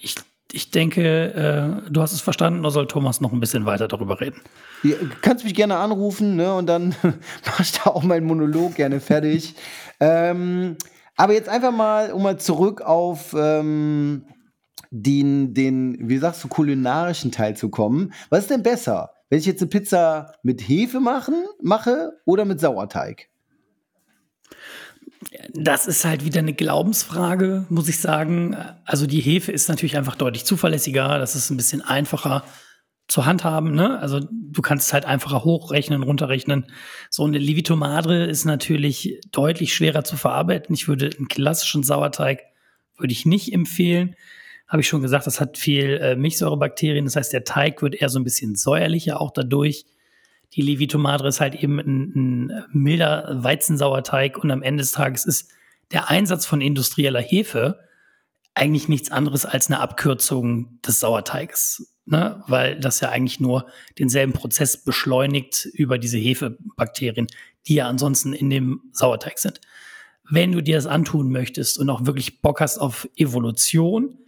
Ich, 0.00 0.14
ich 0.52 0.70
denke, 0.70 1.84
äh, 1.84 1.90
du 1.90 2.00
hast 2.00 2.12
es 2.12 2.22
verstanden, 2.22 2.60
oder 2.60 2.70
soll 2.70 2.86
Thomas 2.86 3.20
noch 3.20 3.32
ein 3.32 3.40
bisschen 3.40 3.66
weiter 3.66 3.88
darüber 3.88 4.22
reden? 4.22 4.40
Ja, 4.82 4.96
kannst 5.20 5.44
mich 5.44 5.54
gerne 5.54 5.76
anrufen, 5.76 6.36
ne? 6.36 6.54
Und 6.54 6.66
dann 6.66 6.94
mache 7.44 7.62
ich 7.62 7.72
da 7.72 7.90
auch 7.90 8.02
meinen 8.02 8.26
Monolog 8.26 8.74
gerne 8.74 9.00
fertig. 9.00 9.54
ähm, 10.00 10.76
aber 11.16 11.32
jetzt 11.34 11.48
einfach 11.48 11.72
mal, 11.72 12.12
um 12.12 12.22
mal 12.22 12.38
zurück 12.38 12.80
auf 12.80 13.34
ähm, 13.38 14.24
den, 14.90 15.54
den, 15.54 16.08
wie 16.08 16.18
sagst 16.18 16.44
du, 16.44 16.48
kulinarischen 16.48 17.32
Teil 17.32 17.56
zu 17.56 17.70
kommen. 17.70 18.12
Was 18.30 18.40
ist 18.40 18.50
denn 18.50 18.62
besser? 18.62 19.10
Wenn 19.30 19.38
ich 19.38 19.46
jetzt 19.46 19.62
eine 19.62 19.70
Pizza 19.70 20.34
mit 20.42 20.60
Hefe 20.60 21.00
machen, 21.00 21.44
mache 21.62 22.12
oder 22.26 22.44
mit 22.44 22.60
Sauerteig? 22.60 23.28
Das 25.54 25.86
ist 25.86 26.04
halt 26.04 26.24
wieder 26.24 26.40
eine 26.40 26.52
Glaubensfrage, 26.52 27.64
muss 27.68 27.88
ich 27.88 28.00
sagen. 28.00 28.56
Also 28.84 29.06
die 29.06 29.20
Hefe 29.20 29.52
ist 29.52 29.68
natürlich 29.68 29.96
einfach 29.96 30.16
deutlich 30.16 30.44
zuverlässiger. 30.44 31.18
Das 31.18 31.34
ist 31.34 31.50
ein 31.50 31.56
bisschen 31.56 31.80
einfacher 31.80 32.44
zu 33.08 33.26
handhaben. 33.26 33.74
Ne? 33.74 33.98
Also 33.98 34.20
du 34.20 34.62
kannst 34.62 34.86
es 34.86 34.92
halt 34.92 35.04
einfacher 35.04 35.44
hochrechnen, 35.44 36.02
runterrechnen. 36.02 36.66
So 37.10 37.24
eine 37.24 37.38
Livito 37.38 37.76
Madre 37.76 38.24
ist 38.24 38.44
natürlich 38.44 39.20
deutlich 39.30 39.74
schwerer 39.74 40.04
zu 40.04 40.16
verarbeiten. 40.16 40.74
Ich 40.74 40.88
würde 40.88 41.10
einen 41.16 41.28
klassischen 41.28 41.82
Sauerteig 41.82 42.40
würde 42.96 43.12
ich 43.12 43.26
nicht 43.26 43.52
empfehlen. 43.52 44.16
Habe 44.68 44.80
ich 44.80 44.88
schon 44.88 45.02
gesagt, 45.02 45.26
das 45.26 45.40
hat 45.40 45.58
viel 45.58 45.98
äh, 46.00 46.16
Milchsäurebakterien. 46.16 47.04
Das 47.04 47.16
heißt, 47.16 47.32
der 47.32 47.44
Teig 47.44 47.82
wird 47.82 47.94
eher 47.94 48.08
so 48.08 48.18
ein 48.18 48.24
bisschen 48.24 48.54
säuerlicher 48.54 49.20
auch 49.20 49.32
dadurch. 49.32 49.84
Die 50.54 50.62
Levito 50.62 50.98
Madre 50.98 51.28
ist 51.28 51.40
halt 51.40 51.54
eben 51.54 51.78
ein, 51.78 52.12
ein 52.48 52.64
milder 52.72 53.42
Weizensauerteig 53.42 54.38
und 54.38 54.50
am 54.50 54.62
Ende 54.62 54.82
des 54.82 54.92
Tages 54.92 55.24
ist 55.24 55.50
der 55.92 56.08
Einsatz 56.10 56.46
von 56.46 56.60
industrieller 56.60 57.20
Hefe 57.20 57.80
eigentlich 58.54 58.88
nichts 58.88 59.10
anderes 59.10 59.46
als 59.46 59.68
eine 59.68 59.80
Abkürzung 59.80 60.78
des 60.82 61.00
Sauerteiges, 61.00 61.91
ne? 62.06 62.42
weil 62.46 62.78
das 62.78 63.00
ja 63.00 63.10
eigentlich 63.10 63.40
nur 63.40 63.66
denselben 63.98 64.32
Prozess 64.32 64.76
beschleunigt 64.76 65.66
über 65.72 65.98
diese 65.98 66.18
Hefebakterien, 66.18 67.26
die 67.66 67.74
ja 67.74 67.88
ansonsten 67.88 68.32
in 68.32 68.50
dem 68.50 68.82
Sauerteig 68.92 69.38
sind. 69.38 69.60
Wenn 70.30 70.52
du 70.52 70.62
dir 70.62 70.76
das 70.76 70.86
antun 70.86 71.30
möchtest 71.30 71.78
und 71.78 71.90
auch 71.90 72.06
wirklich 72.06 72.40
Bock 72.40 72.60
hast 72.60 72.78
auf 72.78 73.08
Evolution, 73.16 74.18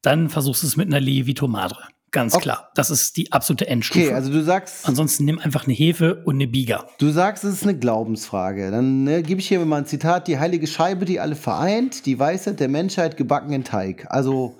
dann 0.00 0.28
versuchst 0.28 0.62
du 0.62 0.66
es 0.66 0.76
mit 0.76 0.88
einer 0.88 1.00
Levito 1.00 1.46
Madre. 1.46 1.88
Ganz 2.10 2.34
okay. 2.34 2.42
klar. 2.42 2.70
Das 2.74 2.90
ist 2.90 3.16
die 3.16 3.32
absolute 3.32 3.66
Endstufe. 3.68 4.06
Okay, 4.06 4.14
also 4.14 4.30
du 4.30 4.42
sagst. 4.42 4.86
Ansonsten 4.86 5.24
nimm 5.24 5.38
einfach 5.38 5.64
eine 5.64 5.72
Hefe 5.72 6.22
und 6.24 6.34
eine 6.34 6.46
Biga. 6.46 6.86
Du 6.98 7.10
sagst, 7.10 7.42
es 7.42 7.54
ist 7.54 7.62
eine 7.62 7.78
Glaubensfrage. 7.78 8.70
Dann 8.70 9.04
ne, 9.04 9.22
gebe 9.22 9.40
ich 9.40 9.48
hier 9.48 9.64
mal 9.64 9.78
ein 9.78 9.86
Zitat: 9.86 10.28
Die 10.28 10.38
heilige 10.38 10.66
Scheibe, 10.66 11.06
die 11.06 11.20
alle 11.20 11.36
vereint, 11.36 12.04
die 12.04 12.18
Weisheit 12.18 12.60
der 12.60 12.68
Menschheit 12.68 13.16
gebacken 13.16 13.52
in 13.52 13.64
Teig. 13.64 14.06
Also. 14.10 14.58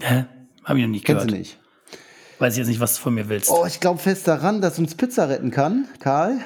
Hä? 0.00 0.24
Hab 0.64 0.76
ich 0.76 0.82
noch 0.82 0.90
nicht 0.90 1.04
kennst 1.04 1.26
gehört. 1.26 1.30
du 1.32 1.38
nicht. 1.38 1.58
Weiß 2.38 2.54
ich 2.54 2.58
jetzt 2.58 2.68
nicht, 2.68 2.80
was 2.80 2.96
du 2.96 3.02
von 3.02 3.14
mir 3.14 3.28
willst. 3.28 3.50
Oh, 3.50 3.64
ich 3.66 3.80
glaube 3.80 3.98
fest 4.00 4.26
daran, 4.26 4.60
dass 4.60 4.78
uns 4.78 4.94
Pizza 4.94 5.28
retten 5.28 5.50
kann, 5.50 5.86
Karl. 6.00 6.40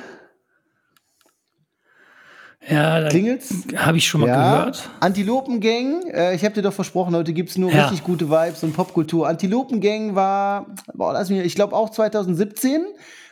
Ja, 2.68 3.00
da 3.00 3.08
Klingelt's? 3.10 3.64
Habe 3.76 3.96
ich 3.98 4.08
schon 4.08 4.22
mal 4.22 4.28
Ja. 4.28 4.42
gehört. 4.60 4.90
Antilopengang, 5.00 6.02
äh, 6.10 6.34
ich 6.34 6.44
habe 6.44 6.54
dir 6.54 6.62
doch 6.62 6.72
versprochen, 6.72 7.14
heute 7.14 7.32
gibt 7.32 7.50
es 7.50 7.58
nur 7.58 7.70
Ja. 7.70 7.82
richtig 7.82 8.02
gute 8.02 8.28
Vibes 8.28 8.64
und 8.64 8.72
Popkultur. 8.72 9.28
Antilopengang 9.28 10.14
war, 10.16 10.74
boah, 10.94 11.12
lass 11.12 11.30
mich, 11.30 11.40
ich 11.40 11.54
glaube 11.54 11.76
auch 11.76 11.90
2017, 11.90 12.84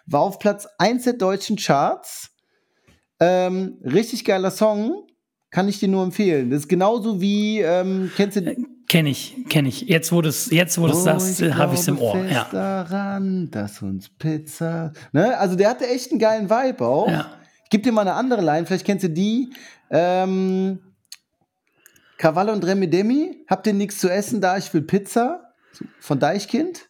war 0.07 0.20
auf 0.20 0.39
Platz 0.39 0.68
1 0.78 1.05
der 1.05 1.14
deutschen 1.14 1.57
Charts. 1.57 2.30
Ähm, 3.18 3.78
richtig 3.85 4.24
geiler 4.24 4.51
Song, 4.53 5.05
kann 5.51 5.68
ich 5.68 5.80
dir 5.80 5.89
nur 5.89 6.05
empfehlen. 6.05 6.51
Das 6.51 6.61
ist 6.61 6.68
genauso 6.68 7.20
wie, 7.20 7.61
ähm, 7.61 8.12
kennst 8.16 8.37
du 8.37 8.55
Kenne 8.89 9.09
ich, 9.11 9.35
kenne 9.49 9.68
ich. 9.68 9.82
Jetzt, 9.82 10.12
wo 10.12 10.20
du 10.20 10.28
es 10.28 10.51
jetzt, 10.51 10.78
wo 10.78 10.85
Oh, 10.85 10.93
sagst, 10.93 11.41
habe 11.43 11.74
ich 11.74 11.80
es 11.80 11.89
im 11.89 11.99
Ohr. 11.99 12.12
fest 12.16 12.32
Ja. 12.32 12.49
daran, 12.53 13.51
dass 13.51 13.80
uns 13.82 14.09
Pizza. 14.11 14.93
Ne? 15.12 15.37
Also 15.39 15.57
der 15.57 15.70
hatte 15.70 15.87
echt 15.89 16.11
einen 16.11 16.20
geilen 16.20 16.51
Vibe 16.51 16.87
auch. 16.87 17.09
Ja. 17.11 17.26
Ich 17.64 17.70
gebe 17.70 17.82
dir 17.82 17.93
mal 17.93 18.03
eine 18.03 18.12
andere 18.14 18.43
Line, 18.43 18.66
vielleicht 18.66 18.85
kennst 18.85 19.05
du 19.05 19.11
die. 19.11 19.53
Ähm, 19.91 20.78
Cavallo 22.18 22.53
und 22.53 22.64
Remi 22.64 22.89
Demi, 22.89 23.45
habt 23.49 23.66
ihr 23.66 23.72
nichts 23.74 23.99
zu 23.99 24.09
essen 24.09 24.41
da? 24.41 24.57
Ich 24.57 24.72
will 24.72 24.82
Pizza. 24.82 25.41
Von 25.99 26.20
Deichkind. 26.20 26.82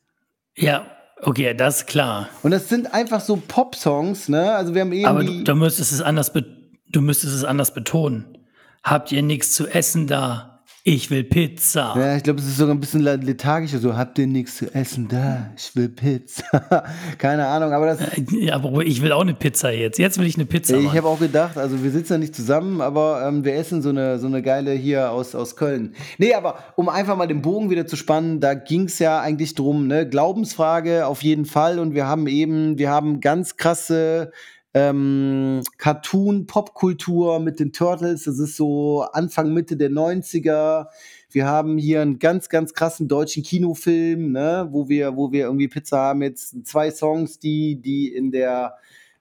ja, 0.56 0.86
okay, 1.22 1.54
das 1.54 1.78
ist 1.78 1.86
klar. 1.86 2.28
Und 2.42 2.50
das 2.50 2.68
sind 2.68 2.92
einfach 2.92 3.20
so 3.22 3.36
Pop-Songs, 3.36 4.28
ne? 4.28 4.52
Also 4.54 4.74
wir 4.74 4.82
haben 4.82 4.92
Aber 5.06 5.20
irgendwie. 5.22 5.38
du, 5.38 5.44
du 5.44 5.54
müsstest 5.54 5.92
es 5.92 6.02
anders, 6.02 6.32
du 6.32 7.00
müsstest 7.00 7.34
es 7.34 7.44
anders 7.44 7.72
betonen. 7.72 8.36
Habt 8.82 9.10
ihr 9.10 9.22
nichts 9.22 9.52
zu 9.52 9.66
essen 9.68 10.06
da? 10.06 10.53
Ich 10.86 11.10
will 11.10 11.24
Pizza. 11.24 11.94
ja, 11.96 12.14
ich 12.14 12.22
glaube, 12.24 12.40
es 12.40 12.46
ist 12.46 12.58
sogar 12.58 12.74
ein 12.74 12.80
bisschen 12.80 13.00
lethargischer. 13.00 13.78
So, 13.78 13.96
habt 13.96 14.18
ihr 14.18 14.26
nichts 14.26 14.58
zu 14.58 14.66
essen 14.74 15.08
da? 15.08 15.50
Ich 15.56 15.74
will 15.74 15.88
Pizza. 15.88 16.84
Keine 17.18 17.46
Ahnung, 17.46 17.72
aber 17.72 17.86
das. 17.86 18.00
Ja, 18.32 18.56
aber 18.56 18.84
ich 18.84 19.00
will 19.00 19.10
auch 19.12 19.22
eine 19.22 19.32
Pizza 19.32 19.70
jetzt. 19.72 19.98
Jetzt 19.98 20.18
will 20.18 20.26
ich 20.26 20.34
eine 20.34 20.44
Pizza. 20.44 20.76
Ich 20.76 20.94
habe 20.94 21.08
auch 21.08 21.18
gedacht, 21.18 21.56
also 21.56 21.82
wir 21.82 21.90
sitzen 21.90 22.12
ja 22.12 22.18
nicht 22.18 22.36
zusammen, 22.36 22.82
aber 22.82 23.26
ähm, 23.26 23.46
wir 23.46 23.54
essen 23.54 23.80
so 23.80 23.88
eine, 23.88 24.18
so 24.18 24.26
eine 24.26 24.42
geile 24.42 24.72
hier 24.72 25.10
aus, 25.10 25.34
aus 25.34 25.56
Köln. 25.56 25.94
Nee, 26.18 26.34
aber 26.34 26.58
um 26.76 26.90
einfach 26.90 27.16
mal 27.16 27.28
den 27.28 27.40
Bogen 27.40 27.70
wieder 27.70 27.86
zu 27.86 27.96
spannen, 27.96 28.40
da 28.40 28.52
ging 28.52 28.82
es 28.82 28.98
ja 28.98 29.20
eigentlich 29.20 29.54
drum, 29.54 29.86
ne? 29.86 30.06
Glaubensfrage 30.06 31.06
auf 31.06 31.22
jeden 31.22 31.46
Fall. 31.46 31.78
Und 31.78 31.94
wir 31.94 32.06
haben 32.06 32.26
eben, 32.26 32.76
wir 32.76 32.90
haben 32.90 33.20
ganz 33.20 33.56
krasse 33.56 34.32
ähm, 34.74 35.62
Cartoon-Popkultur 35.78 37.38
mit 37.38 37.60
den 37.60 37.72
Turtles. 37.72 38.24
Das 38.24 38.38
ist 38.40 38.56
so 38.56 39.02
Anfang, 39.12 39.54
Mitte 39.54 39.76
der 39.76 39.90
90er. 39.90 40.88
Wir 41.30 41.46
haben 41.46 41.78
hier 41.78 42.02
einen 42.02 42.18
ganz, 42.18 42.48
ganz 42.48 42.74
krassen 42.74 43.06
deutschen 43.06 43.44
Kinofilm, 43.44 44.32
ne, 44.32 44.68
wo 44.70 44.88
wir, 44.88 45.16
wo 45.16 45.30
wir 45.30 45.44
irgendwie 45.44 45.68
Pizza 45.68 45.98
haben. 45.98 46.22
Jetzt 46.22 46.66
zwei 46.66 46.90
Songs, 46.90 47.38
die, 47.38 47.80
die 47.80 48.12
in 48.12 48.32
der 48.32 48.74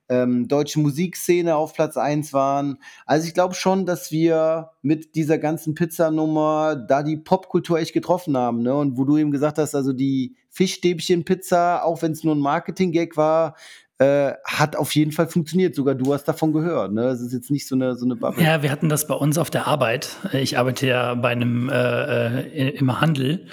ähm, 0.10 0.48
deutschen 0.48 0.84
Musikszene 0.84 1.56
auf 1.56 1.74
Platz 1.74 1.98
1 1.98 2.34
waren. 2.34 2.80
Also 3.06 3.28
ich 3.28 3.34
glaube 3.34 3.54
schon, 3.54 3.86
dass 3.86 4.12
wir 4.12 4.72
mit 4.82 5.16
dieser 5.16 5.38
ganzen 5.38 5.76
Pizzanummer 5.76 6.76
da 6.76 7.04
die 7.04 7.18
Popkultur 7.18 7.80
echt 7.80 7.94
getroffen 7.94 8.36
haben. 8.36 8.62
Ne? 8.62 8.76
Und 8.76 8.98
wo 8.98 9.06
du 9.06 9.18
eben 9.18 9.32
gesagt 9.32 9.58
hast, 9.58 9.76
also 9.76 9.94
die 9.94 10.36
Fischstäbchen-Pizza, 10.50 11.84
auch 11.84 12.02
wenn 12.02 12.12
es 12.12 12.24
nur 12.24 12.36
ein 12.36 12.40
Marketing-Gag 12.40 13.18
war, 13.18 13.56
äh, 14.00 14.34
hat 14.44 14.76
auf 14.76 14.94
jeden 14.96 15.12
Fall 15.12 15.28
funktioniert. 15.28 15.76
Sogar 15.76 15.96
du 15.96 16.14
hast 16.14 16.26
davon 16.26 16.54
gehört. 16.54 16.94
Ne? 16.94 17.04
Das 17.04 17.22
ist 17.22 17.34
jetzt 17.34 17.52
nicht 17.52 17.68
so 17.68 17.76
eine, 17.76 17.96
so 17.96 18.06
eine 18.06 18.16
Bubble. 18.16 18.44
Ja, 18.44 18.64
wir 18.64 18.72
hatten 18.72 18.90
das 18.90 19.08
bei 19.08 19.16
uns 19.16 19.38
auf 19.38 19.50
der 19.50 19.68
Arbeit. 19.68 20.18
Ich 20.34 20.58
arbeite 20.58 20.88
ja 20.88 21.14
bei 21.16 21.30
einem 21.30 21.70
äh, 21.70 22.42
äh, 22.42 22.70
im 22.78 23.00
Handel 23.00 23.48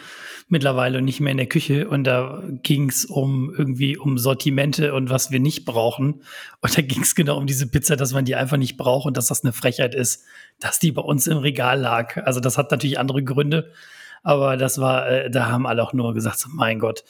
mittlerweile 0.48 0.98
und 0.98 1.04
nicht 1.04 1.20
mehr 1.20 1.30
in 1.30 1.36
der 1.36 1.46
Küche. 1.46 1.88
Und 1.88 2.04
da 2.04 2.42
ging 2.62 2.88
es 2.88 3.04
um 3.04 3.54
irgendwie 3.56 3.96
um 3.96 4.18
Sortimente 4.18 4.92
und 4.94 5.08
was 5.08 5.30
wir 5.30 5.40
nicht 5.40 5.64
brauchen. 5.64 6.22
Und 6.60 6.76
da 6.76 6.82
ging 6.82 7.02
es 7.02 7.14
genau 7.14 7.38
um 7.38 7.46
diese 7.46 7.68
Pizza, 7.68 7.96
dass 7.96 8.12
man 8.12 8.24
die 8.24 8.34
einfach 8.34 8.56
nicht 8.56 8.76
braucht 8.76 9.06
und 9.06 9.16
dass 9.16 9.28
das 9.28 9.44
eine 9.44 9.52
Frechheit 9.52 9.94
ist, 9.94 10.24
dass 10.58 10.78
die 10.78 10.90
bei 10.90 11.02
uns 11.02 11.26
im 11.28 11.38
Regal 11.38 11.80
lag. 11.80 12.16
Also 12.26 12.40
das 12.40 12.58
hat 12.58 12.70
natürlich 12.72 12.98
andere 12.98 13.22
Gründe. 13.22 13.70
Aber 14.22 14.56
das 14.56 14.78
war, 14.80 15.08
äh, 15.08 15.30
da 15.30 15.50
haben 15.50 15.66
alle 15.66 15.82
auch 15.82 15.92
nur 15.92 16.14
gesagt, 16.14 16.38
so, 16.38 16.48
mein 16.52 16.78
Gott. 16.78 17.04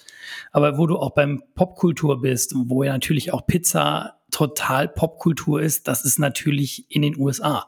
Aber 0.53 0.79
wo 0.79 0.87
du 0.87 0.99
auch 0.99 1.11
beim 1.11 1.43
Popkultur 1.55 2.21
bist, 2.21 2.55
wo 2.57 2.83
ja 2.83 2.93
natürlich 2.93 3.33
auch 3.33 3.47
Pizza 3.47 4.21
total 4.31 4.89
Popkultur 4.89 5.61
ist, 5.61 5.89
das 5.89 6.05
ist 6.05 6.19
natürlich 6.19 6.91
in 6.91 7.03
den 7.03 7.17
USA. 7.17 7.67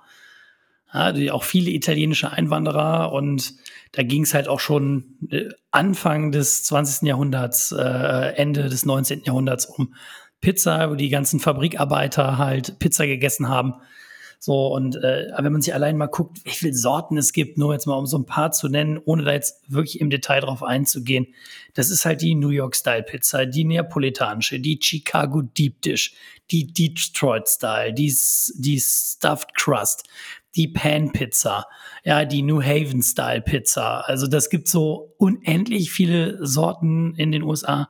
Ja, 0.95 1.15
auch 1.33 1.45
viele 1.45 1.71
italienische 1.71 2.31
Einwanderer 2.31 3.13
und 3.13 3.55
da 3.93 4.03
ging 4.03 4.25
es 4.25 4.35
halt 4.35 4.47
auch 4.47 4.61
schon 4.61 5.17
äh, 5.31 5.49
Anfang 5.71 6.33
des 6.33 6.65
20. 6.65 7.09
Jahrhunderts, 7.09 7.73
äh, 7.73 8.35
Ende 8.37 8.69
des 8.69 8.85
19. 8.85 9.23
Jahrhunderts 9.25 9.65
um 9.65 9.95
Pizza, 10.43 10.91
wo 10.91 10.95
die 10.95 11.09
ganzen 11.09 11.41
Fabrikarbeiter 11.41 12.37
halt 12.37 12.79
Pizza 12.79 13.07
gegessen 13.07 13.49
haben. 13.49 13.75
So, 14.45 14.75
und 14.75 14.97
äh, 14.97 15.31
wenn 15.39 15.53
man 15.53 15.63
sich 15.63 15.73
allein 15.73 15.97
mal 15.97 16.09
guckt, 16.09 16.45
wie 16.45 16.51
viele 16.51 16.75
Sorten 16.75 17.17
es 17.17 17.33
gibt, 17.33 17.59
nur 17.59 17.75
jetzt 17.75 17.87
mal 17.87 17.95
um 17.95 18.07
so 18.07 18.19
ein 18.19 18.27
paar 18.27 18.51
zu 18.51 18.69
nennen, 18.69 18.99
ohne 19.05 19.23
da 19.23 19.33
jetzt 19.33 19.63
wirklich 19.69 20.01
im 20.01 20.11
Detail 20.11 20.41
drauf 20.41 20.65
einzugehen, 20.65 21.29
das 21.75 21.91
ist 21.91 22.05
halt 22.05 22.23
die 22.23 22.35
New 22.35 22.49
York 22.49 22.75
Style 22.75 23.05
Pizza, 23.05 23.47
die 23.47 23.63
neapolitanische, 23.63 24.59
die 24.59 24.81
Chicago 24.83 25.43
Deep 25.43 25.81
Dish, 25.83 26.15
die 26.51 26.67
Detroit 26.67 27.49
Style, 27.49 27.95
die, 27.95 28.13
die 28.57 28.81
Stuffed 28.81 29.55
Crust, 29.55 30.09
die 30.57 30.67
Pan 30.67 31.13
Pizza, 31.13 31.65
ja, 32.03 32.25
die 32.25 32.43
New 32.43 32.61
Haven 32.61 33.01
Style 33.01 33.43
Pizza. 33.43 34.01
Also 34.09 34.27
das 34.27 34.51
gibt 34.51 34.67
so 34.67 35.15
unendlich 35.19 35.93
viele 35.93 36.45
Sorten 36.45 37.15
in 37.15 37.31
den 37.31 37.45
USA, 37.45 37.89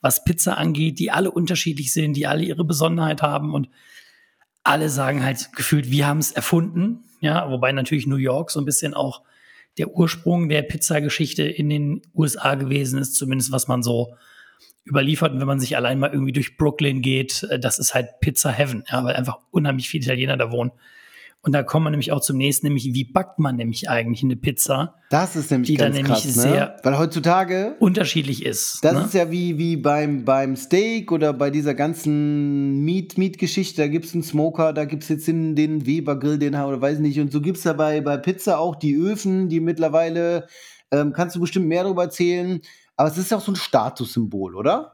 was 0.00 0.24
Pizza 0.24 0.58
angeht, 0.58 0.98
die 0.98 1.12
alle 1.12 1.30
unterschiedlich 1.30 1.92
sind, 1.92 2.14
die 2.14 2.26
alle 2.26 2.42
ihre 2.42 2.64
Besonderheit 2.64 3.22
haben 3.22 3.54
und 3.54 3.68
alle 4.64 4.88
sagen 4.88 5.24
halt 5.24 5.52
gefühlt, 5.54 5.90
wir 5.90 6.06
haben 6.06 6.18
es 6.18 6.32
erfunden. 6.32 7.04
Ja, 7.20 7.50
wobei 7.50 7.72
natürlich 7.72 8.06
New 8.06 8.16
York 8.16 8.50
so 8.50 8.60
ein 8.60 8.64
bisschen 8.64 8.94
auch 8.94 9.22
der 9.78 9.88
Ursprung 9.88 10.48
der 10.48 10.62
Pizzageschichte 10.62 11.44
in 11.44 11.68
den 11.70 12.02
USA 12.14 12.56
gewesen 12.56 12.98
ist, 12.98 13.14
zumindest 13.14 13.52
was 13.52 13.68
man 13.68 13.82
so 13.82 14.14
überliefert. 14.84 15.32
Und 15.32 15.40
wenn 15.40 15.46
man 15.46 15.60
sich 15.60 15.76
allein 15.76 15.98
mal 15.98 16.10
irgendwie 16.12 16.32
durch 16.32 16.56
Brooklyn 16.56 17.00
geht, 17.00 17.46
das 17.60 17.78
ist 17.78 17.94
halt 17.94 18.20
Pizza 18.20 18.50
Heaven, 18.50 18.84
ja, 18.90 19.04
weil 19.04 19.14
einfach 19.14 19.38
unheimlich 19.50 19.88
viele 19.88 20.04
Italiener 20.04 20.36
da 20.36 20.50
wohnen. 20.50 20.72
Und 21.44 21.52
da 21.52 21.64
kommen 21.64 21.86
wir 21.86 21.90
nämlich 21.90 22.12
auch 22.12 22.20
zum 22.20 22.36
nächsten, 22.36 22.66
nämlich 22.66 22.94
wie 22.94 23.02
backt 23.02 23.40
man 23.40 23.56
nämlich 23.56 23.90
eigentlich 23.90 24.22
eine 24.22 24.36
Pizza, 24.36 24.94
Das 25.10 25.34
ist 25.34 25.50
nämlich 25.50 25.70
die 25.70 25.76
dann 25.76 25.92
ganz 25.92 25.96
nämlich 25.96 26.22
krass, 26.22 26.36
ne? 26.36 26.42
sehr 26.42 26.76
Weil 26.84 26.98
heutzutage 26.98 27.74
unterschiedlich 27.80 28.46
ist. 28.46 28.78
Das 28.82 28.94
ne? 28.94 29.00
ist 29.06 29.14
ja 29.14 29.28
wie, 29.32 29.58
wie 29.58 29.76
beim, 29.76 30.24
beim 30.24 30.54
Steak 30.54 31.10
oder 31.10 31.32
bei 31.32 31.50
dieser 31.50 31.74
ganzen 31.74 32.84
Meat- 32.84 33.18
Meat-Geschichte. 33.18 33.82
da 33.82 33.88
gibt 33.88 34.04
es 34.04 34.14
einen 34.14 34.22
Smoker, 34.22 34.72
da 34.72 34.84
gibt 34.84 35.02
es 35.02 35.08
jetzt 35.08 35.26
den, 35.26 35.56
den 35.56 35.84
Weber-Grill, 35.84 36.38
den 36.38 36.54
oder 36.54 36.80
weiß 36.80 37.00
nicht. 37.00 37.18
Und 37.18 37.32
so 37.32 37.40
gibt 37.40 37.58
es 37.58 37.64
ja 37.64 37.72
bei, 37.72 38.00
bei 38.00 38.18
Pizza 38.18 38.60
auch 38.60 38.76
die 38.76 38.94
Öfen, 38.94 39.48
die 39.48 39.58
mittlerweile, 39.58 40.46
ähm, 40.92 41.12
kannst 41.12 41.34
du 41.34 41.40
bestimmt 41.40 41.66
mehr 41.66 41.82
darüber 41.82 42.04
erzählen. 42.04 42.60
Aber 42.96 43.08
es 43.08 43.18
ist 43.18 43.32
ja 43.32 43.38
auch 43.38 43.42
so 43.42 43.50
ein 43.50 43.56
Statussymbol, 43.56 44.54
oder? 44.54 44.92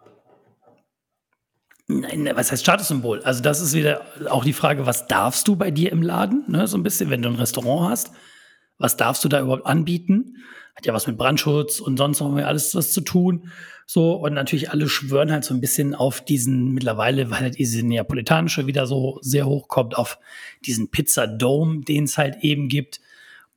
Nein, 1.91 2.30
was 2.34 2.53
heißt 2.53 2.62
Statussymbol? 2.62 3.22
Also 3.22 3.43
das 3.43 3.62
ist 3.62 3.72
wieder 3.72 4.03
auch 4.28 4.45
die 4.45 4.53
Frage, 4.53 4.84
was 4.84 5.07
darfst 5.07 5.49
du 5.49 5.57
bei 5.57 5.70
dir 5.70 5.91
im 5.91 6.03
Laden? 6.03 6.45
Ne? 6.47 6.66
So 6.66 6.76
ein 6.76 6.82
bisschen, 6.82 7.09
wenn 7.09 7.22
du 7.22 7.30
ein 7.30 7.36
Restaurant 7.36 7.91
hast, 7.91 8.12
was 8.76 8.99
darfst 8.99 9.24
du 9.24 9.28
da 9.28 9.41
überhaupt 9.41 9.64
anbieten? 9.66 10.36
Hat 10.76 10.84
ja 10.84 10.93
was 10.93 11.07
mit 11.07 11.16
Brandschutz 11.16 11.80
und 11.80 11.97
sonst 11.97 12.20
noch 12.20 12.36
alles 12.36 12.74
was 12.74 12.93
zu 12.93 13.01
tun. 13.01 13.51
So, 13.86 14.12
und 14.12 14.34
natürlich 14.34 14.70
alle 14.70 14.86
schwören 14.86 15.32
halt 15.32 15.45
so 15.45 15.55
ein 15.55 15.62
bisschen 15.62 15.95
auf 15.95 16.20
diesen, 16.20 16.74
mittlerweile, 16.74 17.30
weil 17.30 17.41
halt 17.41 17.59
diese 17.59 17.82
neapolitanische 17.82 18.66
wieder 18.66 18.86
so 18.86 19.18
sehr 19.22 19.47
hochkommt, 19.47 19.97
auf 19.97 20.18
diesen 20.66 20.91
Pizza 20.91 21.26
Dome, 21.26 21.80
den 21.80 22.05
es 22.05 22.18
halt 22.18 22.36
eben 22.43 22.68
gibt. 22.68 23.01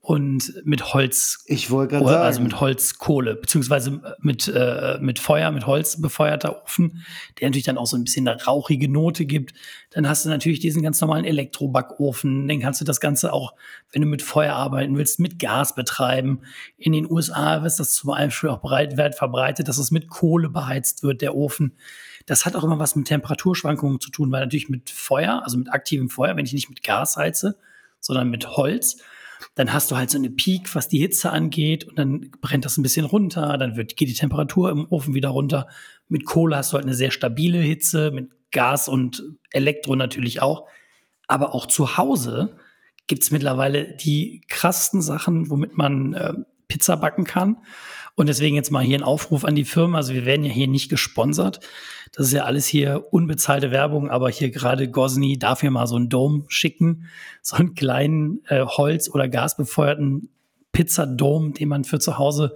Und 0.04 0.66
mit 0.66 0.96
Holz 0.96 1.44
Ich 1.46 1.70
wollte 1.70 1.92
gerade 1.92 2.06
oder 2.06 2.14
sagen. 2.14 2.26
also 2.26 2.42
mit 2.42 2.60
Holzkohle, 2.60 3.36
beziehungsweise 3.36 4.02
mit, 4.20 4.48
äh, 4.48 4.98
mit 5.00 5.20
Feuer, 5.20 5.52
mit 5.52 5.68
Holz 5.68 6.02
befeuerter 6.02 6.64
Ofen, 6.64 7.04
der 7.40 7.48
natürlich 7.48 7.66
dann 7.66 7.78
auch 7.78 7.86
so 7.86 7.98
ein 7.98 8.04
bisschen 8.04 8.28
eine 8.28 8.44
rauchige 8.44 8.90
Note 8.90 9.26
gibt. 9.26 9.54
Dann 9.92 10.10
hast 10.10 10.26
du 10.26 10.30
natürlich 10.30 10.60
diesen 10.60 10.82
ganz 10.82 11.00
normalen 11.02 11.24
Elektrobackofen. 11.24 12.48
Dann 12.48 12.60
kannst 12.60 12.82
du 12.82 12.86
das 12.86 13.00
Ganze 13.00 13.32
auch, 13.32 13.54
wenn 13.92 14.02
du 14.02 14.08
mit 14.08 14.24
Feuer 14.24 14.56
arbeiten 14.56 14.98
willst, 14.98 15.20
mit 15.20 15.38
Gas 15.38 15.76
betreiben. 15.76 16.42
In 16.78 16.94
den 16.94 17.10
USA 17.10 17.64
ist 17.64 17.80
das 17.80 17.94
zum 17.94 18.10
Beispiel 18.10 18.50
auch 18.50 18.62
breit, 18.62 18.98
weit 18.98 19.14
verbreitet, 19.14 19.68
dass 19.68 19.78
es 19.78 19.92
mit 19.92 20.10
Kohle 20.10 20.50
beheizt 20.50 21.04
wird, 21.04 21.22
der 21.22 21.36
Ofen. 21.36 21.78
Das 22.26 22.46
hat 22.46 22.56
auch 22.56 22.64
immer 22.64 22.80
was 22.80 22.96
mit 22.96 23.08
Temperaturschwankungen 23.08 24.00
zu 24.00 24.10
tun, 24.10 24.32
weil 24.32 24.42
natürlich 24.42 24.68
mit 24.68 24.90
Feuer, 24.90 25.42
also 25.44 25.60
mit 25.60 25.72
aktivem 25.72 26.10
Feuer, 26.10 26.36
wenn 26.36 26.46
ich 26.46 26.54
nicht 26.54 26.70
mit 26.70 26.84
Gas 26.84 27.18
heize, 27.18 27.60
sondern 28.00 28.32
mit 28.32 28.48
Holz, 28.58 28.98
dann 29.56 29.74
hast 29.74 29.92
du 29.92 29.98
halt 29.98 30.10
so 30.10 30.18
eine 30.18 30.30
Peak, 30.30 30.74
was 30.76 30.88
die 30.88 31.00
Hitze 31.00 31.32
angeht, 31.32 31.86
und 31.86 31.98
dann 31.98 32.32
brennt 32.42 32.66
das 32.66 32.78
ein 32.78 32.84
bisschen 32.84 33.06
runter, 33.06 33.58
dann 33.58 33.76
wird, 33.76 33.96
geht 33.96 34.10
die 34.10 34.14
Temperatur 34.14 34.70
im 34.72 34.88
Ofen 34.90 35.14
wieder 35.14 35.30
runter. 35.30 35.68
Mit 36.08 36.26
Kohle 36.26 36.58
hast 36.58 36.72
du 36.72 36.76
halt 36.76 36.86
eine 36.86 36.96
sehr 36.96 37.12
stabile 37.12 37.60
Hitze, 37.60 38.12
mit 38.12 38.30
Gas 38.52 38.88
und 38.88 39.24
Elektro 39.52 39.96
natürlich 39.96 40.42
auch. 40.42 40.68
Aber 41.28 41.56
auch 41.56 41.66
zu 41.66 41.98
Hause 41.98 42.58
gibt's 43.08 43.32
mittlerweile 43.32 43.96
die 43.96 44.42
krassten 44.48 45.02
Sachen, 45.02 45.50
womit 45.50 45.78
man 45.78 46.14
äh, 46.14 46.34
Pizza 46.72 46.96
backen 46.96 47.26
kann. 47.26 47.58
Und 48.16 48.30
deswegen 48.30 48.56
jetzt 48.56 48.72
mal 48.72 48.84
hier 48.84 48.98
ein 48.98 49.04
Aufruf 49.04 49.44
an 49.44 49.56
die 49.56 49.66
Firma. 49.66 49.98
Also 49.98 50.14
wir 50.14 50.26
werden 50.26 50.46
ja 50.46 50.52
hier 50.52 50.70
nicht 50.70 50.90
gesponsert. 50.90 51.60
Das 52.14 52.28
ist 52.28 52.34
ja 52.34 52.46
alles 52.46 52.66
hier 52.66 53.08
unbezahlte 53.12 53.72
Werbung, 53.72 54.10
aber 54.10 54.30
hier 54.30 54.52
gerade 54.52 54.90
Gosni 54.90 55.38
darf 55.38 55.62
hier 55.62 55.72
mal 55.72 55.88
so 55.88 55.98
einen 55.98 56.08
Dome 56.08 56.46
schicken. 56.48 57.08
So 57.42 57.58
einen 57.58 57.76
kleinen 57.76 58.42
äh, 58.48 58.62
Holz- 58.66 59.10
oder 59.10 59.28
gasbefeuerten 59.28 60.30
Pizzadome, 60.72 61.52
den 61.52 61.68
man 61.68 61.84
für 61.84 62.00
zu 62.00 62.18
Hause 62.18 62.56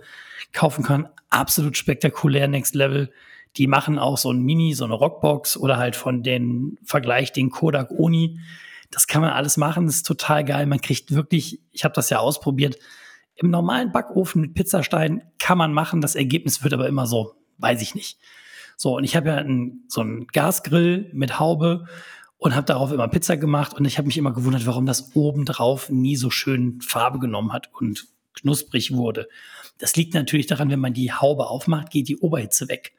kaufen 0.53 0.83
kann. 0.85 1.09
Absolut 1.29 1.75
spektakulär, 1.75 2.47
next 2.47 2.73
level. 2.73 3.11
Die 3.57 3.67
machen 3.67 3.99
auch 3.99 4.17
so 4.17 4.31
ein 4.31 4.41
Mini, 4.41 4.73
so 4.73 4.85
eine 4.85 4.93
Rockbox 4.93 5.57
oder 5.57 5.77
halt 5.77 5.97
von 5.97 6.23
den 6.23 6.77
Vergleich 6.85 7.33
den 7.33 7.49
Kodak 7.49 7.91
Oni. 7.91 8.39
Das 8.91 9.07
kann 9.07 9.21
man 9.21 9.31
alles 9.31 9.57
machen, 9.57 9.87
das 9.87 9.97
ist 9.97 10.05
total 10.05 10.45
geil. 10.45 10.65
Man 10.67 10.79
kriegt 10.79 11.13
wirklich, 11.13 11.59
ich 11.71 11.83
habe 11.83 11.93
das 11.93 12.09
ja 12.09 12.19
ausprobiert, 12.19 12.77
im 13.35 13.49
normalen 13.49 13.91
Backofen 13.91 14.41
mit 14.41 14.53
Pizzastein 14.53 15.23
kann 15.39 15.57
man 15.57 15.73
machen. 15.73 16.01
Das 16.01 16.15
Ergebnis 16.15 16.63
wird 16.63 16.73
aber 16.73 16.87
immer 16.87 17.05
so, 17.07 17.35
weiß 17.57 17.81
ich 17.81 17.95
nicht. 17.95 18.19
So, 18.77 18.97
und 18.97 19.03
ich 19.03 19.15
habe 19.15 19.29
ja 19.29 19.35
einen, 19.35 19.83
so 19.87 20.01
einen 20.01 20.27
Gasgrill 20.27 21.09
mit 21.13 21.39
Haube 21.39 21.85
und 22.37 22.55
habe 22.55 22.65
darauf 22.65 22.91
immer 22.91 23.07
Pizza 23.07 23.37
gemacht. 23.37 23.73
Und 23.73 23.85
ich 23.85 23.97
habe 23.97 24.07
mich 24.07 24.17
immer 24.17 24.33
gewundert, 24.33 24.65
warum 24.65 24.85
das 24.85 25.15
obendrauf 25.15 25.89
nie 25.89 26.15
so 26.15 26.29
schön 26.29 26.81
Farbe 26.81 27.19
genommen 27.19 27.53
hat 27.53 27.69
und 27.73 28.07
knusprig 28.33 28.93
wurde. 28.93 29.27
Das 29.77 29.95
liegt 29.95 30.13
natürlich 30.13 30.47
daran, 30.47 30.69
wenn 30.69 30.79
man 30.79 30.93
die 30.93 31.11
Haube 31.11 31.47
aufmacht, 31.47 31.89
geht 31.89 32.07
die 32.07 32.17
Oberhitze 32.17 32.67
weg. 32.69 32.93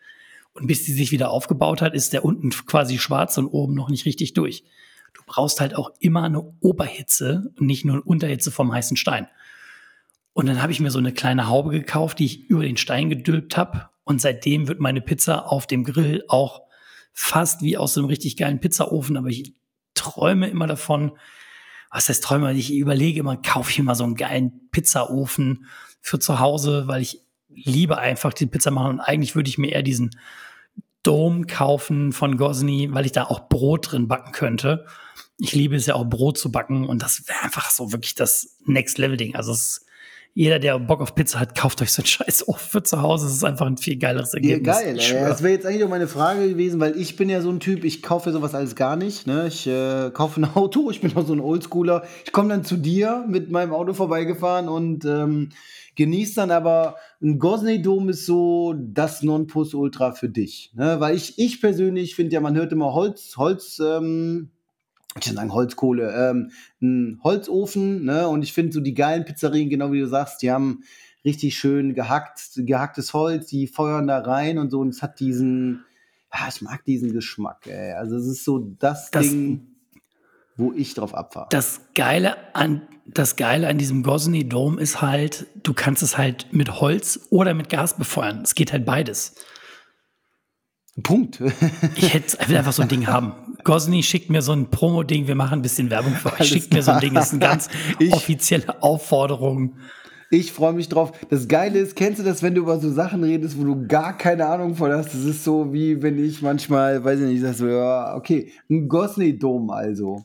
Und 0.53 0.67
bis 0.67 0.85
die 0.85 0.93
sich 0.93 1.13
wieder 1.13 1.31
aufgebaut 1.31 1.83
hat, 1.83 1.95
ist 1.95 2.15
der 2.15 2.25
unten 2.25 2.51
quasi 2.51 2.99
schwarz 2.99 3.37
und 3.37 3.47
oben 3.47 3.75
noch 3.75 3.91
nicht 3.91 4.07
richtig 4.07 4.33
durch. 4.33 4.65
Du 5.13 5.23
brauchst 5.27 5.61
halt 5.61 5.75
auch 5.77 5.93
immer 6.01 6.25
eine 6.25 6.43
Oberhitze 6.61 7.53
und 7.59 7.67
nicht 7.67 7.85
nur 7.85 7.97
eine 7.97 8.03
Unterhitze 8.03 8.51
vom 8.51 8.73
heißen 8.73 8.97
Stein. 8.97 9.29
Und 10.37 10.45
dann 10.45 10.61
habe 10.61 10.71
ich 10.71 10.81
mir 10.81 10.91
so 10.91 10.99
eine 10.99 11.15
kleine 11.15 11.49
Haube 11.49 11.71
gekauft, 11.71 12.19
die 12.19 12.27
ich 12.27 12.51
über 12.51 12.63
den 12.63 12.77
Stein 12.77 13.09
gedülpt 13.09 13.57
habe. 13.57 13.89
Und 14.05 14.21
seitdem 14.21 14.69
wird 14.69 14.81
meine 14.81 15.01
Pizza 15.01 15.51
auf 15.51 15.67
dem 15.67 15.83
Grill 15.83 16.25
auch 16.29 16.61
fast 17.15 17.63
wie 17.63 17.79
aus 17.79 17.97
einem 17.97 18.09
richtig 18.09 18.37
geilen 18.37 18.61
Pizzaofen. 18.61 19.17
Aber 19.17 19.29
ich 19.29 19.55
träume 19.95 20.51
immer 20.51 20.67
davon, 20.67 21.13
was 21.91 22.11
heißt 22.11 22.23
träume? 22.23 22.53
Ich 22.53 22.71
überlege 22.71 23.19
immer, 23.19 23.39
kaufe 23.39 23.71
ich 23.71 23.83
mal 23.83 23.95
so 23.95 24.05
einen 24.05 24.15
geilen 24.15 24.69
Pizzaofen 24.73 25.65
für 26.03 26.19
zu 26.19 26.39
Hause, 26.39 26.87
weil 26.87 27.01
ich 27.01 27.23
liebe 27.49 27.97
einfach 27.97 28.35
die 28.35 28.45
Pizza 28.45 28.71
machen. 28.71 28.91
Und 28.91 29.01
eigentlich 29.01 29.37
würde 29.37 29.49
ich 29.49 29.57
mir 29.57 29.73
eher 29.73 29.83
diesen 29.83 30.11
Dome 31.03 31.47
kaufen 31.47 32.13
von 32.13 32.37
Gosni, 32.37 32.91
weil 32.93 33.07
ich 33.07 33.13
da 33.13 33.25
auch 33.25 33.49
Brot 33.49 33.91
drin 33.91 34.07
backen 34.07 34.33
könnte. 34.33 34.85
Ich 35.39 35.55
liebe 35.55 35.77
es 35.77 35.87
ja 35.87 35.95
auch 35.95 36.05
Brot 36.05 36.37
zu 36.37 36.53
backen 36.53 36.87
und 36.87 37.03
das 37.03 37.27
wäre 37.27 37.43
einfach 37.43 37.71
so 37.71 37.93
wirklich 37.93 38.15
das 38.15 38.59
Next 38.67 38.99
Level 38.99 39.17
Ding. 39.17 39.35
Also 39.35 39.53
es 39.53 39.86
jeder, 40.39 40.59
der 40.59 40.79
Bock 40.79 41.01
auf 41.01 41.15
Pizza 41.15 41.41
hat, 41.41 41.55
kauft 41.55 41.81
euch 41.81 41.91
so 41.91 42.03
einen 42.03 42.07
scheiß 42.07 42.47
Ofen 42.47 42.69
für 42.69 42.83
zu 42.83 43.01
Hause. 43.01 43.25
Das 43.25 43.33
ist 43.35 43.43
einfach 43.43 43.65
ein 43.65 43.79
viel 43.79 43.97
geileres 43.97 44.33
Ja, 44.35 44.37
Ergebnis. 44.37 44.77
geil. 44.77 44.95
Ey. 44.97 45.01
schwör. 45.01 45.29
Das 45.29 45.43
wäre 45.43 45.55
jetzt 45.55 45.65
eigentlich 45.65 45.83
auch 45.83 45.89
meine 45.89 46.09
Frage 46.09 46.47
gewesen, 46.47 46.79
weil 46.79 46.95
ich 46.99 47.17
bin 47.17 47.31
ja 47.31 47.41
so 47.41 47.49
ein 47.49 47.59
Typ, 47.59 47.85
ich 47.85 48.03
kaufe 48.03 48.31
sowas 48.33 48.55
alles 48.55 48.75
gar 48.77 48.97
nicht. 48.97 49.27
Ne? 49.27 49.47
Ich 49.49 49.67
äh, 49.67 50.11
kaufe 50.13 50.43
ein 50.43 50.45
Auto, 50.55 50.91
ich 50.91 51.01
bin 51.01 51.17
auch 51.17 51.27
so 51.27 51.33
ein 51.33 51.41
Oldschooler. 51.41 52.03
Ich 52.27 52.33
komme 52.33 52.51
dann 52.51 52.65
zu 52.65 52.77
dir 52.77 53.25
mit 53.27 53.51
meinem 53.51 53.73
Auto 53.73 53.95
vorbeigefahren 53.95 54.69
und 54.69 55.07
ähm, 55.07 55.49
genieße 55.95 56.35
dann 56.35 56.51
aber, 56.51 56.97
ein 57.23 57.39
Gosney-Dom 57.39 58.11
ist 58.11 58.27
so 58.27 58.75
das 58.77 59.23
Nonplusultra 59.23 60.13
für 60.13 60.29
dich. 60.29 60.71
Ne? 60.75 60.97
Weil 61.01 61.17
ich, 61.17 61.39
ich 61.39 61.63
persönlich 61.63 62.15
finde 62.15 62.35
ja, 62.35 62.41
man 62.41 62.55
hört 62.57 62.73
immer 62.73 62.93
Holz, 62.93 63.39
Holz, 63.39 63.79
ähm, 63.83 64.51
ich 65.19 65.25
kann 65.27 65.37
sagen 65.37 65.53
Holzkohle, 65.53 66.31
ähm, 66.31 66.51
ein 66.83 67.21
Holzofen, 67.25 68.05
ne? 68.05 68.29
Und 68.29 68.43
ich 68.43 68.53
finde 68.53 68.73
so 68.73 68.81
die 68.81 68.95
geilen 68.95 69.25
Pizzerien, 69.25 69.71
genau 69.71 69.93
wie 69.93 70.01
du 70.01 70.09
sagst, 70.09 70.43
die 70.43 70.51
haben 70.51 70.83
richtig 71.25 71.57
schön 71.59 71.95
gehackt, 71.95 72.41
gehacktes 72.57 73.13
Holz, 73.13 73.47
die 73.47 73.67
feuern 73.67 74.07
da 74.07 74.19
rein 74.19 74.59
und 74.59 74.71
so. 74.71 74.81
Und 74.81 74.91
es 74.91 75.03
hat 75.03 75.19
diesen, 75.21 75.85
ja, 76.33 76.47
ich 76.49 76.63
mag 76.63 76.85
diesen 76.85 77.13
Geschmack, 77.13 77.67
ey. 77.67 77.93
Also 77.93 78.17
es 78.17 78.27
ist 78.27 78.45
so 78.45 78.59
das, 78.79 79.11
Das- 79.11 79.29
Ding, 79.29 79.67
wo 80.57 80.73
ich 80.73 80.95
drauf 80.95 81.15
abfahre. 81.15 81.49
Das 81.51 81.81
Geile 81.95 82.37
an, 82.55 82.83
das 83.07 83.37
Geile 83.37 83.69
an 83.69 83.77
diesem 83.79 84.03
Gosney 84.03 84.49
Dome 84.49 84.81
ist 84.81 85.03
halt, 85.03 85.47
du 85.63 85.75
kannst 85.75 86.03
es 86.03 86.17
halt 86.17 86.47
mit 86.53 86.81
Holz 86.81 87.27
oder 87.31 87.53
mit 87.55 87.69
Gas 87.69 87.97
befeuern. 87.97 88.41
Es 88.43 88.55
geht 88.55 88.73
halt 88.73 88.85
beides. 88.87 89.35
Punkt. 91.03 91.41
Ich 91.97 92.15
hätte 92.15 92.39
einfach 92.59 92.73
so 92.73 92.83
ein 92.83 92.89
Ding 92.89 93.07
haben. 93.07 93.33
Gosni 93.65 94.03
schickt 94.03 94.31
mir 94.31 94.43
so 94.43 94.53
ein 94.53 94.71
Promo-Ding, 94.71 95.27
wir 95.27 95.35
machen 95.35 95.59
ein 95.59 95.63
bisschen 95.63 95.91
Werbung 95.91 96.13
für 96.15 96.33
euch. 96.33 96.49
Schickt 96.49 96.73
mir 96.73 96.83
so 96.83 96.93
ein. 96.93 97.01
Ding, 97.01 97.15
das 97.15 97.27
ist 97.27 97.33
eine 97.33 97.41
ganz 97.41 97.69
Ich- 97.99 98.13
offizielle 98.13 98.83
Aufforderung. 98.83 99.75
Ich 100.31 100.53
freue 100.53 100.73
mich 100.73 100.89
drauf. 100.89 101.13
Das 101.31 101.47
Geile 101.47 101.79
ist, 101.79 101.95
kennst 101.95 102.19
du 102.19 102.25
das, 102.25 102.43
wenn 102.43 102.55
du 102.55 102.63
über 102.63 102.81
so 102.81 102.91
Sachen 102.93 103.23
redest, 103.23 103.57
wo 103.59 103.65
du 103.65 103.87
gar 103.87 104.17
keine 104.17 104.47
Ahnung 104.47 104.75
von 104.75 104.91
hast? 104.91 105.15
Das 105.15 105.25
ist 105.25 105.45
so, 105.45 105.73
wie 105.73 106.03
wenn 106.03 106.19
ich 106.25 106.43
manchmal, 106.43 107.05
weiß 107.05 107.21
ich 107.21 107.27
nicht, 107.27 107.43
sag 107.43 107.55
so, 107.55 107.69
ja, 107.69 108.15
okay, 108.17 108.51
ein 108.69 108.89
Gosney-Dom 108.89 109.71
also. 109.71 110.25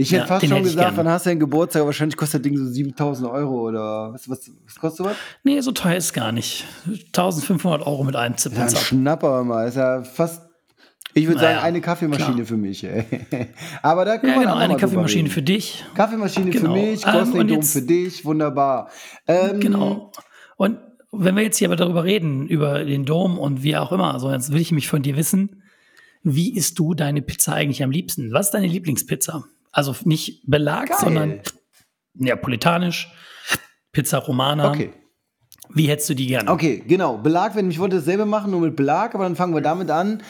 Ich 0.00 0.12
hätte 0.12 0.20
Ja, 0.20 0.26
fast 0.26 0.46
schon 0.46 0.62
gesagt, 0.62 0.96
wann 0.96 1.08
hast 1.08 1.26
du 1.26 1.30
denn 1.30 1.40
Geburtstag? 1.40 1.84
Wahrscheinlich 1.84 2.16
kostet 2.16 2.40
das 2.44 2.48
Ding 2.48 2.56
so 2.56 2.64
7000 2.64 3.28
Euro 3.28 3.62
oder 3.68 4.12
was, 4.12 4.28
was, 4.30 4.48
was 4.64 4.76
kostet 4.76 5.06
was? 5.06 5.16
Nee, 5.42 5.60
so 5.60 5.72
teuer 5.72 5.96
ist 5.96 6.12
gar 6.12 6.30
nicht. 6.30 6.64
1500 6.86 7.84
Euro 7.84 8.04
mit 8.04 8.14
einem 8.14 8.34
Ja, 8.34 8.36
Zip 8.38 8.56
ein. 8.56 8.68
Schnapper 8.76 9.42
mal. 9.42 9.66
Ist 9.66 9.74
ja 9.76 10.04
fast, 10.04 10.42
ich 11.14 11.26
würde 11.26 11.40
Naja, 11.40 11.54
sagen, 11.56 11.64
eine 11.66 11.80
Kaffeemaschine 11.80 12.34
klar. 12.34 12.46
für 12.46 12.56
mich. 12.56 12.86
Aber 13.82 14.04
da 14.04 14.18
können 14.18 14.34
Ja, 14.34 14.38
wir 14.38 14.44
genau, 14.46 14.56
eine 14.56 14.76
Kaffeemaschine 14.76 15.30
für 15.30 15.42
dich. 15.42 15.84
Kaffeemaschine 15.96 16.50
Genau. 16.50 16.74
für 16.74 16.80
mich, 16.80 17.04
Ähm, 17.04 17.12
Gosney 17.12 17.40
und 17.40 17.48
Dom 17.50 17.56
jetzt- 17.56 17.72
für 17.72 17.82
dich, 17.82 18.24
wunderbar. 18.24 18.90
Ähm, 19.26 19.58
Genau. 19.58 20.12
Und 20.56 20.78
wenn 21.10 21.34
wir 21.34 21.42
jetzt 21.42 21.56
hier 21.56 21.66
aber 21.66 21.76
darüber 21.76 22.04
reden, 22.04 22.46
über 22.46 22.84
den 22.84 23.04
Dom 23.04 23.36
und 23.36 23.64
wie 23.64 23.76
auch 23.76 23.90
immer, 23.90 24.20
so 24.20 24.30
jetzt 24.30 24.52
will 24.52 24.60
ich 24.60 24.70
mich 24.70 24.86
von 24.86 25.02
dir 25.02 25.16
wissen, 25.16 25.64
wie 26.22 26.54
isst 26.54 26.78
du 26.78 26.94
deine 26.94 27.20
Pizza 27.20 27.54
eigentlich 27.54 27.82
am 27.82 27.90
liebsten? 27.90 28.32
Was 28.32 28.46
ist 28.46 28.52
deine 28.52 28.68
Lieblingspizza? 28.68 29.44
Also 29.78 29.94
nicht 30.04 30.42
Belag, 30.44 30.88
Geil. 30.88 30.98
sondern 31.00 31.40
neapolitanisch, 32.14 33.12
Pizza 33.92 34.18
Romana. 34.18 34.70
Okay. 34.70 34.90
Wie 35.70 35.88
hättest 35.88 36.10
du 36.10 36.14
die 36.14 36.26
gerne? 36.26 36.50
Okay, 36.50 36.82
genau. 36.84 37.18
Belag, 37.18 37.54
wenn 37.54 37.70
ich 37.70 37.78
wollte 37.78 37.96
dasselbe 37.96 38.26
machen, 38.26 38.50
nur 38.50 38.60
mit 38.60 38.74
Belag, 38.74 39.14
aber 39.14 39.22
dann 39.22 39.36
fangen 39.36 39.54
wir 39.54 39.60
damit 39.60 39.88
an. 39.90 40.22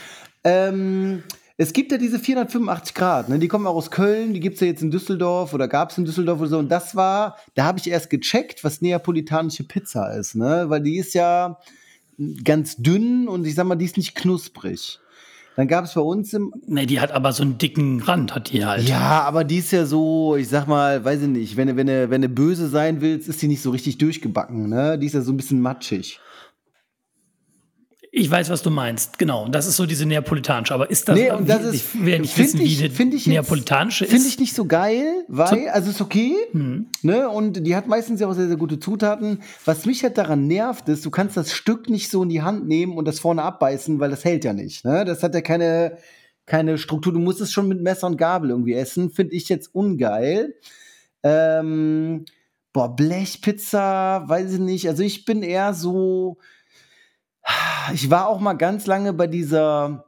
Ähm, 0.44 1.22
es 1.56 1.72
gibt 1.72 1.92
ja 1.92 1.96
diese 1.96 2.18
485 2.18 2.94
Grad, 2.94 3.28
ne? 3.30 3.38
die 3.38 3.48
kommen 3.48 3.66
auch 3.66 3.74
aus 3.74 3.90
Köln, 3.90 4.34
die 4.34 4.40
gibt 4.40 4.56
es 4.56 4.60
ja 4.60 4.66
jetzt 4.66 4.82
in 4.82 4.90
Düsseldorf 4.90 5.54
oder 5.54 5.66
gab 5.66 5.90
es 5.90 5.98
in 5.98 6.04
Düsseldorf 6.04 6.40
oder 6.40 6.48
so. 6.50 6.58
Und 6.58 6.68
das 6.68 6.94
war, 6.94 7.38
da 7.54 7.64
habe 7.64 7.78
ich 7.78 7.88
erst 7.88 8.10
gecheckt, 8.10 8.64
was 8.64 8.82
neapolitanische 8.82 9.64
Pizza 9.64 10.14
ist, 10.14 10.34
ne? 10.34 10.66
Weil 10.68 10.82
die 10.82 10.98
ist 10.98 11.14
ja 11.14 11.58
ganz 12.44 12.76
dünn 12.76 13.28
und 13.28 13.46
ich 13.46 13.54
sag 13.54 13.66
mal, 13.66 13.76
die 13.76 13.86
ist 13.86 13.96
nicht 13.96 14.14
knusprig. 14.14 15.00
Dann 15.58 15.66
gab 15.66 15.86
es 15.86 15.94
bei 15.94 16.00
uns 16.00 16.32
im. 16.34 16.54
Ne, 16.68 16.86
die 16.86 17.00
hat 17.00 17.10
aber 17.10 17.32
so 17.32 17.42
einen 17.42 17.58
dicken 17.58 18.00
Rand, 18.00 18.32
hat 18.32 18.52
die 18.52 18.64
halt. 18.64 18.88
Ja, 18.88 19.22
aber 19.24 19.42
die 19.42 19.56
ist 19.56 19.72
ja 19.72 19.86
so, 19.86 20.36
ich 20.36 20.48
sag 20.48 20.68
mal, 20.68 21.04
weiß 21.04 21.22
ich 21.22 21.28
nicht, 21.28 21.56
wenn 21.56 21.66
du, 21.66 21.74
wenn 21.74 22.10
wenn 22.10 22.22
du 22.22 22.28
böse 22.28 22.68
sein 22.68 23.00
willst, 23.00 23.28
ist 23.28 23.42
die 23.42 23.48
nicht 23.48 23.60
so 23.60 23.70
richtig 23.70 23.98
durchgebacken, 23.98 24.68
ne? 24.68 24.96
Die 25.00 25.06
ist 25.06 25.14
ja 25.14 25.20
so 25.20 25.32
ein 25.32 25.36
bisschen 25.36 25.60
matschig. 25.60 26.20
Ich 28.10 28.30
weiß, 28.30 28.48
was 28.48 28.62
du 28.62 28.70
meinst, 28.70 29.18
genau. 29.18 29.48
Das 29.48 29.66
ist 29.66 29.76
so 29.76 29.84
diese 29.84 30.06
neapolitanische. 30.06 30.72
Aber 30.72 30.90
ist 30.90 31.08
das, 31.08 31.16
Nee, 31.18 31.30
und 31.30 31.46
das 31.48 31.62
ist- 31.62 31.74
ich 31.74 32.04
will 32.04 32.20
nicht 32.20 32.32
find 32.32 32.48
wissen, 32.48 32.56
ich- 32.62 32.62
wie 32.62 32.66
die 33.10 33.16
ich 33.16 33.26
jetzt- 33.26 33.26
neapolitanische 33.26 34.04
ist. 34.06 34.10
Finde 34.12 34.28
ich 34.28 34.38
nicht 34.40 34.54
so 34.54 34.64
geil, 34.64 35.24
weil, 35.28 35.68
also 35.68 35.90
ist 35.90 36.00
okay, 36.00 36.34
Mhm. 36.52 36.86
ne, 37.02 37.28
und 37.28 37.66
die 37.66 37.76
hat 37.76 37.86
meistens 37.86 38.20
ja 38.20 38.26
auch 38.26 38.32
sehr, 38.32 38.48
sehr 38.48 38.56
gute 38.56 38.80
Zutaten. 38.80 39.42
Was 39.66 39.84
mich 39.84 40.02
halt 40.04 40.16
daran 40.16 40.46
nervt, 40.46 40.88
ist, 40.88 41.04
du 41.04 41.10
kannst 41.10 41.36
das 41.36 41.52
Stück 41.52 41.90
nicht 41.90 42.10
so 42.10 42.22
in 42.22 42.30
die 42.30 42.40
Hand 42.40 42.66
nehmen 42.66 42.96
und 42.96 43.06
das 43.06 43.20
vorne 43.20 43.42
abbeißen, 43.42 44.00
weil 44.00 44.08
das 44.10 44.24
hält 44.24 44.44
ja 44.44 44.54
nicht, 44.54 44.84
ne, 44.86 45.04
das 45.04 45.22
hat 45.22 45.34
ja 45.34 45.42
keine, 45.42 45.98
keine 46.46 46.78
Struktur, 46.78 47.12
du 47.12 47.18
musst 47.18 47.42
es 47.42 47.52
schon 47.52 47.68
mit 47.68 47.82
Messer 47.82 48.06
und 48.06 48.16
Gabel 48.16 48.48
irgendwie 48.50 48.72
essen, 48.72 49.10
finde 49.10 49.34
ich 49.34 49.50
jetzt 49.50 49.74
ungeil. 49.74 50.54
Ähm, 51.22 52.24
boah, 52.72 52.94
Blechpizza, 52.96 54.24
weiß 54.26 54.54
ich 54.54 54.58
nicht, 54.60 54.88
also 54.88 55.02
ich 55.02 55.24
bin 55.26 55.42
eher 55.42 55.74
so, 55.74 56.38
ich 57.92 58.10
war 58.10 58.28
auch 58.28 58.40
mal 58.40 58.54
ganz 58.54 58.86
lange 58.86 59.12
bei 59.12 59.26
dieser, 59.26 60.04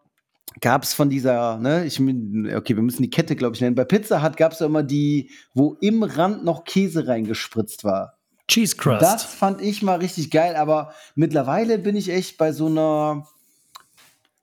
gab 0.61 0.83
es 0.83 0.93
von 0.95 1.09
dieser, 1.11 1.59
ne, 1.59 1.85
ich, 1.87 2.01
okay, 2.01 2.77
wir 2.77 2.83
müssen 2.83 3.03
die 3.03 3.11
Kette, 3.11 3.37
glaube 3.37 3.55
ich, 3.55 3.61
nennen. 3.61 3.75
Bei 3.77 3.85
Pizza 3.85 4.23
Hut 4.23 4.37
gab 4.37 4.53
es 4.53 4.59
ja 4.61 4.67
immer 4.67 4.83
die, 4.83 5.31
wo 5.55 5.77
im 5.81 6.03
Rand 6.03 6.45
noch 6.45 6.65
Käse 6.65 7.07
reingespritzt 7.07 7.85
war. 7.85 8.19
Cheese 8.49 8.77
Crust. 8.77 9.03
Das 9.03 9.25
fand 9.25 9.61
ich 9.61 9.81
mal 9.83 9.99
richtig 9.99 10.31
geil, 10.31 10.57
aber 10.57 10.93
mittlerweile 11.15 11.79
bin 11.79 11.95
ich 11.95 12.11
echt 12.11 12.37
bei 12.37 12.53
so 12.53 12.67
einer, 12.67 13.27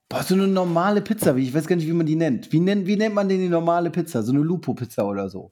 boah, 0.07 0.23
so 0.23 0.33
eine 0.33 0.47
normale 0.47 1.01
Pizza, 1.01 1.35
wie 1.35 1.43
ich 1.43 1.53
weiß 1.53 1.67
gar 1.67 1.75
nicht, 1.75 1.87
wie 1.87 1.93
man 1.93 2.05
die 2.05 2.15
nennt. 2.15 2.51
Wie, 2.53 2.61
nennt. 2.61 2.87
wie 2.87 2.95
nennt 2.95 3.13
man 3.15 3.27
denn 3.27 3.39
die 3.39 3.49
normale 3.49 3.89
Pizza? 3.89 4.23
So 4.23 4.31
eine 4.31 4.41
Lupo-Pizza 4.41 5.05
oder 5.05 5.29
so. 5.29 5.51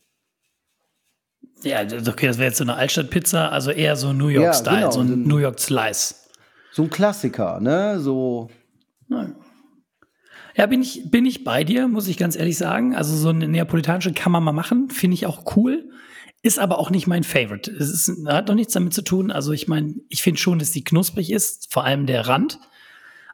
ja, 1.64 1.82
okay, 1.82 2.28
das 2.28 2.38
wäre 2.38 2.48
jetzt 2.48 2.58
so 2.58 2.64
eine 2.64 2.76
Altstadtpizza, 2.76 3.50
also 3.50 3.72
eher 3.72 3.98
so 3.98 4.14
New 4.14 4.28
York-Style, 4.30 4.78
genau, 4.78 4.92
so 4.92 5.00
ein 5.02 5.08
so 5.10 5.14
ein- 5.16 5.24
New 5.28 5.38
York 5.38 5.60
Slice. 5.60 6.16
So 6.76 6.84
ein 6.84 6.90
Klassiker, 6.90 7.62
ne? 7.62 8.02
So. 8.02 8.50
Ja, 10.58 10.66
bin 10.66 10.82
ich, 10.82 11.10
bin 11.10 11.26
ich 11.26 11.46
bei 11.46 11.64
dir, 11.64 11.88
muss 11.88 12.10
ich 12.10 12.18
ganz 12.18 12.36
ehrlich 12.36 12.58
sagen. 12.58 12.94
Also 12.94 13.16
so 13.16 13.30
eine 13.30 13.48
neapolitanische 13.48 14.12
kann 14.12 14.34
man 14.34 14.44
mal 14.44 14.52
machen, 14.52 14.90
finde 14.90 15.14
ich 15.14 15.26
auch 15.26 15.56
cool. 15.56 15.90
Ist 16.42 16.60
aber 16.60 16.78
auch 16.78 16.90
nicht 16.90 17.08
mein 17.08 17.24
Favorite. 17.24 17.72
Es 17.72 17.90
ist, 17.90 18.28
hat 18.28 18.50
doch 18.50 18.56
nichts 18.56 18.74
damit 18.74 18.94
zu 18.94 19.04
tun. 19.04 19.32
Also 19.32 19.54
ich 19.54 19.70
meine, 19.70 19.96
ich 20.10 20.22
finde 20.22 20.38
schon, 20.38 20.60
dass 20.60 20.72
die 20.72 20.84
knusprig 20.84 21.32
ist, 21.32 21.72
vor 21.72 21.86
allem 21.86 22.08
der 22.08 22.28
Rand. 22.28 22.60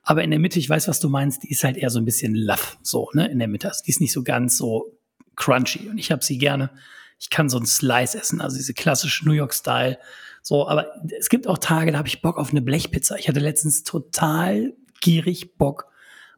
Aber 0.04 0.24
in 0.24 0.30
der 0.30 0.40
Mitte, 0.40 0.60
ich 0.60 0.70
weiß, 0.70 0.88
was 0.88 1.00
du 1.00 1.10
meinst, 1.10 1.42
die 1.42 1.50
ist 1.50 1.64
halt 1.64 1.78
eher 1.78 1.90
so 1.90 1.98
ein 1.98 2.06
bisschen 2.06 2.36
laff, 2.36 2.78
so, 2.84 3.10
ne, 3.14 3.26
in 3.26 3.40
der 3.40 3.48
Mitte. 3.48 3.70
Also 3.70 3.82
die 3.84 3.90
ist 3.90 4.02
nicht 4.02 4.14
so 4.14 4.22
ganz 4.22 4.56
so 4.56 5.00
crunchy. 5.36 5.90
Und 5.90 5.98
ich 5.98 6.12
habe 6.12 6.24
sie 6.24 6.38
gerne. 6.38 6.70
Ich 7.18 7.32
kann 7.32 7.50
so 7.50 7.58
einen 7.58 7.66
Slice 7.66 8.20
essen, 8.20 8.40
also 8.40 8.56
diese 8.56 8.76
klassische 8.76 9.26
New 9.26 9.34
York-Style. 9.34 9.98
So, 10.42 10.68
aber 10.68 10.88
es 11.20 11.30
gibt 11.30 11.48
auch 11.48 11.58
Tage, 11.58 11.92
da 11.92 11.98
habe 11.98 12.08
ich 12.08 12.22
Bock 12.22 12.38
auf 12.38 12.52
eine 12.52 12.62
Blechpizza. 12.62 13.16
Ich 13.18 13.28
hatte 13.28 13.40
letztens 13.40 13.84
total 13.84 14.74
gierig 15.00 15.58
Bock 15.58 15.88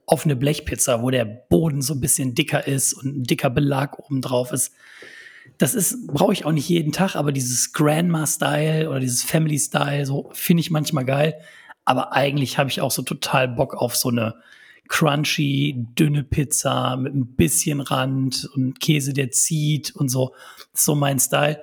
auf 0.06 0.26
eine 0.26 0.36
Blechpizza, 0.36 1.01
wo 1.01 1.10
der 1.10 1.26
Boden 1.26 1.82
so 1.82 1.93
ein 1.93 2.01
bisschen 2.01 2.36
dicker 2.36 2.68
ist 2.68 2.93
und 2.93 3.18
ein 3.18 3.24
dicker 3.24 3.49
Belag 3.49 3.99
oben 3.99 4.22
drauf 4.22 4.51
ist. 4.51 4.74
Das 5.58 5.74
ist, 5.74 6.08
brauche 6.08 6.34
ich 6.34 6.45
auch 6.45 6.51
nicht 6.51 6.68
jeden 6.68 6.91
Tag, 6.91 7.16
aber 7.16 7.32
dieses 7.32 7.74
Grandma-Style 7.74 8.89
oder 8.89 8.99
dieses 8.99 9.24
Family-Style, 9.24 10.06
so 10.06 10.30
finde 10.34 10.62
ich 10.62 10.72
manchmal 10.72 11.06
geil. 11.06 11.36
Aber 11.86 12.14
eigentlich 12.14 12.58
habe 12.58 12.70
ich 12.70 12.82
auch 12.82 12.91
so 12.91 13.01
total 13.01 13.47
Bock 13.47 13.76
auf 13.76 13.95
so 13.95 14.10
eine 14.10 14.36
crunchy, 14.88 15.86
dünne 15.97 16.24
Pizza 16.24 16.97
mit 16.97 17.14
ein 17.14 17.36
bisschen 17.36 17.82
Rand 17.82 18.49
und 18.54 18.80
Käse, 18.80 19.14
der 19.14 19.32
zieht 19.32 19.95
und 19.95 20.10
so. 20.10 20.34
Das 20.72 20.82
ist 20.82 20.86
so 20.86 20.95
mein 20.95 21.20
Style. 21.20 21.62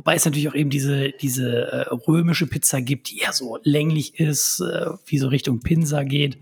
Wobei 0.00 0.14
es 0.14 0.24
natürlich 0.24 0.48
auch 0.48 0.54
eben 0.54 0.70
diese, 0.70 1.10
diese 1.10 1.70
äh, 1.70 1.92
römische 2.08 2.46
Pizza 2.46 2.80
gibt, 2.80 3.10
die 3.10 3.18
eher 3.18 3.34
so 3.34 3.58
länglich 3.64 4.18
ist, 4.18 4.60
äh, 4.60 4.86
wie 5.04 5.18
so 5.18 5.28
Richtung 5.28 5.60
Pinsa 5.60 6.04
geht. 6.04 6.38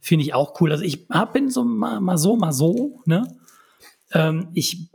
Finde 0.00 0.24
ich 0.24 0.32
auch 0.32 0.58
cool. 0.62 0.72
Also 0.72 0.82
ich 0.82 1.08
hab, 1.10 1.34
bin 1.34 1.50
so 1.50 1.62
mal, 1.62 2.00
mal 2.00 2.16
so, 2.16 2.36
mal 2.36 2.52
so, 2.52 3.02
ne? 3.04 3.36
Ähm, 4.14 4.48
ich, 4.54 4.90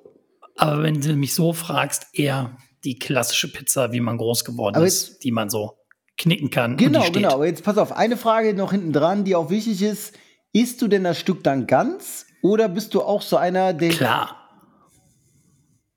aber 0.56 0.82
wenn 0.82 1.00
du 1.00 1.14
mich 1.14 1.36
so 1.36 1.54
fragst, 1.54 2.08
eher 2.14 2.58
die 2.84 2.98
klassische 2.98 3.52
Pizza, 3.52 3.92
wie 3.92 4.00
man 4.00 4.18
groß 4.18 4.46
geworden 4.46 4.78
Aber 4.78 4.88
ist, 4.88 5.24
die 5.24 5.32
man 5.32 5.52
so 5.52 5.78
knicken 6.18 6.50
kann. 6.50 6.76
Genau, 6.76 7.12
genau. 7.12 7.44
Jetzt 7.44 7.64
pass 7.64 7.78
auf, 7.78 7.92
eine 7.92 8.18
Frage 8.18 8.56
noch 8.56 8.72
hinten 8.72 8.94
dran, 8.94 9.26
die 9.26 9.36
auch 9.36 9.52
wichtig 9.52 9.84
ist. 9.84 10.16
Isst 10.54 10.82
du 10.82 10.88
denn 10.88 11.04
das 11.04 11.20
Stück 11.20 11.44
dann 11.44 11.68
ganz 11.68 12.26
oder 12.42 12.68
bist 12.68 12.96
du 12.96 13.04
auch 13.04 13.22
so 13.22 13.38
einer, 13.38 13.74
der. 13.74 13.90
Klar. 13.90 14.38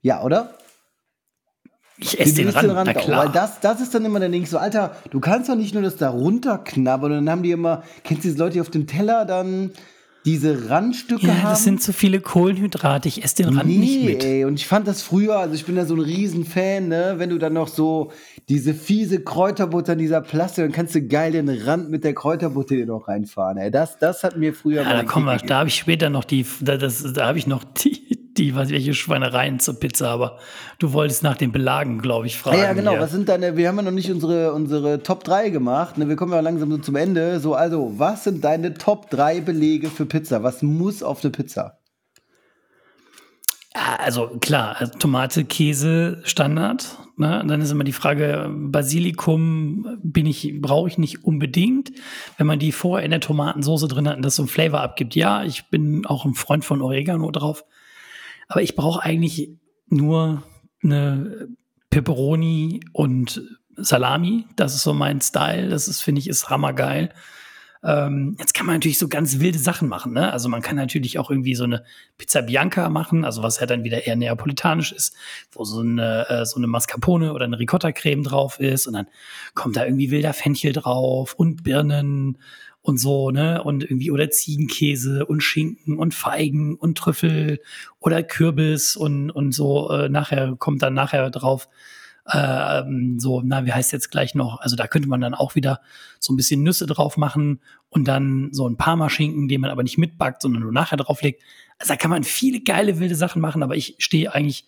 Ja, 0.03 0.23
oder? 0.23 0.59
Ich 2.03 2.19
esse 2.19 2.35
den 2.35 2.47
isst 2.47 2.57
Rand, 2.57 2.67
na 2.67 2.81
auch, 2.81 3.03
klar. 3.03 3.25
Weil 3.25 3.31
das, 3.31 3.59
das 3.59 3.79
ist 3.79 3.93
dann 3.93 4.03
immer 4.05 4.19
der 4.19 4.29
Ding 4.29 4.45
so, 4.45 4.57
Alter, 4.57 4.95
du 5.11 5.19
kannst 5.19 5.49
doch 5.49 5.55
nicht 5.55 5.73
nur 5.73 5.83
das 5.83 5.97
da 5.97 6.09
runterknabbern 6.09 7.11
und 7.11 7.25
dann 7.25 7.29
haben 7.29 7.43
die 7.43 7.51
immer, 7.51 7.83
kennst 8.03 8.23
du 8.23 8.29
diese 8.29 8.39
Leute, 8.39 8.53
die 8.53 8.61
auf 8.61 8.69
dem 8.69 8.87
Teller 8.87 9.25
dann 9.25 9.71
diese 10.25 10.69
Randstücke 10.69 11.27
ja, 11.27 11.33
haben? 11.37 11.49
das 11.49 11.63
sind 11.63 11.81
zu 11.81 11.93
viele 11.93 12.19
Kohlenhydrate. 12.19 13.07
Ich 13.07 13.23
esse 13.23 13.37
den 13.37 13.57
Rand 13.57 13.67
nicht 13.67 14.03
mit. 14.03 14.23
ey, 14.23 14.45
und 14.45 14.55
ich 14.55 14.67
fand 14.67 14.87
das 14.87 15.01
früher, 15.01 15.37
also 15.39 15.55
ich 15.55 15.65
bin 15.65 15.75
da 15.75 15.85
so 15.85 15.95
ein 15.95 15.99
Riesenfan, 15.99 16.87
ne, 16.87 17.15
wenn 17.17 17.29
du 17.29 17.39
dann 17.39 17.53
noch 17.53 17.67
so 17.67 18.11
diese 18.47 18.73
fiese 18.73 19.23
Kräuterbutter 19.23 19.93
in 19.93 19.99
dieser 19.99 20.21
Plastik, 20.21 20.65
dann 20.65 20.71
kannst 20.71 20.93
du 20.93 21.01
geil 21.01 21.31
den 21.31 21.49
Rand 21.49 21.89
mit 21.89 22.03
der 22.03 22.13
Kräuterbutter 22.13 22.75
dir 22.75 22.85
noch 22.85 23.07
reinfahren, 23.07 23.57
ey. 23.57 23.71
Das, 23.71 23.97
das 23.97 24.23
hat 24.23 24.37
mir 24.37 24.53
früher 24.53 24.83
Ja, 24.83 24.89
da 24.89 24.97
mal 24.97 25.05
kommen 25.05 25.25
wir, 25.25 25.37
Kick 25.37 25.47
da 25.47 25.59
habe 25.59 25.69
ich 25.69 25.75
später 25.75 26.09
noch 26.09 26.23
die, 26.23 26.45
da, 26.59 26.77
das, 26.77 27.13
da 27.13 27.27
habe 27.27 27.37
ich 27.37 27.47
noch 27.47 27.63
die, 27.63 28.10
die, 28.41 28.55
was 28.55 28.69
welche 28.69 28.93
Schweinereien 28.93 29.59
zur 29.59 29.79
Pizza, 29.79 30.09
aber 30.09 30.39
du 30.79 30.91
wolltest 30.93 31.23
nach 31.23 31.37
den 31.37 31.51
Belagen, 31.51 31.99
glaube 31.99 32.27
ich, 32.27 32.37
fragen. 32.37 32.57
Ah, 32.57 32.63
ja, 32.63 32.73
genau. 32.73 32.91
hier. 32.91 33.01
Was 33.01 33.11
sind 33.11 33.29
deine, 33.29 33.55
wir 33.55 33.67
haben 33.67 33.77
ja 33.77 33.83
noch 33.83 33.91
nicht 33.91 34.11
unsere, 34.11 34.51
unsere 34.53 35.03
Top 35.03 35.23
3 35.23 35.49
gemacht. 35.49 35.97
Ne? 35.97 36.09
Wir 36.09 36.15
kommen 36.15 36.33
ja 36.33 36.39
langsam 36.39 36.71
so 36.71 36.77
zum 36.79 36.95
Ende. 36.95 37.39
So, 37.39 37.53
also, 37.53 37.93
was 37.97 38.23
sind 38.23 38.43
deine 38.43 38.73
Top 38.73 39.09
3 39.11 39.41
Belege 39.41 39.89
für 39.89 40.05
Pizza? 40.05 40.43
Was 40.43 40.61
muss 40.61 41.03
auf 41.03 41.23
eine 41.23 41.31
Pizza? 41.31 41.77
Ja, 43.73 43.95
also 43.99 44.27
klar, 44.41 44.75
also 44.79 44.97
Tomate, 44.97 45.45
Käse, 45.45 46.19
Standard. 46.23 46.97
Ne? 47.15 47.43
Dann 47.47 47.61
ist 47.61 47.71
immer 47.71 47.85
die 47.85 47.93
Frage, 47.93 48.49
Basilikum 48.51 49.99
bin 50.03 50.25
ich, 50.25 50.59
brauche 50.59 50.89
ich 50.89 50.97
nicht 50.97 51.23
unbedingt. 51.23 51.91
Wenn 52.37 52.47
man 52.47 52.59
die 52.59 52.73
vorher 52.73 53.05
in 53.05 53.11
der 53.11 53.21
Tomatensoße 53.21 53.87
drin 53.87 54.09
hat 54.09 54.17
und 54.17 54.23
das 54.23 54.35
so 54.35 54.41
einen 54.41 54.49
Flavor 54.49 54.81
abgibt, 54.81 55.15
ja, 55.15 55.43
ich 55.43 55.69
bin 55.69 56.05
auch 56.05 56.25
ein 56.25 56.33
Freund 56.33 56.65
von 56.65 56.81
Oregano 56.81 57.31
drauf. 57.31 57.63
Aber 58.51 58.61
ich 58.61 58.75
brauche 58.75 59.01
eigentlich 59.01 59.49
nur 59.87 60.43
eine 60.83 61.47
Pepperoni 61.89 62.81
und 62.91 63.41
Salami. 63.77 64.45
Das 64.57 64.75
ist 64.75 64.83
so 64.83 64.93
mein 64.93 65.21
Style. 65.21 65.69
Das 65.69 65.87
ist, 65.87 66.01
finde 66.01 66.19
ich, 66.19 66.27
ist 66.27 66.49
hammergeil. 66.49 67.13
Ähm, 67.81 68.35
jetzt 68.39 68.53
kann 68.53 68.65
man 68.65 68.75
natürlich 68.75 68.99
so 68.99 69.07
ganz 69.07 69.39
wilde 69.39 69.57
Sachen 69.57 69.87
machen. 69.87 70.11
Ne? 70.11 70.33
Also 70.33 70.49
man 70.49 70.61
kann 70.61 70.75
natürlich 70.75 71.17
auch 71.17 71.31
irgendwie 71.31 71.55
so 71.55 71.63
eine 71.63 71.85
Pizza 72.17 72.41
Bianca 72.41 72.89
machen, 72.89 73.23
also 73.23 73.41
was 73.41 73.61
ja 73.61 73.65
dann 73.65 73.85
wieder 73.85 74.05
eher 74.05 74.17
neapolitanisch 74.17 74.91
ist, 74.91 75.15
wo 75.53 75.63
so 75.63 75.79
eine, 75.79 76.29
äh, 76.29 76.45
so 76.45 76.57
eine 76.57 76.67
Mascarpone 76.67 77.33
oder 77.33 77.45
eine 77.45 77.57
Ricotta-Creme 77.57 78.23
drauf 78.23 78.59
ist 78.59 78.85
und 78.85 78.93
dann 78.93 79.07
kommt 79.55 79.77
da 79.77 79.85
irgendwie 79.85 80.11
wilder 80.11 80.33
Fenchel 80.33 80.73
drauf 80.73 81.33
und 81.33 81.63
Birnen 81.63 82.37
und 82.81 82.99
so, 82.99 83.31
ne? 83.31 83.63
Und 83.63 83.83
irgendwie 83.83 84.11
oder 84.11 84.29
Ziegenkäse 84.29 85.25
und 85.25 85.41
Schinken 85.41 85.97
und 85.97 86.13
Feigen 86.13 86.75
und 86.75 86.97
Trüffel 86.97 87.59
oder 87.99 88.23
Kürbis 88.23 88.95
und, 88.95 89.31
und 89.31 89.51
so 89.53 89.89
äh, 89.91 90.09
nachher 90.09 90.55
kommt 90.57 90.81
dann 90.81 90.93
nachher 90.93 91.29
drauf 91.29 91.67
ähm, 92.31 93.19
so, 93.19 93.41
na, 93.43 93.65
wie 93.65 93.73
heißt 93.73 93.91
jetzt 93.91 94.11
gleich 94.11 94.35
noch? 94.35 94.59
Also 94.61 94.75
da 94.75 94.87
könnte 94.87 95.09
man 95.09 95.21
dann 95.21 95.33
auch 95.33 95.55
wieder 95.55 95.81
so 96.19 96.31
ein 96.33 96.37
bisschen 96.37 96.63
Nüsse 96.63 96.85
drauf 96.85 97.17
machen 97.17 97.59
und 97.89 98.07
dann 98.07 98.49
so 98.51 98.67
ein 98.67 98.77
Parmaschinken, 98.77 99.47
den 99.47 99.61
man 99.61 99.71
aber 99.71 99.83
nicht 99.83 99.97
mitbackt, 99.97 100.41
sondern 100.41 100.63
nur 100.63 100.71
nachher 100.71 100.97
drauflegt. 100.97 101.41
Also 101.79 101.93
da 101.93 101.97
kann 101.97 102.11
man 102.11 102.23
viele 102.23 102.61
geile 102.61 102.99
wilde 102.99 103.15
Sachen 103.15 103.41
machen, 103.41 103.63
aber 103.63 103.75
ich 103.75 103.95
stehe 103.97 104.33
eigentlich, 104.33 104.65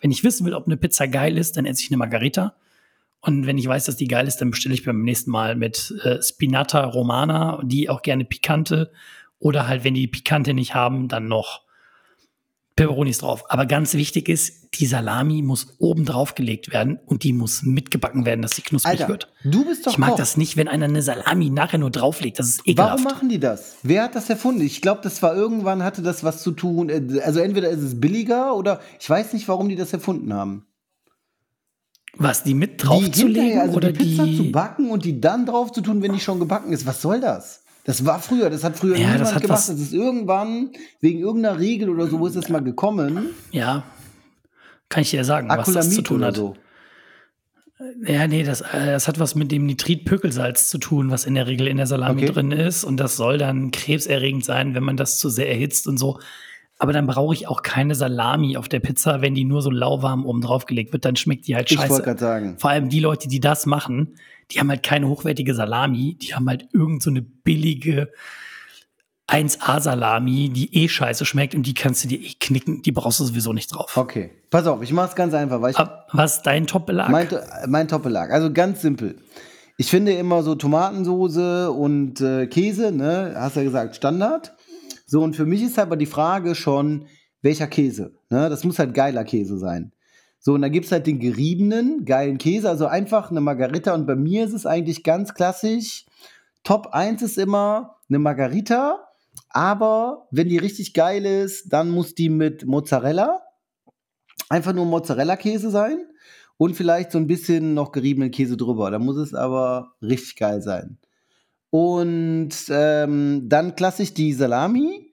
wenn 0.00 0.10
ich 0.10 0.24
wissen 0.24 0.44
will, 0.46 0.54
ob 0.54 0.66
eine 0.66 0.76
Pizza 0.76 1.06
geil 1.06 1.38
ist, 1.38 1.56
dann 1.56 1.64
esse 1.64 1.82
ich 1.82 1.90
eine 1.90 1.96
Margarita. 1.96 2.54
Und 3.26 3.46
wenn 3.46 3.58
ich 3.58 3.66
weiß, 3.66 3.84
dass 3.86 3.96
die 3.96 4.06
geil 4.06 4.28
ist, 4.28 4.36
dann 4.40 4.50
bestelle 4.50 4.74
ich 4.74 4.84
beim 4.84 5.02
nächsten 5.02 5.30
Mal 5.32 5.56
mit 5.56 5.92
äh, 6.04 6.22
Spinata 6.22 6.84
Romana, 6.84 7.60
die 7.64 7.88
auch 7.90 8.02
gerne 8.02 8.24
pikante. 8.24 8.92
Oder 9.38 9.66
halt, 9.66 9.82
wenn 9.84 9.94
die 9.94 10.06
Pikante 10.06 10.54
nicht 10.54 10.74
haben, 10.74 11.08
dann 11.08 11.26
noch 11.28 11.62
Peperonis 12.76 13.18
drauf. 13.18 13.50
Aber 13.50 13.64
ganz 13.64 13.94
wichtig 13.94 14.28
ist, 14.28 14.68
die 14.78 14.86
Salami 14.86 15.40
muss 15.42 15.74
oben 15.78 16.04
drauf 16.04 16.34
gelegt 16.34 16.70
werden 16.72 16.98
und 17.06 17.22
die 17.24 17.32
muss 17.32 17.62
mitgebacken 17.62 18.26
werden, 18.26 18.42
dass 18.42 18.52
sie 18.52 18.62
knusprig 18.62 18.92
Alter, 19.00 19.08
wird. 19.08 19.32
du 19.44 19.64
bist 19.64 19.86
doch 19.86 19.92
Ich 19.92 19.98
mag 19.98 20.10
Koch. 20.10 20.18
das 20.18 20.36
nicht, 20.36 20.58
wenn 20.58 20.68
einer 20.68 20.84
eine 20.84 21.00
Salami 21.00 21.48
nachher 21.48 21.78
nur 21.78 21.90
drauflegt. 21.90 22.38
Das 22.38 22.48
ist 22.48 22.60
ekelhaft. 22.66 22.90
Warum 23.02 23.04
machen 23.04 23.28
die 23.30 23.40
das? 23.40 23.76
Wer 23.82 24.02
hat 24.04 24.14
das 24.14 24.28
erfunden? 24.28 24.60
Ich 24.60 24.82
glaube, 24.82 25.00
das 25.02 25.22
war 25.22 25.34
irgendwann, 25.34 25.82
hatte 25.82 26.02
das 26.02 26.22
was 26.22 26.42
zu 26.42 26.52
tun. 26.52 26.90
äh, 26.90 27.20
Also 27.24 27.40
entweder 27.40 27.70
ist 27.70 27.80
es 27.82 27.98
billiger 27.98 28.54
oder 28.54 28.80
ich 29.00 29.08
weiß 29.08 29.32
nicht, 29.32 29.48
warum 29.48 29.68
die 29.70 29.76
das 29.76 29.92
erfunden 29.94 30.34
haben. 30.34 30.65
Was, 32.18 32.42
die 32.42 32.54
mit 32.54 32.72
Die 32.82 32.86
draufzulegen 32.86 33.42
hinterher, 33.42 33.62
also 33.62 33.76
oder 33.76 33.92
die 33.92 34.04
Pizza 34.04 34.24
die... 34.24 34.36
zu 34.36 34.52
backen 34.52 34.90
und 34.90 35.04
die 35.04 35.20
dann 35.20 35.46
drauf 35.46 35.72
zu 35.72 35.80
tun, 35.80 36.02
wenn 36.02 36.12
die 36.12 36.20
schon 36.20 36.40
gebacken 36.40 36.72
ist. 36.72 36.86
Was 36.86 37.02
soll 37.02 37.20
das? 37.20 37.62
Das 37.84 38.04
war 38.04 38.18
früher, 38.20 38.50
das 38.50 38.64
hat 38.64 38.76
früher 38.76 38.96
Ja, 38.96 39.12
niemand 39.12 39.34
hat 39.34 39.42
gemacht. 39.42 39.68
Das 39.68 39.68
ist 39.68 39.92
irgendwann, 39.92 40.70
wegen 41.00 41.20
irgendeiner 41.20 41.60
Regel 41.60 41.88
oder 41.88 42.08
so, 42.08 42.26
ist 42.26 42.34
das 42.36 42.48
mal 42.48 42.62
gekommen. 42.62 43.28
Ja, 43.52 43.84
kann 44.88 45.02
ich 45.02 45.10
dir 45.10 45.24
sagen, 45.24 45.48
was 45.48 45.72
das 45.72 45.90
zu 45.90 46.02
tun 46.02 46.24
hat. 46.24 46.36
so. 46.36 46.56
Ja, 48.06 48.26
nee, 48.26 48.42
das, 48.42 48.62
äh, 48.62 48.86
das 48.86 49.06
hat 49.06 49.18
was 49.18 49.34
mit 49.34 49.52
dem 49.52 49.66
Nitritpökelsalz 49.66 50.70
zu 50.70 50.78
tun, 50.78 51.10
was 51.10 51.26
in 51.26 51.34
der 51.34 51.46
Regel 51.46 51.66
in 51.68 51.76
der 51.76 51.86
Salami 51.86 52.22
Okay. 52.22 52.32
drin 52.32 52.50
ist. 52.52 52.84
Und 52.84 52.96
das 52.96 53.16
soll 53.16 53.36
dann 53.36 53.70
krebserregend 53.70 54.44
sein, 54.44 54.74
wenn 54.74 54.82
man 54.82 54.96
das 54.96 55.18
zu 55.18 55.28
sehr 55.28 55.50
erhitzt 55.50 55.86
und 55.86 55.98
so. 55.98 56.18
Aber 56.78 56.92
dann 56.92 57.06
brauche 57.06 57.32
ich 57.34 57.48
auch 57.48 57.62
keine 57.62 57.94
Salami 57.94 58.56
auf 58.58 58.68
der 58.68 58.80
Pizza, 58.80 59.22
wenn 59.22 59.34
die 59.34 59.44
nur 59.44 59.62
so 59.62 59.70
lauwarm 59.70 60.26
oben 60.26 60.42
drauf 60.42 60.66
gelegt 60.66 60.92
wird, 60.92 61.04
dann 61.06 61.16
schmeckt 61.16 61.46
die 61.48 61.56
halt 61.56 61.70
Ich 61.70 61.78
scheiße. 61.78 61.88
wollte 61.90 62.04
gerade 62.04 62.20
sagen. 62.20 62.56
Vor 62.58 62.68
allem 62.70 62.88
die 62.90 63.00
Leute, 63.00 63.28
die 63.28 63.40
das 63.40 63.64
machen, 63.64 64.16
die 64.50 64.60
haben 64.60 64.68
halt 64.68 64.82
keine 64.82 65.08
hochwertige 65.08 65.54
Salami, 65.54 66.18
die 66.20 66.34
haben 66.34 66.46
halt 66.48 66.68
irgend 66.72 67.02
so 67.02 67.08
eine 67.10 67.22
billige 67.22 68.10
1A-Salami, 69.28 70.50
die 70.50 70.74
eh 70.84 70.88
scheiße 70.88 71.24
schmeckt 71.24 71.54
und 71.54 71.64
die 71.66 71.74
kannst 71.74 72.04
du 72.04 72.08
dir 72.08 72.18
eh 72.20 72.34
knicken, 72.38 72.82
die 72.82 72.92
brauchst 72.92 73.18
du 73.20 73.24
sowieso 73.24 73.52
nicht 73.52 73.74
drauf. 73.74 73.96
Okay, 73.96 74.30
pass 74.50 74.66
auf, 74.66 74.82
ich 74.82 74.92
mache 74.92 75.08
es 75.08 75.14
ganz 75.16 75.34
einfach, 75.34 75.60
weil 75.60 75.72
ich 75.72 75.76
Ab- 75.78 76.06
Was 76.12 76.36
ist 76.36 76.42
dein 76.42 76.66
Top-Belag? 76.66 77.08
Mein, 77.10 77.28
mein 77.66 77.88
Top-Belag. 77.88 78.30
Also 78.30 78.52
ganz 78.52 78.82
simpel. 78.82 79.16
Ich 79.78 79.90
finde 79.90 80.12
immer 80.12 80.42
so 80.42 80.54
Tomatensoße 80.54 81.70
und 81.72 82.20
äh, 82.20 82.46
Käse, 82.46 82.92
ne, 82.92 83.34
hast 83.36 83.56
ja 83.56 83.64
gesagt, 83.64 83.96
Standard. 83.96 84.54
So, 85.06 85.22
und 85.22 85.36
für 85.36 85.46
mich 85.46 85.62
ist 85.62 85.78
aber 85.78 85.96
die 85.96 86.06
Frage 86.06 86.54
schon, 86.56 87.06
welcher 87.40 87.68
Käse? 87.68 88.14
Ne? 88.28 88.50
Das 88.50 88.64
muss 88.64 88.78
halt 88.78 88.92
geiler 88.92 89.24
Käse 89.24 89.56
sein. 89.58 89.92
So, 90.40 90.54
und 90.54 90.62
dann 90.62 90.72
gibt 90.72 90.86
es 90.86 90.92
halt 90.92 91.06
den 91.06 91.20
geriebenen, 91.20 92.04
geilen 92.04 92.38
Käse, 92.38 92.68
also 92.68 92.86
einfach 92.86 93.30
eine 93.30 93.40
Margarita. 93.40 93.94
Und 93.94 94.06
bei 94.06 94.16
mir 94.16 94.44
ist 94.44 94.52
es 94.52 94.66
eigentlich 94.66 95.04
ganz 95.04 95.32
klassisch. 95.32 96.06
Top 96.64 96.88
1 96.88 97.22
ist 97.22 97.38
immer 97.38 97.96
eine 98.08 98.18
Margarita, 98.18 99.08
aber 99.50 100.26
wenn 100.32 100.48
die 100.48 100.58
richtig 100.58 100.92
geil 100.92 101.24
ist, 101.24 101.72
dann 101.72 101.90
muss 101.90 102.14
die 102.14 102.28
mit 102.28 102.66
Mozzarella, 102.66 103.42
einfach 104.48 104.72
nur 104.72 104.86
Mozzarella-Käse 104.86 105.70
sein 105.70 106.06
und 106.56 106.74
vielleicht 106.74 107.12
so 107.12 107.18
ein 107.18 107.26
bisschen 107.26 107.74
noch 107.74 107.92
geriebenen 107.92 108.30
Käse 108.30 108.56
drüber. 108.56 108.90
Da 108.90 108.98
muss 108.98 109.16
es 109.16 109.34
aber 109.34 109.92
richtig 110.02 110.36
geil 110.36 110.62
sein. 110.62 110.98
Und 111.70 112.50
ähm, 112.68 113.48
dann 113.48 113.76
klassisch 113.76 114.14
die 114.14 114.32
Salami. 114.32 115.12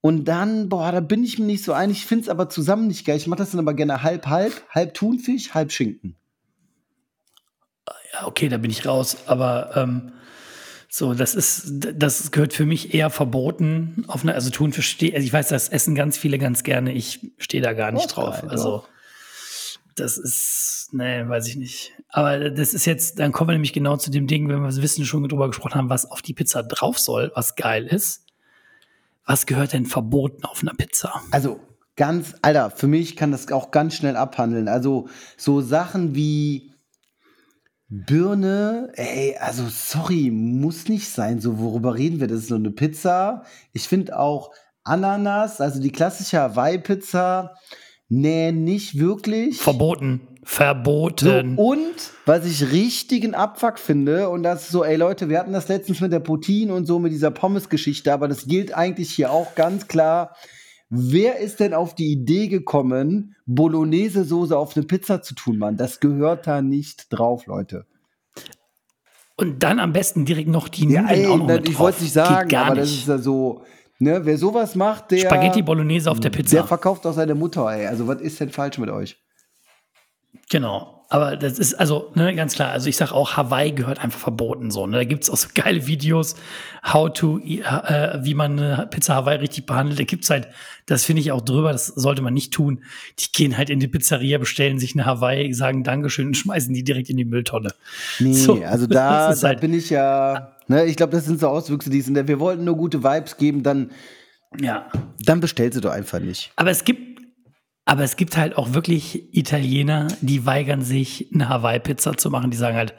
Und 0.00 0.26
dann, 0.26 0.68
boah, 0.68 0.92
da 0.92 1.00
bin 1.00 1.24
ich 1.24 1.38
mir 1.38 1.46
nicht 1.46 1.64
so 1.64 1.72
einig. 1.72 1.98
Ich 1.98 2.06
finde 2.06 2.24
es 2.24 2.28
aber 2.28 2.50
zusammen 2.50 2.88
nicht 2.88 3.06
geil. 3.06 3.16
Ich 3.16 3.26
mache 3.26 3.38
das 3.38 3.52
dann 3.52 3.60
aber 3.60 3.74
gerne 3.74 4.02
halb, 4.02 4.26
halb. 4.26 4.62
Halb 4.68 4.94
Thunfisch, 4.94 5.54
halb 5.54 5.72
Schinken. 5.72 6.16
Ja, 8.12 8.26
okay, 8.26 8.48
da 8.48 8.58
bin 8.58 8.70
ich 8.70 8.86
raus. 8.86 9.16
Aber 9.26 9.70
ähm, 9.76 10.12
so, 10.90 11.14
das 11.14 11.34
ist, 11.34 11.64
das 11.96 12.30
gehört 12.30 12.52
für 12.52 12.66
mich 12.66 12.94
eher 12.94 13.10
verboten. 13.10 14.04
Auf 14.06 14.22
eine, 14.22 14.34
also 14.34 14.50
Thunfisch 14.50 14.96
also 15.00 15.16
ich 15.16 15.32
weiß, 15.32 15.48
das 15.48 15.70
essen 15.70 15.94
ganz 15.94 16.18
viele 16.18 16.38
ganz 16.38 16.62
gerne. 16.62 16.92
Ich 16.92 17.32
stehe 17.38 17.62
da 17.62 17.72
gar 17.72 17.90
nicht 17.90 18.10
Doch, 18.10 18.14
drauf. 18.14 18.42
geil, 18.42 18.50
also. 18.50 18.84
Das 19.96 20.18
ist, 20.18 20.88
nee, 20.92 21.28
weiß 21.28 21.48
ich 21.48 21.56
nicht. 21.56 21.92
Aber 22.08 22.50
das 22.50 22.74
ist 22.74 22.84
jetzt, 22.84 23.18
dann 23.18 23.32
kommen 23.32 23.48
wir 23.48 23.54
nämlich 23.54 23.72
genau 23.72 23.96
zu 23.96 24.10
dem 24.10 24.26
Ding, 24.26 24.48
wenn 24.48 24.60
wir 24.60 24.66
das 24.66 24.82
Wissen 24.82 25.04
schon 25.04 25.28
drüber 25.28 25.48
gesprochen 25.48 25.74
haben, 25.74 25.90
was 25.90 26.10
auf 26.10 26.22
die 26.22 26.34
Pizza 26.34 26.62
drauf 26.62 26.98
soll, 26.98 27.32
was 27.34 27.56
geil 27.56 27.86
ist. 27.86 28.24
Was 29.26 29.46
gehört 29.46 29.72
denn 29.72 29.86
verboten 29.86 30.44
auf 30.44 30.62
einer 30.62 30.74
Pizza? 30.74 31.22
Also 31.30 31.60
ganz, 31.96 32.34
Alter, 32.42 32.70
für 32.70 32.86
mich 32.86 33.16
kann 33.16 33.32
das 33.32 33.50
auch 33.50 33.70
ganz 33.70 33.94
schnell 33.94 34.16
abhandeln. 34.16 34.68
Also 34.68 35.08
so 35.36 35.60
Sachen 35.60 36.14
wie 36.14 36.74
Birne, 37.88 38.90
ey, 38.94 39.36
also 39.38 39.66
sorry, 39.68 40.30
muss 40.30 40.88
nicht 40.88 41.08
sein. 41.08 41.40
So, 41.40 41.58
worüber 41.58 41.94
reden 41.94 42.20
wir? 42.20 42.26
Das 42.26 42.40
ist 42.40 42.48
so 42.48 42.56
eine 42.56 42.70
Pizza. 42.70 43.44
Ich 43.72 43.88
finde 43.88 44.18
auch 44.18 44.50
Ananas, 44.82 45.60
also 45.60 45.80
die 45.80 45.92
klassische 45.92 46.40
Hawaii-Pizza, 46.40 47.54
nee, 48.08 48.52
nicht 48.52 48.98
wirklich. 48.98 49.60
Verboten. 49.60 50.20
So, 50.28 50.34
Verboten. 50.46 51.54
und 51.56 52.12
was 52.26 52.44
ich 52.44 52.70
richtigen 52.70 53.34
Abfuck 53.34 53.78
finde, 53.78 54.28
und 54.28 54.42
das 54.42 54.64
ist 54.64 54.70
so, 54.72 54.84
ey 54.84 54.96
Leute, 54.96 55.30
wir 55.30 55.38
hatten 55.38 55.54
das 55.54 55.68
letztens 55.68 56.00
mit 56.02 56.12
der 56.12 56.20
Poutine 56.20 56.74
und 56.74 56.84
so, 56.84 56.98
mit 56.98 57.12
dieser 57.12 57.30
Pommes-Geschichte, 57.30 58.12
aber 58.12 58.28
das 58.28 58.46
gilt 58.46 58.74
eigentlich 58.74 59.10
hier 59.10 59.32
auch 59.32 59.54
ganz 59.54 59.88
klar. 59.88 60.36
Wer 60.90 61.38
ist 61.38 61.60
denn 61.60 61.72
auf 61.72 61.94
die 61.94 62.12
Idee 62.12 62.48
gekommen, 62.48 63.34
Bolognese-Soße 63.46 64.56
auf 64.56 64.76
eine 64.76 64.84
Pizza 64.84 65.22
zu 65.22 65.34
tun, 65.34 65.56
Mann? 65.58 65.76
Das 65.78 65.98
gehört 65.98 66.46
da 66.46 66.60
nicht 66.60 67.06
drauf, 67.10 67.46
Leute. 67.46 67.86
Und 69.36 69.62
dann 69.62 69.80
am 69.80 69.92
besten 69.92 70.24
direkt 70.24 70.48
noch 70.48 70.68
die 70.68 70.88
Ja, 70.88 71.02
Nudeln 71.02 71.20
ey, 71.20 71.26
auch 71.26 71.38
noch 71.38 71.46
mit 71.46 71.68
ich 71.68 71.78
wollte 71.78 71.96
es 71.96 72.02
nicht 72.02 72.12
sagen, 72.12 72.54
aber 72.54 72.74
nicht. 72.74 72.82
das 72.82 72.90
ist 72.90 73.08
ja 73.08 73.18
so, 73.18 73.62
ne, 73.98 74.24
wer 74.24 74.38
sowas 74.38 74.74
macht, 74.74 75.10
der. 75.10 75.18
Spaghetti 75.18 75.62
Bolognese 75.62 76.10
auf 76.10 76.20
der 76.20 76.30
Pizza. 76.30 76.56
Der 76.56 76.64
verkauft 76.64 77.06
auch 77.06 77.12
seine 77.12 77.34
Mutter, 77.34 77.66
ey. 77.66 77.86
Also, 77.86 78.06
was 78.06 78.20
ist 78.20 78.40
denn 78.40 78.50
falsch 78.50 78.78
mit 78.78 78.90
euch? 78.90 79.16
Genau. 80.50 80.93
Aber 81.14 81.36
das 81.36 81.60
ist 81.60 81.74
also 81.74 82.10
ne, 82.16 82.34
ganz 82.34 82.54
klar. 82.56 82.72
Also 82.72 82.88
ich 82.88 82.96
sage 82.96 83.12
auch, 83.12 83.36
Hawaii 83.36 83.70
gehört 83.70 84.02
einfach 84.02 84.18
verboten. 84.18 84.72
So, 84.72 84.88
ne? 84.88 84.96
Da 84.96 85.04
gibt 85.04 85.22
es 85.22 85.30
auch 85.30 85.36
so 85.36 85.46
geile 85.54 85.86
Videos, 85.86 86.34
how 86.92 87.08
to, 87.12 87.38
äh, 87.38 88.18
wie 88.24 88.34
man 88.34 88.58
eine 88.58 88.88
Pizza 88.90 89.14
Hawaii 89.14 89.36
richtig 89.36 89.64
behandelt. 89.64 90.00
Da 90.00 90.02
gibt's 90.02 90.28
halt, 90.28 90.48
das 90.86 91.04
finde 91.04 91.20
ich 91.20 91.30
auch 91.30 91.40
drüber, 91.42 91.70
das 91.70 91.86
sollte 91.86 92.20
man 92.20 92.34
nicht 92.34 92.52
tun. 92.52 92.82
Die 93.20 93.30
gehen 93.30 93.56
halt 93.56 93.70
in 93.70 93.78
die 93.78 93.86
Pizzeria, 93.86 94.38
bestellen 94.38 94.80
sich 94.80 94.96
eine 94.96 95.06
Hawaii, 95.06 95.54
sagen 95.54 95.84
Dankeschön 95.84 96.26
und 96.26 96.36
schmeißen 96.36 96.74
die 96.74 96.82
direkt 96.82 97.08
in 97.10 97.16
die 97.16 97.24
Mülltonne. 97.24 97.70
Nee, 98.18 98.32
So, 98.32 98.60
also 98.64 98.86
da, 98.88 99.32
da 99.32 99.40
halt- 99.48 99.60
bin 99.60 99.72
ich 99.72 99.90
ja, 99.90 100.56
ne, 100.66 100.84
ich 100.86 100.96
glaube, 100.96 101.12
das 101.12 101.26
sind 101.26 101.38
so 101.38 101.46
Auswüchse, 101.46 101.90
die 101.90 102.00
sind, 102.00 102.26
wir 102.26 102.40
wollten 102.40 102.64
nur 102.64 102.76
gute 102.76 103.04
Vibes 103.04 103.36
geben, 103.36 103.62
dann, 103.62 103.92
Ja. 104.60 104.86
dann 105.20 105.38
bestellt 105.38 105.74
sie 105.74 105.80
doch 105.80 105.92
einfach 105.92 106.18
nicht. 106.18 106.50
Aber 106.56 106.70
es 106.72 106.84
gibt, 106.84 107.13
aber 107.84 108.02
es 108.02 108.16
gibt 108.16 108.36
halt 108.36 108.56
auch 108.56 108.72
wirklich 108.72 109.34
Italiener, 109.36 110.08
die 110.20 110.46
weigern 110.46 110.82
sich, 110.82 111.28
eine 111.34 111.48
Hawaii-Pizza 111.48 112.16
zu 112.16 112.30
machen. 112.30 112.50
Die 112.50 112.56
sagen 112.56 112.76
halt, 112.76 112.94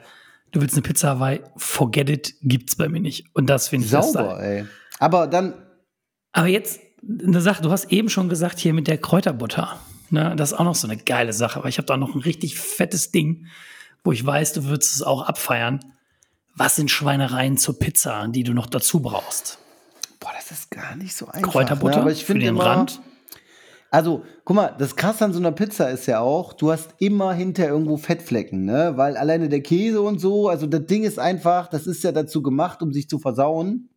du 0.52 0.60
willst 0.60 0.74
eine 0.74 0.82
Pizza 0.82 1.10
Hawaii, 1.10 1.40
forget 1.56 2.08
it, 2.08 2.34
gibt's 2.42 2.76
bei 2.76 2.88
mir 2.88 3.00
nicht. 3.00 3.26
Und 3.34 3.50
das 3.50 3.68
finde 3.68 3.86
ich 3.86 3.90
Sauber, 3.90 4.40
ey. 4.40 4.64
Aber 4.98 5.26
dann, 5.26 5.54
Aber 6.32 6.46
jetzt 6.46 6.80
eine 7.08 7.40
Sache, 7.40 7.62
du 7.62 7.70
hast 7.70 7.90
eben 7.92 8.08
schon 8.08 8.28
gesagt, 8.28 8.58
hier 8.58 8.74
mit 8.74 8.88
der 8.88 8.98
Kräuterbutter. 8.98 9.78
Ne, 10.08 10.34
das 10.36 10.52
ist 10.52 10.58
auch 10.58 10.64
noch 10.64 10.76
so 10.76 10.86
eine 10.86 10.96
geile 10.96 11.32
Sache. 11.32 11.58
Aber 11.58 11.68
ich 11.68 11.78
habe 11.78 11.86
da 11.86 11.96
noch 11.96 12.14
ein 12.14 12.20
richtig 12.20 12.56
fettes 12.56 13.10
Ding, 13.10 13.46
wo 14.04 14.12
ich 14.12 14.24
weiß, 14.24 14.52
du 14.52 14.64
würdest 14.64 14.94
es 14.94 15.02
auch 15.02 15.22
abfeiern. 15.22 15.80
Was 16.54 16.76
sind 16.76 16.90
Schweinereien 16.90 17.58
zur 17.58 17.78
Pizza, 17.78 18.28
die 18.28 18.44
du 18.44 18.54
noch 18.54 18.66
dazu 18.66 19.00
brauchst? 19.00 19.58
boah, 20.26 20.32
das 20.34 20.50
ist 20.50 20.70
gar 20.70 20.96
nicht 20.96 21.14
so 21.14 21.26
einfach. 21.28 21.52
Kräuterbutter 21.52 21.96
ne? 21.96 22.02
aber 22.02 22.12
ich 22.12 22.20
für 22.20 22.32
finde 22.32 22.46
den 22.46 22.56
immer, 22.56 22.66
Rand. 22.66 23.00
Also, 23.90 24.24
guck 24.44 24.56
mal, 24.56 24.74
das 24.78 24.96
Krasse 24.96 25.24
an 25.24 25.32
so 25.32 25.38
einer 25.38 25.52
Pizza 25.52 25.90
ist 25.90 26.06
ja 26.06 26.20
auch, 26.20 26.52
du 26.52 26.72
hast 26.72 26.94
immer 26.98 27.32
hinter 27.32 27.68
irgendwo 27.68 27.96
Fettflecken, 27.96 28.64
ne? 28.64 28.92
Weil 28.96 29.16
alleine 29.16 29.48
der 29.48 29.62
Käse 29.62 30.02
und 30.02 30.20
so, 30.20 30.48
also 30.48 30.66
das 30.66 30.86
Ding 30.86 31.04
ist 31.04 31.18
einfach, 31.18 31.68
das 31.68 31.86
ist 31.86 32.02
ja 32.02 32.12
dazu 32.12 32.42
gemacht, 32.42 32.82
um 32.82 32.92
sich 32.92 33.08
zu 33.08 33.18
versauen. 33.18 33.88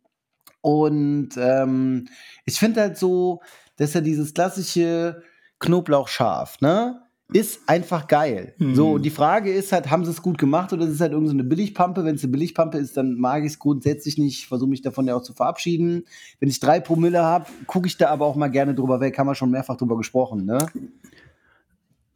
Und 0.60 1.30
ähm, 1.36 2.08
ich 2.44 2.58
finde 2.58 2.82
halt 2.82 2.98
so, 2.98 3.40
dass 3.76 3.94
ja 3.94 4.00
dieses 4.00 4.34
klassische 4.34 5.22
Knoblauchscharf, 5.58 6.60
ne? 6.60 7.02
Ist 7.32 7.60
einfach 7.66 8.06
geil. 8.06 8.54
Mhm. 8.58 8.74
So, 8.74 8.92
und 8.92 9.02
die 9.02 9.10
Frage 9.10 9.52
ist 9.52 9.72
halt, 9.72 9.90
haben 9.90 10.04
sie 10.04 10.10
es 10.10 10.22
gut 10.22 10.38
gemacht 10.38 10.72
oder 10.72 10.84
ist 10.84 10.94
es 10.94 11.00
halt 11.00 11.12
irgendeine 11.12 11.38
so 11.38 11.42
eine 11.42 11.48
Billigpampe? 11.48 12.04
Wenn 12.04 12.16
es 12.16 12.24
eine 12.24 12.32
Billigpampe 12.32 12.78
ist, 12.78 12.96
dann 12.96 13.14
mag 13.14 13.44
ich 13.44 13.52
es 13.52 13.58
grundsätzlich 13.58 14.18
nicht. 14.18 14.40
Ich 14.40 14.46
versuche 14.48 14.70
mich 14.70 14.82
davon 14.82 15.06
ja 15.06 15.14
auch 15.14 15.22
zu 15.22 15.32
verabschieden. 15.32 16.04
Wenn 16.40 16.48
ich 16.48 16.60
drei 16.60 16.80
Promille 16.80 17.22
habe, 17.22 17.46
gucke 17.66 17.86
ich 17.86 17.96
da 17.96 18.08
aber 18.08 18.26
auch 18.26 18.36
mal 18.36 18.48
gerne 18.48 18.74
drüber 18.74 19.00
weg. 19.00 19.18
Haben 19.18 19.28
wir 19.28 19.34
schon 19.34 19.50
mehrfach 19.50 19.76
drüber 19.76 19.96
gesprochen, 19.96 20.44
ne? 20.44 20.58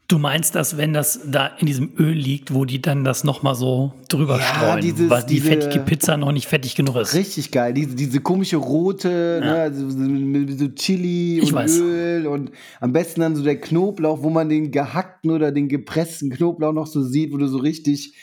Du 0.07 0.19
meinst, 0.19 0.55
dass 0.55 0.77
wenn 0.77 0.93
das 0.93 1.21
da 1.25 1.47
in 1.59 1.67
diesem 1.67 1.93
Öl 1.99 2.13
liegt, 2.13 2.53
wo 2.53 2.67
die 2.67 2.83
dann 2.83 3.05
das 3.05 3.25
noch 3.25 3.43
mal 3.43 3.55
so 3.55 3.95
drüber 4.11 4.37
Ja, 4.39 4.43
streuen, 4.45 4.81
dieses- 4.83 5.09
weil 5.09 5.23
die 5.23 5.35
diese- 5.37 5.49
fettige 5.49 5.81
Pizza 5.83 6.19
noch 6.19 6.31
nicht 6.31 6.47
fettig 6.47 6.75
genug 6.75 6.97
ist. 6.97 7.15
Richtig 7.15 7.51
geil. 7.51 7.73
Diese, 7.73 7.95
diese 7.97 8.21
komische 8.21 8.59
rote, 8.59 9.41
ne, 9.43 9.55
also 9.63 9.89
so, 9.89 9.99
so 9.99 10.69
Chili 10.75 11.39
Ich 11.39 11.49
und 11.51 11.55
weiß. 11.55 11.79
Öl 11.79 12.27
und 12.27 12.51
am 12.81 12.93
besten 12.93 13.23
dann 13.23 13.35
so 13.35 13.43
der 13.43 13.59
Knoblauch, 13.59 14.23
wo 14.23 14.29
man 14.29 14.51
den 14.51 14.71
gehackten 14.71 15.31
oder 15.31 15.51
den 15.53 15.69
gepressten 15.69 16.29
Knoblauch 16.29 16.75
noch 16.75 16.87
so 16.87 17.03
sieht, 17.03 17.33
wo 17.33 17.39
du 17.39 17.47
so 17.47 17.59
richtig. 17.59 18.15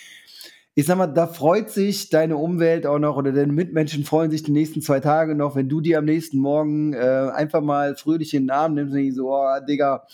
ich 0.73 0.85
sag 0.85 0.97
mal, 0.97 1.07
da 1.07 1.27
freut 1.27 1.69
sich 1.69 2.09
deine 2.09 2.37
Umwelt 2.37 2.85
auch 2.85 2.97
noch 2.99 3.17
oder 3.17 3.33
deine 3.33 3.51
Mitmenschen 3.51 4.05
freuen 4.05 4.31
sich 4.31 4.41
die 4.43 4.51
nächsten 4.53 4.81
zwei 4.81 4.99
Tage 5.01 5.35
noch, 5.35 5.55
wenn 5.57 5.67
du 5.67 5.81
dir 5.81 5.97
am 5.97 6.05
nächsten 6.05 6.37
Morgen 6.37 6.93
äh, 6.93 6.97
einfach 7.35 7.61
mal 7.61 7.95
fröhlich 7.97 8.33
in 8.35 8.43
den 8.43 8.51
Arm 8.51 8.75
nimmst 8.75 8.93
und 8.95 9.11
so, 9.13 9.33
oh, 9.33 9.47
Digga, 9.67 10.05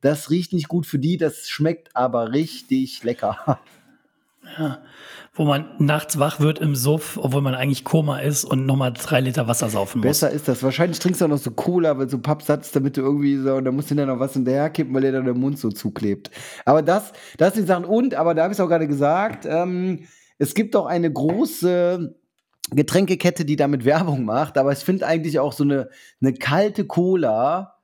das 0.00 0.30
riecht 0.30 0.52
nicht 0.52 0.68
gut 0.68 0.86
für 0.86 0.98
die, 0.98 1.16
das 1.16 1.48
schmeckt 1.48 1.94
aber 1.94 2.32
richtig 2.32 3.02
lecker. 3.02 3.60
Ja, 4.58 4.78
wo 5.34 5.44
man 5.44 5.66
nachts 5.78 6.18
wach 6.18 6.40
wird 6.40 6.58
im 6.58 6.74
Suff, 6.74 7.18
obwohl 7.22 7.42
man 7.42 7.54
eigentlich 7.54 7.84
Koma 7.84 8.18
ist 8.18 8.44
und 8.44 8.66
nochmal 8.66 8.92
drei 8.92 9.20
Liter 9.20 9.46
Wasser 9.46 9.68
saufen 9.68 9.98
muss. 9.98 10.06
Besser 10.06 10.30
ist 10.30 10.48
das. 10.48 10.62
Wahrscheinlich 10.62 10.98
trinkst 10.98 11.20
du 11.20 11.26
auch 11.26 11.28
noch 11.28 11.38
so 11.38 11.50
Cola, 11.50 11.96
weil 11.98 12.08
so 12.08 12.18
Pappsatz, 12.18 12.72
damit 12.72 12.96
du 12.96 13.02
irgendwie 13.02 13.36
so, 13.36 13.54
und 13.54 13.64
da 13.64 13.70
musst 13.70 13.90
du 13.90 13.94
dann 13.94 14.08
noch 14.08 14.18
was 14.18 14.32
hinterherkippen, 14.32 14.92
weil 14.92 15.02
dir 15.02 15.12
dann 15.12 15.26
der 15.26 15.34
Mund 15.34 15.58
so 15.58 15.70
zuklebt. 15.70 16.30
Aber 16.64 16.82
das, 16.82 17.12
das 17.36 17.54
sind 17.54 17.68
Sachen. 17.68 17.84
Und, 17.84 18.14
aber 18.14 18.34
da 18.34 18.42
habe 18.42 18.52
ich 18.52 18.58
es 18.58 18.64
auch 18.64 18.68
gerade 18.68 18.88
gesagt, 18.88 19.46
ähm, 19.48 20.00
es 20.38 20.54
gibt 20.54 20.74
auch 20.74 20.86
eine 20.86 21.12
große 21.12 22.16
Getränkekette, 22.70 23.44
die 23.44 23.56
damit 23.56 23.84
Werbung 23.84 24.24
macht, 24.24 24.56
aber 24.56 24.72
ich 24.72 24.78
finde 24.78 25.06
eigentlich 25.06 25.38
auch 25.38 25.52
so 25.52 25.64
eine, 25.64 25.90
eine 26.20 26.34
kalte 26.34 26.86
Cola 26.86 27.79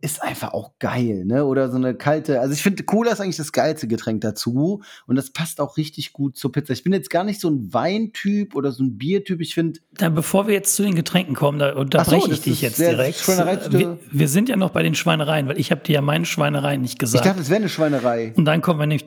ist 0.00 0.22
einfach 0.22 0.52
auch 0.52 0.72
geil, 0.78 1.24
ne? 1.24 1.46
Oder 1.46 1.70
so 1.70 1.76
eine 1.76 1.94
kalte, 1.94 2.40
also 2.40 2.52
ich 2.52 2.62
finde, 2.62 2.82
Cola 2.82 3.12
ist 3.12 3.20
eigentlich 3.20 3.38
das 3.38 3.52
geilste 3.52 3.88
Getränk 3.88 4.20
dazu 4.20 4.82
und 5.06 5.16
das 5.16 5.30
passt 5.30 5.60
auch 5.60 5.76
richtig 5.78 6.12
gut 6.12 6.36
zur 6.36 6.52
Pizza. 6.52 6.74
Ich 6.74 6.84
bin 6.84 6.92
jetzt 6.92 7.08
gar 7.08 7.24
nicht 7.24 7.40
so 7.40 7.48
ein 7.48 7.72
Weintyp 7.72 8.54
oder 8.54 8.70
so 8.70 8.82
ein 8.84 8.98
Biertyp, 8.98 9.40
ich 9.40 9.54
finde. 9.54 9.80
Dann 9.92 10.14
bevor 10.14 10.46
wir 10.46 10.52
jetzt 10.54 10.74
zu 10.74 10.82
den 10.82 10.94
Getränken 10.94 11.34
kommen, 11.34 11.58
da 11.58 11.74
unterbreche 11.74 12.26
so, 12.26 12.32
ich 12.32 12.42
dich 12.42 12.60
jetzt 12.60 12.78
direkt. 12.78 13.26
Wir, 13.72 13.98
wir 14.10 14.28
sind 14.28 14.50
ja 14.50 14.56
noch 14.56 14.70
bei 14.70 14.82
den 14.82 14.94
Schweinereien, 14.94 15.48
weil 15.48 15.58
ich 15.58 15.70
habe 15.70 15.80
dir 15.82 15.94
ja 15.94 16.00
meine 16.02 16.26
Schweinereien 16.26 16.82
nicht 16.82 16.94
Ich 16.94 16.98
gesagt. 16.98 17.24
dachte, 17.24 17.40
es 17.40 17.48
wäre 17.48 17.60
eine 17.60 17.68
Schweinerei. 17.70 18.34
und 18.36 18.44
dann 18.44 18.60
kommen 18.60 18.80
wir 18.80 18.86
nämlich 18.86 19.06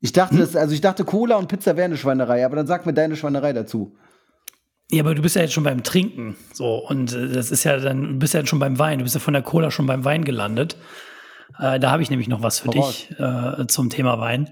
Ich 0.00 0.12
dachte, 0.12 0.38
das, 0.38 0.54
also 0.54 0.72
ich 0.74 0.80
dachte, 0.80 1.04
Cola 1.04 1.36
und 1.36 1.48
Pizza 1.48 1.76
wäre 1.76 1.86
eine 1.86 1.96
Schweinerei, 1.96 2.44
aber 2.46 2.54
dann 2.56 2.68
sag 2.68 2.86
mir 2.86 2.94
deine 2.94 3.16
Schweinerei 3.16 3.52
dazu. 3.52 3.96
Ja, 4.90 5.02
aber 5.02 5.14
du 5.14 5.22
bist 5.22 5.36
ja 5.36 5.42
jetzt 5.42 5.52
schon 5.52 5.64
beim 5.64 5.82
Trinken. 5.82 6.36
So, 6.52 6.74
und 6.74 7.12
äh, 7.12 7.28
das 7.28 7.50
ist 7.50 7.64
ja 7.64 7.78
dann, 7.78 8.02
du 8.02 8.18
bist 8.18 8.34
ja 8.34 8.44
schon 8.44 8.58
beim 8.58 8.78
Wein. 8.78 8.98
Du 8.98 9.04
bist 9.04 9.14
ja 9.14 9.20
von 9.20 9.34
der 9.34 9.42
Cola 9.42 9.70
schon 9.70 9.86
beim 9.86 10.04
Wein 10.04 10.24
gelandet. 10.24 10.76
Äh, 11.58 11.78
da 11.78 11.90
habe 11.90 12.02
ich 12.02 12.10
nämlich 12.10 12.28
noch 12.28 12.42
was 12.42 12.60
für 12.60 12.72
Voraus. 12.72 13.06
dich 13.08 13.18
äh, 13.18 13.66
zum 13.68 13.90
Thema 13.90 14.18
Wein. 14.18 14.50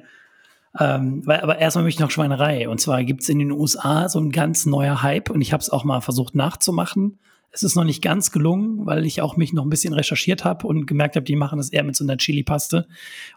Ähm, 0.79 1.27
weil, 1.27 1.41
aber 1.41 1.59
erstmal 1.59 1.85
möchte 1.85 1.99
ich 1.99 2.01
noch 2.01 2.11
Schweinerei. 2.11 2.69
Und 2.69 2.81
zwar 2.81 3.03
gibt 3.05 3.23
es 3.23 3.29
in 3.29 3.39
den 3.39 3.51
USA 3.51 4.09
so 4.09 4.21
ein 4.21 4.31
ganz 4.31 4.67
neuer 4.67 5.03
Hype 5.03 5.31
und 5.31 5.41
ich 5.41 5.53
habe 5.53 5.61
es 5.61 5.71
auch 5.71 5.85
mal 5.85 6.01
versucht 6.01 6.35
nachzumachen. 6.35 7.19
Es 7.51 7.63
ist 7.63 7.77
noch 7.77 7.85
nicht 7.85 8.03
ganz 8.03 8.31
gelungen, 8.31 8.85
weil 8.87 9.07
ich 9.07 9.23
auch 9.23 9.37
mich 9.37 9.53
noch 9.53 9.65
ein 9.65 9.71
bisschen 9.71 9.95
recherchiert 9.95 10.45
habe 10.45 10.67
und 10.67 10.87
gemerkt 10.87 11.17
habe, 11.17 11.25
die 11.25 11.35
machen 11.35 11.57
das 11.57 11.71
eher 11.71 11.83
mit 11.83 11.97
so 11.97 12.05
einer 12.05 12.19
Chili-Paste. 12.19 12.87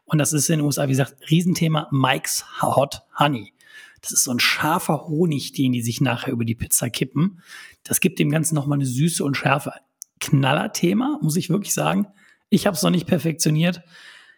Und 0.06 0.18
das 0.18 0.34
ist 0.34 0.50
in 0.50 0.60
den 0.60 0.66
USA, 0.66 0.84
wie 0.88 0.92
gesagt, 0.92 1.16
Riesenthema 1.30 1.88
Mike's 1.92 2.46
Hot 2.62 3.04
Honey. 3.18 3.54
Das 4.02 4.12
ist 4.12 4.24
so 4.24 4.32
ein 4.32 4.40
scharfer 4.40 5.08
Honig, 5.08 5.54
den 5.54 5.72
die 5.72 5.82
sich 5.82 6.02
nachher 6.02 6.32
über 6.32 6.46
die 6.46 6.56
Pizza 6.56 6.90
kippen. 6.90 7.42
Das 7.84 8.00
gibt 8.00 8.20
dem 8.20 8.32
Ganzen 8.32 8.56
nochmal 8.56 8.78
eine 8.78 8.86
Süße 8.86 9.24
und 9.24 9.38
Schärfe. 9.38 9.74
Knaller-Thema, 10.20 11.20
muss 11.22 11.36
ich 11.36 11.50
wirklich 11.50 11.74
sagen. 11.74 12.08
Ich 12.50 12.68
habe 12.68 12.76
es 12.76 12.84
noch 12.84 12.90
nicht 12.90 13.08
perfektioniert. 13.08 13.82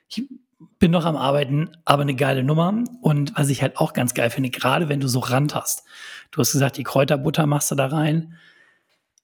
Ich 0.09 0.23
bin 0.79 0.91
noch 0.91 1.05
am 1.05 1.15
Arbeiten, 1.15 1.69
aber 1.85 2.03
eine 2.03 2.15
geile 2.15 2.43
Nummer. 2.43 2.83
Und 3.01 3.33
was 3.35 3.49
ich 3.49 3.61
halt 3.61 3.77
auch 3.77 3.93
ganz 3.93 4.13
geil 4.13 4.29
finde, 4.29 4.49
gerade 4.49 4.89
wenn 4.89 4.99
du 4.99 5.07
so 5.07 5.19
Rand 5.19 5.55
hast. 5.55 5.83
Du 6.31 6.39
hast 6.39 6.51
gesagt, 6.51 6.77
die 6.77 6.83
Kräuterbutter 6.83 7.45
machst 7.45 7.71
du 7.71 7.75
da 7.75 7.87
rein. 7.87 8.35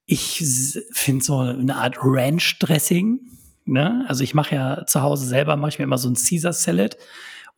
Ich 0.05 0.43
finde 0.91 1.23
so 1.23 1.39
eine 1.39 1.75
Art 1.75 1.97
Ranch-Dressing. 2.01 3.19
Ne? 3.65 4.05
Also 4.07 4.23
ich 4.23 4.33
mache 4.33 4.55
ja 4.55 4.85
zu 4.85 5.01
Hause 5.01 5.27
selber, 5.27 5.55
mache 5.55 5.69
ich 5.69 5.79
mir 5.79 5.83
immer 5.83 5.97
so 5.97 6.09
ein 6.09 6.15
Caesar 6.15 6.53
Salad. 6.53 6.97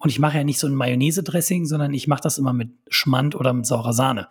Und 0.02 0.10
ich 0.10 0.20
mache 0.20 0.38
ja 0.38 0.44
nicht 0.44 0.60
so 0.60 0.68
ein 0.68 0.74
Mayonnaise-Dressing, 0.74 1.66
sondern 1.66 1.94
ich 1.94 2.08
mache 2.08 2.22
das 2.24 2.38
immer 2.38 2.54
mit 2.54 2.72
Schmand 2.90 3.36
oder 3.36 3.54
mit 3.54 3.66
saurer 3.68 3.94
Sahne. 3.94 4.28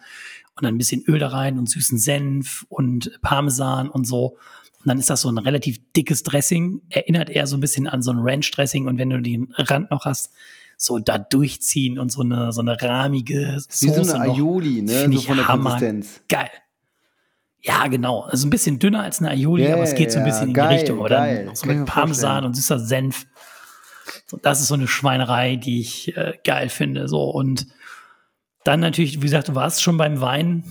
Und 0.57 0.65
dann 0.65 0.75
ein 0.75 0.79
bisschen 0.79 1.03
Öl 1.07 1.19
da 1.21 1.29
rein 1.29 1.59
und 1.59 1.71
süßen 1.71 1.97
Senf 1.97 2.67
und 2.69 3.19
Parmesan 3.23 3.89
und 3.89 4.05
so. 4.07 4.37
Und 4.81 4.87
dann 4.87 4.99
ist 4.99 5.11
das 5.11 5.21
so 5.21 5.31
ein 5.31 5.39
relativ 5.39 5.79
dickes 5.97 6.23
Dressing. 6.25 6.83
Erinnert 6.89 7.31
eher 7.31 7.47
so 7.47 7.57
ein 7.57 7.61
bisschen 7.61 7.87
an 7.87 8.03
so 8.03 8.11
ein 8.11 8.19
Ranch-Dressing. 8.19 8.89
Und 8.89 8.99
wenn 8.99 9.11
du 9.11 9.21
den 9.23 9.53
Rand 9.57 9.91
noch 9.93 10.07
hast, 10.07 10.33
so 10.77 10.99
da 10.99 11.19
durchziehen 11.19 11.99
und 11.99 12.11
so 12.11 12.23
eine, 12.23 12.53
so 12.53 12.63
eine 12.63 12.81
rahmige 12.81 13.61
Soße 13.61 13.87
Wie 14.01 14.05
so 14.05 14.15
eine 14.15 14.27
noch. 14.27 14.35
Aioli, 14.35 14.83
ne? 14.83 14.93
Find 14.93 15.15
So 15.15 15.21
ich 15.21 15.27
von 15.27 15.37
der 15.37 15.47
Hammer. 15.49 15.71
Konsistenz. 15.71 16.21
Geil. 16.29 16.51
Ja, 17.63 17.87
genau. 17.89 18.23
Also 18.23 18.47
ein 18.47 18.51
bisschen 18.51 18.79
dünner 18.79 19.03
als 19.03 19.21
eine 19.21 19.31
Aioli, 19.31 19.65
Ja, 19.65 19.75
aber 19.75 19.83
es 19.83 19.95
geht 19.95 20.11
so 20.11 20.19
ein 20.19 20.25
bisschen 20.25 20.49
in 20.49 20.55
geil, 20.55 20.71
die 20.71 20.75
Richtung. 20.77 20.99
Oder 20.99 21.17
geil. 21.19 21.45
noch 21.45 21.57
so 21.57 21.67
mit 21.67 21.85
Parmesan 21.85 22.29
vorstellen. 22.31 22.45
und 22.47 22.55
süßer 22.55 22.79
Senf. 22.81 23.27
So, 24.27 24.37
das 24.37 24.61
ist 24.61 24.69
so 24.69 24.75
eine 24.75 24.89
Schweinerei, 24.89 25.57
die 25.57 25.81
ich 25.81 26.17
äh, 26.17 26.35
geil 26.45 26.69
finde. 26.69 27.09
So 27.09 27.25
und 27.31 27.67
dann 28.65 28.81
natürlich, 28.81 29.17
wie 29.19 29.27
gesagt, 29.27 29.49
du 29.49 29.55
warst 29.55 29.83
schon 29.83 29.97
beim 29.97 30.21
Wein. 30.21 30.65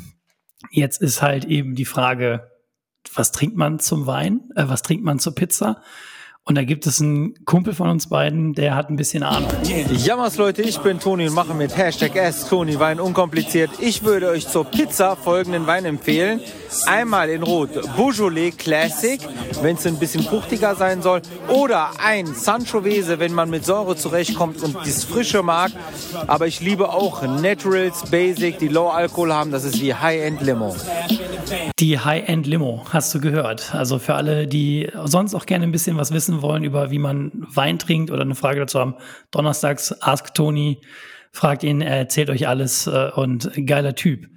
Jetzt 0.71 1.01
ist 1.01 1.21
halt 1.21 1.45
eben 1.45 1.75
die 1.75 1.85
Frage, 1.85 2.51
was 3.13 3.31
trinkt 3.31 3.55
man 3.55 3.79
zum 3.79 4.05
Wein? 4.05 4.49
Äh, 4.55 4.65
was 4.67 4.81
trinkt 4.81 5.03
man 5.03 5.19
zur 5.19 5.35
Pizza? 5.35 5.81
Und 6.49 6.55
da 6.55 6.63
gibt 6.63 6.87
es 6.87 6.99
einen 6.99 7.35
Kumpel 7.45 7.75
von 7.75 7.91
uns 7.91 8.07
beiden, 8.07 8.55
der 8.55 8.73
hat 8.73 8.89
ein 8.89 8.95
bisschen 8.95 9.21
Ahnung. 9.21 9.51
Jammers 9.91 10.35
Leute, 10.37 10.63
ich 10.63 10.79
bin 10.79 10.99
Toni 10.99 11.27
und 11.27 11.35
mache 11.35 11.53
mit 11.53 11.77
Hashtag 11.77 12.17
Ask 12.17 12.49
Toni 12.49 12.79
Wein 12.79 12.99
unkompliziert. 12.99 13.69
Ich 13.79 14.03
würde 14.03 14.29
euch 14.29 14.47
zur 14.47 14.65
Pizza 14.65 15.15
folgenden 15.15 15.67
Wein 15.67 15.85
empfehlen. 15.85 16.39
Einmal 16.87 17.29
in 17.29 17.43
Rot 17.43 17.69
Beaujolais 17.95 18.49
Classic, 18.57 19.21
wenn 19.61 19.75
es 19.75 19.85
ein 19.85 19.99
bisschen 19.99 20.23
fruchtiger 20.23 20.73
sein 20.73 21.03
soll. 21.03 21.21
Oder 21.49 21.91
ein 22.03 22.25
Sanchovese, 22.25 23.19
wenn 23.19 23.33
man 23.33 23.51
mit 23.51 23.63
Säure 23.63 23.95
zurechtkommt 23.95 24.63
und 24.63 24.75
das 24.75 25.03
Frische 25.03 25.43
mag. 25.43 25.71
Aber 26.25 26.47
ich 26.47 26.61
liebe 26.61 26.89
auch 26.89 27.21
Naturals 27.21 28.09
Basic, 28.09 28.57
die 28.57 28.69
Low 28.69 28.89
Alkohol 28.89 29.31
haben. 29.31 29.51
Das 29.51 29.65
ist 29.65 29.79
die 29.79 29.93
High-End 29.93 30.41
Limo. 30.41 30.75
Die 31.77 31.99
High-End 31.99 32.47
Limo, 32.47 32.85
hast 32.89 33.13
du 33.13 33.19
gehört. 33.19 33.73
Also 33.75 33.99
für 33.99 34.15
alle, 34.15 34.47
die 34.47 34.89
sonst 35.05 35.35
auch 35.35 35.45
gerne 35.45 35.65
ein 35.65 35.71
bisschen 35.71 35.95
was 35.95 36.11
wissen 36.11 36.38
wollen 36.41 36.63
über 36.63 36.91
wie 36.91 36.99
man 36.99 37.31
Wein 37.53 37.79
trinkt 37.79 38.11
oder 38.11 38.21
eine 38.21 38.35
Frage 38.35 38.59
dazu 38.59 38.79
haben, 38.79 38.95
donnerstags 39.31 40.01
Ask 40.01 40.33
Tony, 40.33 40.81
fragt 41.31 41.63
ihn, 41.63 41.81
er 41.81 41.97
erzählt 41.97 42.29
euch 42.29 42.47
alles 42.47 42.87
äh, 42.87 43.09
und 43.15 43.51
geiler 43.65 43.95
Typ. 43.95 44.27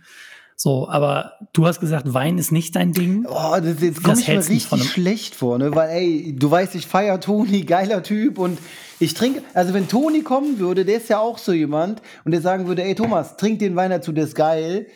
So, 0.55 0.89
aber 0.89 1.33
du 1.55 1.67
hast 1.67 1.81
gesagt, 1.81 2.15
Wein 2.15 2.39
ist 2.39 2.53
nicht 2.53 2.77
dein 2.77 2.93
Ding. 2.93 3.27
Oh, 3.29 3.57
das, 3.61 3.81
jetzt 3.81 4.05
komme 4.05 4.21
ich 4.21 4.29
mir 4.29 4.49
richtig 4.49 4.85
schlecht 4.85 5.35
vor, 5.35 5.59
ne? 5.59 5.75
Weil, 5.75 5.91
ey, 5.91 6.37
du 6.39 6.51
weißt, 6.51 6.77
ich 6.77 6.87
feier 6.87 7.19
Toni, 7.19 7.63
geiler 7.63 8.03
Typ 8.05 8.39
und 8.39 8.59
ich 9.01 9.15
trinke, 9.15 9.43
also 9.55 9.75
wenn 9.75 9.89
Toni 9.89 10.23
kommen 10.23 10.61
würde, 10.61 10.85
der 10.85 10.99
ist 10.99 11.09
ja 11.09 11.19
auch 11.19 11.39
so 11.39 11.53
jemand 11.53 12.01
und 12.25 12.31
der 12.31 12.41
sagen 12.41 12.69
würde, 12.69 12.85
ey 12.85 12.95
Thomas, 12.95 13.37
trink 13.37 13.59
den 13.59 13.75
Wein 13.75 13.91
dazu, 13.91 14.13
der 14.13 14.25
ist 14.25 14.37
geil. 14.37 14.87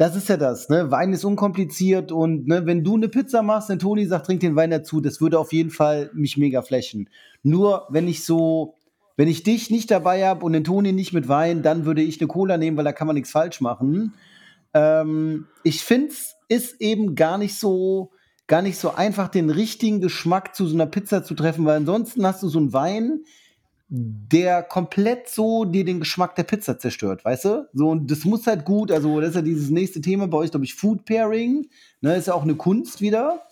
Das 0.00 0.16
ist 0.16 0.30
ja 0.30 0.38
das, 0.38 0.70
ne? 0.70 0.90
Wein 0.90 1.12
ist 1.12 1.26
unkompliziert 1.26 2.10
und 2.10 2.48
ne, 2.48 2.64
wenn 2.64 2.82
du 2.82 2.94
eine 2.96 3.10
Pizza 3.10 3.42
machst, 3.42 3.68
und 3.68 3.82
Toni 3.82 4.06
sagt, 4.06 4.24
trink 4.24 4.40
den 4.40 4.56
Wein 4.56 4.70
dazu, 4.70 5.02
das 5.02 5.20
würde 5.20 5.38
auf 5.38 5.52
jeden 5.52 5.68
Fall 5.68 6.10
mich 6.14 6.38
mega 6.38 6.62
flashen. 6.62 7.10
Nur 7.42 7.86
wenn 7.90 8.08
ich 8.08 8.24
so, 8.24 8.76
wenn 9.18 9.28
ich 9.28 9.42
dich 9.42 9.68
nicht 9.68 9.90
dabei 9.90 10.26
habe 10.26 10.42
und 10.46 10.54
den 10.54 10.64
Toni 10.64 10.92
nicht 10.92 11.12
mit 11.12 11.28
Wein, 11.28 11.62
dann 11.62 11.84
würde 11.84 12.00
ich 12.00 12.18
eine 12.18 12.28
Cola 12.28 12.56
nehmen, 12.56 12.78
weil 12.78 12.84
da 12.84 12.94
kann 12.94 13.08
man 13.08 13.14
nichts 13.14 13.30
falsch 13.30 13.60
machen. 13.60 14.14
Ähm, 14.72 15.48
ich 15.64 15.84
finde 15.84 16.12
es 16.12 16.34
ist 16.48 16.80
eben 16.80 17.14
gar 17.14 17.36
nicht 17.36 17.58
so 17.58 18.10
gar 18.46 18.62
nicht 18.62 18.78
so 18.78 18.94
einfach, 18.94 19.28
den 19.28 19.50
richtigen 19.50 20.00
Geschmack 20.00 20.54
zu 20.54 20.66
so 20.66 20.76
einer 20.76 20.86
Pizza 20.86 21.24
zu 21.24 21.34
treffen, 21.34 21.66
weil 21.66 21.76
ansonsten 21.76 22.26
hast 22.26 22.42
du 22.42 22.48
so 22.48 22.58
einen 22.58 22.72
Wein, 22.72 23.20
der 23.92 24.62
komplett 24.62 25.28
so 25.28 25.64
dir 25.64 25.84
den 25.84 25.98
Geschmack 25.98 26.36
der 26.36 26.44
Pizza 26.44 26.78
zerstört, 26.78 27.24
weißt 27.24 27.44
du? 27.44 27.68
So, 27.72 27.88
und 27.88 28.08
das 28.08 28.24
muss 28.24 28.46
halt 28.46 28.64
gut, 28.64 28.92
also 28.92 29.20
das 29.20 29.30
ist 29.30 29.34
ja 29.34 29.42
dieses 29.42 29.70
nächste 29.70 30.00
Thema 30.00 30.28
bei 30.28 30.38
euch, 30.38 30.52
glaube 30.52 30.64
ich, 30.64 30.76
Food 30.76 31.04
Pairing, 31.04 31.68
ne, 32.00 32.14
ist 32.14 32.28
ja 32.28 32.34
auch 32.34 32.44
eine 32.44 32.54
Kunst 32.54 33.00
wieder. 33.00 33.42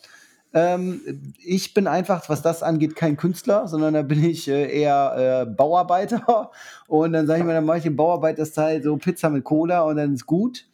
Ähm, 0.54 1.00
ich 1.44 1.74
bin 1.74 1.88
einfach, 1.88 2.28
was 2.28 2.40
das 2.40 2.62
angeht, 2.62 2.94
kein 2.94 3.16
Künstler, 3.16 3.66
sondern 3.66 3.94
da 3.94 4.02
bin 4.02 4.22
ich 4.22 4.46
äh, 4.48 4.80
eher 4.80 5.44
äh, 5.46 5.50
Bauarbeiter. 5.50 6.52
Und 6.86 7.12
dann 7.12 7.26
sage 7.26 7.40
ich 7.40 7.46
mir, 7.46 7.54
dann 7.54 7.66
mache 7.66 7.78
ich 7.78 7.82
den 7.82 7.96
Bauarbeiterstyle 7.96 8.82
so 8.82 8.96
Pizza 8.96 9.30
mit 9.30 9.44
Cola 9.44 9.82
und 9.82 9.96
dann 9.96 10.14
ist 10.14 10.24
gut. 10.24 10.66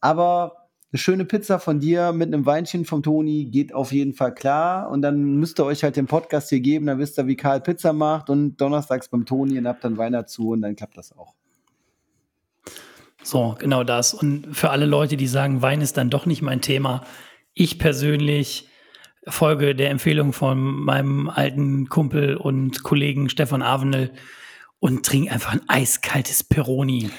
Aber 0.00 0.61
eine 0.92 0.98
schöne 0.98 1.24
Pizza 1.24 1.58
von 1.58 1.80
dir 1.80 2.12
mit 2.12 2.28
einem 2.28 2.44
Weinchen 2.44 2.84
vom 2.84 3.02
Toni 3.02 3.46
geht 3.46 3.72
auf 3.72 3.92
jeden 3.92 4.12
Fall 4.12 4.34
klar. 4.34 4.90
Und 4.90 5.00
dann 5.00 5.36
müsst 5.36 5.58
ihr 5.58 5.64
euch 5.64 5.82
halt 5.84 5.96
den 5.96 6.06
Podcast 6.06 6.50
hier 6.50 6.60
geben, 6.60 6.86
dann 6.86 6.98
wisst 6.98 7.18
ihr, 7.18 7.26
wie 7.26 7.36
Karl 7.36 7.62
Pizza 7.62 7.94
macht 7.94 8.28
und 8.28 8.58
donnerstags 8.58 9.08
beim 9.08 9.24
Toni 9.24 9.58
und 9.58 9.66
habt 9.66 9.84
dann 9.84 9.96
Wein 9.96 10.12
dazu 10.12 10.50
und 10.50 10.60
dann 10.60 10.76
klappt 10.76 10.98
das 10.98 11.16
auch. 11.16 11.34
So, 13.22 13.54
genau 13.58 13.84
das. 13.84 14.12
Und 14.12 14.54
für 14.54 14.70
alle 14.70 14.84
Leute, 14.84 15.16
die 15.16 15.28
sagen, 15.28 15.62
Wein 15.62 15.80
ist 15.80 15.96
dann 15.96 16.10
doch 16.10 16.26
nicht 16.26 16.42
mein 16.42 16.60
Thema, 16.60 17.04
ich 17.54 17.78
persönlich 17.78 18.68
folge 19.26 19.74
der 19.74 19.90
Empfehlung 19.90 20.32
von 20.32 20.58
meinem 20.60 21.30
alten 21.30 21.88
Kumpel 21.88 22.36
und 22.36 22.82
Kollegen 22.82 23.30
Stefan 23.30 23.62
Avenel 23.62 24.10
und 24.78 25.06
trinke 25.06 25.30
einfach 25.30 25.52
ein 25.52 25.62
eiskaltes 25.68 26.42
Peroni. 26.42 27.10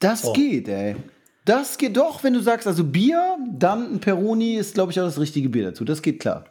Das 0.00 0.22
So. 0.22 0.32
geht, 0.32 0.68
ey. 0.68 0.96
Das 1.44 1.76
geht 1.78 1.96
doch, 1.96 2.22
wenn 2.22 2.34
du 2.34 2.40
sagst, 2.40 2.66
also 2.66 2.84
Bier, 2.84 3.36
dann 3.50 3.94
ein 3.94 4.00
Peroni 4.00 4.54
ist, 4.54 4.74
glaube 4.74 4.92
ich, 4.92 5.00
auch 5.00 5.04
das 5.04 5.18
richtige 5.18 5.48
Bier 5.48 5.64
dazu. 5.64 5.84
Das 5.84 6.02
geht 6.02 6.20
klar. 6.20 6.44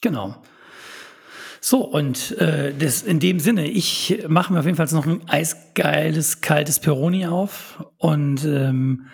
Genau. 0.00 0.36
So, 1.60 1.84
und 1.84 2.36
äh, 2.38 2.72
das, 2.76 3.02
in 3.02 3.20
dem 3.20 3.40
Sinne, 3.40 3.68
ich 3.68 4.24
mache 4.28 4.52
mir 4.52 4.60
auf 4.60 4.64
jeden 4.64 4.76
Fall 4.76 4.86
noch 4.92 5.06
ein 5.06 5.28
eisgeiles, 5.28 6.40
kaltes 6.40 6.78
Peroni 6.78 7.26
auf. 7.26 7.84
Und 7.96 8.44
ähm, 8.44 9.06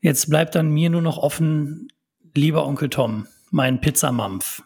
jetzt 0.00 0.28
bleibt 0.28 0.54
dann 0.54 0.70
mir 0.70 0.90
nur 0.90 1.02
noch 1.02 1.18
offen, 1.18 1.88
lieber 2.34 2.66
Onkel 2.66 2.90
Tom, 2.90 3.26
mein 3.50 3.80
Pizzamampf. 3.80 4.62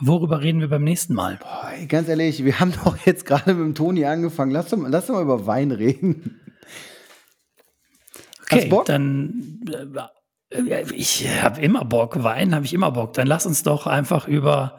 Worüber 0.00 0.42
reden 0.42 0.60
wir 0.60 0.68
beim 0.68 0.84
nächsten 0.84 1.14
Mal? 1.14 1.38
Boah, 1.40 1.72
ganz 1.88 2.08
ehrlich, 2.08 2.44
wir 2.44 2.60
haben 2.60 2.72
doch 2.84 2.96
jetzt 3.04 3.26
gerade 3.26 3.54
mit 3.54 3.64
dem 3.64 3.74
Toni 3.74 4.04
angefangen. 4.04 4.52
Lass 4.52 4.68
doch, 4.68 4.78
lass 4.86 5.06
doch 5.06 5.14
mal 5.14 5.22
über 5.22 5.46
Wein 5.46 5.70
reden. 5.70 6.40
Okay, 8.50 8.68
dann 8.86 9.60
äh, 10.50 10.84
ich 10.94 11.28
habe 11.42 11.60
immer 11.60 11.84
Bock, 11.84 12.22
Wein 12.22 12.54
habe 12.54 12.64
ich 12.64 12.72
immer 12.74 12.90
Bock. 12.90 13.12
Dann 13.14 13.26
lass 13.26 13.46
uns 13.46 13.62
doch 13.62 13.86
einfach 13.86 14.26
über 14.28 14.78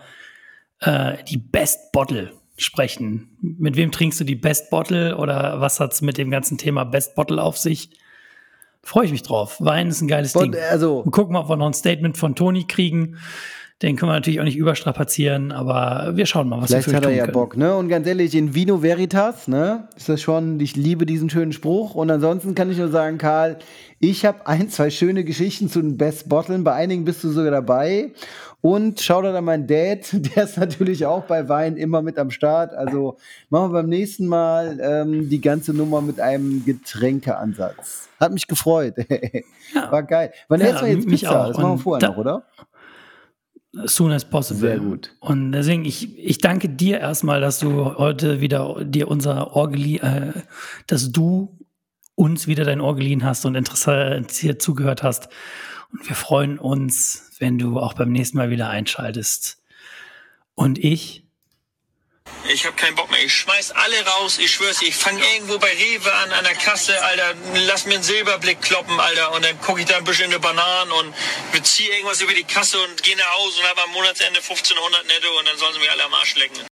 äh, 0.80 1.24
die 1.26 1.38
Best 1.38 1.92
Bottle 1.92 2.34
sprechen. 2.58 3.38
Mit 3.42 3.76
wem 3.78 3.92
trinkst 3.92 4.20
du 4.20 4.24
die 4.24 4.36
Best 4.36 4.70
Bottle 4.70 5.18
oder 5.18 5.62
was 5.62 5.80
hat's 5.80 6.02
mit 6.02 6.18
dem 6.18 6.30
ganzen 6.32 6.58
Thema 6.58 6.84
Best 6.84 7.16
Bottle 7.16 7.42
auf 7.42 7.58
sich? 7.58 7.92
Freue 8.82 9.06
ich 9.06 9.12
mich 9.12 9.24
drauf. 9.24 9.58
Wein 9.60 9.90
ist 9.90 10.02
ein 10.02 10.08
geiles 10.08 10.34
Bot- 10.34 10.44
Ding. 10.46 10.56
also- 10.70 11.00
Und 11.00 11.12
gucken, 11.12 11.36
ob 11.36 11.50
wir 11.50 11.58
noch 11.58 11.68
ein 11.68 11.74
Statement 11.74 12.18
von 12.18 12.36
Toni 12.36 12.66
kriegen. 12.66 13.18
Den 13.82 13.96
können 13.96 14.10
wir 14.10 14.16
natürlich 14.16 14.42
auch 14.42 14.46
nicht 14.46 14.58
überstrapazieren, 14.58 15.54
aber 15.54 16.12
wir 16.18 16.26
schauen 16.26 16.50
mal, 16.50 16.62
was 16.62 16.70
Vielleicht 16.70 16.88
wir 16.88 16.92
für 16.92 16.98
hat 16.98 17.06
er 17.06 17.12
ja 17.12 17.24
können. 17.24 17.34
Bock, 17.34 17.56
ne? 17.56 17.76
Und 17.78 17.88
ganz 17.88 18.06
ehrlich, 18.08 18.36
in 18.36 18.54
Vino 18.54 18.82
Veritas, 18.84 19.48
ne? 19.48 19.88
Ist 19.96 20.10
das 20.10 20.22
schon, 20.22 20.60
ich 20.60 20.76
liebe 20.76 21.06
diesen 21.06 21.30
schönen 21.30 21.54
Spruch. 21.54 21.96
Und 21.96 22.12
ansonsten 22.12 22.56
kann 22.56 22.70
ich 22.70 22.78
nur 22.78 22.90
sagen, 22.90 23.18
Karl, 23.18 23.58
ich 24.02 24.26
habe 24.26 24.46
ein, 24.48 24.68
zwei 24.70 24.90
schöne 24.90 25.24
Geschichten 25.24 25.70
zu 25.70 25.82
den 25.82 25.96
Best 25.98 26.28
Bottlen. 26.28 26.66
Bei 26.66 26.74
einigen 26.74 27.06
bist 27.06 27.24
du 27.24 27.30
sogar 27.30 27.52
dabei. 27.52 28.12
Und 28.62 29.00
schau 29.00 29.22
da 29.22 29.34
an 29.34 29.46
meinen 29.46 29.66
Dad, 29.68 30.10
der 30.36 30.44
ist 30.44 30.58
natürlich 30.58 31.06
auch 31.06 31.24
bei 31.24 31.48
Wein 31.48 31.78
immer 31.78 32.02
mit 32.02 32.18
am 32.20 32.32
Start. 32.32 32.74
Also 32.74 33.16
machen 33.50 33.72
wir 33.72 33.82
beim 33.82 33.88
nächsten 33.90 34.28
Mal 34.28 34.78
ähm, 34.82 35.30
die 35.30 35.40
ganze 35.40 35.74
Nummer 35.74 36.02
mit 36.02 36.20
einem 36.20 36.66
Getränkeansatz. 36.66 38.10
Hat 38.20 38.34
mich 38.34 38.48
gefreut. 38.48 38.96
War 39.90 40.04
geil. 40.04 40.34
Wann 40.50 40.60
Ja, 40.60 40.68
essen 40.68 40.86
wir 40.88 40.94
jetzt 40.94 41.08
mich 41.08 41.22
Pizza? 41.22 41.44
auch. 41.44 41.48
Das 41.48 41.58
machen 41.58 41.72
wir 41.72 41.78
vorher 41.78 42.00
da- 42.02 42.10
noch, 42.10 42.18
oder? 42.18 42.44
As 43.78 43.96
soon 43.96 44.12
as 44.12 44.28
possible. 44.28 44.62
Sehr 44.62 44.80
gut. 44.80 45.16
Und 45.20 45.52
deswegen, 45.52 45.86
ich, 45.86 46.18
ich 46.18 46.40
danke 46.40 46.70
dir 46.70 47.00
erstmal, 47.00 47.40
dass 47.40 47.60
du 47.60 47.98
heute 47.98 48.42
wieder 48.42 48.84
dir 48.84 49.08
unser 49.08 49.56
Ohr 49.56 49.70
geliehen, 49.70 50.02
äh, 50.02 50.34
dass 50.88 51.12
du 51.12 51.56
uns 52.16 52.48
wieder 52.48 52.66
dein 52.66 52.82
Ohr 52.82 52.96
geliehen 52.96 53.24
hast 53.24 53.46
und 53.46 53.56
interessiert 53.56 54.62
zugehört 54.62 55.04
hast. 55.04 55.30
Und 55.92 56.08
wir 56.08 56.16
freuen 56.16 56.58
uns, 56.58 57.32
wenn 57.38 57.58
du 57.58 57.80
auch 57.80 57.94
beim 57.94 58.12
nächsten 58.12 58.38
Mal 58.38 58.50
wieder 58.50 58.70
einschaltest. 58.70 59.64
Und 60.56 60.78
ich, 60.84 61.29
Ich 62.48 62.66
hab 62.66 62.76
keinen 62.78 62.96
Bock 62.96 63.12
mehr. 63.12 63.24
Ich 63.24 63.34
schmeiß 63.34 63.72
alle 63.72 64.06
raus. 64.06 64.38
Ich 64.40 64.52
schwör's, 64.52 64.82
ich 64.82 64.96
fange 64.96 65.22
irgendwo 65.34 65.60
bei 65.60 65.72
Rewe 65.72 66.14
an, 66.14 66.32
an 66.32 66.44
der 66.44 66.56
Kasse, 66.56 67.00
Alter. 67.04 67.36
Lass 67.54 67.86
mir 67.86 67.96
einen 67.96 68.04
Silberblick 68.04 68.62
kloppen, 68.62 69.00
Alter. 69.00 69.34
Und 69.34 69.44
dann 69.44 69.60
gucke 69.62 69.82
ich 69.82 69.86
da 69.86 69.98
ein 69.98 70.04
bisschen 70.04 70.26
in 70.26 70.32
die 70.32 70.40
Bananen 70.40 70.92
und 70.92 71.14
beziehe 71.52 71.92
irgendwas 71.92 72.22
über 72.22 72.34
die 72.34 72.46
Kasse 72.46 72.80
und 72.82 73.04
gehe 73.04 73.18
nach 73.18 73.36
Hause 73.36 73.60
und 73.60 73.68
habe 73.68 73.84
am 73.84 73.92
Monatsende 73.92 74.40
1500 74.40 75.06
netto 75.08 75.38
und 75.38 75.48
dann 75.48 75.58
sollen 75.58 75.74
sie 75.74 75.80
mich 75.80 75.92
alle 75.92 76.06
am 76.06 76.14
Arsch 76.14 76.36
lecken. 76.36 76.69